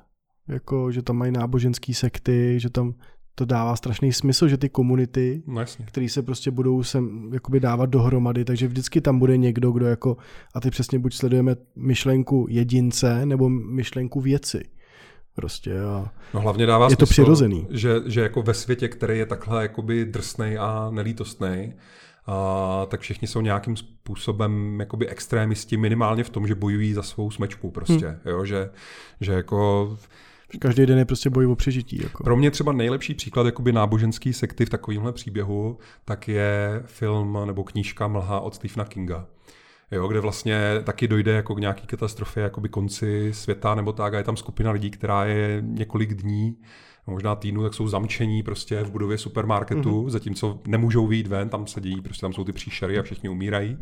Jako, 0.48 0.92
že 0.92 1.02
tam 1.02 1.16
mají 1.16 1.32
náboženský 1.32 1.94
sekty, 1.94 2.60
že 2.60 2.70
tam 2.70 2.94
to 3.34 3.44
dává 3.44 3.76
strašný 3.76 4.12
smysl, 4.12 4.48
že 4.48 4.56
ty 4.56 4.68
komunity, 4.68 5.42
no 5.46 5.64
které 5.84 6.08
se 6.08 6.22
prostě 6.22 6.50
budou 6.50 6.82
sem 6.82 7.30
jakoby 7.32 7.60
dávat 7.60 7.86
dohromady, 7.86 8.44
takže 8.44 8.68
vždycky 8.68 9.00
tam 9.00 9.18
bude 9.18 9.36
někdo, 9.36 9.72
kdo 9.72 9.86
jako, 9.86 10.16
a 10.54 10.60
ty 10.60 10.70
přesně 10.70 10.98
buď 10.98 11.14
sledujeme 11.14 11.56
myšlenku 11.76 12.46
jedince, 12.50 13.26
nebo 13.26 13.48
myšlenku 13.48 14.20
věci. 14.20 14.62
Prostě 15.38 15.80
a 15.80 16.10
no 16.34 16.40
hlavně 16.40 16.66
dává 16.66 16.86
je 16.86 16.90
smysl, 16.90 16.98
to 16.98 17.06
přirozený. 17.06 17.66
Že, 17.70 17.94
že 18.06 18.20
jako 18.20 18.42
ve 18.42 18.54
světě, 18.54 18.88
který 18.88 19.18
je 19.18 19.26
takhle 19.26 19.62
jakoby 19.62 20.04
drsnej 20.04 20.58
a 20.58 20.90
nelítostnej, 20.90 21.72
a, 22.26 22.86
tak 22.86 23.00
všichni 23.00 23.28
jsou 23.28 23.40
nějakým 23.40 23.76
způsobem 23.76 24.80
jakoby 24.80 25.08
extrémisti 25.08 25.76
minimálně 25.76 26.24
v 26.24 26.30
tom, 26.30 26.46
že 26.46 26.54
bojují 26.54 26.92
za 26.92 27.02
svou 27.02 27.30
smečku 27.30 27.70
prostě, 27.70 28.06
hmm. 28.06 28.18
jo, 28.24 28.44
že, 28.44 28.70
že 29.20 29.32
jako 29.32 29.96
Každý 30.58 30.86
den 30.86 30.98
je 30.98 31.04
prostě 31.04 31.30
boj 31.30 31.46
o 31.46 31.56
přežití. 31.56 32.02
Jako. 32.02 32.24
Pro 32.24 32.36
mě 32.36 32.50
třeba 32.50 32.72
nejlepší 32.72 33.14
příklad 33.14 33.46
jakoby 33.46 33.72
náboženský 33.72 34.32
sekty 34.32 34.66
v 34.66 34.70
takovémhle 34.70 35.12
příběhu, 35.12 35.78
tak 36.04 36.28
je 36.28 36.82
film 36.86 37.38
nebo 37.46 37.64
knížka 37.64 38.08
Mlha 38.08 38.40
od 38.40 38.54
Stephena 38.54 38.84
Kinga. 38.84 39.26
Jo, 39.90 40.08
kde 40.08 40.20
vlastně 40.20 40.60
taky 40.84 41.08
dojde 41.08 41.32
jako 41.32 41.54
k 41.54 41.60
nějaký 41.60 41.86
katastrofě, 41.86 42.42
jakoby 42.42 42.68
konci 42.68 43.30
světa 43.34 43.74
nebo 43.74 43.92
tak 43.92 44.14
a 44.14 44.18
je 44.18 44.24
tam 44.24 44.36
skupina 44.36 44.70
lidí, 44.70 44.90
která 44.90 45.24
je 45.24 45.58
několik 45.62 46.14
dní 46.14 46.56
možná 47.06 47.34
týdnu, 47.34 47.62
tak 47.62 47.74
jsou 47.74 47.88
zamčení 47.88 48.42
prostě 48.42 48.82
v 48.82 48.90
budově 48.90 49.18
supermarketu, 49.18 50.02
mm-hmm. 50.02 50.10
zatímco 50.10 50.60
nemůžou 50.66 51.06
vyjít 51.06 51.26
ven, 51.26 51.48
tam 51.48 51.66
sedí, 51.66 52.00
prostě 52.00 52.20
tam 52.20 52.32
jsou 52.32 52.44
ty 52.44 52.52
příšery 52.52 52.98
a 52.98 53.02
všichni 53.02 53.28
umírají. 53.28 53.78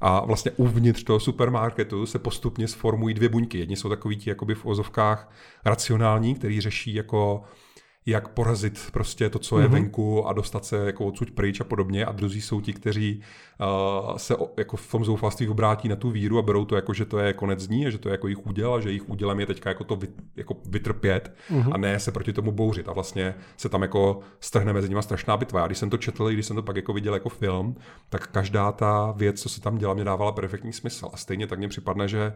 A 0.00 0.24
vlastně 0.24 0.50
uvnitř 0.50 1.04
toho 1.04 1.20
supermarketu 1.20 2.06
se 2.06 2.18
postupně 2.18 2.68
sformují 2.68 3.14
dvě 3.14 3.28
buňky. 3.28 3.58
Jedni 3.58 3.76
jsou 3.76 3.88
takový 3.88 4.16
ti 4.16 4.30
jakoby 4.30 4.54
v 4.54 4.66
ozovkách 4.66 5.32
racionální, 5.64 6.34
který 6.34 6.60
řeší 6.60 6.94
jako 6.94 7.42
jak 8.08 8.28
porazit 8.28 8.88
prostě 8.92 9.30
to, 9.30 9.38
co 9.38 9.58
je 9.58 9.66
mm-hmm. 9.66 9.72
venku 9.72 10.26
a 10.26 10.32
dostat 10.32 10.64
se 10.64 10.76
jako 10.76 11.06
odsud 11.06 11.30
pryč 11.30 11.60
a 11.60 11.64
podobně. 11.64 12.06
A 12.06 12.12
druzí 12.12 12.40
jsou 12.40 12.60
ti, 12.60 12.72
kteří 12.72 13.20
uh, 13.60 14.16
se 14.16 14.36
o, 14.36 14.50
jako 14.56 14.76
v 14.76 14.90
tom 14.90 15.04
zoufalství 15.04 15.48
obrátí 15.48 15.88
na 15.88 15.96
tu 15.96 16.10
víru 16.10 16.38
a 16.38 16.42
berou 16.42 16.64
to 16.64 16.76
jako, 16.76 16.94
že 16.94 17.04
to 17.04 17.18
je 17.18 17.32
konec 17.32 17.66
dní 17.66 17.86
a 17.86 17.90
že 17.90 17.98
to 17.98 18.08
je 18.08 18.12
jako 18.12 18.26
jejich 18.26 18.46
úděl 18.46 18.74
a 18.74 18.80
že 18.80 18.88
jejich 18.88 19.08
údělem 19.08 19.40
je 19.40 19.46
teďka 19.46 19.70
jako 19.70 19.84
to 19.84 19.96
vy, 19.96 20.08
jako 20.36 20.56
vytrpět 20.68 21.34
mm-hmm. 21.50 21.74
a 21.74 21.76
ne 21.78 22.00
se 22.00 22.12
proti 22.12 22.32
tomu 22.32 22.52
bouřit. 22.52 22.88
A 22.88 22.92
vlastně 22.92 23.34
se 23.56 23.68
tam 23.68 23.82
jako 23.82 24.20
strhne 24.40 24.72
mezi 24.72 24.88
nimi 24.88 25.02
strašná 25.02 25.36
bitva. 25.36 25.60
Já 25.60 25.66
když 25.66 25.78
jsem 25.78 25.90
to 25.90 25.96
četl, 25.96 26.28
když 26.28 26.46
jsem 26.46 26.56
to 26.56 26.62
pak 26.62 26.76
jako 26.76 26.92
viděl 26.92 27.14
jako 27.14 27.28
film, 27.28 27.76
tak 28.08 28.26
každá 28.26 28.72
ta 28.72 29.14
věc, 29.16 29.40
co 29.40 29.48
se 29.48 29.60
tam 29.60 29.78
dělá, 29.78 29.94
mě 29.94 30.04
dávala 30.04 30.32
perfektní 30.32 30.72
smysl. 30.72 31.08
A 31.12 31.16
stejně 31.16 31.46
tak 31.46 31.58
mně 31.58 31.68
připadne, 31.68 32.08
že 32.08 32.32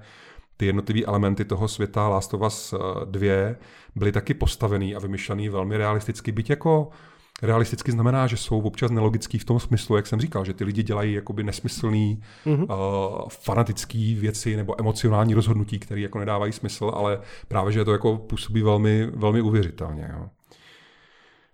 ty 0.62 0.66
jednotlivé 0.66 1.04
elementy 1.06 1.44
toho 1.44 1.68
světa 1.68 2.08
Last 2.08 2.34
of 2.34 2.40
Us 2.40 2.74
2 3.04 3.26
eh, 3.26 3.56
byly 3.96 4.12
taky 4.12 4.34
postavený 4.34 4.94
a 4.94 4.98
vymyšlený 4.98 5.48
velmi 5.48 5.76
realisticky, 5.76 6.32
byť 6.32 6.50
jako 6.50 6.90
realisticky 7.42 7.92
znamená, 7.92 8.26
že 8.26 8.36
jsou 8.36 8.60
občas 8.60 8.90
nelogický 8.90 9.38
v 9.38 9.44
tom 9.44 9.60
smyslu, 9.60 9.96
jak 9.96 10.06
jsem 10.06 10.20
říkal, 10.20 10.44
že 10.44 10.54
ty 10.54 10.64
lidi 10.64 10.82
dělají 10.82 11.12
jakoby 11.12 11.42
nesmyslný, 11.42 12.22
mm-hmm. 12.46 12.62
uh, 12.62 13.28
fanatický 13.28 14.14
věci 14.14 14.56
nebo 14.56 14.80
emocionální 14.80 15.34
rozhodnutí, 15.34 15.78
které 15.78 16.00
jako 16.00 16.18
nedávají 16.18 16.52
smysl, 16.52 16.92
ale 16.94 17.20
právě, 17.48 17.72
že 17.72 17.84
to 17.84 17.92
jako 17.92 18.16
působí 18.16 18.62
velmi, 18.62 19.06
velmi 19.06 19.40
uvěřitelně. 19.40 20.10
Jo. 20.12 20.26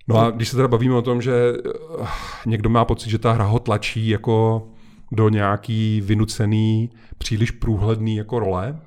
No 0.09 0.19
a 0.19 0.31
když 0.31 0.49
se 0.49 0.57
teda 0.57 0.69
bavíme 0.69 0.95
o 0.95 1.03
tom, 1.03 1.23
že 1.23 1.53
uh, 1.53 2.07
někdo 2.47 2.71
má 2.71 2.85
pocit, 2.85 3.11
že 3.11 3.19
ta 3.19 3.33
hra 3.33 3.45
ho 3.45 3.59
tlačí 3.59 4.09
jako 4.09 4.69
do 5.13 5.29
nějaký 5.29 6.01
vynucený, 6.05 6.91
příliš 7.19 7.51
průhledný 7.51 8.17
jako 8.17 8.39
role, 8.39 8.81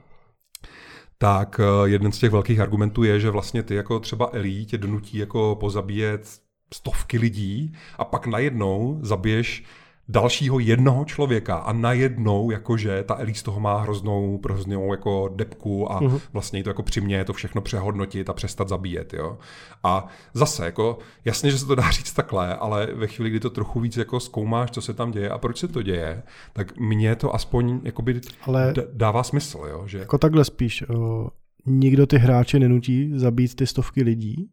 tak 1.21 1.59
eh, 1.59 1.89
jeden 1.89 2.11
z 2.11 2.19
těch 2.19 2.31
velkých 2.31 2.59
argumentů 2.59 3.03
je, 3.03 3.19
že 3.19 3.29
vlastně 3.29 3.63
ty 3.63 3.75
jako 3.75 3.99
třeba 3.99 4.29
Elí 4.33 4.65
tě 4.65 4.77
donutí 4.77 5.17
jako 5.17 5.57
pozabíjet 5.59 6.41
stovky 6.73 7.17
lidí 7.17 7.73
a 7.97 8.05
pak 8.05 8.27
najednou 8.27 8.99
zabiješ 9.01 9.63
dalšího 10.11 10.59
jednoho 10.59 11.05
člověka 11.05 11.55
a 11.55 11.73
najednou 11.73 12.51
jakože 12.51 13.03
ta 13.03 13.17
z 13.33 13.43
toho 13.43 13.59
má 13.59 13.81
hroznou, 13.81 14.39
hroznou 14.45 14.91
jako 14.91 15.29
depku 15.35 15.91
a 15.91 16.01
uh-huh. 16.01 16.21
vlastně 16.33 16.63
to 16.63 16.69
jako 16.69 16.83
přimě 16.83 17.25
to 17.25 17.33
všechno 17.33 17.61
přehodnotit 17.61 18.29
a 18.29 18.33
přestat 18.33 18.69
zabíjet, 18.69 19.13
jo. 19.13 19.37
A 19.83 20.07
zase 20.33 20.65
jako 20.65 20.97
jasně, 21.25 21.51
že 21.51 21.57
se 21.57 21.65
to 21.65 21.75
dá 21.75 21.91
říct 21.91 22.13
takhle, 22.13 22.55
ale 22.55 22.87
ve 22.93 23.07
chvíli, 23.07 23.29
kdy 23.29 23.39
to 23.39 23.49
trochu 23.49 23.79
víc 23.79 23.97
jako 23.97 24.19
zkoumáš, 24.19 24.71
co 24.71 24.81
se 24.81 24.93
tam 24.93 25.11
děje 25.11 25.29
a 25.29 25.37
proč 25.37 25.57
se 25.57 25.67
to 25.67 25.81
děje, 25.81 26.23
tak 26.53 26.77
mně 26.77 27.15
to 27.15 27.35
aspoň 27.35 27.79
jakoby 27.83 28.21
ale 28.41 28.73
dává 28.93 29.23
smysl, 29.23 29.57
jo. 29.69 29.83
Že... 29.87 29.97
Jako 29.97 30.17
takhle 30.17 30.45
spíš, 30.45 30.83
o, 30.89 31.29
nikdo 31.65 32.07
ty 32.07 32.17
hráče 32.17 32.59
nenutí 32.59 33.11
zabít 33.15 33.55
ty 33.55 33.67
stovky 33.67 34.03
lidí, 34.03 34.49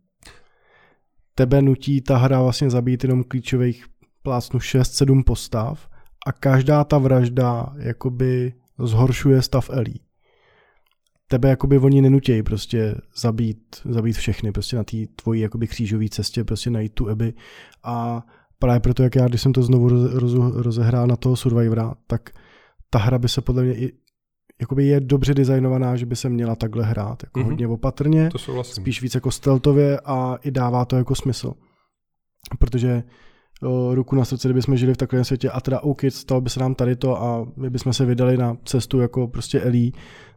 tebe 1.35 1.63
nutí 1.63 2.01
ta 2.01 2.17
hra 2.17 2.43
vlastně 2.43 2.71
zabít 2.71 3.05
jenom 3.05 3.25
klíčových 3.25 3.85
plácnu 4.29 4.59
6-7 4.59 5.25
postav 5.25 5.89
a 6.27 6.33
každá 6.33 6.85
ta 6.85 6.99
vražda 6.99 7.73
jakoby 7.79 8.53
zhoršuje 8.79 9.43
stav 9.43 9.71
Elí. 9.71 10.01
Tebe 11.29 11.49
jakoby 11.49 11.79
oni 11.79 12.03
nenutějí 12.03 12.43
prostě 12.43 12.95
zabít, 13.17 13.59
zabít 13.85 14.17
všechny 14.17 14.53
prostě 14.53 14.77
na 14.77 14.85
té 14.85 14.97
tvojí 15.17 15.41
jakoby 15.41 15.67
křížové 15.67 16.09
cestě 16.09 16.45
prostě 16.45 16.71
najít 16.71 16.95
tu 16.95 17.09
Eby 17.09 17.35
a 17.83 18.23
právě 18.59 18.81
proto, 18.81 19.03
jak 19.03 19.15
já, 19.15 19.29
když 19.29 19.43
jsem 19.43 19.53
to 19.53 19.63
znovu 19.63 19.89
roz, 19.89 20.13
roz, 20.13 20.33
rozehrál 20.55 21.07
na 21.07 21.17
toho 21.17 21.37
Survivora, 21.37 21.95
tak 22.07 22.31
ta 22.91 22.99
hra 22.99 23.19
by 23.19 23.29
se 23.29 23.41
podle 23.41 23.63
mě 23.63 23.75
i 23.75 23.93
jakoby 24.61 24.87
je 24.87 25.01
dobře 25.01 25.35
designovaná, 25.35 25.97
že 25.97 26.07
by 26.07 26.17
se 26.17 26.29
měla 26.29 26.57
takhle 26.57 26.85
hrát, 26.85 27.23
jako 27.23 27.41
mm-hmm. 27.41 27.45
hodně 27.45 27.69
opatrně, 27.69 28.31
to 28.33 28.65
spíš 28.65 29.03
víc 29.03 29.15
jako 29.15 29.31
steltově 29.31 30.01
a 30.05 30.39
i 30.43 30.51
dává 30.51 30.85
to 30.85 30.97
jako 30.97 31.15
smysl. 31.15 31.53
Protože 32.59 33.03
ruku 33.93 34.17
na 34.17 34.25
srdce, 34.25 34.49
kdybychom 34.49 34.77
žili 34.77 34.95
v 34.95 34.97
takovém 34.97 35.25
světě 35.25 35.51
a 35.51 35.61
teda 35.61 35.81
OK, 35.81 36.01
stalo 36.09 36.41
by 36.41 36.51
se 36.51 36.61
nám 36.61 36.75
tady 36.75 36.97
to 36.97 37.23
a 37.23 37.47
my 37.57 37.71
bychom 37.71 37.93
se 37.93 38.05
vydali 38.05 38.37
na 38.37 38.57
cestu 38.65 39.01
jako 39.01 39.29
prostě 39.29 39.61
Elí, 39.61 39.95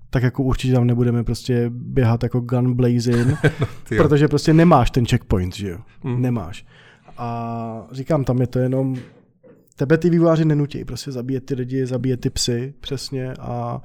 tak 0.10 0.24
jako 0.24 0.44
určitě 0.44 0.74
tam 0.74 0.88
nebudeme 0.88 1.24
prostě 1.24 1.66
běhat 1.70 2.24
jako 2.24 2.40
gun 2.40 2.74
blazing, 2.74 3.28
no, 3.60 3.68
protože 3.98 4.28
prostě 4.28 4.54
nemáš 4.54 4.92
ten 4.92 5.06
checkpoint, 5.06 5.56
že 5.56 5.70
jo? 5.70 5.78
Hmm. 6.04 6.22
Nemáš. 6.22 6.66
A 7.18 7.88
říkám, 7.92 8.24
tam 8.24 8.42
je 8.42 8.48
to 8.48 8.60
jenom 8.60 8.96
tebe 9.76 9.98
ty 9.98 10.10
vývojáři 10.10 10.46
nenutí 10.46 10.86
prostě 10.86 11.12
zabíjet 11.12 11.46
ty 11.46 11.56
lidi, 11.56 11.86
zabíjet 11.86 12.20
ty 12.20 12.30
psy 12.30 12.74
přesně 12.80 13.34
a 13.40 13.82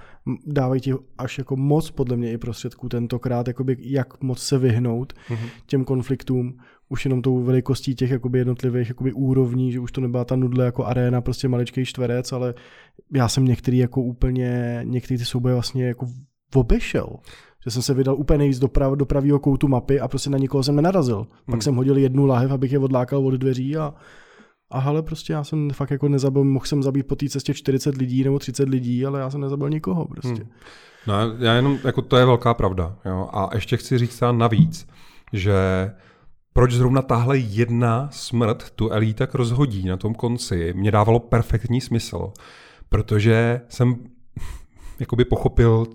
dávají 0.47 0.81
ti 0.81 0.95
až 1.19 1.39
jako 1.39 1.57
moc 1.57 1.91
podle 1.91 2.17
mě 2.17 2.33
i 2.33 2.39
prostředků 2.39 2.89
tentokrát, 2.89 3.49
jakoby 3.49 3.77
jak 3.81 4.23
moc 4.23 4.43
se 4.43 4.59
vyhnout 4.59 5.13
mm-hmm. 5.29 5.49
těm 5.67 5.85
konfliktům, 5.85 6.59
už 6.89 7.05
jenom 7.05 7.23
tou 7.23 7.43
velikostí 7.43 7.95
těch 7.95 8.11
jakoby 8.11 8.39
jednotlivých 8.39 8.89
jakoby 8.89 9.13
úrovní, 9.13 9.73
že 9.73 9.81
už 9.81 9.93
to 9.93 10.01
nebyla 10.01 10.25
ta 10.25 10.37
nudle 10.37 10.65
jako 10.65 10.85
aréna, 10.85 11.21
prostě 11.21 11.49
maličký 11.49 11.85
čtverec, 11.85 12.33
ale 12.33 12.55
já 13.15 13.29
jsem 13.29 13.45
některý 13.45 13.79
jako 13.79 14.03
úplně, 14.03 14.81
některý 14.85 15.19
ty 15.19 15.25
souboje 15.25 15.55
vlastně 15.55 15.87
jako 15.87 16.07
obešel. 16.55 17.17
Že 17.65 17.71
jsem 17.71 17.83
se 17.83 17.95
vydal 17.95 18.17
úplně 18.17 18.39
nejvíc 18.39 18.59
do, 18.59 18.69
prav, 18.69 18.93
do 18.93 19.07
pravého 19.07 19.39
koutu 19.39 19.69
mapy 19.69 20.01
a 20.01 20.09
prostě 20.09 20.31
na 20.31 20.39
nikoho 20.39 20.63
jsem 20.63 20.77
nenarazil. 20.77 21.17
Hmm. 21.17 21.27
Pak 21.51 21.63
jsem 21.63 21.75
hodil 21.75 21.97
jednu 21.97 22.27
lahev, 22.27 22.51
abych 22.51 22.73
je 22.73 22.79
odlákal 22.79 23.27
od 23.27 23.35
dveří 23.35 23.77
a, 23.77 23.95
a 24.71 24.79
hele, 24.79 25.03
prostě 25.03 25.33
já 25.33 25.45
jsem 25.45 25.71
fakt 25.71 25.91
jako 25.91 26.09
nezabil, 26.09 26.45
mohl 26.45 26.67
jsem 26.67 26.83
zabít 26.83 27.07
po 27.07 27.17
té 27.17 27.29
cestě 27.29 27.55
40 27.55 27.97
lidí 27.97 28.25
nebo 28.25 28.39
30 28.39 28.69
lidí, 28.69 29.07
ale 29.07 29.21
já 29.21 29.31
jsem 29.31 29.41
nezabil 29.41 29.71
nikoho 29.71 30.05
prostě. 30.05 30.29
Hmm. 30.29 30.51
No, 31.07 31.15
já 31.39 31.55
jenom, 31.55 31.79
jako 31.85 32.03
to 32.03 32.17
je 32.17 32.25
velká 32.25 32.55
pravda. 32.55 32.97
Jo? 33.05 33.29
A 33.33 33.51
ještě 33.55 33.77
chci 33.77 33.99
říct 33.99 34.23
navíc, 34.33 34.89
že 35.33 35.55
proč 36.57 36.73
zrovna 36.73 37.03
tahle 37.03 37.39
jedna 37.39 38.09
smrt 38.13 38.71
tu 38.71 38.91
Elí 38.91 39.15
tak 39.15 39.35
rozhodí 39.35 39.85
na 39.85 39.97
tom 39.97 40.15
konci, 40.15 40.73
mě 40.77 40.91
dávalo 40.91 41.21
perfektní 41.21 41.81
smysl, 41.81 42.33
protože 42.89 43.61
jsem 43.69 43.97
jakoby 45.01 45.25
pochopil, 45.25 45.87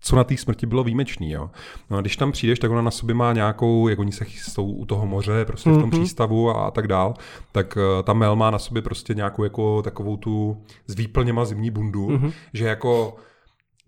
co 0.00 0.16
na 0.16 0.24
té 0.24 0.36
smrti 0.36 0.66
bylo 0.66 0.84
výjimečný. 0.84 1.30
Jo. 1.30 1.50
No 1.90 1.96
a 1.96 2.00
když 2.00 2.16
tam 2.16 2.32
přijdeš, 2.32 2.58
tak 2.58 2.70
ona 2.70 2.82
na 2.82 2.90
sobě 2.90 3.14
má 3.14 3.32
nějakou, 3.32 3.88
jak 3.88 3.98
oni 3.98 4.12
se 4.12 4.24
jsou 4.28 4.70
u 4.70 4.86
toho 4.86 5.06
moře, 5.06 5.44
prostě 5.44 5.70
v 5.70 5.72
tom 5.72 5.90
mm-hmm. 5.90 6.00
přístavu 6.00 6.50
a, 6.50 6.66
a 6.66 6.70
tak 6.70 6.88
dál, 6.88 7.14
tak 7.52 7.76
uh, 7.76 8.02
ta 8.02 8.12
Mel 8.12 8.36
má 8.36 8.50
na 8.50 8.58
sobě 8.58 8.82
prostě 8.82 9.14
nějakou 9.14 9.44
jako 9.44 9.82
takovou 9.82 10.16
tu 10.16 10.62
s 10.86 10.94
výplněma 10.94 11.44
zimní 11.44 11.70
bundu, 11.70 12.08
mm-hmm. 12.08 12.32
že 12.52 12.66
jako 12.66 13.16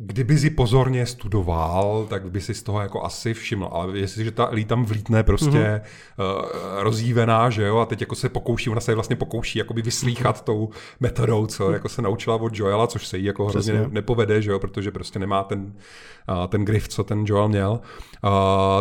Kdyby 0.01 0.38
si 0.38 0.51
pozorně 0.51 1.07
studoval, 1.07 2.07
tak 2.11 2.30
by 2.30 2.40
si 2.40 2.55
z 2.55 2.62
toho 2.62 2.80
jako 2.80 3.05
asi 3.05 3.34
všiml. 3.34 3.68
Ale 3.72 3.99
jestliže 3.99 4.30
ta 4.30 4.46
Elí 4.46 4.64
tam 4.64 4.84
vlítne 4.84 5.22
prostě 5.22 5.82
mm-hmm. 6.18 6.40
uh, 6.40 6.82
rozjívená, 6.82 7.51
že 7.51 7.66
jo, 7.66 7.78
a 7.78 7.86
teď 7.86 8.01
jako 8.01 8.14
se 8.14 8.28
pokouší, 8.28 8.70
ona 8.70 8.80
se 8.80 8.94
vlastně 8.94 9.16
pokouší 9.16 9.59
jakoby 9.59 9.82
vyslíchat 9.82 10.44
tou 10.44 10.68
metodou, 11.01 11.46
co 11.46 11.68
mm-hmm. 11.68 11.72
jako 11.72 11.88
se 11.88 12.03
naučila 12.03 12.36
od 12.36 12.59
Joela, 12.59 12.86
což 12.86 13.07
se 13.07 13.18
jí 13.18 13.24
jako 13.24 13.46
hrozně 13.46 13.72
ne, 13.72 13.86
nepovede, 13.90 14.42
že 14.42 14.51
jo, 14.51 14.59
protože 14.59 14.90
prostě 14.90 15.18
nemá 15.18 15.44
ten, 15.44 15.72
uh, 16.28 16.46
ten 16.46 16.64
grif, 16.64 16.88
co 16.88 17.05
ten 17.05 17.24
Joel 17.26 17.49
měl. 17.49 17.80
Uh, 18.24 18.30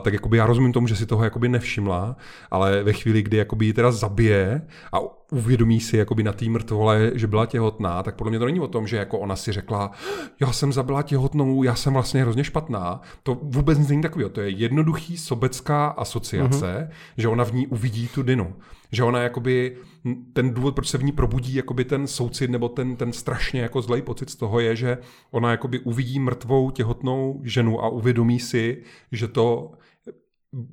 tak 0.02 0.14
jakoby 0.14 0.38
já 0.38 0.46
rozumím 0.46 0.74
tomu, 0.74 0.88
že 0.88 0.96
si 0.96 1.06
toho 1.06 1.24
jakoby 1.24 1.50
nevšimla, 1.50 2.16
ale 2.52 2.84
ve 2.84 2.94
chvíli, 2.94 3.22
kdy 3.22 3.38
jakoby 3.38 3.66
ji 3.66 3.74
teda 3.74 3.92
zabije 3.92 4.62
a 4.94 5.00
uvědomí 5.32 5.80
si 5.80 5.98
jakoby 5.98 6.24
na 6.24 6.34
té 6.34 6.46
mrtvole, 6.46 7.12
že 7.16 7.28
byla 7.28 7.46
těhotná, 7.46 8.04
tak 8.04 8.16
podle 8.16 8.30
mě 8.30 8.40
to 8.40 8.46
není 8.46 8.60
o 8.60 8.68
tom, 8.68 8.88
že 8.88 8.98
jako 8.98 9.20
ona 9.20 9.36
si 9.36 9.52
řekla, 9.52 9.92
já 10.40 10.52
jsem 10.52 10.74
zabila 10.74 11.04
těhotnou, 11.08 11.64
já 11.64 11.76
jsem 11.76 11.94
vlastně 11.94 12.22
hrozně 12.22 12.44
špatná. 12.44 13.02
To 13.24 13.38
vůbec 13.42 13.88
není 13.88 14.02
takového. 14.02 14.30
To 14.30 14.42
je 14.42 14.50
jednoduchý 14.50 15.18
sobecká 15.18 15.88
asociace, 15.88 16.90
mm-hmm. 16.90 17.14
že 17.18 17.28
ona 17.28 17.46
v 17.46 17.54
ní 17.54 17.68
uvidí 17.68 18.08
tu 18.08 18.24
Dinu. 18.24 18.56
Že 18.92 19.04
ona 19.04 19.22
jakoby, 19.22 19.78
ten 20.34 20.54
důvod, 20.54 20.76
proč 20.76 20.88
se 20.88 20.98
v 20.98 21.04
ní 21.04 21.12
probudí 21.12 21.56
jakoby 21.56 21.86
ten 21.86 22.08
soucit 22.08 22.52
nebo 22.52 22.70
ten, 22.70 22.96
ten 22.96 23.14
strašně 23.14 23.62
jako 23.62 23.82
zlej 23.82 24.02
pocit 24.02 24.30
z 24.30 24.36
toho 24.36 24.60
je, 24.60 24.76
že 24.76 24.98
ona 25.32 25.52
jakoby 25.52 25.80
uvidí 25.80 26.20
mrtvou 26.20 26.72
těhotnou 26.72 27.42
ženu 27.44 27.84
a 27.84 27.90
uvědomí 27.90 28.40
si, 28.40 28.84
že 29.12 29.28
to 29.28 29.72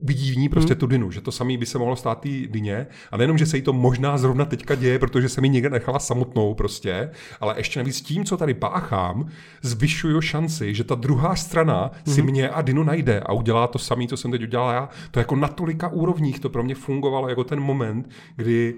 vidí 0.03 0.33
v 0.33 0.37
ní 0.37 0.49
prostě 0.49 0.75
hmm. 0.75 0.81
tu 0.81 0.87
Dinu, 0.87 1.11
že 1.11 1.21
to 1.21 1.33
samý 1.33 1.57
by 1.57 1.67
se 1.67 1.79
mohlo 1.79 1.97
stát 1.97 2.21
té 2.21 2.29
Dyně 2.29 2.87
a 3.11 3.17
nejenom, 3.17 3.39
že 3.39 3.47
se 3.47 3.57
jí 3.57 3.63
to 3.63 3.73
možná 3.73 4.19
zrovna 4.19 4.45
teďka 4.45 4.75
děje, 4.75 4.99
protože 4.99 5.29
se 5.29 5.41
mi 5.41 5.49
někde 5.49 5.71
nechala 5.71 5.99
samotnou 5.99 6.55
prostě, 6.55 7.11
ale 7.41 7.55
ještě 7.57 7.81
navíc 7.81 8.01
tím, 8.01 8.25
co 8.25 8.37
tady 8.37 8.55
páchám, 8.55 9.29
zvyšuju 9.63 10.21
šanci, 10.21 10.75
že 10.75 10.85
ta 10.85 10.95
druhá 10.95 11.37
strana 11.37 11.91
hmm. 12.07 12.15
si 12.15 12.23
mě 12.23 12.49
a 12.49 12.63
Dinu 12.63 12.83
najde 12.83 13.21
a 13.21 13.33
udělá 13.33 13.67
to 13.67 13.79
samé, 13.79 14.07
co 14.07 14.17
jsem 14.17 14.31
teď 14.31 14.43
udělal 14.43 14.75
já. 14.75 14.89
To 15.11 15.19
jako 15.19 15.37
na 15.37 15.49
tolika 15.49 15.89
úrovních 15.89 16.41
to 16.41 16.51
pro 16.51 16.63
mě 16.63 16.75
fungovalo 16.75 17.29
jako 17.29 17.45
ten 17.45 17.61
moment, 17.61 18.11
kdy 18.37 18.75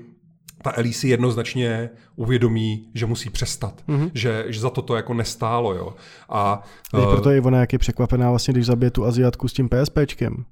ta 0.62 0.72
Ellie 0.76 0.94
si 0.94 1.08
jednoznačně 1.08 1.90
uvědomí, 2.16 2.88
že 2.94 3.06
musí 3.06 3.30
přestat, 3.30 3.82
mm-hmm. 3.88 4.10
že, 4.14 4.44
že 4.48 4.60
za 4.60 4.70
to 4.70 4.82
to 4.82 4.96
jako 4.96 5.14
nestálo. 5.14 5.74
Jo. 5.74 5.94
A, 6.28 6.62
uh, 6.94 7.10
proto 7.10 7.30
je 7.30 7.40
ona 7.40 7.60
jak 7.60 7.72
je 7.72 7.78
překvapená 7.78 8.30
vlastně, 8.30 8.52
když 8.52 8.66
zabije 8.66 8.90
tu 8.90 9.04
Aziatku 9.04 9.48
s 9.48 9.52
tím 9.52 9.68
PSPčkem. 9.68 10.44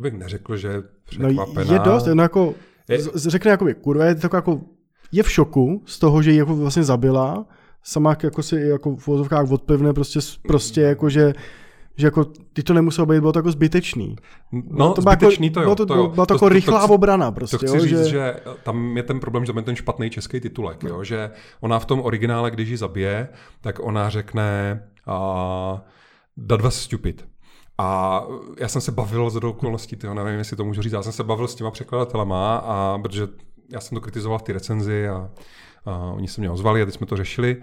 Bych 0.00 0.14
neřekl, 0.14 0.56
že 0.56 0.82
No 1.18 1.28
překvapená. 1.28 1.72
je 1.72 1.78
dost, 1.78 2.06
no 2.14 2.22
jako, 2.22 2.54
Je- 2.88 2.98
řekne 3.16 3.50
jakoby, 3.50 3.74
kurva, 3.74 4.04
je 4.04 4.14
to 4.14 4.36
jako, 4.36 4.60
je 5.12 5.22
v 5.22 5.30
šoku 5.30 5.82
z 5.86 5.98
toho, 5.98 6.22
že 6.22 6.32
ji 6.32 6.38
jako 6.38 6.56
vlastně 6.56 6.84
zabila, 6.84 7.46
sama 7.82 8.16
jako 8.22 8.42
si 8.42 8.56
jako 8.60 8.96
v 8.96 9.06
vozovkách 9.06 9.50
odplivne 9.50 9.92
prostě, 9.92 10.20
prostě 10.48 10.80
jako, 10.80 11.08
že 11.10 11.32
že 11.96 12.06
jako, 12.06 12.24
ty 12.52 12.62
to 12.62 12.74
nemuselo 12.74 13.06
být, 13.06 13.20
bylo 13.20 13.32
to 13.32 13.38
jako 13.38 13.50
zbytečný. 13.52 14.16
No, 14.52 14.92
to 14.94 15.02
bylo 15.02 15.12
zbytečný 15.14 15.46
jako, 15.46 15.54
to 15.54 15.60
jo. 15.60 15.64
bylo 15.64 15.76
to, 15.76 15.86
to 15.86 15.94
jo. 15.94 16.08
Byla 16.08 16.26
to, 16.26 16.34
jako 16.34 16.48
rychlá 16.48 16.80
chci- 16.84 16.92
obrana 16.92 17.32
prostě, 17.32 17.58
To 17.58 17.66
chci 17.66 17.76
jo, 17.76 17.82
říct, 17.82 17.98
že, 17.98 18.04
že... 18.10 18.34
tam 18.62 18.96
je 18.96 19.02
ten 19.02 19.20
problém, 19.20 19.44
že 19.44 19.52
tam 19.52 19.56
je 19.56 19.62
ten 19.62 19.76
špatný 19.76 20.10
český 20.10 20.40
titulek, 20.40 20.82
jo? 20.82 21.04
že 21.04 21.30
ona 21.60 21.78
v 21.78 21.84
tom 21.84 22.00
originále, 22.00 22.50
když 22.50 22.68
ji 22.68 22.76
zabije, 22.76 23.28
tak 23.60 23.78
ona 23.82 24.10
řekne 24.10 24.80
uh, 25.08 25.78
that 26.46 26.60
was 26.60 26.74
stupid. 26.74 27.26
A 27.80 28.22
já 28.58 28.68
jsem 28.68 28.80
se 28.80 28.92
bavil 28.92 29.30
z 29.30 29.36
okolností, 29.36 29.96
tyho, 29.96 30.14
nevím, 30.14 30.38
jestli 30.38 30.56
to 30.56 30.64
můžu 30.64 30.82
říct, 30.82 30.92
já 30.92 31.02
jsem 31.02 31.12
se 31.12 31.24
bavil 31.24 31.48
s 31.48 31.54
těma 31.54 31.70
překladatelema, 31.70 32.56
a 32.56 32.98
protože 33.02 33.28
já 33.72 33.80
jsem 33.80 33.96
to 33.96 34.00
kritizoval 34.00 34.38
v 34.38 34.42
té 34.42 34.52
recenzi 34.52 35.08
a, 35.08 35.30
a 35.84 35.96
oni 35.98 36.28
se 36.28 36.40
mě 36.40 36.50
ozvali 36.50 36.82
a 36.82 36.84
teď 36.84 36.94
jsme 36.94 37.06
to 37.06 37.16
řešili. 37.16 37.56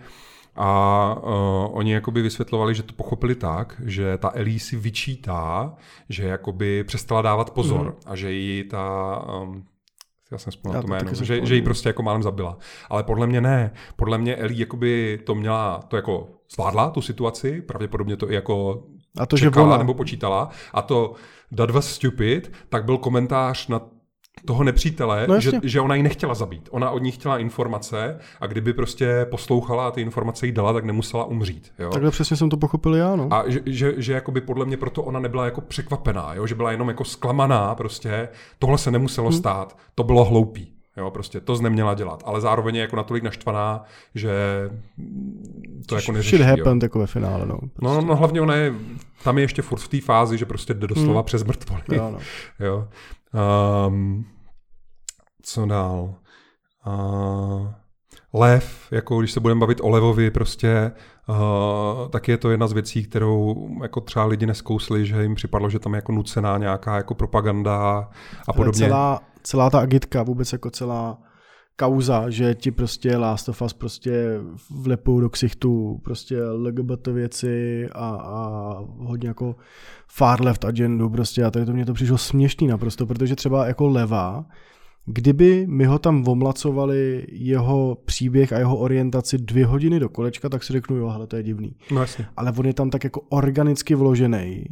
A 0.55 1.15
uh, 1.23 1.29
oni 1.77 1.93
jakoby 1.93 2.21
vysvětlovali, 2.21 2.75
že 2.75 2.83
to 2.83 2.93
pochopili 2.93 3.35
tak, 3.35 3.81
že 3.85 4.17
ta 4.17 4.31
Ellie 4.33 4.59
si 4.59 4.75
vyčítá, 4.75 5.73
že 6.09 6.27
jakoby 6.27 6.83
přestala 6.83 7.21
dávat 7.21 7.49
pozor 7.49 7.85
mm. 7.85 7.93
a 8.05 8.15
že 8.15 8.31
ji 8.31 8.63
ta... 8.63 9.21
Um, 9.41 9.65
já 10.31 10.37
jsem 10.37 10.51
vzpomněl 10.51 10.81
to 10.81 10.87
jméno, 10.87 11.13
že, 11.13 11.45
že 11.45 11.55
ji 11.55 11.61
prostě 11.61 11.89
jako 11.89 12.03
málem 12.03 12.23
zabila. 12.23 12.57
Ale 12.89 13.03
podle 13.03 13.27
mě 13.27 13.41
ne. 13.41 13.71
Podle 13.95 14.17
mě 14.17 14.35
Ellie 14.35 14.59
jakoby 14.59 15.19
to 15.25 15.35
měla, 15.35 15.81
to 15.87 15.95
jako 15.95 16.27
zvládla 16.53 16.89
tu 16.89 17.01
situaci, 17.01 17.61
pravděpodobně 17.61 18.17
to 18.17 18.31
i 18.31 18.35
jako 18.35 18.83
a 19.19 19.25
to, 19.25 19.37
že 19.37 19.45
čekala 19.45 19.67
ona, 19.67 19.77
nebo 19.77 19.93
počítala. 19.93 20.49
A 20.73 20.81
to 20.81 21.13
That 21.55 21.69
was 21.69 21.89
stupid, 21.89 22.51
tak 22.69 22.85
byl 22.85 22.97
komentář 22.97 23.67
na 23.67 23.81
toho 24.45 24.63
nepřítele, 24.63 25.25
No 25.29 25.39
že, 25.39 25.51
že 25.63 25.81
ona 25.81 25.95
ji 25.95 26.03
nechtěla 26.03 26.33
zabít. 26.33 26.69
Ona 26.71 26.91
od 26.91 27.01
ní 27.01 27.11
chtěla 27.11 27.37
informace 27.37 28.19
a 28.41 28.47
kdyby 28.47 28.73
prostě 28.73 29.25
poslouchala 29.29 29.87
a 29.87 29.91
ty 29.91 30.01
informace 30.01 30.45
jí 30.45 30.51
dala, 30.51 30.73
tak 30.73 30.85
nemusela 30.85 31.25
umřít. 31.25 31.71
Jo? 31.79 31.89
takhle 31.89 32.11
přesně 32.11 32.37
jsem 32.37 32.49
to 32.49 32.57
pochopil 32.57 32.95
já, 32.95 33.15
no. 33.15 33.27
A 33.31 33.43
že, 33.49 33.59
že, 33.65 33.93
že 33.97 34.13
jakoby 34.13 34.41
podle 34.41 34.65
mě 34.65 34.77
proto 34.77 35.03
ona 35.03 35.19
nebyla 35.19 35.45
jako 35.45 35.61
překvapená, 35.61 36.33
jo? 36.33 36.47
že 36.47 36.55
byla 36.55 36.71
jenom 36.71 36.87
jako 36.87 37.03
zklamaná 37.03 37.75
prostě, 37.75 38.29
tohle 38.59 38.77
se 38.77 38.91
nemuselo 38.91 39.29
Hmm. 39.29 39.37
stát, 39.37 39.77
to 39.95 40.03
bylo 40.03 40.25
hloupý. 40.25 40.76
Jo, 40.97 41.11
prostě 41.11 41.41
to 41.41 41.61
neměla 41.61 41.93
dělat, 41.93 42.23
ale 42.25 42.41
zároveň 42.41 42.75
je 42.75 42.81
jako 42.81 42.95
natolik 42.95 43.23
naštvaná, 43.23 43.83
že 44.15 44.31
to 45.85 45.95
jako 45.95 46.11
neřeší. 46.11 46.37
Shit 46.37 46.47
happened 46.47 46.83
jako 46.83 46.99
ve 46.99 47.07
finále, 47.07 47.45
no. 47.45 47.59
No, 47.81 47.93
no, 47.93 48.01
no, 48.01 48.15
hlavně 48.15 48.41
ona 48.41 48.55
je, 48.55 48.73
tam 49.23 49.37
je 49.37 49.43
ještě 49.43 49.61
furt 49.61 49.79
v 49.79 49.87
té 49.87 50.01
fázi, 50.01 50.37
že 50.37 50.45
prostě 50.45 50.73
jde 50.73 50.87
doslova 50.87 51.19
Hmm. 51.19 51.23
přes 51.25 51.43
mrtvoly. 51.43 51.81
Jo, 51.91 52.11
no. 52.11 52.19
Jo. 52.65 52.87
Um, 53.87 54.25
co 55.41 55.65
dál? 55.65 56.15
Uh, 56.87 57.67
lev, 58.33 58.87
jako 58.91 59.19
když 59.19 59.31
se 59.31 59.39
budeme 59.39 59.59
bavit 59.59 59.79
o 59.81 59.89
levovi, 59.89 60.31
prostě 60.31 60.91
uh, 61.29 62.09
tak 62.09 62.27
je 62.27 62.37
to 62.37 62.51
jedna 62.51 62.67
z 62.67 62.73
věcí, 62.73 63.03
kterou 63.03 63.69
jako 63.81 64.01
třeba 64.01 64.25
lidi 64.25 64.45
neskousli, 64.45 65.05
že 65.05 65.21
jim 65.21 65.35
připadlo, 65.35 65.69
že 65.69 65.79
tam 65.79 65.93
je 65.93 65.97
jako 65.97 66.11
nucená 66.11 66.57
nějaká 66.57 66.95
jako 66.95 67.15
propaganda 67.15 67.77
a 67.77 68.09
Ale 68.47 68.55
podobně. 68.55 68.87
Celá, 68.87 69.21
celá 69.47 69.69
ta 69.69 69.79
agitka, 69.79 70.23
vůbec 70.23 70.53
jako 70.53 70.69
celá 70.69 71.21
kauza, 71.79 72.29
že 72.29 72.55
ti 72.55 72.71
prostě 72.71 73.17
Last 73.17 73.49
of 73.49 73.61
Us 73.61 73.73
prostě 73.73 74.39
vlepou 74.81 75.19
do 75.19 75.29
ksichtu 75.29 75.99
prostě 76.03 76.43
LGBT 76.43 77.07
věci 77.07 77.87
a, 77.91 78.09
a 78.09 78.73
hodně 78.97 79.27
jako 79.27 79.55
far 80.07 80.45
left 80.45 80.65
agendu 80.65 81.09
prostě 81.09 81.43
a 81.43 81.51
tady 81.51 81.65
to 81.65 81.73
mě 81.73 81.85
to 81.85 81.93
přišlo 81.93 82.17
směšný 82.17 82.67
naprosto, 82.67 83.05
protože 83.05 83.35
třeba 83.35 83.67
jako 83.67 83.87
leva, 83.87 84.45
kdyby 85.05 85.67
mi 85.67 85.85
ho 85.85 85.99
tam 85.99 86.27
omlacovali 86.27 87.25
jeho 87.31 87.97
příběh 88.05 88.53
a 88.53 88.57
jeho 88.59 88.77
orientaci 88.77 89.37
dvě 89.37 89.65
hodiny 89.65 89.99
do 89.99 90.09
kolečka, 90.09 90.49
tak 90.49 90.63
si 90.63 90.73
řeknu, 90.73 90.95
jo, 90.97 91.07
hele, 91.09 91.27
to 91.27 91.35
je 91.35 91.43
divný 91.43 91.75
No 91.91 92.01
jasně. 92.01 92.25
ale 92.37 92.51
on 92.57 92.65
je 92.65 92.73
tam 92.73 92.89
tak 92.89 93.03
jako 93.03 93.21
organicky 93.29 93.95
vložený. 93.95 94.65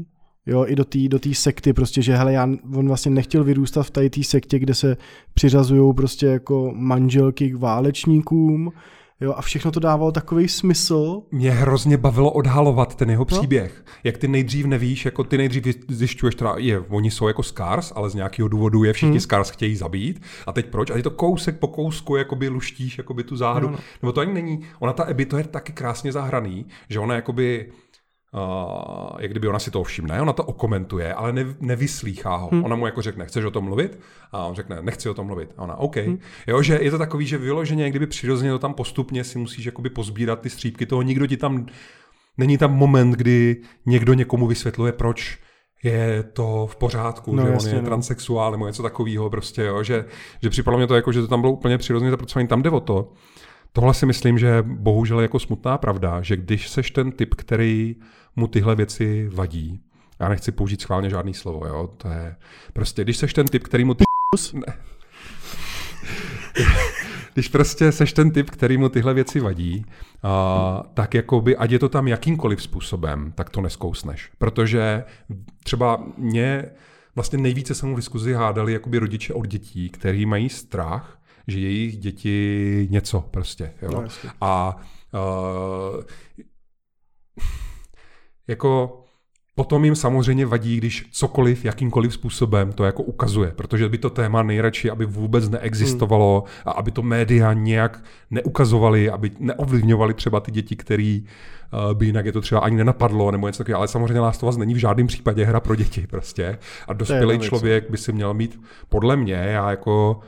Jo, 0.48 0.66
i 0.68 0.76
do 0.76 0.86
té 0.86 1.08
do 1.08 1.20
tý 1.20 1.36
sekty 1.36 1.74
prostě, 1.74 2.02
že 2.02 2.16
hele, 2.16 2.34
já, 2.34 2.50
on 2.76 2.88
vlastně 2.88 3.12
nechtěl 3.12 3.44
vyrůstat 3.44 3.86
v 3.86 3.92
tady 3.92 4.10
té 4.10 4.24
sektě, 4.24 4.60
kde 4.60 4.74
se 4.74 4.98
přiřazují 5.34 5.94
prostě 5.94 6.26
jako 6.26 6.72
manželky 6.76 7.50
k 7.50 7.56
válečníkům, 7.56 8.72
jo, 9.22 9.34
a 9.38 9.42
všechno 9.42 9.72
to 9.72 9.80
dávalo 9.80 10.12
takový 10.12 10.48
smysl. 10.48 11.22
Mě 11.32 11.52
hrozně 11.52 11.98
bavilo 11.98 12.32
odhalovat 12.32 12.96
ten 12.96 13.08
No. 13.08 13.12
jeho 13.12 13.26
příběh. 13.26 13.86
Jak 14.04 14.18
ty 14.18 14.28
nejdřív 14.28 14.66
nevíš, 14.66 15.06
jako 15.06 15.24
ty 15.24 15.38
nejdřív 15.38 15.64
zjišťuješ, 15.90 16.36
teda 16.36 16.54
je, 16.58 16.80
oni 16.80 17.12
jsou 17.12 17.28
jako 17.28 17.44
Scars, 17.44 17.94
ale 17.96 18.10
z 18.10 18.16
nějakého 18.16 18.48
důvodu 18.48 18.84
je 18.84 18.94
všichni 18.94 19.12
hmm. 19.12 19.20
Scars 19.20 19.50
chtějí 19.50 19.76
zabít. 19.76 20.22
A 20.48 20.52
teď 20.52 20.66
proč? 20.66 20.92
A 20.92 20.94
ty 20.94 21.04
to 21.04 21.12
kousek 21.12 21.60
po 21.60 21.68
kousku 21.68 22.16
jakoby 22.16 22.50
luštíš 22.50 22.98
jakoby 22.98 23.24
tu 23.24 23.36
záhadu. 23.36 23.68
No, 23.68 23.74
no. 23.74 23.80
Nebo 24.02 24.12
to 24.12 24.22
ani 24.22 24.34
není. 24.34 24.60
Ona 24.80 24.94
ta 24.94 25.04
Abby, 25.04 25.26
to 25.26 25.38
je 25.38 25.44
taky 25.44 25.74
krásně 25.74 26.12
zahraný, 26.12 26.66
že 26.90 27.00
ona 27.00 27.16
jakoby 27.16 27.70
Uh, 28.36 29.18
jak 29.20 29.32
kdyby 29.32 29.48
ona 29.48 29.60
si 29.60 29.72
to 29.72 29.84
všimne, 29.84 30.22
ona 30.22 30.34
to 30.34 30.44
okomentuje, 30.44 31.14
ale 31.14 31.34
ne, 31.34 31.46
nevyslýchá 31.60 32.36
ho. 32.36 32.50
Hmm. 32.52 32.64
Ona 32.64 32.76
mu 32.76 32.86
jako 32.86 33.02
řekne, 33.02 33.26
chceš 33.26 33.46
o 33.46 33.52
tom 33.52 33.64
mluvit? 33.64 34.00
A 34.32 34.46
on 34.46 34.56
řekne, 34.56 34.78
nechci 34.82 35.10
o 35.10 35.14
tom 35.14 35.28
mluvit. 35.28 35.54
A 35.58 35.62
ona, 35.64 35.76
OK. 35.76 35.96
Hmm. 35.96 36.20
Jo, 36.48 36.62
že 36.62 36.80
je 36.82 36.92
to 36.92 36.98
takový, 36.98 37.26
že 37.26 37.38
vyloženě, 37.38 37.84
jak 37.84 37.92
kdyby 37.92 38.08
přirozeně 38.08 38.52
to 38.52 38.60
tam 38.60 38.74
postupně 38.74 39.24
si 39.24 39.38
musíš 39.38 39.66
jakoby 39.66 39.90
pozbírat 39.90 40.42
ty 40.42 40.50
střípky 40.50 40.86
toho, 40.86 41.02
nikdo 41.02 41.28
ti 41.28 41.38
tam, 41.38 41.66
není 42.38 42.58
tam 42.58 42.74
moment, 42.74 43.12
kdy 43.12 43.62
někdo 43.86 44.14
někomu 44.14 44.48
vysvětluje, 44.48 44.92
proč 44.92 45.40
je 45.84 46.24
to 46.34 46.68
v 46.72 46.76
pořádku, 46.76 47.36
No, 47.36 47.46
že 47.46 47.52
jasně, 47.52 47.70
on 47.70 47.76
je 47.76 47.82
no. 47.82 47.88
transexuál 47.88 48.52
nebo 48.52 48.68
něco 48.68 48.84
takového 48.84 49.30
prostě, 49.30 49.62
jo, 49.64 49.84
že, 49.84 50.06
že 50.44 50.50
připadlo 50.50 50.78
mě 50.78 50.88
to 50.88 50.96
jako, 50.96 51.12
že 51.12 51.22
to 51.22 51.28
tam 51.28 51.42
bylo 51.42 51.54
úplně 51.54 51.78
přirozeně 51.78 52.12
zapracované, 52.12 52.48
tam 52.48 52.62
jde 52.62 52.70
o 52.70 52.80
to. 52.80 53.12
Tohle 53.76 53.94
si 53.94 54.06
myslím, 54.06 54.38
že 54.38 54.64
bohužel 54.68 55.20
je 55.20 55.24
jako 55.24 55.40
smutná 55.40 55.78
pravda, 55.78 56.22
že 56.22 56.38
když 56.38 56.70
seš 56.70 56.92
ten 56.92 57.12
typ, 57.12 57.36
který 57.36 57.96
mu 58.36 58.48
tyhle 58.48 58.76
věci 58.76 59.30
vadí, 59.34 59.80
já 60.20 60.30
nechci 60.30 60.52
použít 60.52 60.82
schválně 60.82 61.10
žádný 61.10 61.34
slovo, 61.34 61.68
jo, 61.68 61.90
to 61.98 62.08
je 62.08 62.36
prostě, 62.74 63.04
když 63.04 63.18
seš 63.18 63.34
ten 63.34 63.48
typ, 63.48 63.64
který 63.64 63.86
mu 63.86 63.94
ty... 63.94 64.04
Ne. 64.54 64.78
Když 67.34 67.48
prostě 67.48 67.92
seš 67.92 68.14
ten 68.14 68.32
typ, 68.32 68.50
který 68.50 68.78
mu 68.78 68.90
tyhle 68.90 69.14
věci 69.14 69.40
vadí, 69.40 69.86
a, 70.24 70.84
tak 70.94 71.14
jakoby, 71.14 71.58
ať 71.58 71.72
je 71.72 71.80
to 71.80 71.90
tam 71.90 72.08
jakýmkoliv 72.08 72.62
způsobem, 72.62 73.32
tak 73.36 73.50
to 73.50 73.62
neskousneš. 73.62 74.32
Protože 74.38 75.04
třeba 75.64 76.04
mě 76.18 76.66
vlastně 77.16 77.38
nejvíce 77.38 77.76
se 77.76 77.86
mu 77.86 77.94
v 77.94 77.96
diskuzi 77.96 78.34
hádali 78.34 78.74
jakoby 78.74 78.98
rodiče 78.98 79.34
od 79.34 79.48
dětí, 79.48 79.90
který 79.90 80.26
mají 80.26 80.50
strach, 80.50 81.20
že 81.48 81.60
jejich 81.60 81.98
děti 81.98 82.88
něco 82.92 83.22
prostě. 83.32 83.74
Jo? 83.82 83.90
No, 83.94 84.02
jasně. 84.02 84.30
a 84.42 84.78
uh, 85.14 86.04
jako 88.48 89.02
potom 89.56 89.86
jim 89.86 89.96
samozřejmě 89.96 90.46
vadí, 90.46 90.78
když 90.78 91.10
cokoliv, 91.12 91.66
jakýmkoliv 91.66 92.14
způsobem 92.14 92.72
to 92.72 92.84
jako 92.84 93.04
ukazuje, 93.04 93.52
protože 93.52 93.90
by 93.90 93.98
to 93.98 94.10
téma 94.10 94.44
nejradši, 94.44 94.90
aby 94.90 95.06
vůbec 95.06 95.50
neexistovalo 95.50 96.44
a 96.66 96.72
aby 96.72 96.92
to 96.92 97.02
média 97.02 97.54
nějak 97.54 98.04
neukazovali, 98.32 99.10
aby 99.10 99.32
neovlivňovali 99.40 100.14
třeba 100.14 100.40
ty 100.40 100.52
děti, 100.52 100.76
který 100.76 101.24
uh, 101.88 101.94
by 101.94 102.06
jinak 102.06 102.26
je 102.26 102.32
to 102.32 102.42
třeba 102.42 102.62
ani 102.62 102.78
nenapadlo 102.78 103.32
nebo 103.32 103.48
něco 103.48 103.58
takového, 103.58 103.80
ale 103.80 103.88
samozřejmě 103.88 104.20
Last 104.20 104.44
of 104.44 104.50
Us 104.50 104.58
není 104.58 104.74
v 104.74 104.78
žádném 104.78 105.08
případě 105.08 105.46
hra 105.46 105.60
pro 105.60 105.76
děti 105.76 106.08
prostě 106.08 106.58
a 106.88 106.94
dospělý 106.94 107.38
věc. 107.38 107.44
člověk 107.44 107.90
by 107.90 107.98
si 107.98 108.14
měl 108.14 108.34
mít, 108.34 108.62
podle 108.90 109.16
mě, 109.16 109.34
já 109.34 109.70
jako 109.70 110.20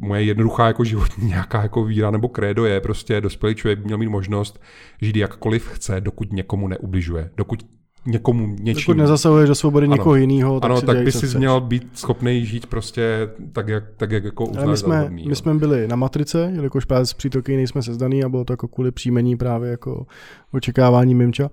moje 0.00 0.22
jednoduchá 0.22 0.66
jako 0.66 0.84
životní 0.84 1.26
nějaká 1.28 1.62
jako 1.62 1.84
víra 1.84 2.10
nebo 2.10 2.28
krédo 2.28 2.64
je 2.64 2.80
prostě 2.80 3.20
dospělý 3.20 3.54
člověk 3.54 3.78
by 3.78 3.84
měl 3.84 3.98
mít 3.98 4.08
možnost 4.08 4.60
žít 5.02 5.16
jakkoliv 5.16 5.68
chce, 5.68 6.00
dokud 6.00 6.32
někomu 6.32 6.68
neubližuje. 6.68 7.30
Dokud 7.36 7.66
někomu 8.06 8.56
něčím... 8.60 8.82
Dokud 8.82 8.96
nezasahuješ 8.96 9.48
do 9.48 9.54
svobody 9.54 9.86
Ano. 9.86 9.96
někoho 9.96 10.14
jiného, 10.14 10.60
tak 10.60 10.70
ano, 10.70 10.80
si 10.80 10.86
tak 10.86 11.04
by 11.04 11.12
si 11.12 11.38
měl 11.38 11.60
být 11.60 11.98
schopný 11.98 12.46
žít 12.46 12.66
prostě 12.66 13.28
tak, 13.52 13.68
jak, 13.68 13.84
tak, 13.96 14.10
jak 14.10 14.24
jako 14.24 14.46
uznáš 14.46 14.68
my 14.68 14.76
jsme, 14.76 15.10
my 15.10 15.28
jo. 15.28 15.34
jsme 15.34 15.54
byli 15.54 15.88
na 15.88 15.96
matrice, 15.96 16.52
jelikož 16.54 16.84
právě 16.84 17.06
s 17.06 17.14
přítoky 17.14 17.56
nejsme 17.56 17.82
sezdaný 17.82 18.24
a 18.24 18.28
bylo 18.28 18.44
to 18.44 18.52
jako 18.52 18.68
kvůli 18.68 18.90
příjmení 18.90 19.36
právě 19.36 19.70
jako 19.70 20.06
očekávání 20.52 21.14
Mimča. 21.14 21.50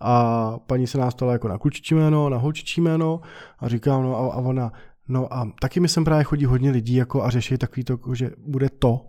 A 0.00 0.54
paní 0.66 0.86
se 0.86 0.98
nás 0.98 1.14
ptala 1.14 1.32
jako 1.32 1.48
na 1.48 1.58
klučičí 1.58 1.94
jméno, 1.94 2.28
na 2.28 2.36
holčičí 2.36 2.80
jméno 2.80 3.20
a 3.58 3.68
říkám, 3.68 4.02
no 4.02 4.16
a, 4.16 4.34
a 4.34 4.38
ona, 4.38 4.72
no 5.08 5.34
a 5.34 5.52
taky 5.60 5.80
mi 5.80 5.88
sem 5.88 6.04
právě 6.04 6.24
chodí 6.24 6.44
hodně 6.44 6.70
lidí 6.70 6.94
jako 6.94 7.22
a 7.22 7.30
řeší 7.30 7.58
takový 7.58 7.84
to, 7.84 7.92
jako, 7.92 8.14
že 8.14 8.30
bude 8.46 8.68
to, 8.68 9.06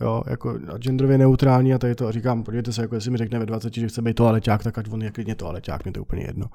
jo, 0.00 0.22
jako 0.26 0.58
genderově 0.78 1.18
neutrální 1.18 1.74
a 1.74 1.78
tady 1.78 1.94
to 1.94 2.06
a 2.06 2.12
říkám, 2.12 2.42
podívejte 2.42 2.72
se, 2.72 2.82
jako 2.82 2.94
jestli 2.94 3.10
mi 3.10 3.18
řekne 3.18 3.38
ve 3.38 3.46
20, 3.46 3.74
že 3.74 3.88
chce 3.88 4.02
být 4.02 4.14
toaleťák, 4.14 4.62
tak 4.62 4.78
ať 4.78 4.90
on 4.90 5.02
je 5.02 5.10
klidně 5.10 5.34
toaleťák, 5.34 5.84
mě 5.84 5.92
to 5.92 5.98
je 5.98 6.02
úplně 6.02 6.22
jedno. 6.22 6.46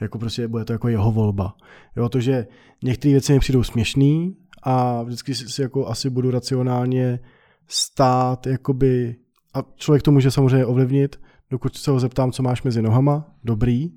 Jako 0.00 0.18
prostě 0.18 0.48
bude 0.48 0.64
to 0.64 0.72
jako 0.72 0.88
jeho 0.88 1.12
volba. 1.12 1.54
Jo, 1.96 2.08
to, 2.08 2.20
že 2.20 2.46
některé 2.84 3.12
věci 3.12 3.32
mi 3.32 3.38
přijdou 3.38 3.62
směšný 3.62 4.36
a 4.62 5.02
vždycky 5.02 5.34
si 5.34 5.62
jako 5.62 5.86
asi 5.86 6.10
budu 6.10 6.30
racionálně 6.30 7.20
stát, 7.68 8.46
jakoby, 8.46 9.16
a 9.54 9.62
člověk 9.74 10.02
to 10.02 10.12
může 10.12 10.30
samozřejmě 10.30 10.66
ovlivnit, 10.66 11.20
dokud 11.50 11.76
se 11.76 11.90
ho 11.90 12.00
zeptám, 12.00 12.32
co 12.32 12.42
máš 12.42 12.62
mezi 12.62 12.82
nohama, 12.82 13.30
dobrý, 13.44 13.90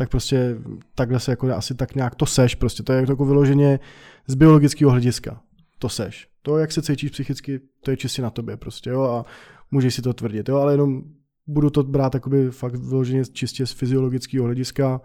tak 0.00 0.08
prostě 0.08 0.56
takhle 0.94 1.20
se 1.20 1.32
jako 1.32 1.54
asi 1.54 1.74
tak 1.74 1.94
nějak 1.94 2.14
to 2.14 2.26
seš, 2.26 2.54
prostě 2.54 2.82
to 2.82 2.92
je 2.92 3.04
jako 3.08 3.24
vyloženě 3.24 3.80
z 4.26 4.34
biologického 4.34 4.90
hlediska. 4.90 5.40
To 5.78 5.88
seš. 5.88 6.28
To, 6.42 6.58
jak 6.58 6.72
se 6.72 6.82
cítíš 6.82 7.10
psychicky, 7.10 7.60
to 7.84 7.90
je 7.90 7.96
čistě 7.96 8.22
na 8.22 8.30
tobě 8.30 8.56
prostě, 8.56 8.90
jo, 8.90 9.02
a 9.02 9.24
můžeš 9.70 9.94
si 9.94 10.02
to 10.02 10.12
tvrdit, 10.12 10.48
jo, 10.48 10.56
ale 10.56 10.72
jenom 10.72 11.02
budu 11.46 11.70
to 11.70 11.82
brát 11.82 12.14
jakoby 12.14 12.50
fakt 12.50 12.74
vyloženě 12.74 13.24
čistě 13.24 13.66
z 13.66 13.72
fyziologického 13.72 14.44
hlediska, 14.44 15.00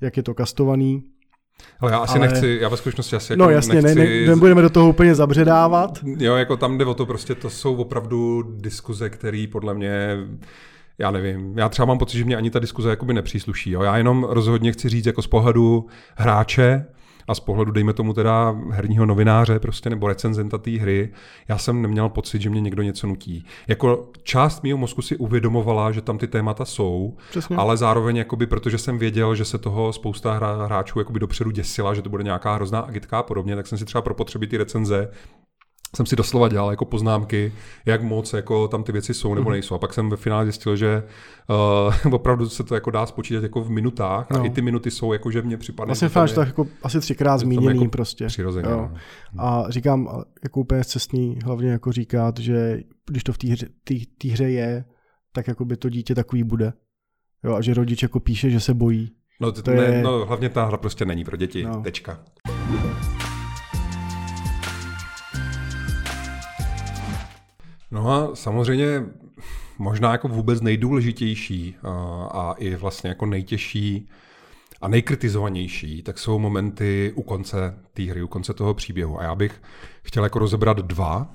jak 0.00 0.16
je 0.16 0.22
to 0.22 0.34
kastovaný, 0.34 1.02
ale 1.80 1.92
já 1.92 1.98
asi 1.98 2.18
ale... 2.18 2.28
nechci, 2.28 2.58
já 2.60 2.68
ve 2.68 2.76
skutečnosti 2.76 3.16
asi 3.16 3.36
No 3.36 3.44
jako 3.44 3.54
jasně, 3.54 3.82
nechci... 3.82 3.98
ne, 3.98 4.04
ne, 4.04 4.26
nebudeme 4.26 4.62
do 4.62 4.70
toho 4.70 4.88
úplně 4.88 5.14
zabředávat. 5.14 5.98
Jo, 6.04 6.36
jako 6.36 6.56
tam 6.56 6.78
jde 6.78 6.84
o 6.84 6.94
to, 6.94 7.06
prostě 7.06 7.34
to 7.34 7.50
jsou 7.50 7.76
opravdu 7.76 8.42
diskuze, 8.42 9.10
které 9.10 9.46
podle 9.52 9.74
mě 9.74 10.16
já 11.00 11.10
nevím, 11.10 11.58
já 11.58 11.68
třeba 11.68 11.86
mám 11.86 11.98
pocit, 11.98 12.18
že 12.18 12.24
mě 12.24 12.36
ani 12.36 12.50
ta 12.50 12.58
diskuze 12.58 12.90
jakoby 12.90 13.14
nepřísluší. 13.14 13.70
Jo? 13.70 13.82
Já 13.82 13.96
jenom 13.96 14.24
rozhodně 14.24 14.72
chci 14.72 14.88
říct 14.88 15.06
jako 15.06 15.22
z 15.22 15.26
pohledu 15.26 15.86
hráče, 16.16 16.86
a 17.28 17.34
z 17.34 17.40
pohledu, 17.40 17.72
dejme 17.72 17.92
tomu 17.92 18.12
teda 18.12 18.56
herního 18.70 19.06
novináře 19.06 19.58
prostě 19.58 19.90
nebo 19.90 20.08
recenzenta 20.08 20.58
té 20.58 20.70
hry, 20.70 21.08
já 21.48 21.58
jsem 21.58 21.82
neměl 21.82 22.08
pocit, 22.08 22.42
že 22.42 22.50
mě 22.50 22.60
někdo 22.60 22.82
něco 22.82 23.06
nutí. 23.06 23.44
Jako 23.68 24.08
část 24.22 24.62
mého 24.62 24.78
mozku 24.78 25.02
si 25.02 25.16
uvědomovala, 25.16 25.92
že 25.92 26.00
tam 26.00 26.18
ty 26.18 26.26
témata 26.26 26.64
jsou, 26.64 27.16
Přesně. 27.30 27.56
ale 27.56 27.76
zároveň, 27.76 28.16
jakoby, 28.16 28.46
protože 28.46 28.78
jsem 28.78 28.98
věděl, 28.98 29.34
že 29.34 29.44
se 29.44 29.58
toho 29.58 29.92
spousta 29.92 30.40
hráčů 30.64 30.98
jakoby 30.98 31.20
dopředu 31.20 31.50
děsila, 31.50 31.94
že 31.94 32.02
to 32.02 32.10
bude 32.10 32.24
nějaká 32.24 32.54
hrozná 32.54 32.80
agitka 32.80 33.18
a 33.18 33.22
podobně, 33.22 33.56
tak 33.56 33.66
jsem 33.66 33.78
si 33.78 33.84
třeba 33.84 34.02
pro 34.02 34.14
potřeby 34.14 34.46
ty 34.46 34.56
recenze 34.56 35.08
jsem 35.96 36.06
si 36.06 36.16
doslova 36.16 36.48
dělal 36.48 36.70
jako 36.70 36.84
poznámky, 36.84 37.52
jak 37.86 38.02
moc 38.02 38.32
jako 38.32 38.68
tam 38.68 38.82
ty 38.82 38.92
věci 38.92 39.14
jsou 39.14 39.34
nebo 39.34 39.44
mhm. 39.44 39.52
nejsou. 39.52 39.74
A 39.74 39.78
pak 39.78 39.94
jsem 39.94 40.10
ve 40.10 40.16
finále 40.16 40.44
zjistil, 40.44 40.76
že 40.76 41.02
uh, 42.04 42.12
opravdu 42.14 42.48
se 42.48 42.64
to 42.64 42.74
jako 42.74 42.90
dá 42.90 43.06
spočítat 43.06 43.42
jako 43.42 43.60
v 43.60 43.70
minutách 43.70 44.30
no. 44.30 44.40
a 44.40 44.44
i 44.44 44.50
ty 44.50 44.62
minuty 44.62 44.90
jsou 44.90 45.12
jako, 45.12 45.30
že 45.30 45.42
mě 45.42 45.56
připadne. 45.56 45.88
Vlastně 45.88 46.08
fakt 46.08 46.32
to 46.32 46.40
jako 46.40 46.66
asi 46.82 47.00
třikrát 47.00 47.38
zmíněný 47.38 47.80
jako 47.80 47.90
prostě. 47.90 48.26
Přirozeně. 48.26 48.70
Jo. 48.70 48.90
No. 49.32 49.44
A 49.44 49.64
říkám, 49.68 50.24
jako 50.42 50.60
úplně 50.60 50.84
cestný 50.84 51.38
hlavně 51.44 51.70
jako 51.70 51.92
říkat, 51.92 52.38
že 52.38 52.80
když 53.10 53.24
to 53.24 53.32
v 53.32 53.38
té 53.38 53.48
hře, 53.48 53.66
hře 54.32 54.50
je, 54.50 54.84
tak 55.32 55.48
jako 55.48 55.64
by 55.64 55.76
to 55.76 55.88
dítě 55.88 56.14
takový 56.14 56.44
bude. 56.44 56.72
Jo, 57.44 57.54
a 57.54 57.60
že 57.60 57.74
rodič 57.74 58.02
jako 58.02 58.20
píše, 58.20 58.50
že 58.50 58.60
se 58.60 58.74
bojí. 58.74 59.10
No, 59.40 59.52
to, 59.52 59.62
to 59.62 59.70
ne, 59.70 59.84
je... 59.84 60.02
no 60.02 60.26
hlavně 60.26 60.48
ta 60.48 60.64
hra 60.64 60.76
prostě 60.76 61.04
není 61.04 61.24
pro 61.24 61.36
děti. 61.36 61.64
No. 61.64 61.82
Tečka. 61.82 62.20
No 67.90 68.10
a 68.10 68.36
samozřejmě 68.36 69.04
možná 69.78 70.12
jako 70.12 70.28
vůbec 70.28 70.60
nejdůležitější 70.60 71.76
a, 72.30 72.54
i 72.58 72.76
vlastně 72.76 73.08
jako 73.08 73.26
nejtěžší 73.26 74.08
a 74.80 74.88
nejkritizovanější, 74.88 76.02
tak 76.02 76.18
jsou 76.18 76.38
momenty 76.38 77.12
u 77.14 77.22
konce 77.22 77.78
té 77.92 78.02
hry, 78.02 78.22
u 78.22 78.26
konce 78.26 78.54
toho 78.54 78.74
příběhu. 78.74 79.20
A 79.20 79.22
já 79.22 79.34
bych 79.34 79.62
chtěl 80.02 80.24
jako 80.24 80.38
rozebrat 80.38 80.76
dva, 80.78 81.34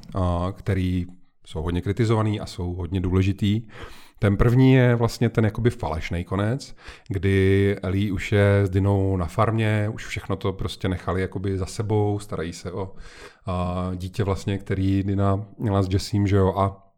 který 0.51 1.05
jsou 1.45 1.61
hodně 1.61 1.81
kritizovaný 1.81 2.39
a 2.39 2.45
jsou 2.45 2.73
hodně 2.73 3.01
důležitý. 3.01 3.61
Ten 4.25 4.37
první 4.37 4.73
je 4.73 4.95
vlastně 4.95 5.29
ten 5.29 5.45
jakoby 5.45 5.69
falešný 5.69 6.23
konec, 6.23 6.75
kdy 7.07 7.75
Ellie 7.81 8.13
už 8.13 8.31
je 8.31 8.61
s 8.63 8.69
Dinou 8.69 9.17
na 9.17 9.25
farmě, 9.25 9.89
už 9.93 10.05
všechno 10.05 10.35
to 10.35 10.53
prostě 10.53 10.89
nechali 10.89 11.21
jakoby 11.21 11.57
za 11.57 11.65
sebou, 11.65 12.19
starají 12.19 12.53
se 12.53 12.71
o 12.71 12.93
a, 13.45 13.91
dítě 13.95 14.23
vlastně, 14.23 14.57
který 14.57 15.03
Dina 15.03 15.45
měla 15.57 15.83
s 15.83 15.93
Jessím, 15.93 16.27
že 16.27 16.35
jo, 16.35 16.53
a 16.57 16.91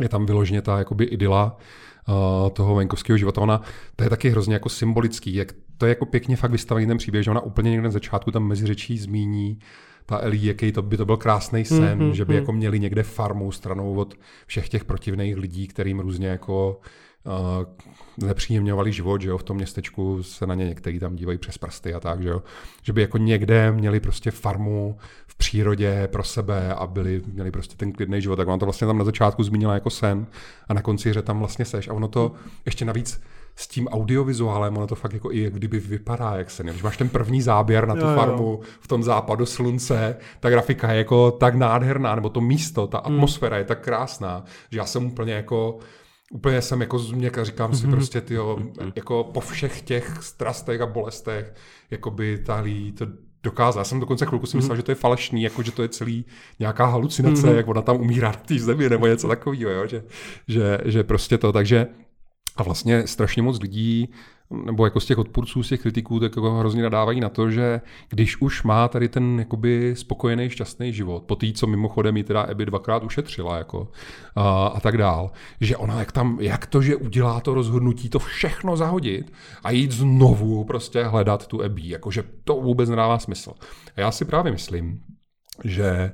je 0.00 0.08
tam 0.08 0.26
vyloženě 0.26 0.62
ta 0.62 0.78
jakoby 0.78 1.04
idyla 1.04 1.56
uh, 2.08 2.50
toho 2.50 2.74
venkovského 2.74 3.16
života. 3.16 3.40
Ona, 3.40 3.62
to 3.96 4.04
je 4.04 4.10
taky 4.10 4.30
hrozně 4.30 4.54
jako 4.54 4.68
symbolický, 4.68 5.34
jak 5.34 5.52
to 5.78 5.86
je 5.86 5.90
jako 5.90 6.06
pěkně 6.06 6.36
fakt 6.36 6.50
vystavený 6.50 6.86
ten 6.86 6.98
příběh, 6.98 7.24
že 7.24 7.30
ona 7.30 7.40
úplně 7.40 7.70
někde 7.70 7.84
na 7.84 7.90
začátku 7.90 8.30
tam 8.30 8.46
mezi 8.46 8.66
řečí 8.66 8.98
zmíní 8.98 9.58
ta 10.08 10.18
Elí, 10.22 10.44
jaký 10.44 10.72
to 10.72 10.82
by 10.82 10.96
to 10.96 11.04
byl 11.04 11.16
krásný 11.16 11.64
sen, 11.64 11.98
mm-hmm, 11.98 12.10
že 12.10 12.24
by 12.24 12.32
mm. 12.32 12.38
jako 12.38 12.52
měli 12.52 12.80
někde 12.80 13.02
farmu 13.02 13.52
stranou 13.52 13.94
od 13.94 14.14
všech 14.46 14.68
těch 14.68 14.84
protivných 14.84 15.36
lidí, 15.36 15.68
kterým 15.68 16.00
různě 16.00 16.28
jako 16.28 16.80
uh, 17.24 18.26
nepříjemňovali 18.26 18.92
život, 18.92 19.20
že 19.20 19.28
jo, 19.28 19.38
v 19.38 19.42
tom 19.42 19.56
městečku 19.56 20.22
se 20.22 20.46
na 20.46 20.54
ně 20.54 20.64
některý 20.64 20.98
tam 20.98 21.16
dívají 21.16 21.38
přes 21.38 21.58
prsty 21.58 21.94
a 21.94 22.00
tak, 22.00 22.22
že 22.22 22.28
jo, 22.28 22.42
že 22.82 22.92
by 22.92 23.00
jako 23.00 23.18
někde 23.18 23.72
měli 23.72 24.00
prostě 24.00 24.30
farmu 24.30 24.96
v 25.26 25.36
přírodě 25.36 26.08
pro 26.12 26.24
sebe 26.24 26.74
a 26.74 26.86
byli, 26.86 27.22
měli 27.32 27.50
prostě 27.50 27.76
ten 27.76 27.92
klidný 27.92 28.22
život, 28.22 28.36
tak 28.36 28.48
on 28.48 28.58
to 28.58 28.66
vlastně 28.66 28.86
tam 28.86 28.98
na 28.98 29.04
začátku 29.04 29.42
zmínila 29.42 29.74
jako 29.74 29.90
sen 29.90 30.26
a 30.68 30.74
na 30.74 30.82
konci 30.82 31.10
hře 31.10 31.22
tam 31.22 31.38
vlastně 31.38 31.64
seš 31.64 31.88
a 31.88 31.92
ono 31.92 32.08
to 32.08 32.32
ještě 32.66 32.84
navíc 32.84 33.20
s 33.58 33.68
tím 33.68 33.88
audiovizuálem, 33.88 34.76
ono 34.76 34.86
to 34.86 34.94
fakt 34.94 35.12
jako 35.12 35.32
i 35.32 35.40
jak 35.40 35.54
kdyby 35.54 35.80
vypadá, 35.80 36.36
jak 36.36 36.50
se 36.50 36.62
Když 36.62 36.82
máš 36.82 36.96
ten 36.96 37.08
první 37.08 37.42
záběr 37.42 37.88
na 37.88 37.94
tu 37.94 38.06
jo, 38.06 38.14
farmu 38.14 38.44
jo. 38.44 38.60
v 38.80 38.88
tom 38.88 39.02
západu 39.02 39.46
slunce, 39.46 40.16
ta 40.40 40.50
grafika 40.50 40.92
je 40.92 40.98
jako 40.98 41.30
tak 41.30 41.54
nádherná, 41.54 42.14
nebo 42.14 42.28
to 42.28 42.40
místo, 42.40 42.86
ta 42.86 43.02
hmm. 43.04 43.14
atmosféra 43.14 43.56
mm. 43.56 43.58
je 43.58 43.64
tak 43.64 43.80
krásná, 43.80 44.44
že 44.70 44.78
já 44.78 44.84
jsem 44.84 45.06
úplně 45.06 45.32
jako 45.32 45.78
Úplně 46.32 46.62
jsem 46.62 46.80
jako 46.80 46.98
změk 46.98 47.38
a 47.38 47.44
říkám 47.44 47.74
si 47.74 47.86
mhm. 47.86 47.96
prostě, 47.96 48.20
tyjo, 48.20 48.58
jako 48.96 49.24
po 49.24 49.40
všech 49.40 49.82
těch 49.82 50.22
strastech 50.22 50.80
a 50.80 50.86
bolestech, 50.86 51.54
jako 51.90 52.10
by 52.10 52.38
tahlí 52.38 52.92
to 52.92 53.06
dokázal. 53.42 53.80
Já 53.80 53.84
jsem 53.84 54.00
dokonce 54.00 54.26
chvilku 54.26 54.46
si 54.46 54.56
myslel, 54.56 54.74
mm. 54.74 54.76
že 54.76 54.82
to 54.82 54.90
je 54.90 54.94
falešný, 54.94 55.42
jako 55.42 55.62
že 55.62 55.72
to 55.72 55.82
je 55.82 55.88
celý 55.88 56.24
nějaká 56.58 56.86
halucinace, 56.86 57.46
mm. 57.46 57.56
jak 57.56 57.68
ona 57.68 57.82
tam 57.82 57.96
umírá 57.96 58.28
na 58.28 58.36
té 58.36 58.58
zemi 58.58 58.88
nebo 58.88 59.06
něco 59.06 59.28
takového, 59.28 59.70
jo? 59.70 59.86
Že, 59.86 60.02
že, 60.48 60.78
že 60.84 61.04
prostě 61.04 61.38
to, 61.38 61.52
takže 61.52 61.86
a 62.58 62.62
vlastně 62.62 63.06
strašně 63.06 63.42
moc 63.42 63.60
lidí, 63.60 64.08
nebo 64.64 64.84
jako 64.84 65.00
z 65.00 65.06
těch 65.06 65.18
odpůrců, 65.18 65.62
z 65.62 65.68
těch 65.68 65.80
kritiků, 65.80 66.20
tak 66.20 66.36
jako 66.36 66.58
hrozně 66.58 66.82
nadávají 66.82 67.20
na 67.20 67.28
to, 67.28 67.50
že 67.50 67.80
když 68.08 68.40
už 68.40 68.62
má 68.62 68.88
tady 68.88 69.08
ten 69.08 69.38
jakoby 69.38 69.94
spokojený, 69.96 70.50
šťastný 70.50 70.92
život, 70.92 71.22
po 71.22 71.36
té, 71.36 71.52
co 71.52 71.66
mimochodem 71.66 72.16
ji 72.16 72.24
teda 72.24 72.46
Ebi 72.48 72.66
dvakrát 72.66 73.04
ušetřila, 73.04 73.58
jako, 73.58 73.88
a, 74.36 74.66
a 74.66 74.80
tak 74.80 74.98
dál, 74.98 75.30
že 75.60 75.76
ona 75.76 75.98
jak 75.98 76.12
tam, 76.12 76.38
jak 76.40 76.66
to, 76.66 76.82
že 76.82 76.96
udělá 76.96 77.40
to 77.40 77.54
rozhodnutí, 77.54 78.08
to 78.08 78.18
všechno 78.18 78.76
zahodit 78.76 79.32
a 79.64 79.70
jít 79.70 79.92
znovu 79.92 80.64
prostě 80.64 81.04
hledat 81.04 81.46
tu 81.46 81.62
Ebi, 81.62 81.88
jakože 81.88 82.24
to 82.44 82.54
vůbec 82.54 82.90
nedává 82.90 83.18
smysl. 83.18 83.52
A 83.96 84.00
já 84.00 84.10
si 84.10 84.24
právě 84.24 84.52
myslím, 84.52 85.00
že 85.64 86.12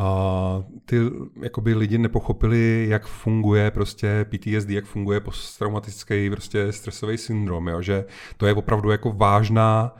a 0.00 0.62
ty 0.84 0.96
jakoby 1.42 1.74
lidi 1.74 1.98
nepochopili, 1.98 2.86
jak 2.88 3.06
funguje 3.06 3.70
prostě 3.70 4.26
PTSD, 4.30 4.70
jak 4.70 4.84
funguje 4.84 5.20
posttraumatický 5.20 6.30
prostě 6.30 6.72
stresový 6.72 7.18
syndrom, 7.18 7.68
jo? 7.68 7.82
že 7.82 8.04
to 8.36 8.46
je 8.46 8.54
opravdu 8.54 8.90
jako 8.90 9.12
vážná 9.12 9.96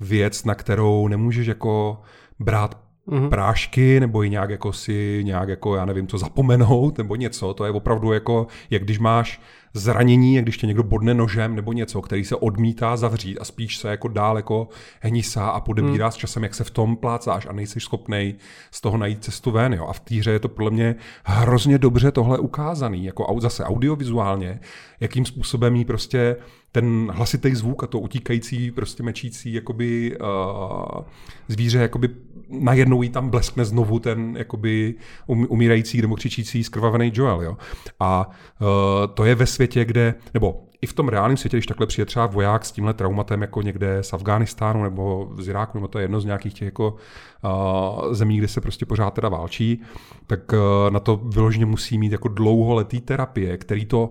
věc, 0.00 0.44
na 0.44 0.54
kterou 0.54 1.08
nemůžeš 1.08 1.46
jako 1.46 2.00
brát 2.38 2.80
mm-hmm. 3.08 3.28
prášky, 3.28 4.00
nebo 4.00 4.22
ji 4.22 4.30
nějak 4.30 4.50
jako 4.50 4.72
si 4.72 5.20
nějak 5.24 5.48
jako, 5.48 5.76
já 5.76 5.84
nevím, 5.84 6.06
co 6.06 6.18
zapomenout, 6.18 6.98
nebo 6.98 7.16
něco. 7.16 7.54
To 7.54 7.64
je 7.64 7.70
opravdu 7.70 8.12
jako, 8.12 8.46
jak 8.70 8.82
když 8.82 8.98
máš 8.98 9.40
zranění, 9.74 10.34
jak 10.34 10.44
když 10.44 10.56
tě 10.56 10.66
někdo 10.66 10.82
bodne 10.82 11.14
nožem 11.14 11.56
nebo 11.56 11.72
něco, 11.72 12.02
který 12.02 12.24
se 12.24 12.36
odmítá 12.36 12.96
zavřít 12.96 13.38
a 13.38 13.44
spíš 13.44 13.78
se 13.78 13.88
jako 13.88 14.08
dál 14.08 14.36
jako 14.36 14.68
hnisá 15.00 15.48
a 15.48 15.60
podebírá 15.60 16.06
hmm. 16.06 16.12
s 16.12 16.16
časem, 16.16 16.42
jak 16.42 16.54
se 16.54 16.64
v 16.64 16.70
tom 16.70 16.96
plácáš 16.96 17.46
a 17.46 17.52
nejsi 17.52 17.80
schopný 17.80 18.34
z 18.70 18.80
toho 18.80 18.96
najít 18.96 19.24
cestu 19.24 19.50
ven. 19.50 19.74
Jo. 19.74 19.86
A 19.86 19.92
v 19.92 20.00
té 20.00 20.14
hře 20.14 20.30
je 20.30 20.38
to 20.38 20.48
podle 20.48 20.70
mě 20.70 20.94
hrozně 21.24 21.78
dobře 21.78 22.12
tohle 22.12 22.38
ukázaný, 22.38 23.04
jako 23.04 23.36
zase 23.40 23.64
audiovizuálně, 23.64 24.60
jakým 25.00 25.24
způsobem 25.24 25.76
jí 25.76 25.84
prostě 25.84 26.36
ten 26.72 27.10
hlasitý 27.14 27.54
zvuk 27.54 27.84
a 27.84 27.86
to 27.86 28.00
utíkající, 28.00 28.70
prostě 28.70 29.02
mečící 29.02 29.52
jakoby, 29.52 30.18
uh, 30.20 31.02
zvíře 31.48 31.78
jakoby 31.78 32.08
najednou 32.48 33.02
jí 33.02 33.08
tam 33.08 33.30
bleskne 33.30 33.64
znovu 33.64 33.98
ten 33.98 34.36
jakoby 34.38 34.94
um, 35.26 35.46
umírající 35.48 36.02
nebo 36.02 36.16
křičící 36.16 36.64
skrvavený 36.64 37.12
Joel. 37.14 37.42
Jo? 37.42 37.56
A 38.00 38.30
uh, 38.60 38.66
to 39.14 39.24
je 39.24 39.34
ve 39.34 39.46
světě, 39.46 39.84
kde, 39.84 40.14
nebo 40.34 40.64
i 40.82 40.86
v 40.86 40.92
tom 40.92 41.08
reálném 41.08 41.36
světě, 41.36 41.56
když 41.56 41.66
takhle 41.66 41.86
přijde 41.86 42.06
třeba 42.06 42.26
voják 42.26 42.64
s 42.64 42.72
tímhle 42.72 42.94
traumatem 42.94 43.42
jako 43.42 43.62
někde 43.62 44.02
z 44.02 44.12
Afghánistánu 44.12 44.82
nebo 44.82 45.32
z 45.38 45.48
Iráku, 45.48 45.78
nebo 45.78 45.88
to 45.88 45.98
je 45.98 46.04
jedno 46.04 46.20
z 46.20 46.24
nějakých 46.24 46.54
těch 46.54 46.66
jako 46.66 46.96
uh, 47.44 48.14
zemí, 48.14 48.38
kde 48.38 48.48
se 48.48 48.60
prostě 48.60 48.86
pořád 48.86 49.14
teda 49.14 49.28
válčí, 49.28 49.82
tak 50.26 50.52
uh, 50.52 50.90
na 50.90 51.00
to 51.00 51.16
vyloženě 51.16 51.66
musí 51.66 51.98
mít 51.98 52.12
jako 52.12 52.28
dlouholetý 52.28 53.00
terapie, 53.00 53.56
který 53.56 53.86
to 53.86 54.10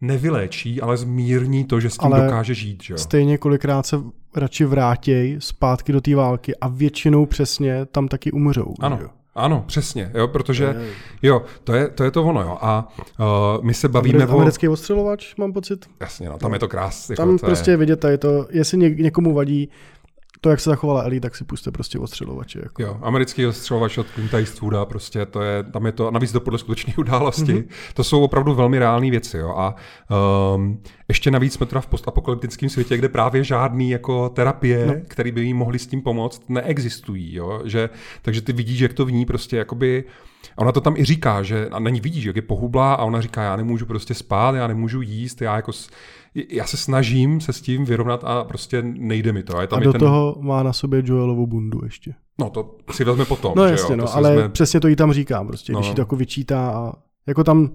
nevyléčí, 0.00 0.80
ale 0.80 0.96
zmírní 0.96 1.64
to, 1.64 1.80
že 1.80 1.90
s 1.90 1.98
tím 1.98 2.12
ale 2.12 2.24
dokáže 2.24 2.54
žít. 2.54 2.82
Že? 2.82 2.98
Stejně 2.98 3.38
kolikrát 3.38 3.86
se 3.86 4.00
radši 4.36 4.64
vrátěj 4.64 5.36
zpátky 5.38 5.92
do 5.92 6.00
té 6.00 6.14
války 6.14 6.56
a 6.56 6.68
většinou 6.68 7.26
přesně 7.26 7.86
tam 7.86 8.08
taky 8.08 8.32
umřou. 8.32 8.74
Ano. 8.80 8.98
Jo? 9.02 9.08
Ano, 9.34 9.64
přesně, 9.66 10.10
jo, 10.14 10.28
protože 10.28 10.76
jo, 11.22 11.42
to 11.64 11.74
je, 11.74 11.88
to 11.88 12.04
je 12.04 12.10
to 12.10 12.24
ono, 12.24 12.42
jo. 12.42 12.58
A 12.60 12.88
uh, 13.58 13.64
my 13.64 13.74
se 13.74 13.88
bavíme 13.88 14.26
o... 14.26 14.36
Americký 14.36 14.68
ostřelovač, 14.68 15.36
mám 15.36 15.52
pocit. 15.52 15.86
Jasně, 16.00 16.28
no, 16.28 16.38
tam 16.38 16.52
je 16.52 16.58
to 16.58 16.68
krásné. 16.68 17.16
Tam 17.16 17.32
jako, 17.32 17.46
prostě 17.46 17.70
je 17.70 17.76
vidět, 17.76 18.04
je 18.04 18.18
to, 18.18 18.46
jestli 18.50 18.78
někomu 18.78 19.34
vadí 19.34 19.68
to, 20.40 20.50
jak 20.50 20.60
se 20.60 20.70
zachovala 20.70 21.02
Ellie, 21.02 21.20
tak 21.20 21.36
si 21.36 21.44
puste 21.44 21.70
prostě 21.70 21.98
ostřelovače. 21.98 22.60
Jako. 22.62 22.82
Jo, 22.82 22.98
americký 23.02 23.46
ostřelovač 23.46 23.98
od 23.98 24.06
Clint 24.14 24.34
Eastwooda, 24.34 24.84
prostě 24.84 25.26
to 25.26 25.42
je, 25.42 25.62
tam 25.62 25.86
je 25.86 25.92
to, 25.92 26.10
navíc 26.10 26.32
to 26.32 26.40
podle 26.40 26.58
skutečné 26.58 26.94
události, 26.98 27.54
mm-hmm. 27.54 27.68
to 27.94 28.04
jsou 28.04 28.22
opravdu 28.22 28.54
velmi 28.54 28.78
reální 28.78 29.10
věci, 29.10 29.38
jo, 29.38 29.54
a 29.56 29.74
um, 30.54 30.82
ještě 31.08 31.30
navíc 31.30 31.52
jsme 31.52 31.66
teda 31.66 31.80
v 31.80 31.86
postapokalyptickém 31.86 32.68
světě, 32.68 32.96
kde 32.96 33.08
právě 33.08 33.44
žádný 33.44 33.90
jako 33.90 34.28
terapie, 34.28 34.86
no. 34.86 34.94
které 35.08 35.32
by 35.32 35.40
jí 35.40 35.54
mohly 35.54 35.78
s 35.78 35.86
tím 35.86 36.02
pomoct, 36.02 36.48
neexistují, 36.48 37.34
jo, 37.34 37.62
že, 37.64 37.90
takže 38.22 38.42
ty 38.42 38.52
vidíš, 38.52 38.80
jak 38.80 38.92
to 38.92 39.04
v 39.04 39.12
ní 39.12 39.26
prostě 39.26 39.56
jakoby, 39.56 40.04
a 40.56 40.58
ona 40.58 40.72
to 40.72 40.80
tam 40.80 40.96
i 40.96 41.04
říká, 41.04 41.42
že 41.42 41.68
a 41.68 41.78
není 41.78 42.00
vidíš, 42.00 42.24
jak 42.24 42.36
je 42.36 42.42
pohublá 42.42 42.94
a 42.94 43.04
ona 43.04 43.20
říká, 43.20 43.42
já 43.42 43.56
nemůžu 43.56 43.86
prostě 43.86 44.14
spát, 44.14 44.54
já 44.54 44.66
nemůžu 44.66 45.00
jíst, 45.00 45.42
já 45.42 45.56
jako 45.56 45.72
já 46.48 46.66
se 46.66 46.76
snažím 46.76 47.40
se 47.40 47.52
s 47.52 47.60
tím 47.60 47.84
vyrovnat 47.84 48.24
a 48.24 48.44
prostě 48.44 48.82
nejde 48.82 49.32
mi 49.32 49.42
to. 49.42 49.56
A, 49.56 49.62
je 49.62 49.68
tam 49.68 49.78
a 49.78 49.82
do 49.82 49.92
ten... 49.92 50.00
toho 50.00 50.36
má 50.40 50.62
na 50.62 50.72
sobě 50.72 51.02
Joelovu 51.04 51.46
bundu 51.46 51.80
ještě. 51.84 52.14
No 52.40 52.50
to 52.50 52.76
si 52.90 53.04
vezme 53.04 53.24
potom. 53.24 53.52
No 53.56 53.64
jasně, 53.64 53.92
jo? 53.92 53.96
no, 53.96 54.14
ale 54.14 54.34
vezme... 54.34 54.48
přesně 54.48 54.80
to 54.80 54.88
jí 54.88 54.96
tam 54.96 55.12
říkám, 55.12 55.46
prostě, 55.46 55.72
no. 55.72 55.78
když 55.78 55.88
jí 55.88 55.94
to 55.94 56.00
jako 56.00 56.16
vyčítá 56.16 56.70
a 56.70 56.92
jako 57.26 57.44
tam 57.44 57.70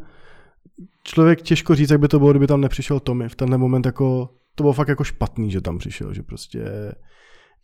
člověk 1.03 1.41
těžko 1.41 1.75
říct, 1.75 1.89
jak 1.89 1.99
by 1.99 2.07
to 2.07 2.19
bylo, 2.19 2.31
kdyby 2.31 2.47
tam 2.47 2.61
nepřišel 2.61 2.99
Tommy. 2.99 3.29
V 3.29 3.35
tenhle 3.35 3.57
moment 3.57 3.85
jako, 3.85 4.29
to 4.55 4.63
bylo 4.63 4.73
fakt 4.73 4.87
jako 4.87 5.03
špatný, 5.03 5.51
že 5.51 5.61
tam 5.61 5.77
přišel, 5.77 6.13
že 6.13 6.23
prostě 6.23 6.63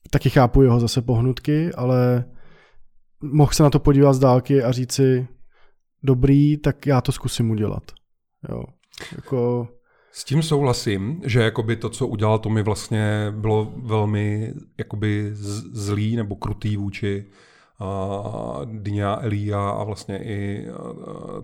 taky 0.10 0.30
chápu 0.30 0.62
jeho 0.62 0.80
zase 0.80 1.02
pohnutky, 1.02 1.74
ale 1.74 2.26
mohl 3.22 3.52
se 3.54 3.64
na 3.64 3.70
to 3.70 3.80
podívat 3.80 4.14
z 4.14 4.20
dálky 4.20 4.64
a 4.64 4.72
říct 4.72 4.92
si, 4.92 5.28
dobrý, 6.04 6.58
tak 6.58 6.86
já 6.86 7.02
to 7.02 7.12
zkusím 7.12 7.52
udělat. 7.52 7.84
Jo. 8.50 8.64
Jako, 9.16 9.68
s 10.12 10.24
tím 10.24 10.44
souhlasím, 10.44 11.22
že 11.26 11.42
jakoby 11.42 11.76
to, 11.76 11.90
co 11.90 12.08
udělal 12.08 12.40
Tommy, 12.40 12.64
vlastně 12.64 13.34
bylo 13.38 13.74
velmi 13.78 14.54
jakoby 14.78 15.30
zlý 15.72 16.16
nebo 16.16 16.36
krutý 16.36 16.78
vůči 16.78 17.26
Dynia, 18.66 19.20
Elia 19.22 19.70
a 19.70 19.84
vlastně 19.84 20.24
i 20.24 20.68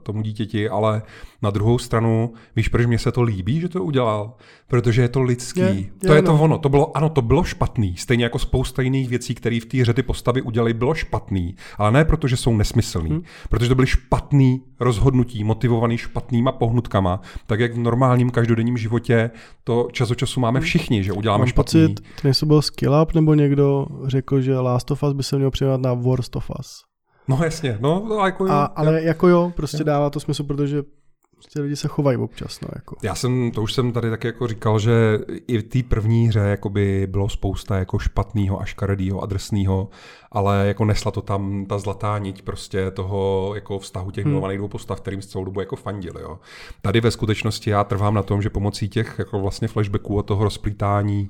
tomu 0.03 0.21
dítěti, 0.21 0.69
ale 0.69 1.01
na 1.41 1.49
druhou 1.49 1.77
stranu, 1.77 2.33
víš, 2.55 2.67
proč 2.67 2.85
mě 2.85 2.99
se 2.99 3.11
to 3.11 3.21
líbí, 3.21 3.59
že 3.59 3.69
to 3.69 3.83
udělal? 3.83 4.33
Protože 4.67 5.01
je 5.01 5.09
to 5.09 5.21
lidský. 5.21 5.59
Je, 5.59 5.67
je, 5.67 5.89
to 6.07 6.13
je 6.13 6.21
no. 6.21 6.27
to 6.27 6.43
ono. 6.43 6.57
To 6.57 6.69
bylo, 6.69 6.97
ano, 6.97 7.09
to 7.09 7.21
bylo 7.21 7.43
špatný. 7.43 7.97
Stejně 7.97 8.23
jako 8.23 8.39
spousta 8.39 8.81
jiných 8.81 9.09
věcí, 9.09 9.35
které 9.35 9.59
v 9.59 9.65
té 9.65 9.93
ty 9.93 10.03
postavy 10.03 10.41
udělali, 10.41 10.73
bylo 10.73 10.93
špatný. 10.93 11.55
Ale 11.77 11.91
ne 11.91 12.05
proto, 12.05 12.27
že 12.27 12.37
jsou 12.37 12.57
nesmyslný. 12.57 13.09
Hmm. 13.09 13.23
Protože 13.49 13.69
to 13.69 13.75
byly 13.75 13.87
špatný 13.87 14.61
rozhodnutí, 14.79 15.43
motivovaný 15.43 15.97
špatnýma 15.97 16.51
pohnutkama. 16.51 17.21
Tak 17.47 17.59
jak 17.59 17.73
v 17.73 17.77
normálním 17.77 18.29
každodenním 18.29 18.77
životě 18.77 19.31
to 19.63 19.87
čas 19.91 20.11
od 20.11 20.15
času 20.15 20.39
máme 20.39 20.59
hm. 20.59 20.63
všichni, 20.63 21.03
že 21.03 21.13
uděláme 21.13 21.41
Mám 21.41 21.47
špatný. 21.47 21.87
pocit, 21.87 22.01
jestli 22.23 22.47
byl 22.47 22.61
skill 22.61 23.01
up, 23.01 23.13
nebo 23.13 23.33
někdo 23.33 23.87
řekl, 24.05 24.41
že 24.41 24.59
Last 24.59 24.91
of 24.91 25.03
Us 25.03 25.13
by 25.13 25.23
se 25.23 25.37
měl 25.37 25.51
přijímat 25.51 25.81
na 25.81 25.93
Worst 26.23 26.35
of 26.35 26.51
Us. 26.59 26.81
No 27.27 27.39
jasně, 27.43 27.77
no, 27.81 28.05
no 28.09 28.25
jako 28.25 28.45
jo. 28.45 28.51
A, 28.51 28.65
ale 28.65 28.93
jo. 28.93 29.07
jako 29.07 29.27
jo, 29.27 29.51
prostě 29.55 29.77
jo. 29.81 29.83
dává 29.83 30.09
to 30.09 30.19
smysl, 30.19 30.43
protože 30.43 30.83
prostě 31.31 31.61
lidi 31.61 31.75
se 31.75 31.87
chovají 31.87 32.17
občas. 32.17 32.61
No, 32.61 32.67
jako. 32.75 32.95
Já 33.03 33.15
jsem, 33.15 33.51
to 33.51 33.61
už 33.61 33.73
jsem 33.73 33.91
tady 33.91 34.09
taky 34.09 34.27
jako 34.27 34.47
říkal, 34.47 34.79
že 34.79 35.19
i 35.47 35.57
v 35.57 35.63
té 35.63 35.83
první 35.83 36.27
hře 36.27 36.39
jakoby 36.39 37.07
bylo 37.07 37.29
spousta 37.29 37.77
jako 37.77 37.99
špatného 37.99 38.61
a 38.61 38.65
škaredého 38.65 39.21
a 39.21 39.25
drsného, 39.25 39.89
ale 40.31 40.67
jako 40.67 40.85
nesla 40.85 41.11
to 41.11 41.21
tam 41.21 41.65
ta 41.65 41.77
zlatá 41.77 42.17
niť 42.17 42.41
prostě 42.41 42.91
toho 42.91 43.51
jako 43.55 43.79
vztahu 43.79 44.11
těch 44.11 44.25
hmm. 44.25 44.31
milovaných 44.31 44.57
dvou 44.57 44.67
postav, 44.67 45.01
kterým 45.01 45.21
s 45.21 45.27
celou 45.27 45.45
dobu 45.45 45.59
jako 45.59 45.75
fandili. 45.75 46.21
Jo. 46.21 46.39
Tady 46.81 47.01
ve 47.01 47.11
skutečnosti 47.11 47.69
já 47.69 47.83
trvám 47.83 48.13
na 48.13 48.23
tom, 48.23 48.41
že 48.41 48.49
pomocí 48.49 48.89
těch 48.89 49.15
jako 49.19 49.39
vlastně 49.39 49.67
flashbacků 49.67 50.19
a 50.19 50.23
toho 50.23 50.43
rozplítání 50.43 51.29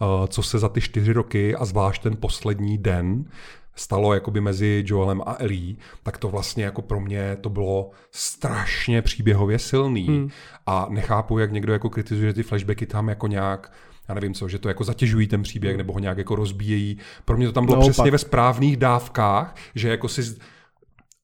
uh, 0.00 0.26
co 0.26 0.42
se 0.42 0.58
za 0.58 0.68
ty 0.68 0.80
čtyři 0.80 1.12
roky 1.12 1.54
a 1.54 1.64
zvlášť 1.64 2.02
ten 2.02 2.16
poslední 2.16 2.78
den 2.78 3.24
stalo 3.74 4.14
jakoby 4.14 4.40
mezi 4.40 4.84
Joelem 4.86 5.22
a 5.26 5.36
Ellie, 5.38 5.76
tak 6.02 6.18
to 6.18 6.28
vlastně 6.28 6.64
jako 6.64 6.82
pro 6.82 7.00
mě 7.00 7.36
to 7.40 7.50
bylo 7.50 7.90
strašně 8.10 9.02
příběhově 9.02 9.58
silný 9.58 10.06
hmm. 10.06 10.28
a 10.66 10.86
nechápu, 10.90 11.38
jak 11.38 11.52
někdo 11.52 11.72
jako 11.72 11.90
kritizuje 11.90 12.32
ty 12.32 12.42
flashbacky 12.42 12.86
tam 12.86 13.08
jako 13.08 13.26
nějak 13.26 13.72
já 14.08 14.14
nevím 14.14 14.34
co, 14.34 14.48
že 14.48 14.58
to 14.58 14.68
jako 14.68 14.84
zatěžují 14.84 15.26
ten 15.26 15.42
příběh 15.42 15.76
nebo 15.76 15.92
ho 15.92 15.98
nějak 15.98 16.18
jako 16.18 16.34
rozbíjejí. 16.34 16.98
Pro 17.24 17.36
mě 17.36 17.46
to 17.46 17.52
tam 17.52 17.66
bylo 17.66 17.76
no, 17.76 17.82
přesně 17.82 18.02
pak. 18.02 18.12
ve 18.12 18.18
správných 18.18 18.76
dávkách, 18.76 19.56
že 19.74 19.88
jako 19.88 20.08
si 20.08 20.22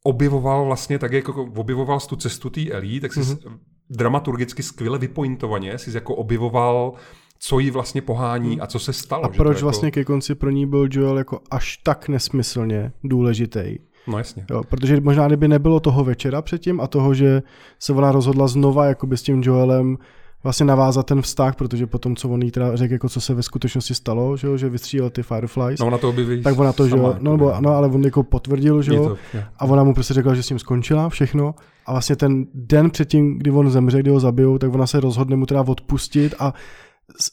objevoval 0.02 0.64
vlastně 0.64 0.98
tak, 0.98 1.12
jako 1.12 1.42
objevoval 1.44 2.00
tu 2.00 2.16
cestu 2.16 2.50
té 2.50 2.70
Ellie, 2.70 3.00
tak 3.00 3.12
si 3.12 3.20
mm-hmm. 3.20 3.58
dramaturgicky 3.90 4.62
skvěle 4.62 4.98
vypointovaně 4.98 5.78
si 5.78 5.90
jako 5.94 6.14
objevoval 6.14 6.92
co 7.39 7.59
jí 7.59 7.70
vlastně 7.70 8.02
pohání 8.02 8.52
hmm. 8.52 8.62
a 8.62 8.66
co 8.66 8.78
se 8.78 8.93
stalo. 8.93 9.24
A 9.24 9.28
proč 9.28 9.56
jako... 9.56 9.66
vlastně 9.66 9.90
ke 9.90 10.05
konci 10.05 10.35
pro 10.35 10.51
ní 10.51 10.66
byl 10.66 10.89
Joel 10.90 11.19
jako 11.19 11.40
až 11.51 11.77
tak 11.77 12.09
nesmyslně 12.09 12.93
důležitý. 13.05 13.78
No 14.06 14.19
jasně. 14.19 14.44
Jo, 14.51 14.62
protože 14.69 15.01
možná 15.01 15.27
kdyby 15.27 15.48
nebylo 15.48 15.81
toho 15.81 16.05
večera 16.05 16.43
předtím 16.43 16.81
a 16.81 16.86
toho, 16.86 17.15
že 17.15 17.43
se 17.78 17.93
ona 17.93 18.12
rozhodla 18.12 18.48
znova 18.48 18.85
jakoby 18.86 19.16
s 19.16 19.23
tím 19.23 19.43
Joelem 19.44 19.98
vlastně 20.43 20.66
navázat 20.66 21.06
ten 21.06 21.23
vztah, 21.23 21.55
protože 21.55 21.86
potom, 21.86 22.16
co 22.16 22.28
on 22.28 22.43
jí 22.43 22.51
teda 22.51 22.77
řekl, 22.77 22.93
jako 22.93 23.09
co 23.09 23.20
se 23.20 23.35
ve 23.35 23.43
skutečnosti 23.43 23.94
stalo, 23.94 24.36
že, 24.36 24.47
jo, 24.47 24.56
že 24.56 24.69
vystřílel 24.69 25.10
ty 25.10 25.23
Fireflies. 25.23 25.81
No 25.81 25.86
ona 25.86 25.98
to 25.98 26.09
objeví 26.09 26.43
Tak 26.43 26.59
ona 26.59 26.73
to, 26.73 26.89
že 26.89 26.97
jo, 26.97 27.16
no, 27.20 27.32
nebo, 27.32 27.55
no, 27.60 27.70
ale 27.70 27.89
on 27.89 28.05
jako 28.05 28.23
potvrdil, 28.23 28.82
že 28.82 28.94
jo, 28.94 29.16
a 29.59 29.65
ona 29.65 29.85
mu 29.85 29.94
prostě 29.94 30.15
řekla, 30.15 30.35
že 30.35 30.43
s 30.43 30.51
ním 30.51 30.59
skončila 30.59 31.09
všechno 31.09 31.55
a 31.86 31.93
vlastně 31.93 32.16
ten 32.16 32.47
den 32.55 32.90
předtím, 32.90 33.39
kdy 33.39 33.51
on 33.51 33.70
zemře, 33.70 34.01
kdy 34.01 34.10
ho 34.10 34.20
zabijou, 34.20 34.59
tak 34.59 34.74
ona 34.74 34.86
se 34.86 35.01
rozhodne 35.01 35.36
mu 35.36 35.47
teda 35.47 35.62
odpustit 35.62 36.35
a 36.39 36.55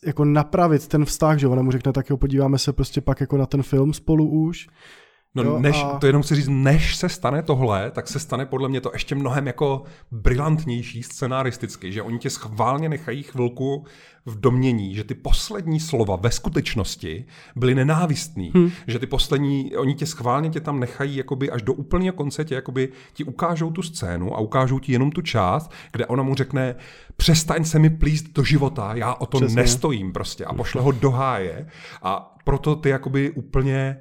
jako 0.06 0.26
napravit 0.26 0.88
ten 0.88 1.06
vztah, 1.06 1.40
že 1.40 1.48
ona 1.48 1.62
mu 1.62 1.72
řekne, 1.72 1.94
tak 1.94 2.10
jo, 2.10 2.18
podíváme 2.18 2.58
se 2.58 2.74
prostě 2.74 3.02
pak 3.02 3.22
jako 3.22 3.38
na 3.38 3.46
ten 3.46 3.64
film 3.64 3.94
spolu 3.94 4.28
už. 4.30 4.68
No 5.36 5.44
jo, 5.44 5.60
než, 5.60 5.84
a... 5.84 6.00
to 6.00 6.08
jenom 6.08 6.22
chci 6.22 6.36
říct, 6.36 6.48
než 6.50 6.96
se 6.96 7.10
stane 7.10 7.44
tohle, 7.44 7.92
tak 7.92 8.08
se 8.08 8.20
stane 8.20 8.46
podle 8.46 8.70
mě 8.70 8.82
to 8.82 8.90
ještě 8.94 9.16
mnohem 9.16 9.48
jako 9.48 9.84
brilantnější 10.12 11.04
scenaristicky, 11.04 11.92
že 11.92 12.02
oni 12.02 12.20
tě 12.20 12.30
schválně 12.30 12.90
nechají 12.90 13.24
chvilku 13.24 13.86
v 14.26 14.40
domění, 14.40 14.96
že 14.96 15.04
ty 15.04 15.16
poslední 15.16 15.80
slova 15.80 16.16
ve 16.16 16.32
skutečnosti 16.32 17.26
byly 17.56 17.76
nenávistný, 17.76 18.52
hmm. 18.56 18.72
že 18.88 19.00
ty 19.00 19.08
poslední, 19.08 19.76
oni 19.76 19.94
tě 19.96 20.06
schválně 20.06 20.50
tě 20.50 20.60
tam 20.60 20.80
nechají 20.80 21.16
jakoby 21.16 21.52
až 21.52 21.62
do 21.62 21.74
úplného 21.74 22.14
konce 22.14 22.46
tě 22.46 22.56
jakoby 22.56 22.90
ti 23.14 23.24
ukážou 23.24 23.72
tu 23.72 23.82
scénu 23.82 24.36
a 24.36 24.40
ukážou 24.40 24.80
ti 24.80 24.92
jenom 24.92 25.12
tu 25.12 25.22
část, 25.22 25.72
kde 25.92 26.06
ona 26.06 26.24
mu 26.24 26.36
řekne, 26.36 26.76
přestaň 27.18 27.64
se 27.64 27.80
mi 27.80 27.90
plíst 27.90 28.34
do 28.34 28.44
života, 28.44 28.96
já 28.96 29.14
o 29.14 29.26
to 29.26 29.38
Přesně. 29.38 29.56
nestojím 29.56 30.14
prostě 30.14 30.46
a 30.46 30.54
pošle 30.54 30.82
ho 30.82 30.92
do 30.92 31.12
háje 31.12 31.68
a 32.04 32.36
proto 32.44 32.76
ty 32.76 32.90
jakoby 32.90 33.32
úplně 33.32 33.98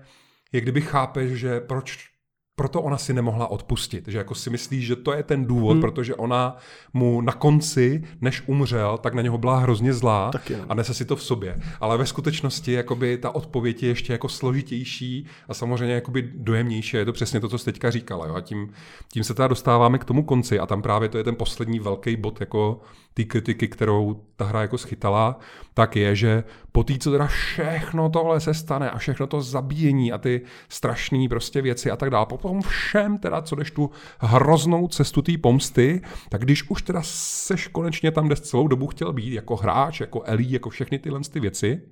jak 0.54 0.62
kdyby 0.62 0.80
chápeš, 0.80 1.32
že 1.32 1.60
proč 1.60 2.14
proto 2.56 2.82
ona 2.82 2.98
si 2.98 3.12
nemohla 3.12 3.46
odpustit, 3.46 4.08
že 4.08 4.18
jako 4.18 4.34
si 4.34 4.50
myslí, 4.50 4.82
že 4.82 4.96
to 4.96 5.12
je 5.12 5.22
ten 5.22 5.44
důvod, 5.44 5.72
hmm. 5.72 5.80
protože 5.80 6.14
ona 6.14 6.56
mu 6.92 7.20
na 7.20 7.32
konci, 7.32 8.04
než 8.20 8.42
umřel, 8.46 8.98
tak 8.98 9.14
na 9.14 9.22
něho 9.22 9.38
byla 9.38 9.58
hrozně 9.58 9.94
zlá 9.94 10.30
a 10.68 10.74
nese 10.74 10.94
si 10.94 11.04
to 11.04 11.16
v 11.16 11.22
sobě. 11.22 11.60
Ale 11.80 11.98
ve 11.98 12.06
skutečnosti 12.06 12.72
jakoby 12.72 13.18
ta 13.18 13.34
odpověď 13.34 13.82
je 13.82 13.88
ještě 13.88 14.12
jako 14.12 14.28
složitější 14.28 15.26
a 15.48 15.54
samozřejmě 15.54 15.94
jakoby 15.94 16.30
dojemnější. 16.34 16.96
Je 16.96 17.04
to 17.04 17.12
přesně 17.12 17.40
to, 17.40 17.48
co 17.48 17.58
jsi 17.58 17.64
teďka 17.64 17.90
říkala. 17.90 18.26
Jo? 18.26 18.34
A 18.34 18.40
tím, 18.40 18.72
tím 19.12 19.24
se 19.24 19.34
teda 19.34 19.48
dostáváme 19.48 19.98
k 19.98 20.04
tomu 20.04 20.22
konci 20.22 20.58
a 20.58 20.66
tam 20.66 20.82
právě 20.82 21.08
to 21.08 21.18
je 21.18 21.24
ten 21.24 21.36
poslední 21.36 21.80
velký 21.80 22.16
bod 22.16 22.40
jako 22.40 22.80
té 23.14 23.24
kritiky, 23.24 23.68
kterou 23.68 24.20
ta 24.36 24.44
hra 24.44 24.60
jako 24.62 24.78
schytala, 24.78 25.38
tak 25.74 25.96
je, 25.96 26.16
že 26.16 26.44
po 26.72 26.84
té, 26.84 26.98
co 26.98 27.10
teda 27.10 27.26
všechno 27.26 28.10
tohle 28.10 28.40
se 28.40 28.54
stane 28.54 28.90
a 28.90 28.98
všechno 28.98 29.26
to 29.26 29.40
zabíjení 29.40 30.12
a 30.12 30.18
ty 30.18 30.40
strašné 30.68 31.26
prostě 31.28 31.62
věci 31.62 31.90
a 31.90 31.96
tak 31.96 32.10
dále, 32.10 32.26
po 32.26 32.36
tom 32.36 32.62
všem 32.62 33.18
teda, 33.18 33.42
co 33.42 33.56
jdeš 33.56 33.70
tu 33.70 33.90
hroznou 34.18 34.88
cestu 34.88 35.22
té 35.22 35.38
pomsty, 35.38 36.00
tak 36.28 36.40
když 36.40 36.70
už 36.70 36.82
teda 36.82 37.00
seš 37.04 37.68
konečně 37.68 38.10
tam, 38.10 38.26
kde 38.26 38.36
celou 38.36 38.68
dobu 38.68 38.86
chtěl 38.86 39.12
být, 39.12 39.32
jako 39.32 39.56
hráč, 39.56 40.00
jako 40.00 40.22
Elí, 40.22 40.52
jako 40.52 40.70
všechny 40.70 40.98
tyhle 40.98 41.20
ty 41.20 41.40
věci, 41.40 41.82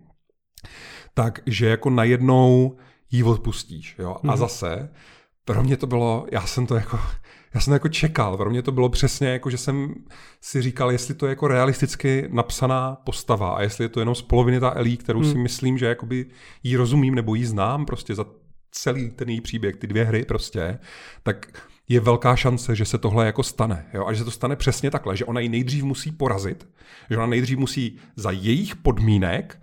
takže 1.15 1.69
jako 1.69 1.91
najednou 1.91 2.77
jí 3.11 3.23
odpustíš. 3.23 3.97
Jo? 3.99 4.17
A 4.29 4.33
mm. 4.33 4.37
zase, 4.37 4.91
pro 5.45 5.63
mě 5.63 5.77
to 5.77 5.87
bylo, 5.87 6.27
já 6.33 6.47
jsem 6.47 6.67
to 6.67 6.75
jako, 6.75 6.99
já 7.55 7.61
jsem 7.61 7.71
to 7.71 7.75
jako 7.75 7.89
čekal. 7.89 8.37
Pro 8.37 8.51
mě 8.51 8.63
to 8.63 8.73
bylo 8.73 8.89
přesně 8.89 9.29
jako, 9.29 9.51
že 9.51 9.59
jsem 9.59 9.95
si 10.41 10.63
říkal, 10.63 10.93
jestli 10.93 11.15
to 11.15 11.27
je 11.27 11.31
jako 11.31 11.49
realisticky 11.49 12.29
napsaná 12.33 12.97
postava 13.05 13.55
a 13.55 13.63
jestli 13.63 13.85
je 13.85 13.89
to 13.89 14.01
jenom 14.01 14.15
z 14.15 14.23
poloviny 14.23 14.61
ta 14.61 14.73
Elí, 14.77 14.97
kterou 14.97 15.21
hmm. 15.21 15.33
si 15.33 15.39
myslím, 15.39 15.79
že 15.79 15.87
jakoby 15.87 16.27
jí 16.63 16.77
rozumím 16.77 17.15
nebo 17.15 17.35
jí 17.35 17.45
znám 17.45 17.87
prostě 17.87 18.15
za 18.15 18.27
celý 18.71 19.11
ten 19.11 19.29
její 19.29 19.41
příběh, 19.41 19.77
ty 19.77 19.87
dvě 19.87 20.05
hry 20.05 20.25
prostě, 20.25 20.79
tak 21.23 21.67
je 21.89 22.01
velká 22.01 22.37
šance, 22.37 22.77
že 22.77 22.85
se 22.85 22.99
tohle 22.99 23.27
jako 23.27 23.43
stane. 23.43 23.87
Jo? 23.95 24.07
A 24.07 24.13
že 24.13 24.19
se 24.19 24.25
to 24.25 24.31
stane 24.31 24.57
přesně 24.57 24.91
takhle, 24.91 25.17
že 25.17 25.25
ona 25.25 25.41
ji 25.41 25.49
nejdřív 25.49 25.85
musí 25.85 26.13
porazit, 26.13 26.69
že 27.11 27.17
ona 27.17 27.27
nejdřív 27.27 27.59
musí 27.59 27.99
za 28.17 28.31
jejich 28.31 28.77
podmínek 28.77 29.63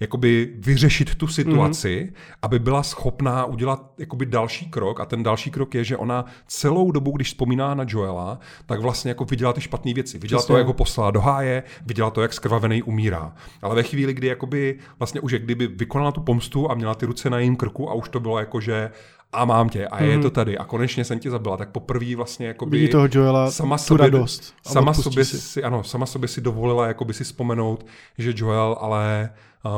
jakoby 0.00 0.52
vyřešit 0.58 1.14
tu 1.14 1.26
situaci, 1.26 2.08
mm. 2.08 2.16
aby 2.42 2.58
byla 2.58 2.82
schopná 2.82 3.44
udělat 3.44 3.92
jakoby 3.98 4.26
další 4.26 4.70
krok 4.70 5.00
a 5.00 5.06
ten 5.06 5.22
další 5.22 5.50
krok 5.50 5.74
je, 5.74 5.84
že 5.84 5.96
ona 5.96 6.24
celou 6.46 6.90
dobu, 6.90 7.10
když 7.10 7.28
vzpomíná 7.28 7.74
na 7.74 7.84
Joela, 7.88 8.38
tak 8.66 8.80
vlastně 8.80 9.08
jako 9.08 9.24
viděla 9.24 9.52
ty 9.52 9.60
špatné 9.60 9.94
věci. 9.94 10.18
Viděla 10.18 10.38
Přesně. 10.38 10.52
to, 10.52 10.58
jak 10.58 10.66
ho 10.66 10.72
poslala 10.72 11.10
do 11.10 11.20
háje, 11.20 11.62
viděla 11.86 12.10
to, 12.10 12.22
jak 12.22 12.32
skrvavený 12.32 12.82
umírá. 12.82 13.32
Ale 13.62 13.74
ve 13.74 13.82
chvíli, 13.82 14.14
kdy 14.14 14.26
jakoby 14.26 14.78
vlastně 14.98 15.20
už 15.20 15.32
kdyby 15.32 15.66
vykonala 15.66 16.12
tu 16.12 16.20
pomstu 16.20 16.70
a 16.70 16.74
měla 16.74 16.94
ty 16.94 17.06
ruce 17.06 17.30
na 17.30 17.38
jejím 17.38 17.56
krku 17.56 17.90
a 17.90 17.94
už 17.94 18.08
to 18.08 18.20
bylo 18.20 18.38
jako, 18.38 18.60
že 18.60 18.90
a 19.32 19.44
mám 19.44 19.68
tě 19.68 19.86
a 19.86 20.02
je 20.02 20.16
mm. 20.16 20.22
to 20.22 20.30
tady 20.30 20.58
a 20.58 20.64
konečně 20.64 21.04
jsem 21.04 21.18
tě 21.18 21.30
zabila, 21.30 21.56
tak 21.56 21.70
poprvé 21.70 22.16
vlastně 22.16 22.46
jakoby 22.46 22.78
Vidí 22.78 22.92
toho 22.92 23.08
Joela 23.12 23.50
sama 23.50 23.78
tu 23.78 23.84
sobě, 23.84 24.04
radost. 24.10 24.54
Sama 24.66 24.94
sobě 24.94 25.24
si. 25.24 25.40
si. 25.40 25.62
ano, 25.62 25.84
sama 25.84 26.06
sobě 26.06 26.28
si 26.28 26.40
dovolila 26.40 26.86
jakoby 26.86 27.14
si 27.14 27.24
vzpomenout, 27.24 27.86
že 28.18 28.32
Joel 28.36 28.76
ale 28.80 29.30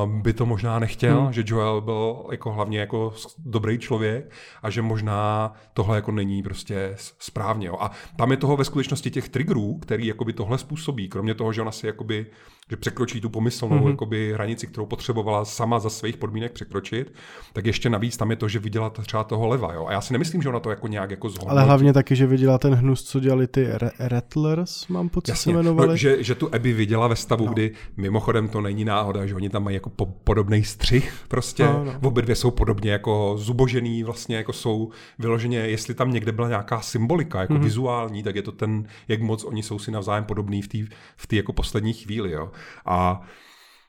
by 0.07 0.33
to 0.33 0.47
možná 0.47 0.79
nechtěl, 0.79 1.23
hmm. 1.23 1.33
že 1.33 1.45
Joel 1.47 1.81
byl 1.81 2.25
jako 2.31 2.53
hlavně 2.53 2.81
jako 2.81 3.15
dobrý 3.39 3.79
člověk 3.79 4.33
a 4.63 4.71
že 4.71 4.83
možná 4.83 5.53
tohle 5.75 5.97
jako 5.97 6.13
není 6.13 6.43
prostě 6.43 6.95
správně. 7.19 7.67
Jo. 7.67 7.77
A 7.81 7.91
tam 8.17 8.31
je 8.31 8.37
toho 8.37 8.57
ve 8.57 8.65
skutečnosti 8.65 9.11
těch 9.11 9.29
triggerů, 9.29 9.79
který 9.79 10.07
jakoby 10.07 10.33
tohle 10.33 10.59
způsobí, 10.59 11.09
kromě 11.09 11.35
toho, 11.35 11.53
že 11.53 11.63
ona 11.63 11.73
si 11.73 11.87
jakoby 11.87 12.27
že 12.71 12.77
překročí 12.77 13.21
tu 13.21 13.29
pomyslnou 13.29 13.69
mm-hmm. 13.69 13.91
jakoby, 13.91 14.33
hranici, 14.33 14.67
kterou 14.67 14.87
potřebovala 14.87 15.45
sama 15.45 15.79
za 15.79 15.91
svých 15.91 16.17
podmínek 16.17 16.53
překročit, 16.53 17.13
tak 17.53 17.67
ještě 17.67 17.91
navíc 17.91 18.17
tam 18.17 18.31
je 18.31 18.37
to, 18.37 18.49
že 18.49 18.59
viděla 18.59 18.91
třeba 18.91 19.25
toho 19.25 19.47
leva. 19.47 19.75
Jo? 19.75 19.87
A 19.87 19.93
já 19.93 20.01
si 20.01 20.13
nemyslím, 20.13 20.43
že 20.43 20.49
ona 20.49 20.61
to 20.61 20.71
jako 20.71 20.89
nějak 20.89 21.11
jako 21.11 21.29
zhodnotí. 21.29 21.51
Ale 21.51 21.65
hlavně 21.65 21.93
taky, 21.93 22.17
že 22.17 22.27
viděla 22.27 22.59
ten 22.59 22.75
hnus, 22.75 23.03
co 23.03 23.21
dělali 23.21 23.47
ty 23.47 23.69
Rattlers, 23.99 24.89
mám 24.89 25.09
pocit, 25.09 25.31
Jasně, 25.31 25.53
se 25.53 25.59
jmenovali. 25.59 25.89
No, 25.89 25.97
že, 25.97 26.23
že 26.23 26.35
tu 26.35 26.55
Abby 26.55 26.73
viděla 26.73 27.09
ve 27.09 27.17
stavu, 27.17 27.47
no. 27.47 27.53
kdy 27.53 27.73
mimochodem 27.97 28.49
to 28.49 28.61
není 28.61 28.85
náhoda, 28.85 29.27
že 29.27 29.35
oni 29.35 29.51
tam 29.51 29.65
mají 29.65 29.72
jako 29.75 29.91
po, 29.91 30.07
podobný 30.07 30.65
střih 30.65 31.15
prostě. 31.29 31.65
No, 31.65 31.85
no. 31.85 31.95
Obě 32.03 32.23
dvě 32.23 32.37
jsou 32.37 32.51
podobně 32.51 32.93
jako 32.93 33.35
zubožený, 33.39 34.03
vlastně 34.03 34.37
jako 34.37 34.53
jsou 34.53 34.91
vyloženě, 35.19 35.59
jestli 35.59 35.95
tam 35.95 36.13
někde 36.13 36.33
byla 36.33 36.49
nějaká 36.49 36.81
symbolika, 36.81 37.41
jako 37.41 37.55
mm-hmm. 37.55 37.63
vizuální, 37.63 38.23
tak 38.23 38.37
je 38.37 38.43
to 38.43 38.53
ten, 38.53 38.87
jak 39.09 39.23
moc 39.23 39.45
oni 39.45 39.63
jsou 39.63 39.79
si 39.79 39.91
navzájem 39.91 40.25
podobný 40.25 40.63
v 40.63 40.69
té 40.69 40.79
v 41.17 41.33
jako 41.33 41.53
poslední 41.53 41.93
chvíli. 41.93 42.33
Jo. 42.33 42.51
A 42.87 43.23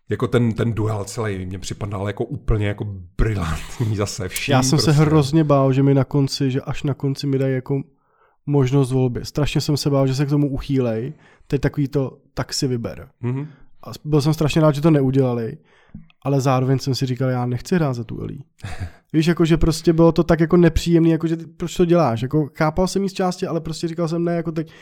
jako 0.10 0.28
ten, 0.28 0.54
ten 0.54 0.74
duel 0.74 1.04
celý 1.04 1.46
mě 1.46 1.60
připadal 1.60 2.08
jako 2.08 2.26
úplně 2.26 2.68
jako 2.68 2.86
brilantní 3.18 3.96
zase 3.96 4.30
vším. 4.30 4.52
Já 4.52 4.64
jsem 4.64 4.78
prostě. 4.78 4.94
se 4.94 5.00
hrozně 5.00 5.44
bál, 5.44 5.74
že 5.74 5.84
mi 5.84 5.94
na 5.94 6.04
konci, 6.04 6.52
že 6.52 6.62
až 6.62 6.84
na 6.84 6.94
konci 6.94 7.28
mi 7.28 7.38
dají 7.38 7.54
jako 7.54 7.82
možnost 8.46 8.92
volby. 8.92 9.26
Strašně 9.26 9.62
jsem 9.62 9.78
se 9.78 9.90
bál, 9.90 10.08
že 10.08 10.16
se 10.16 10.26
k 10.26 10.30
tomu 10.30 10.50
uchýlej. 10.50 11.14
Teď 11.48 11.62
takový 11.62 11.88
to, 11.88 12.18
tak 12.34 12.54
si 12.54 12.68
vyber. 12.68 13.10
Mm-hmm. 13.24 13.48
A 13.88 13.92
byl 14.06 14.22
jsem 14.22 14.34
strašně 14.34 14.62
rád, 14.62 14.76
že 14.76 14.82
to 14.82 14.92
neudělali, 14.92 15.58
ale 16.22 16.42
zároveň 16.42 16.80
jsem 16.80 16.96
si 16.96 17.06
říkal, 17.06 17.30
já 17.30 17.46
nechci 17.46 17.76
hrát 17.76 17.94
za 17.94 18.04
tu 18.04 18.22
Elí. 18.22 18.44
Víš, 19.14 19.26
jako, 19.26 19.46
že 19.46 19.58
prostě 19.58 19.94
bylo 19.94 20.12
to 20.12 20.24
tak 20.24 20.40
jako 20.40 20.58
nepříjemný, 20.58 21.10
jako, 21.10 21.28
že 21.28 21.38
proč 21.58 21.76
to 21.76 21.86
děláš? 21.86 22.22
Jako, 22.22 22.50
chápal 22.58 22.88
jsem 22.88 23.04
jí 23.04 23.10
z 23.10 23.14
části, 23.14 23.48
ale 23.48 23.62
prostě 23.62 23.88
říkal 23.88 24.08
jsem 24.08 24.24
ne, 24.24 24.36
jako 24.36 24.52
teď 24.52 24.74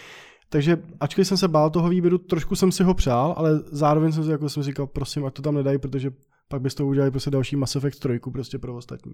takže 0.52 0.78
ačkoliv 0.99 1.28
jsem 1.28 1.38
se 1.38 1.48
bál 1.48 1.69
toho 1.69 1.90
výběru, 1.90 2.18
trošku 2.18 2.56
jsem 2.56 2.72
si 2.72 2.84
ho 2.84 2.94
přál, 2.94 3.34
ale 3.38 3.60
zároveň 3.72 4.11
jsem 4.11 4.23
si 4.23 4.32
jako 4.32 4.49
jsem 4.49 4.64
říkal, 4.64 4.88
prosím, 4.88 5.26
ať 5.26 5.34
to 5.34 5.41
tam 5.41 5.56
nedají, 5.56 5.78
protože 5.78 6.11
pak 6.48 6.61
bys 6.61 6.76
to 6.76 6.88
udělali 6.88 7.11
prostě 7.11 7.32
další 7.32 7.56
Mass 7.56 7.76
Effect 7.76 7.99
3 7.99 8.19
prostě 8.34 8.60
pro 8.60 8.76
ostatní. 8.76 9.14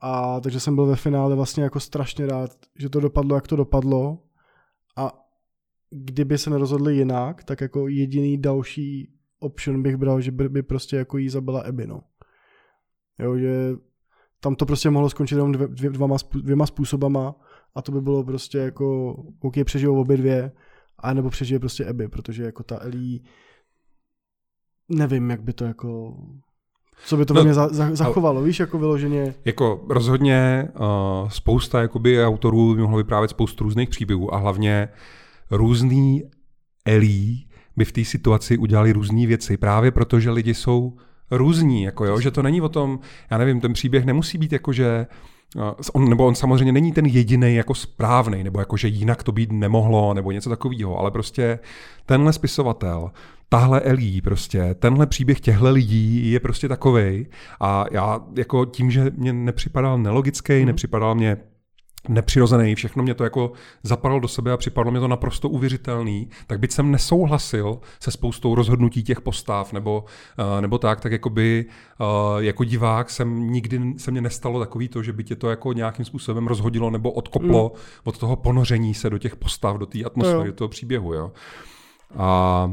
A 0.00 0.40
takže 0.40 0.60
jsem 0.60 0.74
byl 0.74 0.86
ve 0.86 0.96
finále 0.96 1.34
vlastně 1.34 1.62
jako 1.62 1.80
strašně 1.80 2.26
rád, 2.26 2.50
že 2.78 2.88
to 2.88 3.00
dopadlo, 3.00 3.34
jak 3.34 3.46
to 3.46 3.56
dopadlo. 3.56 4.18
A 4.96 5.12
kdyby 5.94 6.38
se 6.38 6.50
nerozhodli 6.50 6.96
jinak, 6.96 7.44
tak 7.44 7.60
jako 7.60 7.88
jediný 7.88 8.38
další 8.38 9.08
option 9.38 9.82
bych 9.82 9.96
bral, 9.96 10.20
že 10.20 10.30
by, 10.30 10.62
prostě 10.62 10.96
jako 10.96 11.18
jí 11.18 11.28
zabila 11.28 11.60
Abby, 11.60 11.86
no. 11.86 12.00
Jo, 13.18 13.38
že 13.38 13.72
tam 14.40 14.54
to 14.54 14.66
prostě 14.66 14.90
mohlo 14.90 15.10
skončit 15.10 15.34
jenom 15.34 15.52
dvě, 15.52 15.68
dvě, 15.68 15.90
dvěma, 15.90 16.16
dvěma 16.42 16.66
způsobama 16.66 17.34
a 17.74 17.82
to 17.82 17.92
by 17.92 18.00
bylo 18.00 18.24
prostě 18.24 18.58
jako, 18.58 19.16
OK, 19.40 19.54
přežijou 19.64 20.00
obě 20.00 20.16
dvě, 20.16 20.52
a 20.98 21.14
nebo 21.14 21.30
přežije 21.30 21.58
prostě 21.58 21.86
Abby, 21.86 22.08
protože 22.08 22.42
jako 22.42 22.62
ta 22.62 22.78
Ellie, 22.80 23.20
nevím, 24.88 25.30
jak 25.30 25.42
by 25.42 25.52
to 25.52 25.64
jako, 25.64 26.16
co 27.06 27.16
by 27.16 27.24
to 27.26 27.34
no, 27.34 27.44
mě 27.44 27.54
za, 27.54 27.68
za, 27.68 27.94
zachovalo, 27.94 28.42
víš, 28.42 28.60
jako 28.60 28.78
vyloženě. 28.78 29.34
Jako 29.44 29.86
rozhodně 29.88 30.68
uh, 30.80 31.28
spousta 31.28 31.80
jakoby 31.80 32.24
autorů 32.24 32.74
by 32.74 32.82
mohlo 32.82 32.98
vyprávět 32.98 33.30
spoustu 33.30 33.64
různých 33.64 33.88
příběhů 33.88 34.34
a 34.34 34.36
hlavně 34.36 34.88
různý 35.50 36.22
Ellie 36.84 37.36
by 37.76 37.84
v 37.84 37.92
té 37.92 38.04
situaci 38.04 38.58
udělali 38.58 38.92
různé 38.92 39.26
věci, 39.26 39.56
právě 39.56 39.90
protože 39.90 40.30
lidi 40.30 40.54
jsou 40.54 40.96
různí, 41.30 41.82
jako 41.82 42.04
jo, 42.04 42.20
že 42.20 42.30
to 42.30 42.42
není 42.42 42.60
o 42.60 42.68
tom, 42.68 42.98
já 43.30 43.38
nevím, 43.38 43.60
ten 43.60 43.72
příběh 43.72 44.04
nemusí 44.04 44.38
být 44.38 44.52
jako, 44.52 44.72
že 44.72 45.06
On, 45.92 46.08
nebo 46.08 46.26
on 46.26 46.34
samozřejmě 46.34 46.72
není 46.72 46.92
ten 46.92 47.06
jediný 47.06 47.54
jako 47.54 47.74
správný, 47.74 48.44
nebo 48.44 48.60
jako, 48.60 48.76
že 48.76 48.88
jinak 48.88 49.22
to 49.22 49.32
být 49.32 49.52
nemohlo, 49.52 50.14
nebo 50.14 50.32
něco 50.32 50.50
takového, 50.50 50.98
ale 50.98 51.10
prostě 51.10 51.58
tenhle 52.06 52.32
spisovatel, 52.32 53.10
tahle 53.48 53.80
Elí, 53.80 54.20
prostě, 54.20 54.74
tenhle 54.74 55.06
příběh 55.06 55.40
těchto 55.40 55.70
lidí 55.70 56.30
je 56.30 56.40
prostě 56.40 56.68
takovej 56.68 57.26
a 57.60 57.84
já 57.90 58.20
jako 58.36 58.64
tím, 58.64 58.90
že 58.90 59.10
mě 59.16 59.32
nepřipadal 59.32 59.98
nelogický, 59.98 60.60
mm. 60.60 60.66
nepřipadal 60.66 61.14
mě 61.14 61.36
nepřirozený, 62.08 62.74
všechno 62.74 63.02
mě 63.02 63.14
to 63.14 63.24
jako 63.24 63.52
zapadlo 63.82 64.20
do 64.20 64.28
sebe 64.28 64.52
a 64.52 64.56
připadlo 64.56 64.90
mě 64.90 65.00
to 65.00 65.08
naprosto 65.08 65.48
uvěřitelný, 65.48 66.28
tak 66.46 66.58
byť 66.58 66.72
jsem 66.72 66.90
nesouhlasil 66.90 67.78
se 68.00 68.10
spoustou 68.10 68.54
rozhodnutí 68.54 69.02
těch 69.02 69.20
postav 69.20 69.72
nebo, 69.72 70.04
uh, 70.38 70.60
nebo 70.60 70.78
tak, 70.78 71.00
tak 71.00 71.12
jakoby 71.12 71.64
uh, 72.00 72.06
jako 72.38 72.64
divák 72.64 73.10
jsem 73.10 73.50
nikdy 73.50 73.80
se 73.96 74.10
mě 74.10 74.20
nestalo 74.20 74.60
takový 74.60 74.88
to, 74.88 75.02
že 75.02 75.12
by 75.12 75.24
tě 75.24 75.36
to 75.36 75.50
jako 75.50 75.72
nějakým 75.72 76.04
způsobem 76.04 76.46
rozhodilo 76.46 76.90
nebo 76.90 77.12
odkoplo 77.12 77.72
mm. 77.74 77.80
od 78.04 78.18
toho 78.18 78.36
ponoření 78.36 78.94
se 78.94 79.10
do 79.10 79.18
těch 79.18 79.36
postav, 79.36 79.76
do 79.76 79.86
té 79.86 80.04
atmosféry, 80.04 80.48
do 80.48 80.54
toho 80.54 80.68
příběhu. 80.68 81.14
Jo. 81.14 81.32
A 82.16 82.72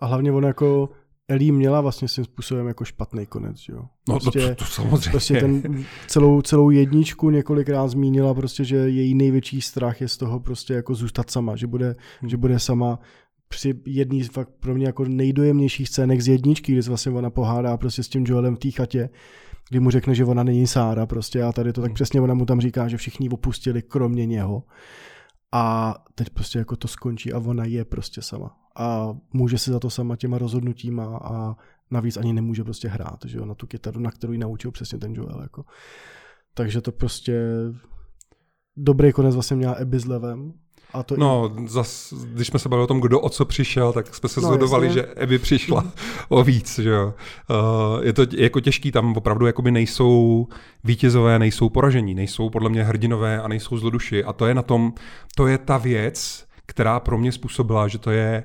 a 0.00 0.06
hlavně 0.06 0.32
on 0.32 0.44
jako 0.44 0.88
Ellie 1.28 1.52
měla 1.52 1.80
vlastně 1.80 2.08
svým 2.08 2.24
způsobem 2.24 2.66
jako 2.66 2.84
špatný 2.84 3.26
konec, 3.26 3.68
jo. 3.68 3.84
No 4.08 4.20
prostě, 4.20 4.40
to, 4.40 4.48
to, 4.48 4.54
to 4.54 4.64
samozřejmě. 4.64 5.10
Prostě 5.10 5.40
ten 5.40 5.84
celou, 6.06 6.42
celou 6.42 6.70
jedničku 6.70 7.30
několikrát 7.30 7.88
zmínila 7.88 8.34
prostě, 8.34 8.64
že 8.64 8.76
její 8.76 9.14
největší 9.14 9.60
strach 9.60 10.00
je 10.00 10.08
z 10.08 10.16
toho 10.16 10.40
prostě 10.40 10.74
jako 10.74 10.94
zůstat 10.94 11.30
sama, 11.30 11.56
že 11.56 11.66
bude, 11.66 11.96
hmm. 12.20 12.30
že 12.30 12.36
bude 12.36 12.58
sama 12.58 12.98
při 13.48 13.74
jedný 13.86 14.22
z 14.22 14.28
fakt 14.28 14.50
pro 14.60 14.74
mě 14.74 14.86
jako 14.86 15.04
nejdojemnějších 15.04 15.88
scének 15.88 16.20
z 16.20 16.28
jedničky, 16.28 16.72
kdy 16.72 16.82
se 16.82 16.90
vlastně 16.90 17.12
ona 17.12 17.30
pohádá 17.30 17.76
prostě 17.76 18.02
s 18.02 18.08
tím 18.08 18.24
Joelem 18.26 18.56
v 18.56 18.58
té 18.58 18.70
chatě, 18.70 19.10
kdy 19.68 19.80
mu 19.80 19.90
řekne, 19.90 20.14
že 20.14 20.24
ona 20.24 20.42
není 20.42 20.66
Sára 20.66 21.06
prostě 21.06 21.42
a 21.42 21.52
tady 21.52 21.72
to 21.72 21.80
tak 21.80 21.88
hmm. 21.88 21.94
přesně 21.94 22.20
ona 22.20 22.34
mu 22.34 22.46
tam 22.46 22.60
říká, 22.60 22.88
že 22.88 22.96
všichni 22.96 23.28
opustili 23.28 23.82
kromě 23.82 24.26
něho. 24.26 24.62
A 25.52 25.94
teď 26.14 26.30
prostě 26.30 26.58
jako 26.58 26.76
to 26.76 26.88
skončí 26.88 27.32
a 27.32 27.38
ona 27.38 27.64
je 27.64 27.84
prostě 27.84 28.22
sama 28.22 28.56
a 28.78 29.16
může 29.32 29.58
si 29.58 29.70
za 29.70 29.80
to 29.80 29.90
sama 29.90 30.16
těma 30.16 30.38
rozhodnutíma 30.38 31.18
a 31.24 31.56
navíc 31.90 32.16
ani 32.16 32.32
nemůže 32.32 32.64
prostě 32.64 32.88
hrát, 32.88 33.18
že 33.24 33.38
jo, 33.38 33.44
na 33.44 33.54
tu 33.54 33.66
kytaru, 33.66 34.00
na 34.00 34.10
kterou 34.10 34.32
ji 34.32 34.38
naučil 34.38 34.70
přesně 34.70 34.98
ten 34.98 35.14
Joel, 35.14 35.42
jako. 35.42 35.64
Takže 36.54 36.80
to 36.80 36.92
prostě 36.92 37.42
dobrý 38.76 39.12
konec 39.12 39.34
vlastně 39.34 39.56
měla 39.56 39.72
Abby 39.72 39.98
s 39.98 40.06
Levem. 40.06 40.52
A 40.92 41.02
to 41.02 41.16
no, 41.16 41.52
i... 41.64 41.68
zas, 41.68 42.14
když 42.26 42.46
jsme 42.46 42.58
se 42.58 42.68
bavili 42.68 42.84
o 42.84 42.86
tom, 42.86 43.00
kdo 43.00 43.20
o 43.20 43.28
co 43.28 43.44
přišel, 43.44 43.92
tak 43.92 44.14
jsme 44.14 44.28
se 44.28 44.40
no, 44.40 44.48
zhodovali, 44.48 44.90
že 44.90 45.06
Abby 45.06 45.38
přišla 45.38 45.84
o 46.28 46.44
víc, 46.44 46.78
že 46.78 46.90
jo. 46.90 47.14
Uh, 47.50 48.04
je 48.04 48.12
to 48.12 48.22
jako 48.36 48.60
těžký, 48.60 48.92
tam 48.92 49.16
opravdu 49.16 49.46
jakoby 49.46 49.70
nejsou 49.70 50.46
vítězové, 50.84 51.38
nejsou 51.38 51.68
poražení, 51.68 52.14
nejsou 52.14 52.50
podle 52.50 52.70
mě 52.70 52.84
hrdinové 52.84 53.40
a 53.42 53.48
nejsou 53.48 53.78
zloduši. 53.78 54.24
A 54.24 54.32
to 54.32 54.46
je 54.46 54.54
na 54.54 54.62
tom, 54.62 54.92
to 55.36 55.46
je 55.46 55.58
ta 55.58 55.78
věc, 55.78 56.46
která 56.66 57.00
pro 57.00 57.18
mě 57.18 57.32
způsobila, 57.32 57.88
že 57.88 57.98
to 57.98 58.10
je 58.10 58.44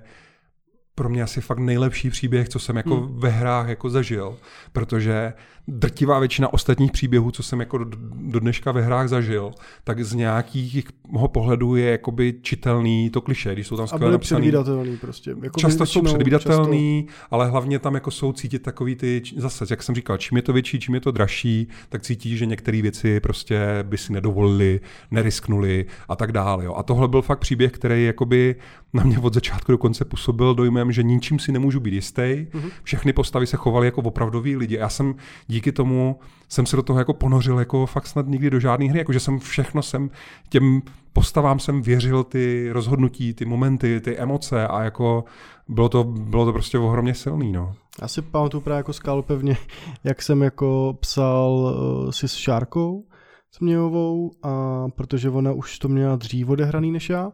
pro 0.96 1.10
mě 1.10 1.24
asi 1.24 1.42
fakt 1.42 1.60
nejlepší 1.60 2.10
příběh, 2.10 2.50
co 2.50 2.60
jsem 2.60 2.78
jako 2.78 2.96
hmm. 2.96 3.20
ve 3.20 3.30
hrách 3.30 3.68
jako 3.68 3.90
zažil, 3.90 4.38
protože 4.72 5.34
drtivá 5.68 6.20
většina 6.20 6.54
ostatních 6.54 6.92
příběhů, 6.92 7.32
co 7.32 7.44
jsem 7.44 7.60
jako 7.60 7.78
do, 7.78 7.86
do 8.16 8.40
dneška 8.40 8.72
ve 8.72 8.82
hrách 8.82 9.08
zažil, 9.08 9.52
tak 9.84 10.06
z 10.06 10.14
nějakého 10.14 11.28
pohledu 11.28 11.76
je 11.76 11.92
jakoby 11.92 12.34
čitelný 12.42 13.10
to 13.10 13.22
kliše, 13.22 13.54
když 13.54 13.68
jsou 13.68 13.78
tam 13.78 13.88
skvěle 13.88 14.12
napsaný. 14.12 14.42
předvídatelný 14.42 14.98
prostě. 14.98 15.36
Jako 15.42 15.60
často 15.60 15.86
jsou 15.86 16.02
předvídatelný, 16.02 17.08
často... 17.08 17.28
ale 17.32 17.50
hlavně 17.50 17.80
tam 17.80 17.94
jako 17.94 18.12
jsou 18.12 18.34
cítit 18.34 18.60
takový 18.60 18.96
ty, 18.96 19.22
zase, 19.38 19.66
jak 19.70 19.84
jsem 19.84 19.96
říkal, 19.96 20.18
čím 20.18 20.36
je 20.36 20.42
to 20.42 20.54
větší, 20.54 20.80
čím 20.80 20.96
je 20.96 21.02
to 21.02 21.12
dražší, 21.12 21.68
tak 21.90 22.02
cítí, 22.02 22.38
že 22.38 22.46
některé 22.46 22.82
věci 22.82 23.20
prostě 23.20 23.60
by 23.84 23.98
si 23.98 24.14
nedovolili, 24.14 24.80
nerisknuli 25.12 25.86
a 26.10 26.16
tak 26.16 26.32
dále. 26.32 26.66
Jo. 26.66 26.76
A 26.76 26.84
tohle 26.84 27.08
byl 27.08 27.22
fakt 27.22 27.40
příběh, 27.40 27.72
který 27.72 28.06
jakoby 28.06 28.56
na 28.94 29.04
mě 29.04 29.20
od 29.20 29.34
začátku 29.34 29.72
do 29.72 29.78
konce 29.78 30.06
působil 30.06 30.56
dojmem, 30.56 30.92
že 30.92 31.04
ničím 31.04 31.40
si 31.40 31.52
nemůžu 31.52 31.80
být 31.80 31.94
jistý. 31.94 32.22
Mm-hmm. 32.22 32.72
Všechny 32.84 33.14
postavy 33.14 33.48
se 33.48 33.58
chovaly 33.58 33.88
jako 33.88 34.02
opravdoví 34.02 34.56
lidi. 34.56 34.76
Já 34.76 34.90
jsem 34.90 35.16
díky 35.54 35.72
tomu 35.72 36.20
jsem 36.50 36.66
se 36.66 36.76
do 36.76 36.84
toho 36.84 37.00
jako 37.00 37.14
ponořil 37.14 37.60
jako 37.60 37.86
fakt 37.86 38.08
snad 38.08 38.28
nikdy 38.28 38.50
do 38.50 38.60
žádné 38.60 38.86
hry, 38.86 39.00
jakože 39.00 39.20
jsem 39.20 39.40
všechno 39.40 39.82
jsem 39.82 40.10
těm 40.50 40.82
postavám 41.14 41.60
jsem 41.60 41.82
věřil 41.82 42.24
ty 42.24 42.70
rozhodnutí, 42.72 43.34
ty 43.34 43.46
momenty, 43.46 44.02
ty 44.02 44.18
emoce 44.18 44.68
a 44.68 44.84
jako 44.84 45.24
bylo 45.68 45.90
to, 45.90 46.04
bylo 46.04 46.46
to 46.46 46.54
prostě 46.54 46.78
ohromně 46.78 47.14
silný, 47.14 47.52
no. 47.52 47.74
Já 48.02 48.08
si 48.08 48.22
pamatuju 48.22 48.62
právě 48.62 48.78
jako 48.78 48.94
skálu 48.94 49.24
pevně, 49.24 49.58
jak 50.04 50.22
jsem 50.22 50.42
jako 50.42 50.98
psal 51.00 51.52
uh, 51.52 52.12
si 52.12 52.28
s 52.28 52.34
Šárkou 52.34 53.06
Smějovou, 53.52 54.32
a 54.44 54.86
protože 54.96 55.30
ona 55.30 55.52
už 55.52 55.80
to 55.80 55.88
měla 55.88 56.16
dřív 56.16 56.50
odehraný 56.50 56.92
než 56.92 57.10
já, 57.10 57.32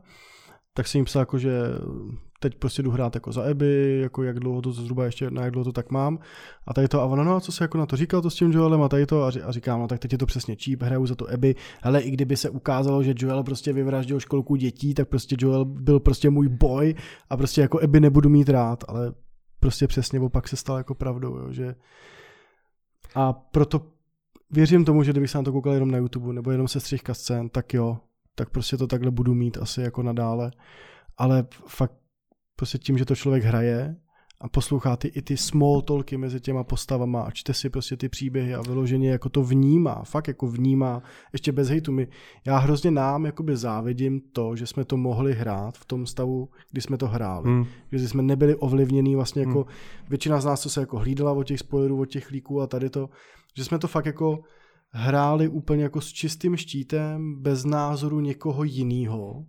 tak 0.73 0.87
jsem 0.87 0.99
jim 0.99 1.05
psal 1.05 1.21
jako, 1.21 1.37
že 1.37 1.51
teď 2.39 2.55
prostě 2.55 2.83
jdu 2.83 2.91
hrát 2.91 3.15
jako 3.15 3.31
za 3.31 3.41
Eby, 3.41 3.99
jako 4.01 4.23
jak 4.23 4.39
dlouho 4.39 4.61
to 4.61 4.71
zhruba 4.71 5.05
ještě, 5.05 5.31
na 5.31 5.43
jak 5.43 5.51
dlouho 5.51 5.65
to 5.65 5.71
tak 5.71 5.91
mám. 5.91 6.19
A 6.67 6.73
tady 6.73 6.87
to, 6.87 7.01
a 7.01 7.05
ona, 7.05 7.23
no 7.23 7.35
a 7.35 7.41
co 7.41 7.51
se 7.51 7.63
jako 7.63 7.77
na 7.77 7.85
to 7.85 7.95
říkal 7.95 8.21
to 8.21 8.29
s 8.29 8.35
tím 8.35 8.51
Joelem 8.51 8.81
a 8.81 8.89
tady 8.89 9.05
to, 9.05 9.23
a, 9.23 9.31
říkám, 9.31 9.79
no 9.79 9.87
tak 9.87 9.99
teď 9.99 10.11
je 10.11 10.17
to 10.17 10.25
přesně 10.25 10.55
číp, 10.55 10.83
hraju 10.83 11.05
za 11.05 11.15
to 11.15 11.27
Eby, 11.27 11.55
ale 11.81 12.01
i 12.01 12.11
kdyby 12.11 12.37
se 12.37 12.49
ukázalo, 12.49 13.03
že 13.03 13.13
Joel 13.17 13.43
prostě 13.43 13.73
vyvraždil 13.73 14.19
školku 14.19 14.55
dětí, 14.55 14.93
tak 14.93 15.07
prostě 15.07 15.35
Joel 15.39 15.65
byl 15.65 15.99
prostě 15.99 16.29
můj 16.29 16.47
boj 16.47 16.95
a 17.29 17.37
prostě 17.37 17.61
jako 17.61 17.79
Eby 17.79 17.99
nebudu 17.99 18.29
mít 18.29 18.49
rád, 18.49 18.83
ale 18.87 19.13
prostě 19.59 19.87
přesně 19.87 20.19
opak 20.19 20.47
se 20.47 20.55
stal 20.55 20.77
jako 20.77 20.95
pravdou, 20.95 21.37
jo, 21.37 21.51
že 21.51 21.75
a 23.15 23.33
proto 23.33 23.81
věřím 24.51 24.85
tomu, 24.85 25.03
že 25.03 25.11
kdybych 25.11 25.29
se 25.29 25.37
na 25.37 25.43
to 25.43 25.51
koukal 25.51 25.73
jenom 25.73 25.91
na 25.91 25.97
YouTube 25.97 26.33
nebo 26.33 26.51
jenom 26.51 26.67
se 26.67 26.79
střihka 26.79 27.13
scén, 27.13 27.49
tak 27.49 27.73
jo, 27.73 27.97
tak 28.35 28.49
prostě 28.49 28.77
to 28.77 28.87
takhle 28.87 29.11
budu 29.11 29.33
mít 29.33 29.57
asi 29.57 29.81
jako 29.81 30.03
nadále. 30.03 30.51
Ale 31.17 31.45
fakt 31.67 31.98
prostě 32.59 32.77
tím, 32.77 32.97
že 32.97 33.05
to 33.05 33.15
člověk 33.15 33.43
hraje 33.43 33.95
a 34.41 34.49
poslouchá 34.49 34.95
ty, 34.95 35.07
i 35.07 35.21
ty 35.21 35.37
small 35.37 35.81
talky 35.81 36.17
mezi 36.17 36.39
těma 36.39 36.63
postavama 36.63 37.21
a 37.21 37.31
čte 37.31 37.53
si 37.53 37.69
prostě 37.69 37.97
ty 37.97 38.09
příběhy 38.09 38.55
a 38.55 38.61
vyloženě 38.61 39.09
jako 39.09 39.29
to 39.29 39.43
vnímá, 39.43 40.03
fakt 40.03 40.27
jako 40.27 40.47
vnímá, 40.47 41.03
ještě 41.33 41.51
bez 41.51 41.69
hejtu. 41.69 41.91
My, 41.91 42.07
já 42.45 42.57
hrozně 42.57 42.91
nám 42.91 43.25
jakoby 43.25 43.57
závidím 43.57 44.21
to, 44.33 44.55
že 44.55 44.67
jsme 44.67 44.85
to 44.85 44.97
mohli 44.97 45.33
hrát 45.33 45.77
v 45.77 45.85
tom 45.85 46.05
stavu, 46.05 46.49
kdy 46.71 46.81
jsme 46.81 46.97
to 46.97 47.07
hráli. 47.07 47.49
Hmm. 47.49 47.65
Že 47.91 48.07
jsme 48.07 48.23
nebyli 48.23 48.55
ovlivnění 48.55 49.15
vlastně 49.15 49.41
jako, 49.41 49.63
hmm. 49.63 49.73
většina 50.09 50.41
z 50.41 50.45
nás, 50.45 50.61
co 50.61 50.69
se 50.69 50.79
jako 50.79 50.97
hlídala 50.97 51.31
od 51.31 51.43
těch 51.43 51.59
spoilerů, 51.59 51.99
od 51.99 52.05
těch 52.05 52.31
líků 52.31 52.61
a 52.61 52.67
tady 52.67 52.89
to, 52.89 53.09
že 53.57 53.65
jsme 53.65 53.79
to 53.79 53.87
fakt 53.87 54.05
jako 54.05 54.39
hráli 54.89 55.47
úplně 55.47 55.83
jako 55.83 56.01
s 56.01 56.07
čistým 56.07 56.57
štítem, 56.57 57.41
bez 57.41 57.65
názoru 57.65 58.19
někoho 58.19 58.63
jiného 58.63 59.45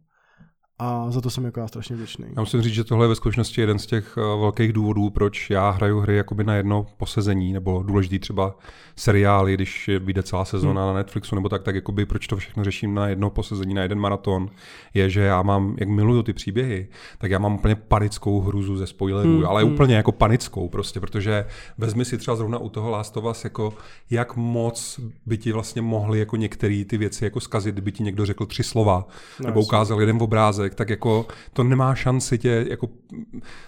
a 0.83 1.11
za 1.11 1.21
to 1.21 1.31
jsem 1.31 1.45
jako 1.45 1.61
já 1.61 1.69
strašně 1.69 1.97
vděčný. 1.97 2.25
Já 2.37 2.43
musím 2.43 2.63
říct, 2.63 2.75
že 2.75 2.85
tohle 2.85 3.05
je 3.05 3.09
ve 3.09 3.15
skutečnosti 3.15 3.61
jeden 3.61 3.79
z 3.79 3.87
těch 3.87 4.19
eh, 4.19 4.21
velkých 4.21 4.73
důvodů, 4.73 5.11
proč 5.11 5.51
já 5.51 5.71
hraju 5.71 6.01
hry 6.01 6.17
jakoby 6.17 6.45
na 6.45 6.55
jedno 6.55 6.87
posezení, 6.97 7.53
nebo 7.53 7.83
důležitý 7.83 8.19
třeba 8.19 8.59
seriály, 8.97 9.55
když 9.55 9.91
vyjde 9.99 10.23
celá 10.23 10.45
sezóna 10.45 10.83
hmm. 10.83 10.91
na 10.91 10.97
Netflixu, 10.97 11.35
nebo 11.35 11.49
tak, 11.49 11.63
tak 11.63 11.75
jakoby 11.75 12.07
proč 12.07 12.27
to 12.27 12.37
všechno 12.37 12.65
řeším 12.65 12.95
na 12.95 13.09
jedno 13.09 13.31
posezení, 13.31 13.75
na 13.75 13.83
jeden 13.83 13.99
maraton, 13.99 14.51
je, 14.95 15.11
že 15.11 15.21
já 15.21 15.43
mám, 15.43 15.77
jak 15.79 15.89
miluju 15.89 16.23
ty 16.23 16.33
příběhy, 16.33 16.89
tak 17.19 17.31
já 17.31 17.39
mám 17.39 17.55
úplně 17.55 17.75
panickou 17.75 18.41
hruzu 18.41 18.77
ze 18.77 18.87
spoilerů, 18.87 19.37
hmm. 19.37 19.47
ale 19.47 19.63
hmm. 19.63 19.73
úplně 19.73 19.95
jako 19.95 20.13
panickou 20.13 20.69
prostě, 20.69 21.01
protože 21.01 21.45
vezmi 21.79 22.05
si 22.05 22.19
třeba 22.19 22.37
zrovna 22.37 22.59
u 22.59 22.69
toho 22.69 22.91
Last 22.91 23.17
of 23.17 23.25
Us, 23.25 23.45
jako 23.45 23.75
jak 24.11 24.37
moc 24.37 25.01
by 25.27 25.39
ti 25.39 25.53
vlastně 25.53 25.83
mohly 25.83 26.19
jako 26.19 26.37
některé 26.37 26.85
ty 26.85 26.99
věci 26.99 27.25
jako 27.25 27.41
zkazit, 27.41 27.75
kdyby 27.75 27.93
ti 27.93 28.03
někdo 28.03 28.27
řekl 28.27 28.47
tři 28.47 28.63
slova, 28.63 29.07
no, 29.41 29.47
nebo 29.47 29.61
ukázal 29.61 30.01
jeden 30.01 30.23
obrázek, 30.23 30.70
člověk, 30.71 30.75
tak 30.75 30.91
jako 30.91 31.27
to 31.53 31.65
nemá 31.65 31.95
šanci 31.95 32.39
tě 32.39 32.67
jako 32.71 32.89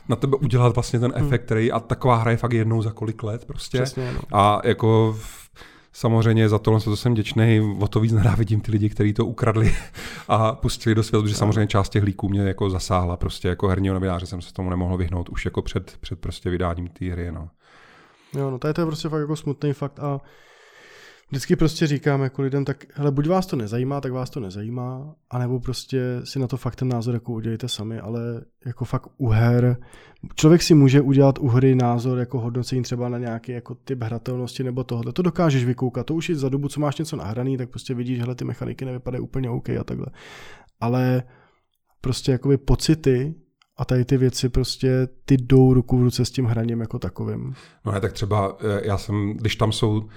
na 0.08 0.16
tebe 0.16 0.36
udělat 0.36 0.74
vlastně 0.74 1.00
ten 1.00 1.12
efekt, 1.14 1.40
hmm. 1.40 1.46
který 1.46 1.72
a 1.72 1.80
taková 1.80 2.16
hra 2.16 2.30
je 2.30 2.36
fakt 2.36 2.52
jednou 2.52 2.82
za 2.82 2.92
kolik 2.92 3.22
let 3.22 3.44
prostě. 3.44 3.82
Přesně, 3.82 4.12
no. 4.12 4.20
A 4.32 4.60
jako 4.64 5.16
samozřejmě 5.92 6.48
za 6.48 6.58
tohle 6.58 6.80
to 6.80 6.96
jsem 6.96 7.14
děčný, 7.14 7.60
o 7.80 7.88
to 7.88 8.00
víc 8.00 8.12
nenávidím 8.12 8.60
ty 8.60 8.72
lidi, 8.72 8.88
kteří 8.88 9.12
to 9.12 9.26
ukradli 9.26 9.74
a 10.28 10.52
pustili 10.52 10.94
do 10.94 11.02
světa, 11.02 11.22
protože 11.22 11.34
samozřejmě 11.34 11.66
část 11.66 11.88
těch 11.88 12.02
líků 12.04 12.28
mě 12.28 12.40
jako 12.40 12.70
zasáhla, 12.70 13.16
prostě 13.16 13.48
jako 13.48 13.68
herního 13.68 13.94
novináře 13.94 14.26
jsem 14.26 14.40
se 14.40 14.52
tomu 14.52 14.70
nemohl 14.70 14.96
vyhnout 14.96 15.28
už 15.28 15.44
jako 15.44 15.62
před, 15.62 15.96
před 16.00 16.18
prostě 16.18 16.50
vydáním 16.50 16.88
té 16.88 17.04
hry, 17.12 17.32
no. 17.32 17.48
Jo, 18.34 18.50
no 18.50 18.58
tady 18.58 18.74
to 18.74 18.80
je 18.80 18.86
prostě 18.86 19.08
fakt 19.08 19.20
jako 19.20 19.36
smutný 19.36 19.72
fakt 19.72 20.00
a 20.00 20.20
vždycky 21.32 21.56
prostě 21.56 21.86
říkám 21.86 22.22
jako 22.22 22.42
lidem, 22.42 22.64
tak 22.64 22.84
hele, 22.94 23.10
buď 23.10 23.28
vás 23.28 23.46
to 23.46 23.56
nezajímá, 23.56 24.00
tak 24.00 24.12
vás 24.12 24.30
to 24.30 24.40
nezajímá, 24.40 25.14
anebo 25.30 25.60
prostě 25.60 26.20
si 26.24 26.38
na 26.38 26.46
to 26.46 26.56
fakt 26.56 26.76
ten 26.76 26.88
názor 26.88 27.14
jako 27.14 27.32
udělejte 27.32 27.68
sami, 27.68 28.00
ale 28.00 28.20
jako 28.66 28.84
fakt 28.84 29.08
u 29.16 29.28
her, 29.28 29.76
člověk 30.34 30.62
si 30.62 30.74
může 30.74 31.00
udělat 31.00 31.38
u 31.38 31.48
hry 31.48 31.74
názor 31.74 32.18
jako 32.18 32.40
hodnocení 32.40 32.82
třeba 32.82 33.08
na 33.08 33.18
nějaký 33.18 33.52
jako 33.52 33.74
typ 33.74 34.02
hratelnosti 34.02 34.64
nebo 34.64 34.84
tohle, 34.84 35.12
to 35.12 35.22
dokážeš 35.22 35.64
vykoukat, 35.64 36.06
to 36.06 36.14
už 36.14 36.28
je 36.28 36.34
za 36.34 36.48
dobu, 36.48 36.68
co 36.68 36.80
máš 36.80 36.98
něco 36.98 37.16
nahraný, 37.16 37.56
tak 37.56 37.70
prostě 37.70 37.94
vidíš, 37.94 38.18
že 38.18 38.34
ty 38.34 38.44
mechaniky 38.44 38.84
nevypadají 38.84 39.22
úplně 39.22 39.50
OK 39.50 39.68
a 39.70 39.84
takhle. 39.84 40.06
Ale 40.80 41.22
prostě 42.00 42.32
jakoby 42.32 42.56
pocity 42.56 43.34
a 43.76 43.84
tady 43.84 44.04
ty 44.04 44.16
věci 44.16 44.48
prostě 44.48 45.08
ty 45.24 45.36
jdou 45.36 45.74
ruku 45.74 45.98
v 45.98 46.02
ruce 46.02 46.24
s 46.24 46.30
tím 46.30 46.44
hraním 46.44 46.80
jako 46.80 46.98
takovým. 46.98 47.54
No 47.84 47.92
ne, 47.92 48.00
tak 48.00 48.12
třeba 48.12 48.56
eh, 48.60 48.86
já 48.86 48.98
jsem, 48.98 49.34
když 49.36 49.56
tam 49.56 49.72
jsou 49.72 50.08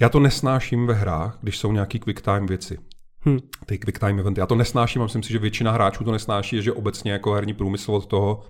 já 0.00 0.08
to 0.08 0.20
nesnáším 0.20 0.86
ve 0.86 0.94
hrách, 0.94 1.38
když 1.42 1.58
jsou 1.58 1.72
nějaký 1.72 1.98
quick 1.98 2.20
time 2.20 2.46
věci. 2.46 2.78
Hmm. 3.20 3.38
Ty 3.66 3.78
quick 3.78 3.98
time 3.98 4.18
eventy. 4.18 4.40
Já 4.40 4.46
to 4.46 4.54
nesnáším 4.54 5.02
a 5.02 5.04
myslím 5.04 5.22
si, 5.22 5.32
že 5.32 5.38
většina 5.38 5.72
hráčů 5.72 6.04
to 6.04 6.12
nesnáší, 6.12 6.62
že 6.62 6.72
obecně 6.72 7.12
jako 7.12 7.32
herní 7.32 7.54
průmysl 7.54 7.92
od 7.92 8.06
toho 8.06 8.44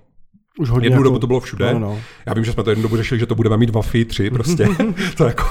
už 0.59 0.70
hodně 0.70 0.87
jednu 0.87 0.97
jako... 0.97 1.05
dobu 1.05 1.19
to 1.19 1.27
bylo 1.27 1.41
všude. 1.41 1.75
No, 1.75 1.79
no. 1.79 2.01
Já 2.27 2.35
vím, 2.35 2.45
že 2.45 2.53
jsme 2.53 2.62
to 2.62 2.70
jednu 2.70 2.83
dobu 2.83 2.97
řešili, 2.97 3.20
že 3.20 3.27
to 3.27 3.35
budeme 3.35 3.57
mít 3.57 3.70
Wi-Fi 3.70 4.05
3 4.07 4.31
prostě. 4.31 4.69
to 5.16 5.27
jako, 5.27 5.45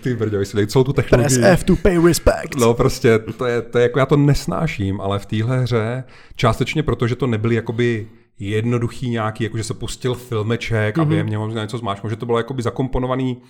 ty 0.00 0.14
brdě, 0.14 0.44
si 0.44 0.66
celou 0.66 0.84
tu 0.84 0.92
technologii. 0.92 1.38
Press 1.38 1.52
F 1.52 1.64
to 1.64 1.76
pay 1.76 1.98
respect. 2.06 2.56
No 2.60 2.74
prostě, 2.74 3.18
to 3.18 3.46
je, 3.46 3.62
to 3.62 3.78
je 3.78 3.82
jako, 3.82 3.98
já 3.98 4.06
to 4.06 4.16
nesnáším, 4.16 5.00
ale 5.00 5.18
v 5.18 5.26
téhle 5.26 5.60
hře 5.60 6.04
částečně 6.36 6.82
proto, 6.82 7.06
že 7.06 7.16
to 7.16 7.26
nebyly 7.26 7.54
jakoby 7.54 8.08
jednoduchý 8.38 9.10
nějaký, 9.10 9.44
jako 9.44 9.56
že 9.56 9.64
se 9.64 9.74
pustil 9.74 10.14
filmeček 10.14 10.96
mm-hmm. 10.96 11.02
a 11.02 11.04
během 11.04 11.26
něho 11.26 11.48
něco 11.48 11.78
zmáčknul, 11.78 12.10
že 12.10 12.16
to 12.16 12.26
bylo 12.26 12.38
jakoby 12.38 12.62
zakomponovaný 12.62 13.42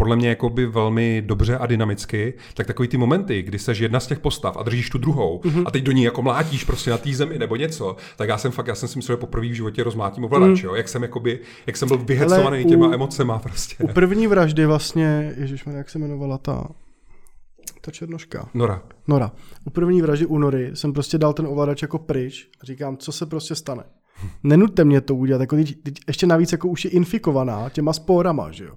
podle 0.00 0.16
mě 0.16 0.28
jakoby 0.28 0.66
velmi 0.66 1.22
dobře 1.26 1.58
a 1.58 1.66
dynamicky, 1.66 2.34
tak 2.54 2.66
takový 2.66 2.88
ty 2.88 2.96
momenty, 2.96 3.42
kdy 3.42 3.58
seš 3.58 3.78
jedna 3.78 4.00
z 4.00 4.06
těch 4.06 4.18
postav 4.18 4.56
a 4.56 4.62
držíš 4.62 4.90
tu 4.90 4.98
druhou 4.98 5.40
mm-hmm. 5.40 5.62
a 5.66 5.70
teď 5.70 5.84
do 5.84 5.92
ní 5.92 6.02
jako 6.02 6.22
mlátíš 6.22 6.64
prostě 6.64 6.90
na 6.90 6.98
té 6.98 7.12
zemi 7.12 7.38
nebo 7.38 7.56
něco, 7.56 7.96
tak 8.16 8.28
já 8.28 8.38
jsem 8.38 8.52
fakt, 8.52 8.66
já 8.66 8.74
jsem 8.74 8.88
si 8.88 8.98
myslel, 8.98 9.16
že 9.16 9.20
poprvé 9.20 9.48
v 9.48 9.52
životě 9.52 9.84
rozmlátím 9.84 10.24
ovladač, 10.24 10.62
mm. 10.62 10.68
jo? 10.68 10.74
Jak 10.74 10.88
jsem 10.88 11.02
jakoby, 11.02 11.40
jak 11.66 11.76
jsem 11.76 11.88
byl 11.88 11.98
vyhecovaný 11.98 12.64
těma 12.64 12.88
u, 12.88 12.92
emocema 12.92 13.38
prostě. 13.38 13.76
U 13.84 13.88
první 13.88 14.26
vraždy 14.26 14.66
vlastně, 14.66 15.34
ježiš, 15.36 15.64
jak 15.76 15.90
se 15.90 15.98
jmenovala 15.98 16.38
ta, 16.38 16.68
ta 17.80 17.90
černoška. 17.90 18.48
Nora. 18.54 18.82
Nora. 19.08 19.32
U 19.64 19.70
první 19.70 20.02
vraždy 20.02 20.26
u 20.26 20.38
Nory 20.38 20.70
jsem 20.74 20.92
prostě 20.92 21.18
dal 21.18 21.32
ten 21.32 21.46
ovladač 21.46 21.82
jako 21.82 21.98
pryč 21.98 22.48
a 22.62 22.66
říkám, 22.66 22.96
co 22.96 23.12
se 23.12 23.26
prostě 23.26 23.54
stane. 23.54 23.84
Nenuďte 24.42 24.84
mě 24.84 25.00
to 25.00 25.14
udělat, 25.14 25.40
jako 25.40 25.56
teď, 25.56 25.82
teď 25.82 25.94
ještě 26.08 26.26
navíc 26.26 26.52
jako 26.52 26.68
už 26.68 26.84
je 26.84 26.90
infikovaná 26.90 27.68
těma 27.68 27.92
spórama, 27.92 28.50
že 28.50 28.64
jo 28.64 28.74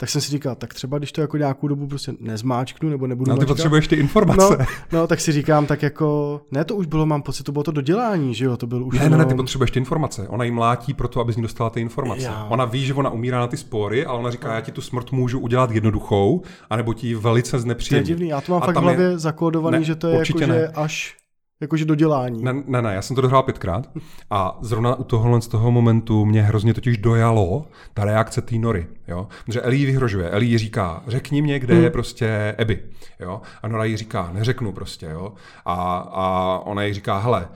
tak 0.00 0.08
jsem 0.08 0.20
si 0.20 0.30
říkal, 0.30 0.54
tak 0.54 0.74
třeba 0.74 0.98
když 0.98 1.12
to 1.12 1.20
jako 1.20 1.36
nějakou 1.36 1.68
dobu 1.68 1.86
prostě 1.86 2.12
nezmáčknu 2.20 2.88
nebo 2.88 3.06
nebudu 3.06 3.30
No 3.30 3.36
ty 3.36 3.46
potřebuješ 3.46 3.88
ty 3.88 3.96
informace. 3.96 4.56
No, 4.92 4.98
no, 4.98 5.06
tak 5.06 5.20
si 5.20 5.32
říkám, 5.32 5.66
tak 5.66 5.82
jako, 5.82 6.40
ne 6.50 6.64
to 6.64 6.76
už 6.76 6.86
bylo, 6.86 7.06
mám 7.06 7.22
pocit, 7.22 7.42
to 7.42 7.52
bylo 7.52 7.62
to 7.62 7.72
dodělání, 7.72 8.34
že 8.34 8.44
jo, 8.44 8.56
to 8.56 8.66
byl 8.66 8.84
už 8.84 8.98
Ne, 8.98 9.04
jenom... 9.04 9.18
ne, 9.18 9.24
ne, 9.24 9.30
ty 9.30 9.34
potřebuješ 9.36 9.70
ty 9.70 9.78
informace. 9.78 10.28
Ona 10.28 10.44
jí 10.44 10.50
mlátí 10.50 10.94
proto, 10.94 11.20
aby 11.20 11.32
z 11.32 11.36
ní 11.36 11.42
dostala 11.42 11.70
ty 11.70 11.80
informace. 11.80 12.22
Já. 12.22 12.46
Ona 12.50 12.64
ví, 12.64 12.86
že 12.86 12.94
ona 12.94 13.10
umírá 13.10 13.38
na 13.40 13.46
ty 13.46 13.56
spory, 13.56 14.06
ale 14.06 14.18
ona 14.18 14.30
říká, 14.30 14.54
já 14.54 14.60
ti 14.60 14.72
tu 14.72 14.80
smrt 14.80 15.12
můžu 15.12 15.40
udělat 15.40 15.70
jednoduchou, 15.70 16.42
anebo 16.70 16.94
ti 16.94 17.14
velice 17.14 17.58
znepříjemně. 17.58 18.04
To 18.04 18.10
je 18.10 18.16
divný, 18.16 18.28
já 18.28 18.40
to 18.40 18.52
mám 18.52 18.62
A 18.62 18.66
fakt 18.66 18.76
v 18.76 18.80
hlavě 18.80 19.06
je... 19.06 19.18
zakódovaný, 19.18 19.78
ne, 19.78 19.84
že 19.84 19.94
to 19.94 20.08
je 20.08 20.18
jako, 20.18 20.38
že 20.38 20.68
až 20.68 21.17
Jakože 21.60 21.84
dodělání. 21.84 22.44
Ne, 22.44 22.54
ne, 22.66 22.82
ne, 22.82 22.94
já 22.94 23.02
jsem 23.02 23.16
to 23.16 23.22
dohrál 23.22 23.42
pětkrát 23.42 23.90
a 24.30 24.58
zrovna 24.60 24.94
u 24.94 25.04
tohohle 25.04 25.42
z 25.42 25.48
toho 25.48 25.70
momentu 25.70 26.24
mě 26.24 26.42
hrozně 26.42 26.74
totiž 26.74 26.98
dojalo 26.98 27.66
ta 27.94 28.04
reakce 28.04 28.42
té 28.42 28.56
Nory, 28.56 28.86
jo. 29.08 29.28
Že 29.48 29.60
Ellie 29.60 29.86
vyhrožuje, 29.86 30.30
Ellie 30.30 30.58
říká, 30.58 31.02
řekni 31.06 31.42
mě, 31.42 31.58
kde 31.58 31.74
hmm. 31.74 31.84
je 31.84 31.90
prostě 31.90 32.56
Abby, 32.58 32.82
jo. 33.20 33.40
A 33.62 33.68
Nora 33.68 33.84
jí 33.84 33.96
říká, 33.96 34.30
neřeknu 34.32 34.72
prostě, 34.72 35.06
jo. 35.06 35.32
A, 35.64 35.74
a 36.12 36.58
ona 36.64 36.82
jí 36.82 36.94
říká, 36.94 37.18
hele, 37.18 37.48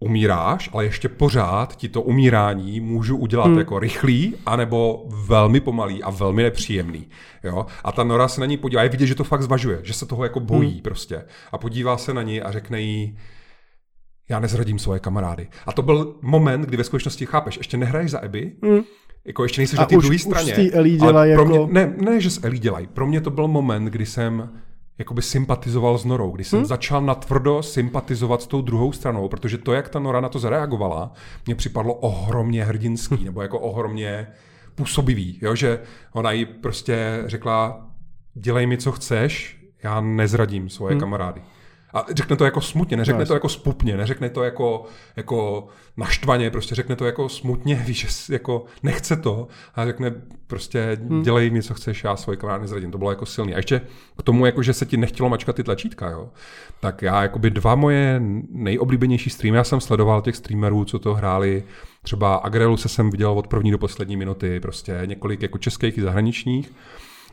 umíráš, 0.00 0.70
ale 0.72 0.84
ještě 0.84 1.08
pořád 1.08 1.76
ti 1.76 1.88
to 1.88 2.02
umírání 2.02 2.80
můžu 2.80 3.16
udělat 3.16 3.46
hmm. 3.46 3.58
jako 3.58 3.78
rychlý, 3.78 4.34
anebo 4.46 5.04
velmi 5.08 5.60
pomalý 5.60 6.02
a 6.02 6.10
velmi 6.10 6.42
nepříjemný. 6.42 7.06
Jo? 7.44 7.66
A 7.84 7.92
ta 7.92 8.04
Nora 8.04 8.28
se 8.28 8.40
na 8.40 8.46
ní 8.46 8.56
podívá, 8.56 8.82
je 8.82 8.88
vidět, 8.88 9.06
že 9.06 9.14
to 9.14 9.24
fakt 9.24 9.42
zvažuje, 9.42 9.80
že 9.82 9.92
se 9.92 10.06
toho 10.06 10.24
jako 10.24 10.40
bojí 10.40 10.72
hmm. 10.72 10.80
prostě. 10.80 11.24
A 11.52 11.58
podívá 11.58 11.96
se 11.96 12.14
na 12.14 12.22
ní 12.22 12.40
a 12.40 12.52
řekne 12.52 12.80
jí, 12.80 13.16
já 14.28 14.40
nezradím 14.40 14.78
svoje 14.78 15.00
kamarády. 15.00 15.48
A 15.66 15.72
to 15.72 15.82
byl 15.82 16.14
moment, 16.22 16.62
kdy 16.62 16.76
ve 16.76 16.84
skutečnosti 16.84 17.26
chápeš, 17.26 17.56
ještě 17.56 17.76
nehraješ 17.76 18.10
za 18.10 18.18
Eby, 18.18 18.52
mm. 18.62 18.80
jako 19.24 19.42
ještě 19.42 19.60
nejsi 19.60 19.76
na 19.76 19.86
té 19.86 19.96
druhé 19.96 20.18
straně. 20.18 20.52
Už 20.52 20.70
Ellie 20.72 20.96
dělají 20.96 21.30
jako... 21.30 21.44
mě, 21.44 21.58
ne, 21.70 21.94
ne, 21.96 22.20
že 22.20 22.30
s 22.30 22.44
Ellie 22.44 22.60
dělají. 22.60 22.86
Pro 22.86 23.06
mě 23.06 23.20
to 23.20 23.30
byl 23.30 23.48
moment, 23.48 23.84
kdy 23.84 24.06
jsem 24.06 24.50
jakoby 24.98 25.22
sympatizoval 25.22 25.98
s 25.98 26.04
Norou, 26.04 26.30
když 26.30 26.48
jsem 26.48 26.58
hmm? 26.58 26.66
začal 26.66 27.02
natvrdo 27.02 27.62
sympatizovat 27.62 28.42
s 28.42 28.46
tou 28.46 28.62
druhou 28.62 28.92
stranou, 28.92 29.28
protože 29.28 29.58
to, 29.58 29.72
jak 29.72 29.88
ta 29.88 29.98
Nora 29.98 30.20
na 30.20 30.28
to 30.28 30.38
zareagovala, 30.38 31.12
mě 31.46 31.54
připadlo 31.54 31.94
ohromně 31.94 32.64
hrdinský, 32.64 33.24
nebo 33.24 33.42
jako 33.42 33.58
ohromně 33.58 34.26
působivý, 34.74 35.38
jo? 35.42 35.54
že 35.54 35.80
ona 36.12 36.32
jí 36.32 36.44
prostě 36.44 37.22
řekla, 37.26 37.86
dělej 38.34 38.66
mi, 38.66 38.78
co 38.78 38.92
chceš, 38.92 39.58
já 39.82 40.00
nezradím 40.00 40.68
svoje 40.68 40.92
hmm. 40.92 41.00
kamarády. 41.00 41.42
A 41.94 42.06
řekne 42.14 42.36
to 42.36 42.44
jako 42.44 42.60
smutně, 42.60 42.96
neřekne 42.96 43.20
no, 43.20 43.26
to 43.26 43.34
jako 43.34 43.48
spupně, 43.48 43.96
neřekne 43.96 44.30
to 44.30 44.42
jako, 44.42 44.84
jako 45.16 45.68
naštvaně, 45.96 46.50
prostě 46.50 46.74
řekne 46.74 46.96
to 46.96 47.04
jako 47.04 47.28
smutně, 47.28 47.74
víš, 47.86 48.00
že 48.00 48.32
jako 48.32 48.64
nechce 48.82 49.16
to 49.16 49.48
a 49.74 49.84
řekne 49.84 50.12
prostě 50.46 50.98
hmm. 51.08 51.22
dělej 51.22 51.50
mi, 51.50 51.62
co 51.62 51.74
chceš, 51.74 52.04
já 52.04 52.16
svoje 52.16 52.36
kamarády 52.36 52.62
nezradím. 52.62 52.90
To 52.90 52.98
bylo 52.98 53.10
jako 53.10 53.26
silný. 53.26 53.54
A 53.54 53.56
ještě 53.56 53.80
k 54.18 54.22
tomu, 54.22 54.46
jako, 54.46 54.62
že 54.62 54.72
se 54.72 54.86
ti 54.86 54.96
nechtělo 54.96 55.28
mačkat 55.28 55.56
ty 55.56 55.64
tlačítka, 55.64 56.10
jo. 56.10 56.28
Tak 56.80 57.02
já, 57.02 57.22
jakoby 57.22 57.50
dva 57.50 57.74
moje 57.74 58.20
nejoblíbenější 58.50 59.30
streamy, 59.30 59.56
já 59.56 59.64
jsem 59.64 59.80
sledoval 59.80 60.22
těch 60.22 60.36
streamerů, 60.36 60.84
co 60.84 60.98
to 60.98 61.14
hráli, 61.14 61.64
třeba 62.02 62.36
Agrelu 62.36 62.76
se 62.76 62.88
jsem 62.88 63.10
viděl 63.10 63.30
od 63.30 63.46
první 63.46 63.70
do 63.70 63.78
poslední 63.78 64.16
minuty, 64.16 64.60
prostě 64.60 65.02
několik 65.04 65.42
jako 65.42 65.58
českých 65.58 65.98
i 65.98 66.02
zahraničních. 66.02 66.72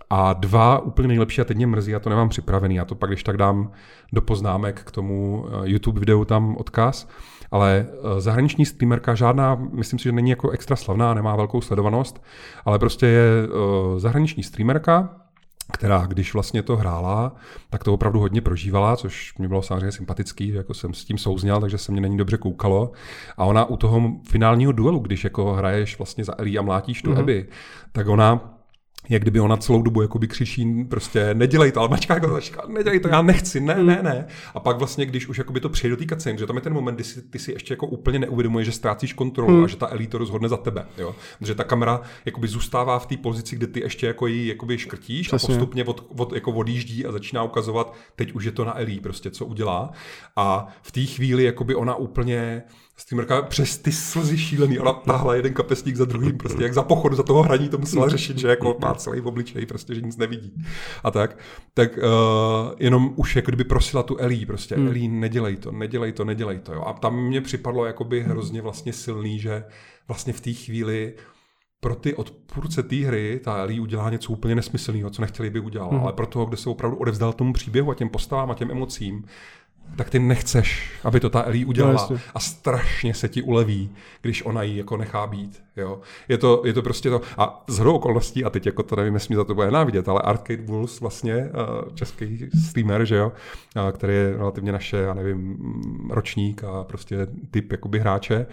A 0.10 0.34
dva 0.34 0.80
úplně 0.80 1.07
nejlepší, 1.07 1.41
a 1.41 1.44
teď 1.44 1.57
mě 1.57 1.68
mrzí, 1.68 1.91
já 1.91 1.99
to 1.99 2.10
nemám 2.10 2.30
připravený, 2.30 2.76
já 2.76 2.86
to 2.86 2.95
pak 2.95 3.10
když 3.10 3.23
tak 3.23 3.38
dám 3.38 3.72
do 4.14 4.22
poznámek 4.22 4.84
k 4.84 4.91
tomu 4.91 5.45
eh, 5.48 5.52
YouTube 5.64 5.99
videu 5.99 6.26
tam 6.26 6.57
odkaz, 6.57 7.07
ale 7.52 7.88
eh, 7.90 8.22
zahraniční 8.22 8.65
streamerka 8.65 9.15
žádná, 9.15 9.56
myslím 9.56 9.99
si, 9.99 10.03
že 10.03 10.11
není 10.11 10.30
jako 10.30 10.49
extra 10.49 10.76
slavná, 10.76 11.14
nemá 11.14 11.36
velkou 11.36 11.61
sledovanost, 11.61 12.23
ale 12.65 12.80
prostě 12.80 13.06
je 13.06 13.30
eh, 13.44 13.99
zahraniční 13.99 14.44
streamerka, 14.44 15.10
která 15.72 16.06
když 16.06 16.34
vlastně 16.34 16.64
to 16.64 16.77
hrála, 16.77 17.36
tak 17.69 17.84
to 17.84 17.94
opravdu 17.94 18.19
hodně 18.19 18.41
prožívala, 18.41 18.95
což 18.95 19.38
mi 19.38 19.48
bylo 19.48 19.61
samozřejmě 19.61 19.91
sympatický, 19.91 20.52
že 20.52 20.57
jako 20.57 20.73
jsem 20.73 20.94
s 20.94 21.06
tím 21.06 21.18
souzněl, 21.18 21.61
takže 21.61 21.77
se 21.77 21.91
mě 21.91 22.02
na 22.02 22.07
ní 22.07 22.18
dobře 22.18 22.38
koukalo. 22.38 22.91
A 23.38 23.45
ona 23.45 23.65
u 23.65 23.77
toho 23.77 24.11
finálního 24.30 24.72
duelu, 24.72 24.99
když 24.99 25.23
jako 25.23 25.53
hraješ 25.53 25.98
vlastně 25.98 26.23
za 26.23 26.34
Elí 26.38 26.60
a 26.60 26.61
mlátíš 26.61 27.02
tu 27.02 27.11
mm-hmm. 27.11 27.19
Eby, 27.19 27.48
tak 27.91 28.07
ona 28.07 28.55
jak 29.10 29.22
kdyby 29.22 29.40
ona 29.40 29.57
celou 29.57 29.82
dobu 29.82 30.02
jakoby 30.02 30.27
křičí, 30.27 30.84
prostě 30.84 31.34
nedělej 31.34 31.72
to, 31.72 31.80
ale 31.80 31.90
mačka 31.90 32.14
jako 32.14 32.30
začka, 32.30 32.64
nedělej 32.68 32.99
to, 32.99 33.07
já 33.07 33.22
nechci, 33.22 33.60
ne, 33.60 33.84
ne, 33.84 33.99
ne. 34.03 34.27
A 34.53 34.60
pak 34.60 34.77
vlastně, 34.77 35.06
když 35.06 35.27
už 35.27 35.38
jakoby 35.38 35.60
to 35.60 35.69
přijde 35.69 35.95
do 35.95 35.98
té 35.98 36.15
cutscene, 36.15 36.38
že 36.38 36.45
tam 36.45 36.56
je 36.56 36.61
ten 36.61 36.73
moment, 36.73 36.95
kdy 36.95 37.03
si, 37.03 37.22
ty 37.22 37.40
si 37.40 37.52
ještě 37.52 37.73
jako 37.73 37.88
úplně 37.88 38.19
neuvědomuješ, 38.19 38.65
že 38.65 38.72
ztrácíš 38.72 39.14
kontrolu 39.14 39.53
hmm. 39.53 39.64
a 39.64 39.68
že 39.68 39.76
ta 39.76 39.88
elita 39.88 40.15
to 40.15 40.19
rozhodne 40.19 40.49
za 40.49 40.57
tebe, 40.57 40.88
jo. 40.98 41.15
Že 41.41 41.56
ta 41.56 41.64
kamera 41.64 42.02
jakoby 42.26 42.48
zůstává 42.48 42.99
v 42.99 43.06
té 43.06 43.18
pozici, 43.18 43.56
kde 43.56 43.68
ty 43.68 43.80
ještě 43.80 44.07
jako 44.07 44.27
ji 44.27 44.48
jakoby 44.48 44.77
škrtíš 44.77 45.27
Přesně. 45.27 45.56
a 45.56 45.57
postupně 45.57 45.84
od, 45.84 46.06
od, 46.18 46.34
jako 46.34 46.52
odjíždí 46.52 47.06
a 47.06 47.11
začíná 47.11 47.44
ukazovat, 47.44 47.94
teď 48.15 48.32
už 48.32 48.45
je 48.45 48.52
to 48.52 48.65
na 48.65 48.80
Elí, 48.80 48.99
prostě 48.99 49.32
co 49.32 49.45
udělá. 49.45 49.91
A 50.36 50.68
v 50.82 50.91
té 50.91 51.02
chvíli 51.02 51.44
jakoby 51.44 51.76
ona 51.76 51.95
úplně 51.95 52.64
streamerka 52.98 53.42
přes 53.42 53.78
ty 53.78 53.92
slzy 53.92 54.38
šílený, 54.38 54.80
ona 54.80 54.94
táhla 54.94 55.36
jeden 55.36 55.54
kapesník 55.54 55.96
za 55.96 56.06
druhým, 56.06 56.38
prostě 56.38 56.64
jak 56.64 56.74
za 56.74 56.84
pochodu, 56.84 57.16
za 57.16 57.24
toho 57.24 57.44
hraní 57.44 57.70
to 57.70 57.78
musela 57.78 58.10
řešit, 58.10 58.38
že 58.38 58.48
jako 58.48 58.78
má 58.82 58.94
celý 58.94 59.22
v 59.22 59.28
obličeji, 59.28 59.66
prostě, 59.66 59.96
že 59.96 60.02
nic 60.02 60.18
nevidí. 60.18 60.54
A 61.04 61.12
tak, 61.12 61.38
tak 61.74 61.98
uh, 61.98 62.04
jenom 62.80 63.14
už 63.16 63.36
jako 63.36 63.52
kdyby 63.52 63.64
prosila 63.64 64.04
tu 64.04 64.18
Elí, 64.18 64.46
prostě 64.46 64.76
hmm. 64.76 64.88
Elí, 64.88 65.08
nedělej 65.08 65.56
to, 65.56 65.72
nedělej 65.72 66.12
to, 66.12 66.26
nedělej 66.26 66.60
to. 66.60 66.74
Jo. 66.74 66.84
A 66.86 66.94
tam 66.94 67.24
mě 67.24 67.42
připadlo 67.42 67.86
jakoby 67.86 68.24
hrozně 68.24 68.62
vlastně 68.62 68.94
silný, 68.94 69.40
že 69.40 69.64
vlastně 70.08 70.34
v 70.34 70.42
té 70.42 70.54
chvíli 70.54 71.14
pro 71.80 71.96
ty 71.96 72.14
odpůrce 72.14 72.84
té 72.84 72.96
hry 72.96 73.42
ta 73.44 73.58
Ellie 73.58 73.82
udělá 73.82 74.10
něco 74.10 74.34
úplně 74.34 74.56
nesmyslného, 74.56 75.10
co 75.10 75.22
nechtěli 75.22 75.50
by 75.50 75.60
udělat, 75.60 75.92
hmm. 75.92 76.00
ale 76.00 76.14
pro 76.14 76.28
toho, 76.28 76.46
kde 76.46 76.58
se 76.58 76.70
opravdu 76.70 76.98
odevzdal 76.98 77.34
tomu 77.34 77.54
příběhu 77.54 77.92
a 77.92 77.96
těm 77.96 78.10
postavám 78.10 78.52
a 78.52 78.56
těm 78.56 78.72
emocím, 78.72 79.24
tak 79.95 80.10
ty 80.10 80.20
nechceš, 80.20 80.91
aby 81.03 81.20
to 81.20 81.30
ta 81.30 81.41
Ellie 81.41 81.66
udělala. 81.66 82.07
No, 82.12 82.18
a 82.34 82.40
strašně 82.40 83.14
se 83.14 83.30
ti 83.30 83.41
uleví, 83.41 83.90
když 84.22 84.45
ona 84.45 84.64
ji 84.64 84.78
jako 84.78 84.98
nechá 84.98 85.28
být. 85.28 85.64
Jo? 85.78 86.02
Je, 86.28 86.38
to, 86.38 86.62
je 86.66 86.74
to 86.74 86.82
prostě 86.82 87.10
to. 87.10 87.22
A 87.38 87.64
z 87.68 87.80
hodou 87.80 87.95
okolností, 87.95 88.45
a 88.45 88.49
teď 88.49 88.66
jako 88.66 88.84
to 88.84 88.95
nevím, 88.95 89.14
jestli 89.14 89.32
mi 89.32 89.36
za 89.36 89.44
to 89.44 89.56
bude 89.56 89.72
návidět, 89.72 90.10
ale 90.10 90.22
Arcade 90.22 90.62
Bulls 90.62 91.02
vlastně, 91.02 91.49
český 91.94 92.49
streamer, 92.68 93.06
že 93.06 93.16
jo, 93.16 93.32
který 93.91 94.14
je 94.14 94.38
relativně 94.38 94.72
naše, 94.72 94.98
já 94.98 95.14
nevím, 95.14 95.57
ročník 96.10 96.64
a 96.64 96.84
prostě 96.84 97.28
typ 97.52 97.72
jakoby 97.72 97.99
hráče, 97.99 98.45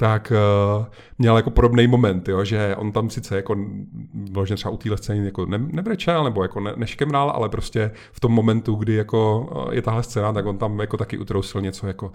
tak 0.00 0.32
uh, 0.78 0.86
měl 1.18 1.36
jako 1.36 1.50
podobný 1.50 1.86
moment, 1.86 2.28
jo, 2.28 2.44
že 2.44 2.76
on 2.76 2.92
tam 2.92 3.10
sice 3.10 3.36
jako 3.36 3.56
vložně 4.32 4.56
třeba 4.56 4.70
u 4.72 4.76
téhle 4.76 4.98
scény 4.98 5.24
jako 5.24 5.46
ne, 5.46 5.58
nebrečel 5.58 6.24
nebo 6.24 6.42
jako 6.42 6.60
ne, 6.60 6.72
neškemral, 6.76 7.30
ale 7.30 7.48
prostě 7.48 7.90
v 8.12 8.20
tom 8.20 8.32
momentu, 8.32 8.74
kdy 8.74 8.94
jako 8.94 9.48
uh, 9.66 9.74
je 9.74 9.82
tahle 9.82 10.02
scéna, 10.02 10.32
tak 10.32 10.46
on 10.46 10.58
tam 10.58 10.80
jako 10.80 10.96
taky 10.96 11.18
utrousil 11.18 11.60
něco 11.60 11.86
jako 11.86 12.12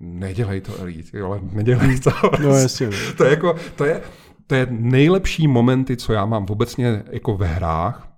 nedělej 0.00 0.60
to 0.60 0.72
Elite, 0.80 1.22
ale 1.22 1.40
nedělej 1.52 2.00
to. 2.00 2.10
No 2.42 2.48
jasně. 2.48 2.88
to 3.16 3.24
je 3.24 3.30
jako, 3.30 3.56
to 3.76 3.84
je, 3.84 4.00
to 4.46 4.54
je 4.54 4.66
nejlepší 4.70 5.48
momenty, 5.48 5.96
co 5.96 6.12
já 6.12 6.26
mám 6.26 6.46
obecně 6.50 7.02
jako 7.10 7.36
ve 7.36 7.46
hrách, 7.46 8.13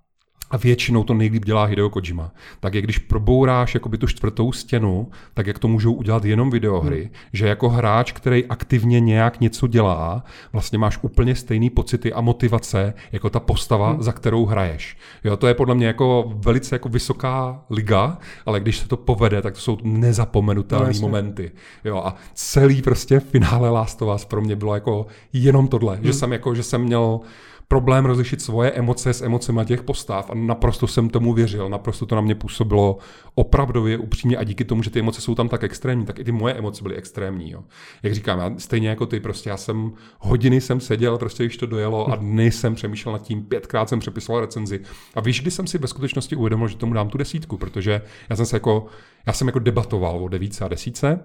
a 0.50 0.56
většinou 0.56 1.04
to 1.04 1.14
nejlíp 1.14 1.44
dělá 1.44 1.64
Hideo 1.64 1.90
Kojima. 1.90 2.30
Tak 2.60 2.74
je, 2.74 2.82
když 2.82 2.98
probouráš 2.98 3.74
jakoby 3.74 3.98
tu 3.98 4.06
čtvrtou 4.06 4.52
stěnu, 4.52 5.08
tak 5.34 5.46
jak 5.46 5.58
to 5.58 5.68
můžou 5.68 5.92
udělat 5.92 6.24
jenom 6.24 6.50
videohry, 6.50 7.00
hmm. 7.00 7.10
že 7.32 7.48
jako 7.48 7.68
hráč, 7.68 8.12
který 8.12 8.46
aktivně 8.46 9.00
nějak 9.00 9.40
něco 9.40 9.66
dělá, 9.66 10.24
vlastně 10.52 10.78
máš 10.78 10.98
úplně 11.02 11.34
stejný 11.34 11.70
pocity 11.70 12.12
a 12.12 12.20
motivace 12.20 12.94
jako 13.12 13.30
ta 13.30 13.40
postava, 13.40 13.90
hmm. 13.90 14.02
za 14.02 14.12
kterou 14.12 14.46
hraješ. 14.46 14.96
Jo, 15.24 15.36
to 15.36 15.46
je 15.46 15.54
podle 15.54 15.74
mě 15.74 15.86
jako 15.86 16.32
velice 16.34 16.74
jako 16.74 16.88
vysoká 16.88 17.60
liga, 17.70 18.18
ale 18.46 18.60
když 18.60 18.78
se 18.78 18.88
to 18.88 18.96
povede, 18.96 19.42
tak 19.42 19.54
to 19.54 19.60
jsou 19.60 19.78
nezapomenutelné 19.82 20.92
no, 20.94 21.00
momenty. 21.00 21.52
Jo, 21.84 21.96
a 21.96 22.14
celý 22.34 22.82
prostě 22.82 23.20
finále 23.20 23.70
Last 23.70 24.02
of 24.02 24.14
Us 24.14 24.24
pro 24.24 24.40
mě 24.40 24.56
bylo 24.56 24.74
jako 24.74 25.06
jenom 25.32 25.68
tohle, 25.68 25.96
hmm. 25.96 26.04
že 26.04 26.12
jsem 26.12 26.32
jako, 26.32 26.54
že 26.54 26.62
jsem 26.62 26.82
měl 26.82 27.20
problém 27.68 28.04
rozlišit 28.04 28.42
svoje 28.42 28.70
emoce 28.70 29.12
s 29.12 29.22
emocemi 29.22 29.60
těch 29.64 29.82
postav 29.82 30.30
a 30.30 30.34
naprosto 30.34 30.86
jsem 30.86 31.08
tomu 31.08 31.32
věřil, 31.32 31.68
naprosto 31.68 32.06
to 32.06 32.14
na 32.14 32.20
mě 32.20 32.34
působilo 32.34 32.98
opravdově 33.34 33.98
upřímně 33.98 34.36
a 34.36 34.44
díky 34.44 34.64
tomu, 34.64 34.82
že 34.82 34.90
ty 34.90 35.00
emoce 35.00 35.20
jsou 35.20 35.34
tam 35.34 35.48
tak 35.48 35.64
extrémní, 35.64 36.06
tak 36.06 36.18
i 36.18 36.24
ty 36.24 36.32
moje 36.32 36.54
emoce 36.54 36.82
byly 36.82 36.96
extrémní. 36.96 37.50
Jo. 37.50 37.64
Jak 38.02 38.14
říkám, 38.14 38.38
já 38.38 38.52
stejně 38.58 38.88
jako 38.88 39.06
ty, 39.06 39.20
prostě 39.20 39.50
já 39.50 39.56
jsem 39.56 39.92
hodiny 40.18 40.60
jsem 40.60 40.80
seděl, 40.80 41.18
prostě 41.18 41.44
když 41.44 41.56
to 41.56 41.66
dojelo 41.66 42.12
a 42.12 42.16
dny 42.16 42.50
jsem 42.50 42.74
přemýšlel 42.74 43.12
nad 43.12 43.22
tím, 43.22 43.42
pětkrát 43.42 43.88
jsem 43.88 43.98
přepisoval 43.98 44.40
recenzi. 44.40 44.80
A 45.14 45.20
víš, 45.20 45.40
kdy 45.40 45.50
jsem 45.50 45.66
si 45.66 45.78
ve 45.78 45.88
skutečnosti 45.88 46.36
uvědomil, 46.36 46.68
že 46.68 46.76
tomu 46.76 46.94
dám 46.94 47.08
tu 47.08 47.18
desítku, 47.18 47.56
protože 47.56 48.02
já 48.30 48.36
jsem 48.36 48.46
se 48.46 48.56
jako, 48.56 48.86
já 49.26 49.32
jsem 49.32 49.48
jako 49.48 49.58
debatoval 49.58 50.24
o 50.24 50.28
devíce 50.28 50.64
a 50.64 50.68
desíce, 50.68 51.20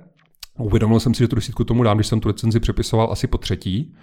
Uvědomil 0.58 1.00
jsem 1.00 1.14
si, 1.14 1.24
že 1.24 1.28
tu 1.28 1.36
desítku 1.36 1.64
tomu 1.64 1.84
dám, 1.84 1.98
když 1.98 2.08
jsem 2.08 2.20
tu 2.20 2.28
recenzi 2.28 2.60
přepisoval 2.60 3.12
asi 3.12 3.28
po 3.28 3.38
třetí. 3.38 3.96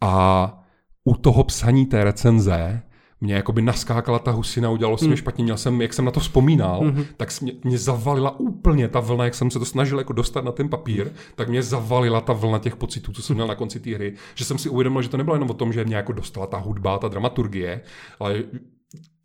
A 0.00 0.61
u 1.04 1.16
toho 1.16 1.44
psaní 1.44 1.86
té 1.86 2.04
recenze 2.04 2.82
mě 3.22 3.34
jakoby 3.34 3.62
naskákala 3.62 4.18
ta 4.18 4.30
husina, 4.30 4.70
udělalo 4.70 4.98
se 4.98 5.04
mm. 5.04 5.10
mi 5.10 5.16
špatně, 5.16 5.44
měl 5.44 5.56
jsem, 5.56 5.82
jak 5.82 5.94
jsem 5.94 6.04
na 6.04 6.10
to 6.10 6.20
vzpomínal, 6.20 6.80
mm-hmm. 6.80 7.06
tak 7.16 7.40
mě, 7.40 7.52
mě 7.64 7.78
zavalila 7.78 8.40
úplně 8.40 8.88
ta 8.88 9.00
vlna, 9.00 9.24
jak 9.24 9.34
jsem 9.34 9.50
se 9.50 9.58
to 9.58 9.64
snažil 9.64 9.98
jako 9.98 10.12
dostat 10.12 10.44
na 10.44 10.52
ten 10.52 10.68
papír, 10.68 11.10
tak 11.34 11.48
mě 11.48 11.62
zavalila 11.62 12.20
ta 12.20 12.32
vlna 12.32 12.58
těch 12.58 12.76
pocitů, 12.76 13.12
co 13.12 13.22
jsem 13.22 13.34
měl 13.34 13.46
na 13.46 13.54
konci 13.54 13.80
té 13.80 13.94
hry, 13.94 14.14
že 14.34 14.44
jsem 14.44 14.58
si 14.58 14.68
uvědomil, 14.68 15.02
že 15.02 15.08
to 15.08 15.16
nebylo 15.16 15.36
jenom 15.36 15.50
o 15.50 15.54
tom, 15.54 15.72
že 15.72 15.84
mě 15.84 15.96
jako 15.96 16.12
dostala 16.12 16.46
ta 16.46 16.58
hudba, 16.58 16.98
ta 16.98 17.08
dramaturgie, 17.08 17.80
ale 18.20 18.42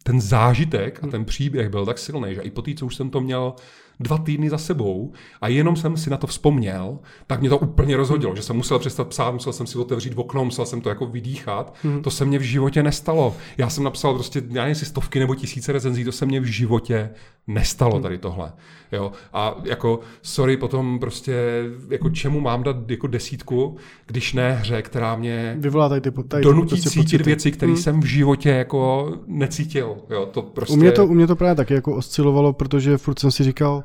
ten 0.03 0.21
zážitek 0.21 1.03
a 1.03 1.07
ten 1.07 1.25
příběh 1.25 1.69
byl 1.69 1.85
tak 1.85 1.97
silný, 1.97 2.35
že 2.35 2.41
i 2.41 2.51
po 2.51 2.61
té, 2.61 2.73
co 2.73 2.85
už 2.85 2.95
jsem 2.95 3.09
to 3.09 3.21
měl 3.21 3.53
dva 3.99 4.17
týdny 4.17 4.49
za 4.49 4.57
sebou 4.57 5.11
a 5.41 5.47
jenom 5.47 5.75
jsem 5.75 5.97
si 5.97 6.09
na 6.09 6.17
to 6.17 6.27
vzpomněl, 6.27 6.99
tak 7.27 7.39
mě 7.39 7.49
to 7.49 7.57
úplně 7.57 7.97
rozhodilo, 7.97 8.35
že 8.35 8.41
jsem 8.41 8.55
musel 8.55 8.79
přestat 8.79 9.07
psát, 9.07 9.31
musel 9.31 9.53
jsem 9.53 9.67
si 9.67 9.77
otevřít 9.77 10.13
okno, 10.15 10.45
musel 10.45 10.65
jsem 10.65 10.81
to 10.81 10.89
jako 10.89 11.05
vydýchat. 11.05 11.75
Hmm. 11.83 12.01
To 12.01 12.11
se 12.11 12.25
mně 12.25 12.39
v 12.39 12.41
životě 12.41 12.83
nestalo. 12.83 13.35
Já 13.57 13.69
jsem 13.69 13.83
napsal 13.83 14.13
prostě, 14.13 14.41
já 14.49 14.61
nevím, 14.61 14.75
stovky 14.75 15.19
nebo 15.19 15.35
tisíce 15.35 15.71
recenzí, 15.71 16.03
to 16.03 16.11
se 16.11 16.25
mně 16.25 16.39
v 16.39 16.45
životě 16.45 17.09
nestalo 17.47 17.93
hmm. 17.93 18.03
tady 18.03 18.17
tohle. 18.17 18.53
Jo? 18.91 19.11
A 19.33 19.55
jako, 19.63 19.99
sorry, 20.21 20.57
potom 20.57 20.99
prostě, 20.99 21.63
jako 21.89 22.09
čemu 22.09 22.39
mám 22.39 22.63
dát 22.63 22.91
jako 22.91 23.07
desítku, 23.07 23.77
když 24.05 24.33
ne 24.33 24.53
hře, 24.53 24.81
která 24.81 25.15
mě 25.15 25.55
Vyvolá 25.59 25.89
tady 25.89 26.01
ty, 26.01 26.11
tady 26.27 26.43
donutí 26.43 26.69
prostě 26.69 26.89
cítit 26.89 27.03
pocity. 27.03 27.23
věci, 27.23 27.51
které 27.51 27.71
hmm. 27.71 27.81
jsem 27.81 27.99
v 27.99 28.05
životě 28.05 28.49
jako 28.49 29.11
necítil. 29.27 29.95
Jo? 30.09 30.25
To 30.25 30.41
prostě... 30.41 30.73
u, 30.73 30.77
mě 30.77 30.91
to, 30.91 31.07
u 31.07 31.13
mě 31.13 31.27
to 31.27 31.35
právě 31.35 31.55
taky 31.55 31.73
jako 31.73 31.95
oscilovalo, 31.95 32.53
protože 32.53 32.97
furt 32.97 33.19
jsem 33.19 33.31
si 33.31 33.43
říkal, 33.43 33.83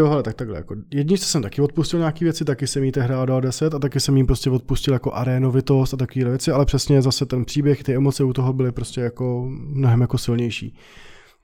ty 0.00 0.08
hele, 0.08 0.22
tak 0.22 0.34
takhle, 0.34 0.56
jako 0.56 0.76
jedničce 0.90 1.26
jsem 1.26 1.42
taky 1.42 1.62
odpustil 1.62 1.98
nějaké 1.98 2.24
věci, 2.24 2.44
taky 2.44 2.66
jsem 2.66 2.84
jí 2.84 2.92
tehdy 2.92 3.14
dal 3.24 3.40
10 3.40 3.74
a 3.74 3.78
taky 3.78 4.00
jsem 4.00 4.16
jim 4.16 4.26
prostě 4.26 4.50
odpustil 4.50 4.94
jako 4.94 5.12
arénovitost 5.12 5.94
a 5.94 5.96
takové 5.96 6.24
věci, 6.24 6.50
ale 6.50 6.64
přesně 6.64 7.02
zase 7.02 7.26
ten 7.26 7.44
příběh, 7.44 7.82
ty 7.82 7.94
emoce 7.94 8.24
u 8.24 8.32
toho 8.32 8.52
byly 8.52 8.72
prostě 8.72 9.00
jako 9.00 9.46
mnohem 9.50 10.00
jako 10.00 10.18
silnější. 10.18 10.76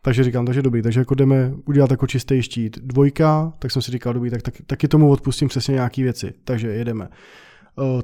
Takže 0.03 0.25
říkám, 0.25 0.47
takže 0.47 0.63
dobrý, 0.63 0.83
takže 0.83 1.01
jako 1.01 1.15
jdeme 1.15 1.53
udělat 1.65 1.91
jako 1.91 2.07
čistý 2.07 2.43
štít. 2.43 2.79
Dvojka, 2.83 3.53
tak 3.59 3.71
jsem 3.71 3.83
si 3.83 3.91
říkal, 3.91 4.13
dobrý, 4.13 4.31
tak, 4.31 4.43
tak 4.43 4.55
taky 4.67 4.89
tomu 4.89 5.11
odpustím 5.11 5.49
přesně 5.49 5.73
nějaké 5.73 6.03
věci, 6.03 6.33
takže 6.45 6.69
jedeme. 6.69 7.09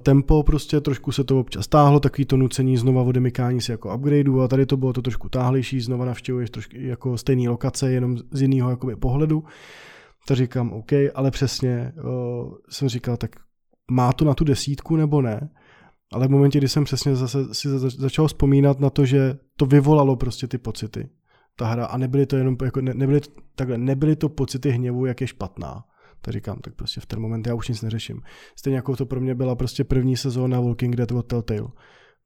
tempo, 0.02 0.42
prostě 0.42 0.80
trošku 0.80 1.12
se 1.12 1.24
to 1.24 1.40
občas 1.40 1.66
táhlo, 1.66 2.00
takový 2.00 2.24
to 2.24 2.36
nucení 2.36 2.76
znova 2.76 3.02
odemykání 3.02 3.60
si 3.60 3.72
jako 3.72 3.94
upgradeu 3.94 4.40
a 4.40 4.48
tady 4.48 4.66
to 4.66 4.76
bylo 4.76 4.92
to 4.92 5.02
trošku 5.02 5.28
táhlejší, 5.28 5.80
znova 5.80 6.04
navštěvuješ 6.04 6.50
trošku 6.50 6.76
jako 6.78 7.18
stejný 7.18 7.48
lokace, 7.48 7.92
jenom 7.92 8.16
z 8.30 8.42
jiného 8.42 8.70
jakoby 8.70 8.96
pohledu. 8.96 9.44
To 10.27 10.35
říkám, 10.35 10.73
OK, 10.73 10.93
ale 11.15 11.31
přesně 11.31 11.93
uh, 12.05 12.55
jsem 12.70 12.89
říkal, 12.89 13.16
tak 13.16 13.31
má 13.90 14.12
to 14.12 14.24
na 14.24 14.35
tu 14.35 14.45
desítku 14.45 14.97
nebo 14.97 15.23
ne? 15.23 15.51
Ale 16.12 16.28
v 16.28 16.31
momentě, 16.31 16.59
kdy 16.59 16.69
jsem 16.69 16.85
přesně 16.85 17.16
zase 17.16 17.55
si 17.55 17.69
začal 17.78 18.28
vzpomínat 18.28 18.81
na 18.81 18.90
to, 18.90 19.05
že 19.05 19.39
to 19.57 19.66
vyvolalo 19.66 20.16
prostě 20.16 20.47
ty 20.47 20.59
pocity, 20.59 21.09
ta 21.57 21.66
hra, 21.66 21.86
a 21.86 21.97
nebyly 21.99 22.27
to 22.27 22.36
jenom, 22.36 22.57
jako 22.65 22.81
ne, 22.81 22.95
nebyly, 22.95 23.20
takhle, 23.55 23.78
nebyly 23.78 24.16
to 24.16 24.28
pocity 24.28 24.70
hněvu, 24.70 25.07
jak 25.07 25.20
je 25.20 25.27
špatná, 25.27 25.85
tak 26.20 26.32
říkám, 26.35 26.59
tak 26.59 26.74
prostě 26.74 27.01
v 27.01 27.07
ten 27.07 27.20
moment 27.20 27.47
já 27.47 27.55
už 27.55 27.69
nic 27.69 27.82
neřeším. 27.82 28.20
Stejně 28.57 28.77
jako 28.77 28.97
to 28.97 29.07
pro 29.07 29.20
mě 29.20 29.35
byla 29.35 29.55
prostě 29.55 29.85
první 29.85 30.16
sezóna 30.16 30.61
Walking 30.61 30.97
Dead 30.97 31.12
od 31.12 31.27
Telltale. 31.27 31.69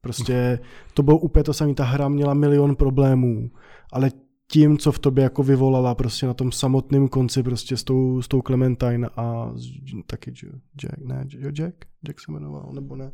Prostě 0.01 0.59
to 0.93 1.03
bylo 1.03 1.17
úplně 1.17 1.43
to 1.43 1.53
samé, 1.53 1.73
ta 1.73 1.83
hra 1.83 2.09
měla 2.09 2.33
milion 2.33 2.75
problémů, 2.75 3.51
ale 3.91 4.11
tím, 4.51 4.77
co 4.77 4.91
v 4.91 4.99
tobě 4.99 5.23
jako 5.23 5.43
vyvolala 5.43 5.95
prostě 5.95 6.25
na 6.25 6.33
tom 6.33 6.51
samotném 6.51 7.07
konci 7.07 7.43
prostě 7.43 7.77
s 7.77 7.83
tou, 7.83 8.21
s 8.21 8.27
tou 8.27 8.41
Clementine 8.41 9.09
a 9.15 9.51
s, 9.55 9.67
taky 10.07 10.31
Jack, 10.75 10.97
ne, 10.97 11.25
Jack? 11.51 11.85
Jack 12.07 12.19
se 12.19 12.31
jmenoval, 12.31 12.71
nebo 12.73 12.95
ne? 12.95 13.11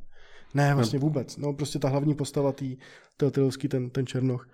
Ne, 0.54 0.76
vlastně 0.76 1.00
vůbec. 1.00 1.38
No 1.38 1.54
prostě 1.54 1.80
ta 1.80 1.90
hlavní 1.90 2.16
postava 2.16 2.52
tý 2.52 2.78
Telltaleovský, 3.18 3.68
ten, 3.68 3.90
ten 3.90 4.06
Černoch. 4.06 4.50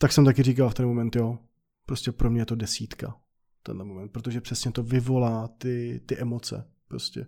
Tak 0.00 0.12
jsem 0.12 0.24
taky 0.24 0.42
říkal 0.42 0.70
v 0.70 0.74
ten 0.74 0.86
moment, 0.86 1.16
jo, 1.16 1.38
prostě 1.86 2.12
pro 2.12 2.30
mě 2.30 2.40
je 2.40 2.46
to 2.46 2.54
desítka 2.54 3.16
tenhle 3.62 3.84
moment, 3.84 4.12
protože 4.12 4.40
přesně 4.40 4.72
to 4.72 4.82
vyvolá 4.82 5.48
ty, 5.48 6.00
ty 6.06 6.18
emoce 6.18 6.64
prostě. 6.88 7.26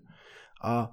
A 0.65 0.91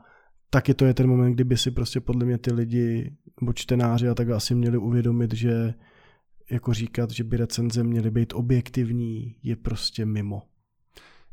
taky 0.50 0.74
to 0.74 0.86
je 0.86 0.94
ten 0.94 1.08
moment, 1.08 1.34
kdyby 1.34 1.58
si 1.58 1.72
prostě 1.72 2.00
podle 2.00 2.26
mě 2.26 2.38
ty 2.38 2.54
lidi, 2.54 3.18
nebo 3.41 3.54
čtenáři 3.54 4.08
a 4.10 4.16
tak 4.16 4.30
asi 4.30 4.56
měli 4.56 4.78
uvědomit, 4.78 5.34
že 5.34 5.74
jako 6.51 6.73
říkat, 6.73 7.11
že 7.11 7.23
by 7.23 7.38
recenze 7.38 7.84
měly 7.84 8.11
být 8.11 8.34
objektivní, 8.34 9.35
je 9.43 9.55
prostě 9.55 10.05
mimo. 10.05 10.41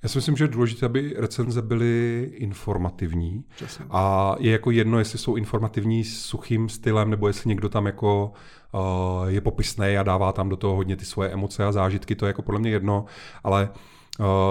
Já 0.02 0.08
si 0.08 0.18
myslím, 0.18 0.36
že 0.36 0.44
je 0.44 0.48
důležité, 0.48 0.86
aby 0.86 1.14
recenze 1.16 1.62
byly 1.62 2.22
informativní. 2.34 3.44
A 3.90 4.34
je 4.38 4.52
jako 4.52 4.70
jedno, 4.70 4.98
jestli 4.98 5.18
jsou 5.18 5.36
informativní 5.36 6.04
s 6.04 6.20
suchým 6.20 6.68
stylem, 6.68 7.10
nebo 7.10 7.26
jestli 7.26 7.48
někdo 7.48 7.68
tam 7.68 7.86
jako 7.86 8.32
uh, 8.72 9.26
je 9.28 9.40
popisný 9.40 9.96
a 9.96 10.02
dává 10.02 10.32
tam 10.32 10.48
do 10.48 10.56
toho 10.56 10.74
hodně 10.74 10.96
ty 10.96 11.04
svoje 11.04 11.30
emoce 11.30 11.64
a 11.64 11.72
zážitky, 11.72 12.16
to 12.16 12.26
je 12.26 12.28
jako 12.28 12.42
podle 12.42 12.60
mě 12.60 12.70
jedno, 12.70 13.04
ale 13.44 13.70
uh, 13.70 13.76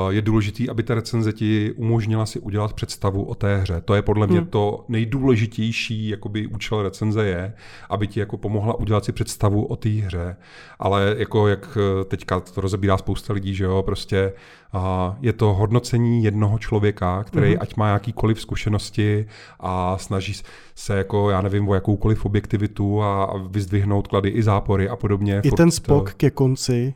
je 0.09 0.21
důležitý, 0.21 0.69
aby 0.69 0.83
ta 0.83 0.95
recenze 0.95 1.33
ti 1.33 1.73
umožnila 1.77 2.25
si 2.25 2.39
udělat 2.39 2.73
představu 2.73 3.23
o 3.23 3.35
té 3.35 3.57
hře. 3.57 3.81
To 3.85 3.95
je 3.95 4.01
podle 4.01 4.27
mě 4.27 4.39
hmm. 4.39 4.47
to 4.47 4.85
nejdůležitější 4.87 6.09
jakoby 6.09 6.47
účel 6.47 6.83
recenze 6.83 7.25
je, 7.25 7.53
aby 7.89 8.07
ti 8.07 8.19
jako 8.19 8.37
pomohla 8.37 8.79
udělat 8.79 9.05
si 9.05 9.11
představu 9.11 9.65
o 9.65 9.75
té 9.75 9.89
hře. 9.89 10.35
Ale 10.79 11.15
jako 11.17 11.47
jak 11.47 11.77
eh, 11.77 12.05
teďka 12.05 12.39
to 12.39 12.61
rozebírá 12.61 12.97
spousta 12.97 13.33
lidí, 13.33 13.55
že 13.55 13.63
jo, 13.63 13.83
prostě 13.85 14.33
a 14.73 15.17
je 15.21 15.33
to 15.33 15.53
hodnocení 15.53 16.23
jednoho 16.23 16.59
člověka, 16.59 17.23
který 17.23 17.51
hmm. 17.51 17.57
ať 17.61 17.75
má 17.75 17.89
jakýkoliv 17.89 18.41
zkušenosti 18.41 19.25
a 19.59 19.97
snaží 19.97 20.33
se 20.75 20.97
jako, 20.97 21.29
já 21.29 21.41
nevím, 21.41 21.69
o 21.69 21.73
jakoukoliv 21.73 22.25
objektivitu 22.25 23.03
a, 23.03 23.37
vyzdvihnout 23.47 24.07
klady 24.07 24.29
i 24.29 24.43
zápory 24.43 24.89
a 24.89 24.95
podobně. 24.95 25.41
I 25.43 25.51
ten 25.51 25.71
spok 25.71 26.11
to... 26.11 26.17
ke 26.17 26.29
konci 26.29 26.93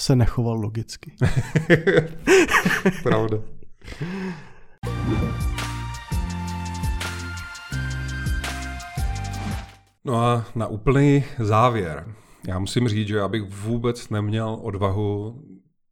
se 0.00 0.16
nechoval 0.16 0.60
logicky. 0.60 1.12
Pravda. 3.02 3.38
No 10.04 10.16
a 10.16 10.46
na 10.54 10.66
úplný 10.66 11.24
závěr. 11.38 12.14
Já 12.48 12.58
musím 12.58 12.88
říct, 12.88 13.08
že 13.08 13.16
já 13.16 13.28
bych 13.28 13.42
vůbec 13.42 14.08
neměl 14.08 14.58
odvahu 14.62 15.42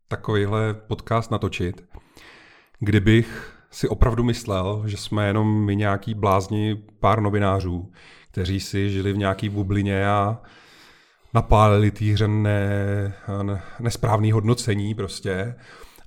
takovýhle 0.08 0.74
podcast 0.74 1.30
natočit, 1.30 1.84
kdybych 2.80 3.54
si 3.70 3.88
opravdu 3.88 4.24
myslel, 4.24 4.82
že 4.86 4.96
jsme 4.96 5.26
jenom 5.26 5.64
my 5.64 5.76
nějaký 5.76 6.14
blázni 6.14 6.82
pár 7.00 7.20
novinářů, 7.20 7.92
kteří 8.30 8.60
si 8.60 8.90
žili 8.90 9.12
v 9.12 9.18
nějaký 9.18 9.48
bublině 9.48 10.08
a 10.08 10.42
napálili 11.34 11.90
té 11.90 12.04
hře 12.04 12.28
ne, 12.28 12.68
ne, 13.42 13.62
nesprávný 13.80 14.32
hodnocení 14.32 14.94
prostě 14.94 15.54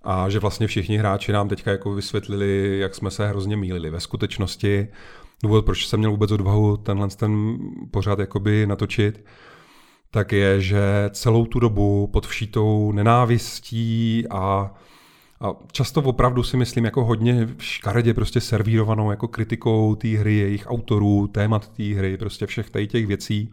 a 0.04 0.30
že 0.30 0.40
vlastně 0.40 0.68
všichni 0.68 0.98
hráči 0.98 1.32
nám 1.32 1.50
teďka 1.50 1.72
jako 1.72 1.94
vysvětlili, 1.94 2.80
jak 2.80 2.96
jsme 2.96 3.12
se 3.12 3.28
hrozně 3.28 3.58
mýlili. 3.58 3.90
Ve 3.90 4.00
skutečnosti 4.00 4.88
důvod, 5.44 5.66
proč 5.66 5.88
jsem 5.88 6.00
měl 6.00 6.12
vůbec 6.12 6.32
odvahu 6.32 6.78
tenhle 6.78 7.08
ten 7.08 7.58
pořád 7.92 8.20
jakoby 8.20 8.68
natočit, 8.68 9.26
tak 10.12 10.32
je, 10.32 10.62
že 10.62 10.82
celou 11.10 11.46
tu 11.46 11.60
dobu 11.60 12.08
pod 12.08 12.28
všítou 12.28 12.92
nenávistí 12.92 14.26
a, 14.30 14.74
a 15.42 15.54
často 15.72 16.02
opravdu 16.02 16.44
si 16.44 16.58
myslím 16.58 16.86
jako 16.86 17.06
hodně 17.06 17.48
škaredě 17.58 18.14
prostě 18.14 18.42
servírovanou 18.42 19.12
jako 19.12 19.28
kritikou 19.28 19.96
té 19.96 20.08
hry, 20.08 20.36
jejich 20.36 20.68
autorů, 20.68 21.28
témat 21.28 21.68
té 21.68 21.84
hry, 21.84 22.18
prostě 22.18 22.46
všech 22.46 22.70
těch 22.88 23.08
věcí, 23.08 23.52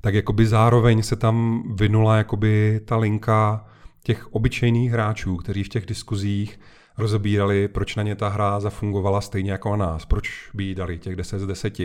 tak 0.00 0.14
jakoby 0.14 0.46
zároveň 0.46 1.02
se 1.02 1.16
tam 1.16 1.62
vynula 1.74 2.16
jakoby 2.16 2.80
ta 2.84 2.96
linka 2.96 3.64
těch 4.02 4.34
obyčejných 4.34 4.90
hráčů, 4.90 5.36
kteří 5.36 5.64
v 5.64 5.68
těch 5.68 5.86
diskuzích 5.86 6.60
rozebírali, 6.98 7.68
proč 7.68 7.96
na 7.96 8.02
ně 8.02 8.14
ta 8.14 8.28
hra 8.28 8.60
zafungovala 8.60 9.20
stejně 9.20 9.52
jako 9.52 9.76
na 9.76 9.86
nás, 9.86 10.04
proč 10.04 10.50
by 10.54 10.64
jí 10.64 10.74
dali 10.74 10.98
těch 10.98 11.16
10 11.16 11.38
z 11.38 11.46
10. 11.46 11.80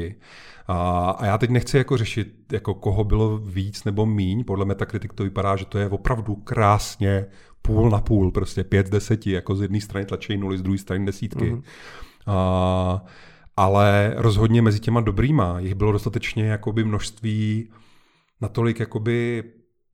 A, 0.67 1.09
a 1.09 1.25
já 1.25 1.37
teď 1.37 1.49
nechci 1.49 1.77
jako 1.77 1.97
řešit, 1.97 2.33
jako 2.51 2.73
koho 2.73 3.03
bylo 3.03 3.37
víc 3.37 3.83
nebo 3.83 4.05
míň, 4.05 4.43
podle 4.43 4.65
Metacritic 4.65 5.11
to 5.15 5.23
vypadá, 5.23 5.55
že 5.55 5.65
to 5.65 5.77
je 5.77 5.89
opravdu 5.89 6.35
krásně 6.35 7.25
půl 7.61 7.89
na 7.89 8.01
půl, 8.01 8.31
prostě 8.31 8.63
5 8.63 8.87
z 8.87 8.89
10, 8.89 9.27
jako 9.27 9.55
z 9.55 9.61
jedné 9.61 9.81
strany 9.81 10.05
tlačí 10.05 10.37
nuly, 10.37 10.57
z 10.57 10.61
druhé 10.61 10.77
strany 10.77 11.05
desítky. 11.05 11.53
Mm-hmm. 11.53 11.63
A, 12.27 13.05
ale 13.57 14.13
rozhodně 14.17 14.61
mezi 14.61 14.79
těma 14.79 15.01
dobrýma 15.01 15.59
jich 15.59 15.75
bylo 15.75 15.91
dostatečně 15.91 16.45
jakoby 16.45 16.83
množství 16.83 17.69
natolik 18.43 18.79
jakoby 18.79 19.43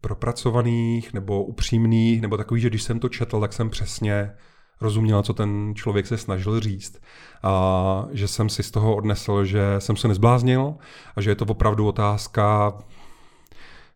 propracovaných 0.01 1.13
nebo 1.13 1.43
upřímných, 1.43 2.21
nebo 2.21 2.37
takový, 2.37 2.61
že 2.61 2.69
když 2.69 2.83
jsem 2.83 2.99
to 2.99 3.09
četl, 3.09 3.39
tak 3.39 3.53
jsem 3.53 3.69
přesně 3.69 4.31
rozuměl, 4.81 5.23
co 5.23 5.33
ten 5.33 5.73
člověk 5.75 6.07
se 6.07 6.17
snažil 6.17 6.59
říct. 6.59 7.01
A 7.43 8.05
že 8.11 8.27
jsem 8.27 8.49
si 8.49 8.63
z 8.63 8.71
toho 8.71 8.95
odnesl, 8.95 9.45
že 9.45 9.61
jsem 9.79 9.95
se 9.95 10.07
nezbláznil 10.07 10.75
a 11.15 11.21
že 11.21 11.31
je 11.31 11.35
to 11.35 11.45
opravdu 11.45 11.87
otázka 11.87 12.73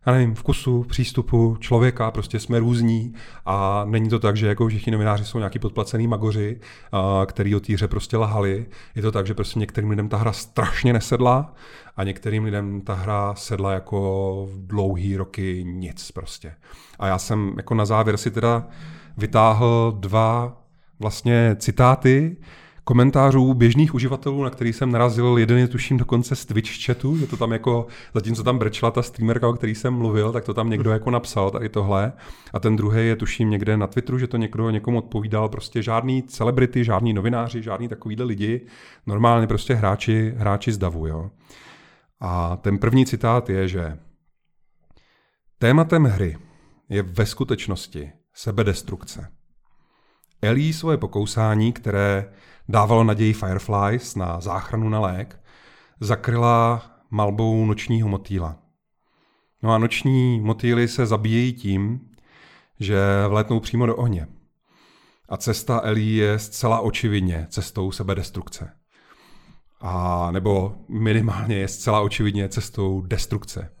já 0.06 0.12
nevím, 0.12 0.34
vkusu, 0.34 0.82
přístupu 0.82 1.56
člověka, 1.60 2.10
prostě 2.10 2.40
jsme 2.40 2.58
různí 2.58 3.14
a 3.46 3.84
není 3.88 4.08
to 4.08 4.18
tak, 4.18 4.36
že 4.36 4.46
jako 4.46 4.68
všichni 4.68 4.92
novináři 4.92 5.24
jsou 5.24 5.38
nějaký 5.38 5.58
podplacený 5.58 6.06
magoři, 6.06 6.60
a, 6.92 7.26
který 7.26 7.54
o 7.56 7.60
té 7.60 7.72
hře 7.72 7.88
prostě 7.88 8.16
lahali. 8.16 8.66
Je 8.94 9.02
to 9.02 9.12
tak, 9.12 9.26
že 9.26 9.34
prostě 9.34 9.58
některým 9.58 9.90
lidem 9.90 10.08
ta 10.08 10.16
hra 10.16 10.32
strašně 10.32 10.92
nesedla 10.92 11.54
a 11.96 12.04
některým 12.04 12.44
lidem 12.44 12.80
ta 12.80 12.94
hra 12.94 13.34
sedla 13.34 13.72
jako 13.72 14.48
v 14.50 14.66
dlouhý 14.66 15.16
roky 15.16 15.64
nic 15.66 16.10
prostě. 16.10 16.54
A 16.98 17.06
já 17.06 17.18
jsem 17.18 17.54
jako 17.56 17.74
na 17.74 17.84
závěr 17.84 18.16
si 18.16 18.30
teda 18.30 18.66
vytáhl 19.16 19.96
dva 20.00 20.56
vlastně 20.98 21.56
citáty, 21.58 22.36
komentářů 22.84 23.54
běžných 23.54 23.94
uživatelů, 23.94 24.44
na 24.44 24.50
který 24.50 24.72
jsem 24.72 24.92
narazil, 24.92 25.38
jeden 25.38 25.58
je 25.58 25.68
tuším 25.68 25.96
dokonce 25.96 26.36
z 26.36 26.44
Twitch 26.44 26.84
chatu, 26.84 27.16
že 27.16 27.26
to 27.26 27.36
tam 27.36 27.52
jako, 27.52 27.86
zatímco 28.14 28.42
tam 28.42 28.58
brečela 28.58 28.90
ta 28.90 29.02
streamerka, 29.02 29.48
o 29.48 29.52
který 29.52 29.74
jsem 29.74 29.94
mluvil, 29.94 30.32
tak 30.32 30.44
to 30.44 30.54
tam 30.54 30.70
někdo 30.70 30.90
jako 30.90 31.10
napsal 31.10 31.50
tady 31.50 31.68
tohle. 31.68 32.12
A 32.52 32.60
ten 32.60 32.76
druhý 32.76 33.06
je 33.06 33.16
tuším 33.16 33.50
někde 33.50 33.76
na 33.76 33.86
Twitteru, 33.86 34.18
že 34.18 34.26
to 34.26 34.36
někdo 34.36 34.70
někomu 34.70 34.98
odpovídal, 34.98 35.48
prostě 35.48 35.82
žádný 35.82 36.22
celebrity, 36.22 36.84
žádný 36.84 37.12
novináři, 37.12 37.62
žádný 37.62 37.88
takovýhle 37.88 38.24
lidi, 38.24 38.66
normálně 39.06 39.46
prostě 39.46 39.74
hráči, 39.74 40.34
hráči 40.36 40.72
z 40.72 40.78
davu, 40.78 41.06
jo. 41.06 41.30
A 42.20 42.56
ten 42.56 42.78
první 42.78 43.06
citát 43.06 43.50
je, 43.50 43.68
že 43.68 43.98
tématem 45.58 46.04
hry 46.04 46.36
je 46.88 47.02
ve 47.02 47.26
skutečnosti 47.26 48.12
sebedestrukce. 48.34 49.28
Elí 50.42 50.72
svoje 50.72 50.96
pokousání, 50.96 51.72
které 51.72 52.32
dávalo 52.68 53.04
naději 53.04 53.32
Fireflies 53.32 54.14
na 54.14 54.40
záchranu 54.40 54.88
na 54.88 55.00
lék, 55.00 55.40
zakryla 56.00 56.82
malbou 57.10 57.66
nočního 57.66 58.08
motýla. 58.08 58.56
No 59.62 59.72
a 59.72 59.78
noční 59.78 60.40
motýly 60.40 60.88
se 60.88 61.06
zabíjejí 61.06 61.52
tím, 61.52 62.00
že 62.80 62.98
vlétnou 63.28 63.60
přímo 63.60 63.86
do 63.86 63.96
ohně. 63.96 64.26
A 65.28 65.36
cesta 65.36 65.80
Elí 65.84 66.16
je 66.16 66.38
zcela 66.38 66.80
očividně 66.80 67.46
cestou 67.50 67.92
sebedestrukce. 67.92 68.72
A 69.80 70.28
nebo 70.30 70.76
minimálně 70.88 71.56
je 71.56 71.68
zcela 71.68 72.00
očividně 72.00 72.48
cestou 72.48 73.00
destrukce. 73.00 73.72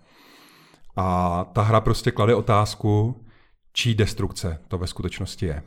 A 0.96 1.44
ta 1.44 1.62
hra 1.62 1.80
prostě 1.80 2.10
klade 2.10 2.34
otázku, 2.34 3.24
čí 3.72 3.94
destrukce 3.94 4.60
to 4.68 4.78
ve 4.78 4.86
skutečnosti 4.86 5.46
je. 5.46 5.62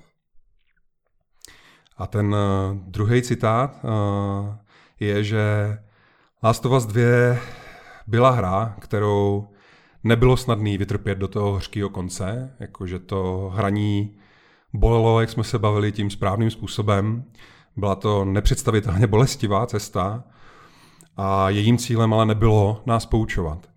A 1.97 2.07
ten 2.07 2.27
uh, 2.27 2.77
druhý 2.77 3.21
citát 3.21 3.79
uh, 3.83 4.55
je, 4.99 5.23
že 5.23 5.77
Last 6.43 6.65
of 6.65 6.71
Us 6.71 6.85
2 6.85 7.37
byla 8.07 8.29
hra, 8.29 8.75
kterou 8.79 9.47
nebylo 10.03 10.37
snadný 10.37 10.77
vytrpět 10.77 11.17
do 11.17 11.27
toho 11.27 11.51
hořkého 11.51 11.89
konce, 11.89 12.55
jakože 12.59 12.99
to 12.99 13.51
hraní 13.55 14.17
bolelo, 14.73 15.21
jak 15.21 15.29
jsme 15.29 15.43
se 15.43 15.59
bavili, 15.59 15.91
tím 15.91 16.09
správným 16.09 16.51
způsobem. 16.51 17.23
Byla 17.77 17.95
to 17.95 18.25
nepředstavitelně 18.25 19.07
bolestivá 19.07 19.65
cesta 19.65 20.23
a 21.17 21.49
jejím 21.49 21.77
cílem 21.77 22.13
ale 22.13 22.25
nebylo 22.25 22.81
nás 22.85 23.05
poučovat. 23.05 23.69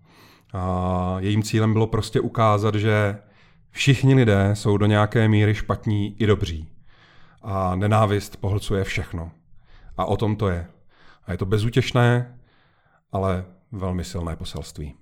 A 0.53 1.15
jejím 1.19 1.43
cílem 1.43 1.73
bylo 1.73 1.87
prostě 1.87 2.19
ukázat, 2.19 2.75
že 2.75 3.17
všichni 3.71 4.15
lidé 4.15 4.51
jsou 4.53 4.77
do 4.77 4.85
nějaké 4.85 5.27
míry 5.27 5.55
špatní 5.55 6.15
i 6.19 6.27
dobří. 6.27 6.70
A 7.41 7.75
nenávist 7.75 8.37
pohlcuje 8.37 8.83
všechno. 8.83 9.31
A 9.97 10.05
o 10.05 10.17
tom 10.17 10.35
to 10.35 10.49
je. 10.49 10.67
A 11.25 11.31
je 11.31 11.37
to 11.37 11.45
bezútěšné, 11.45 12.37
ale 13.11 13.45
velmi 13.71 14.03
silné 14.03 14.35
poselství. 14.35 15.00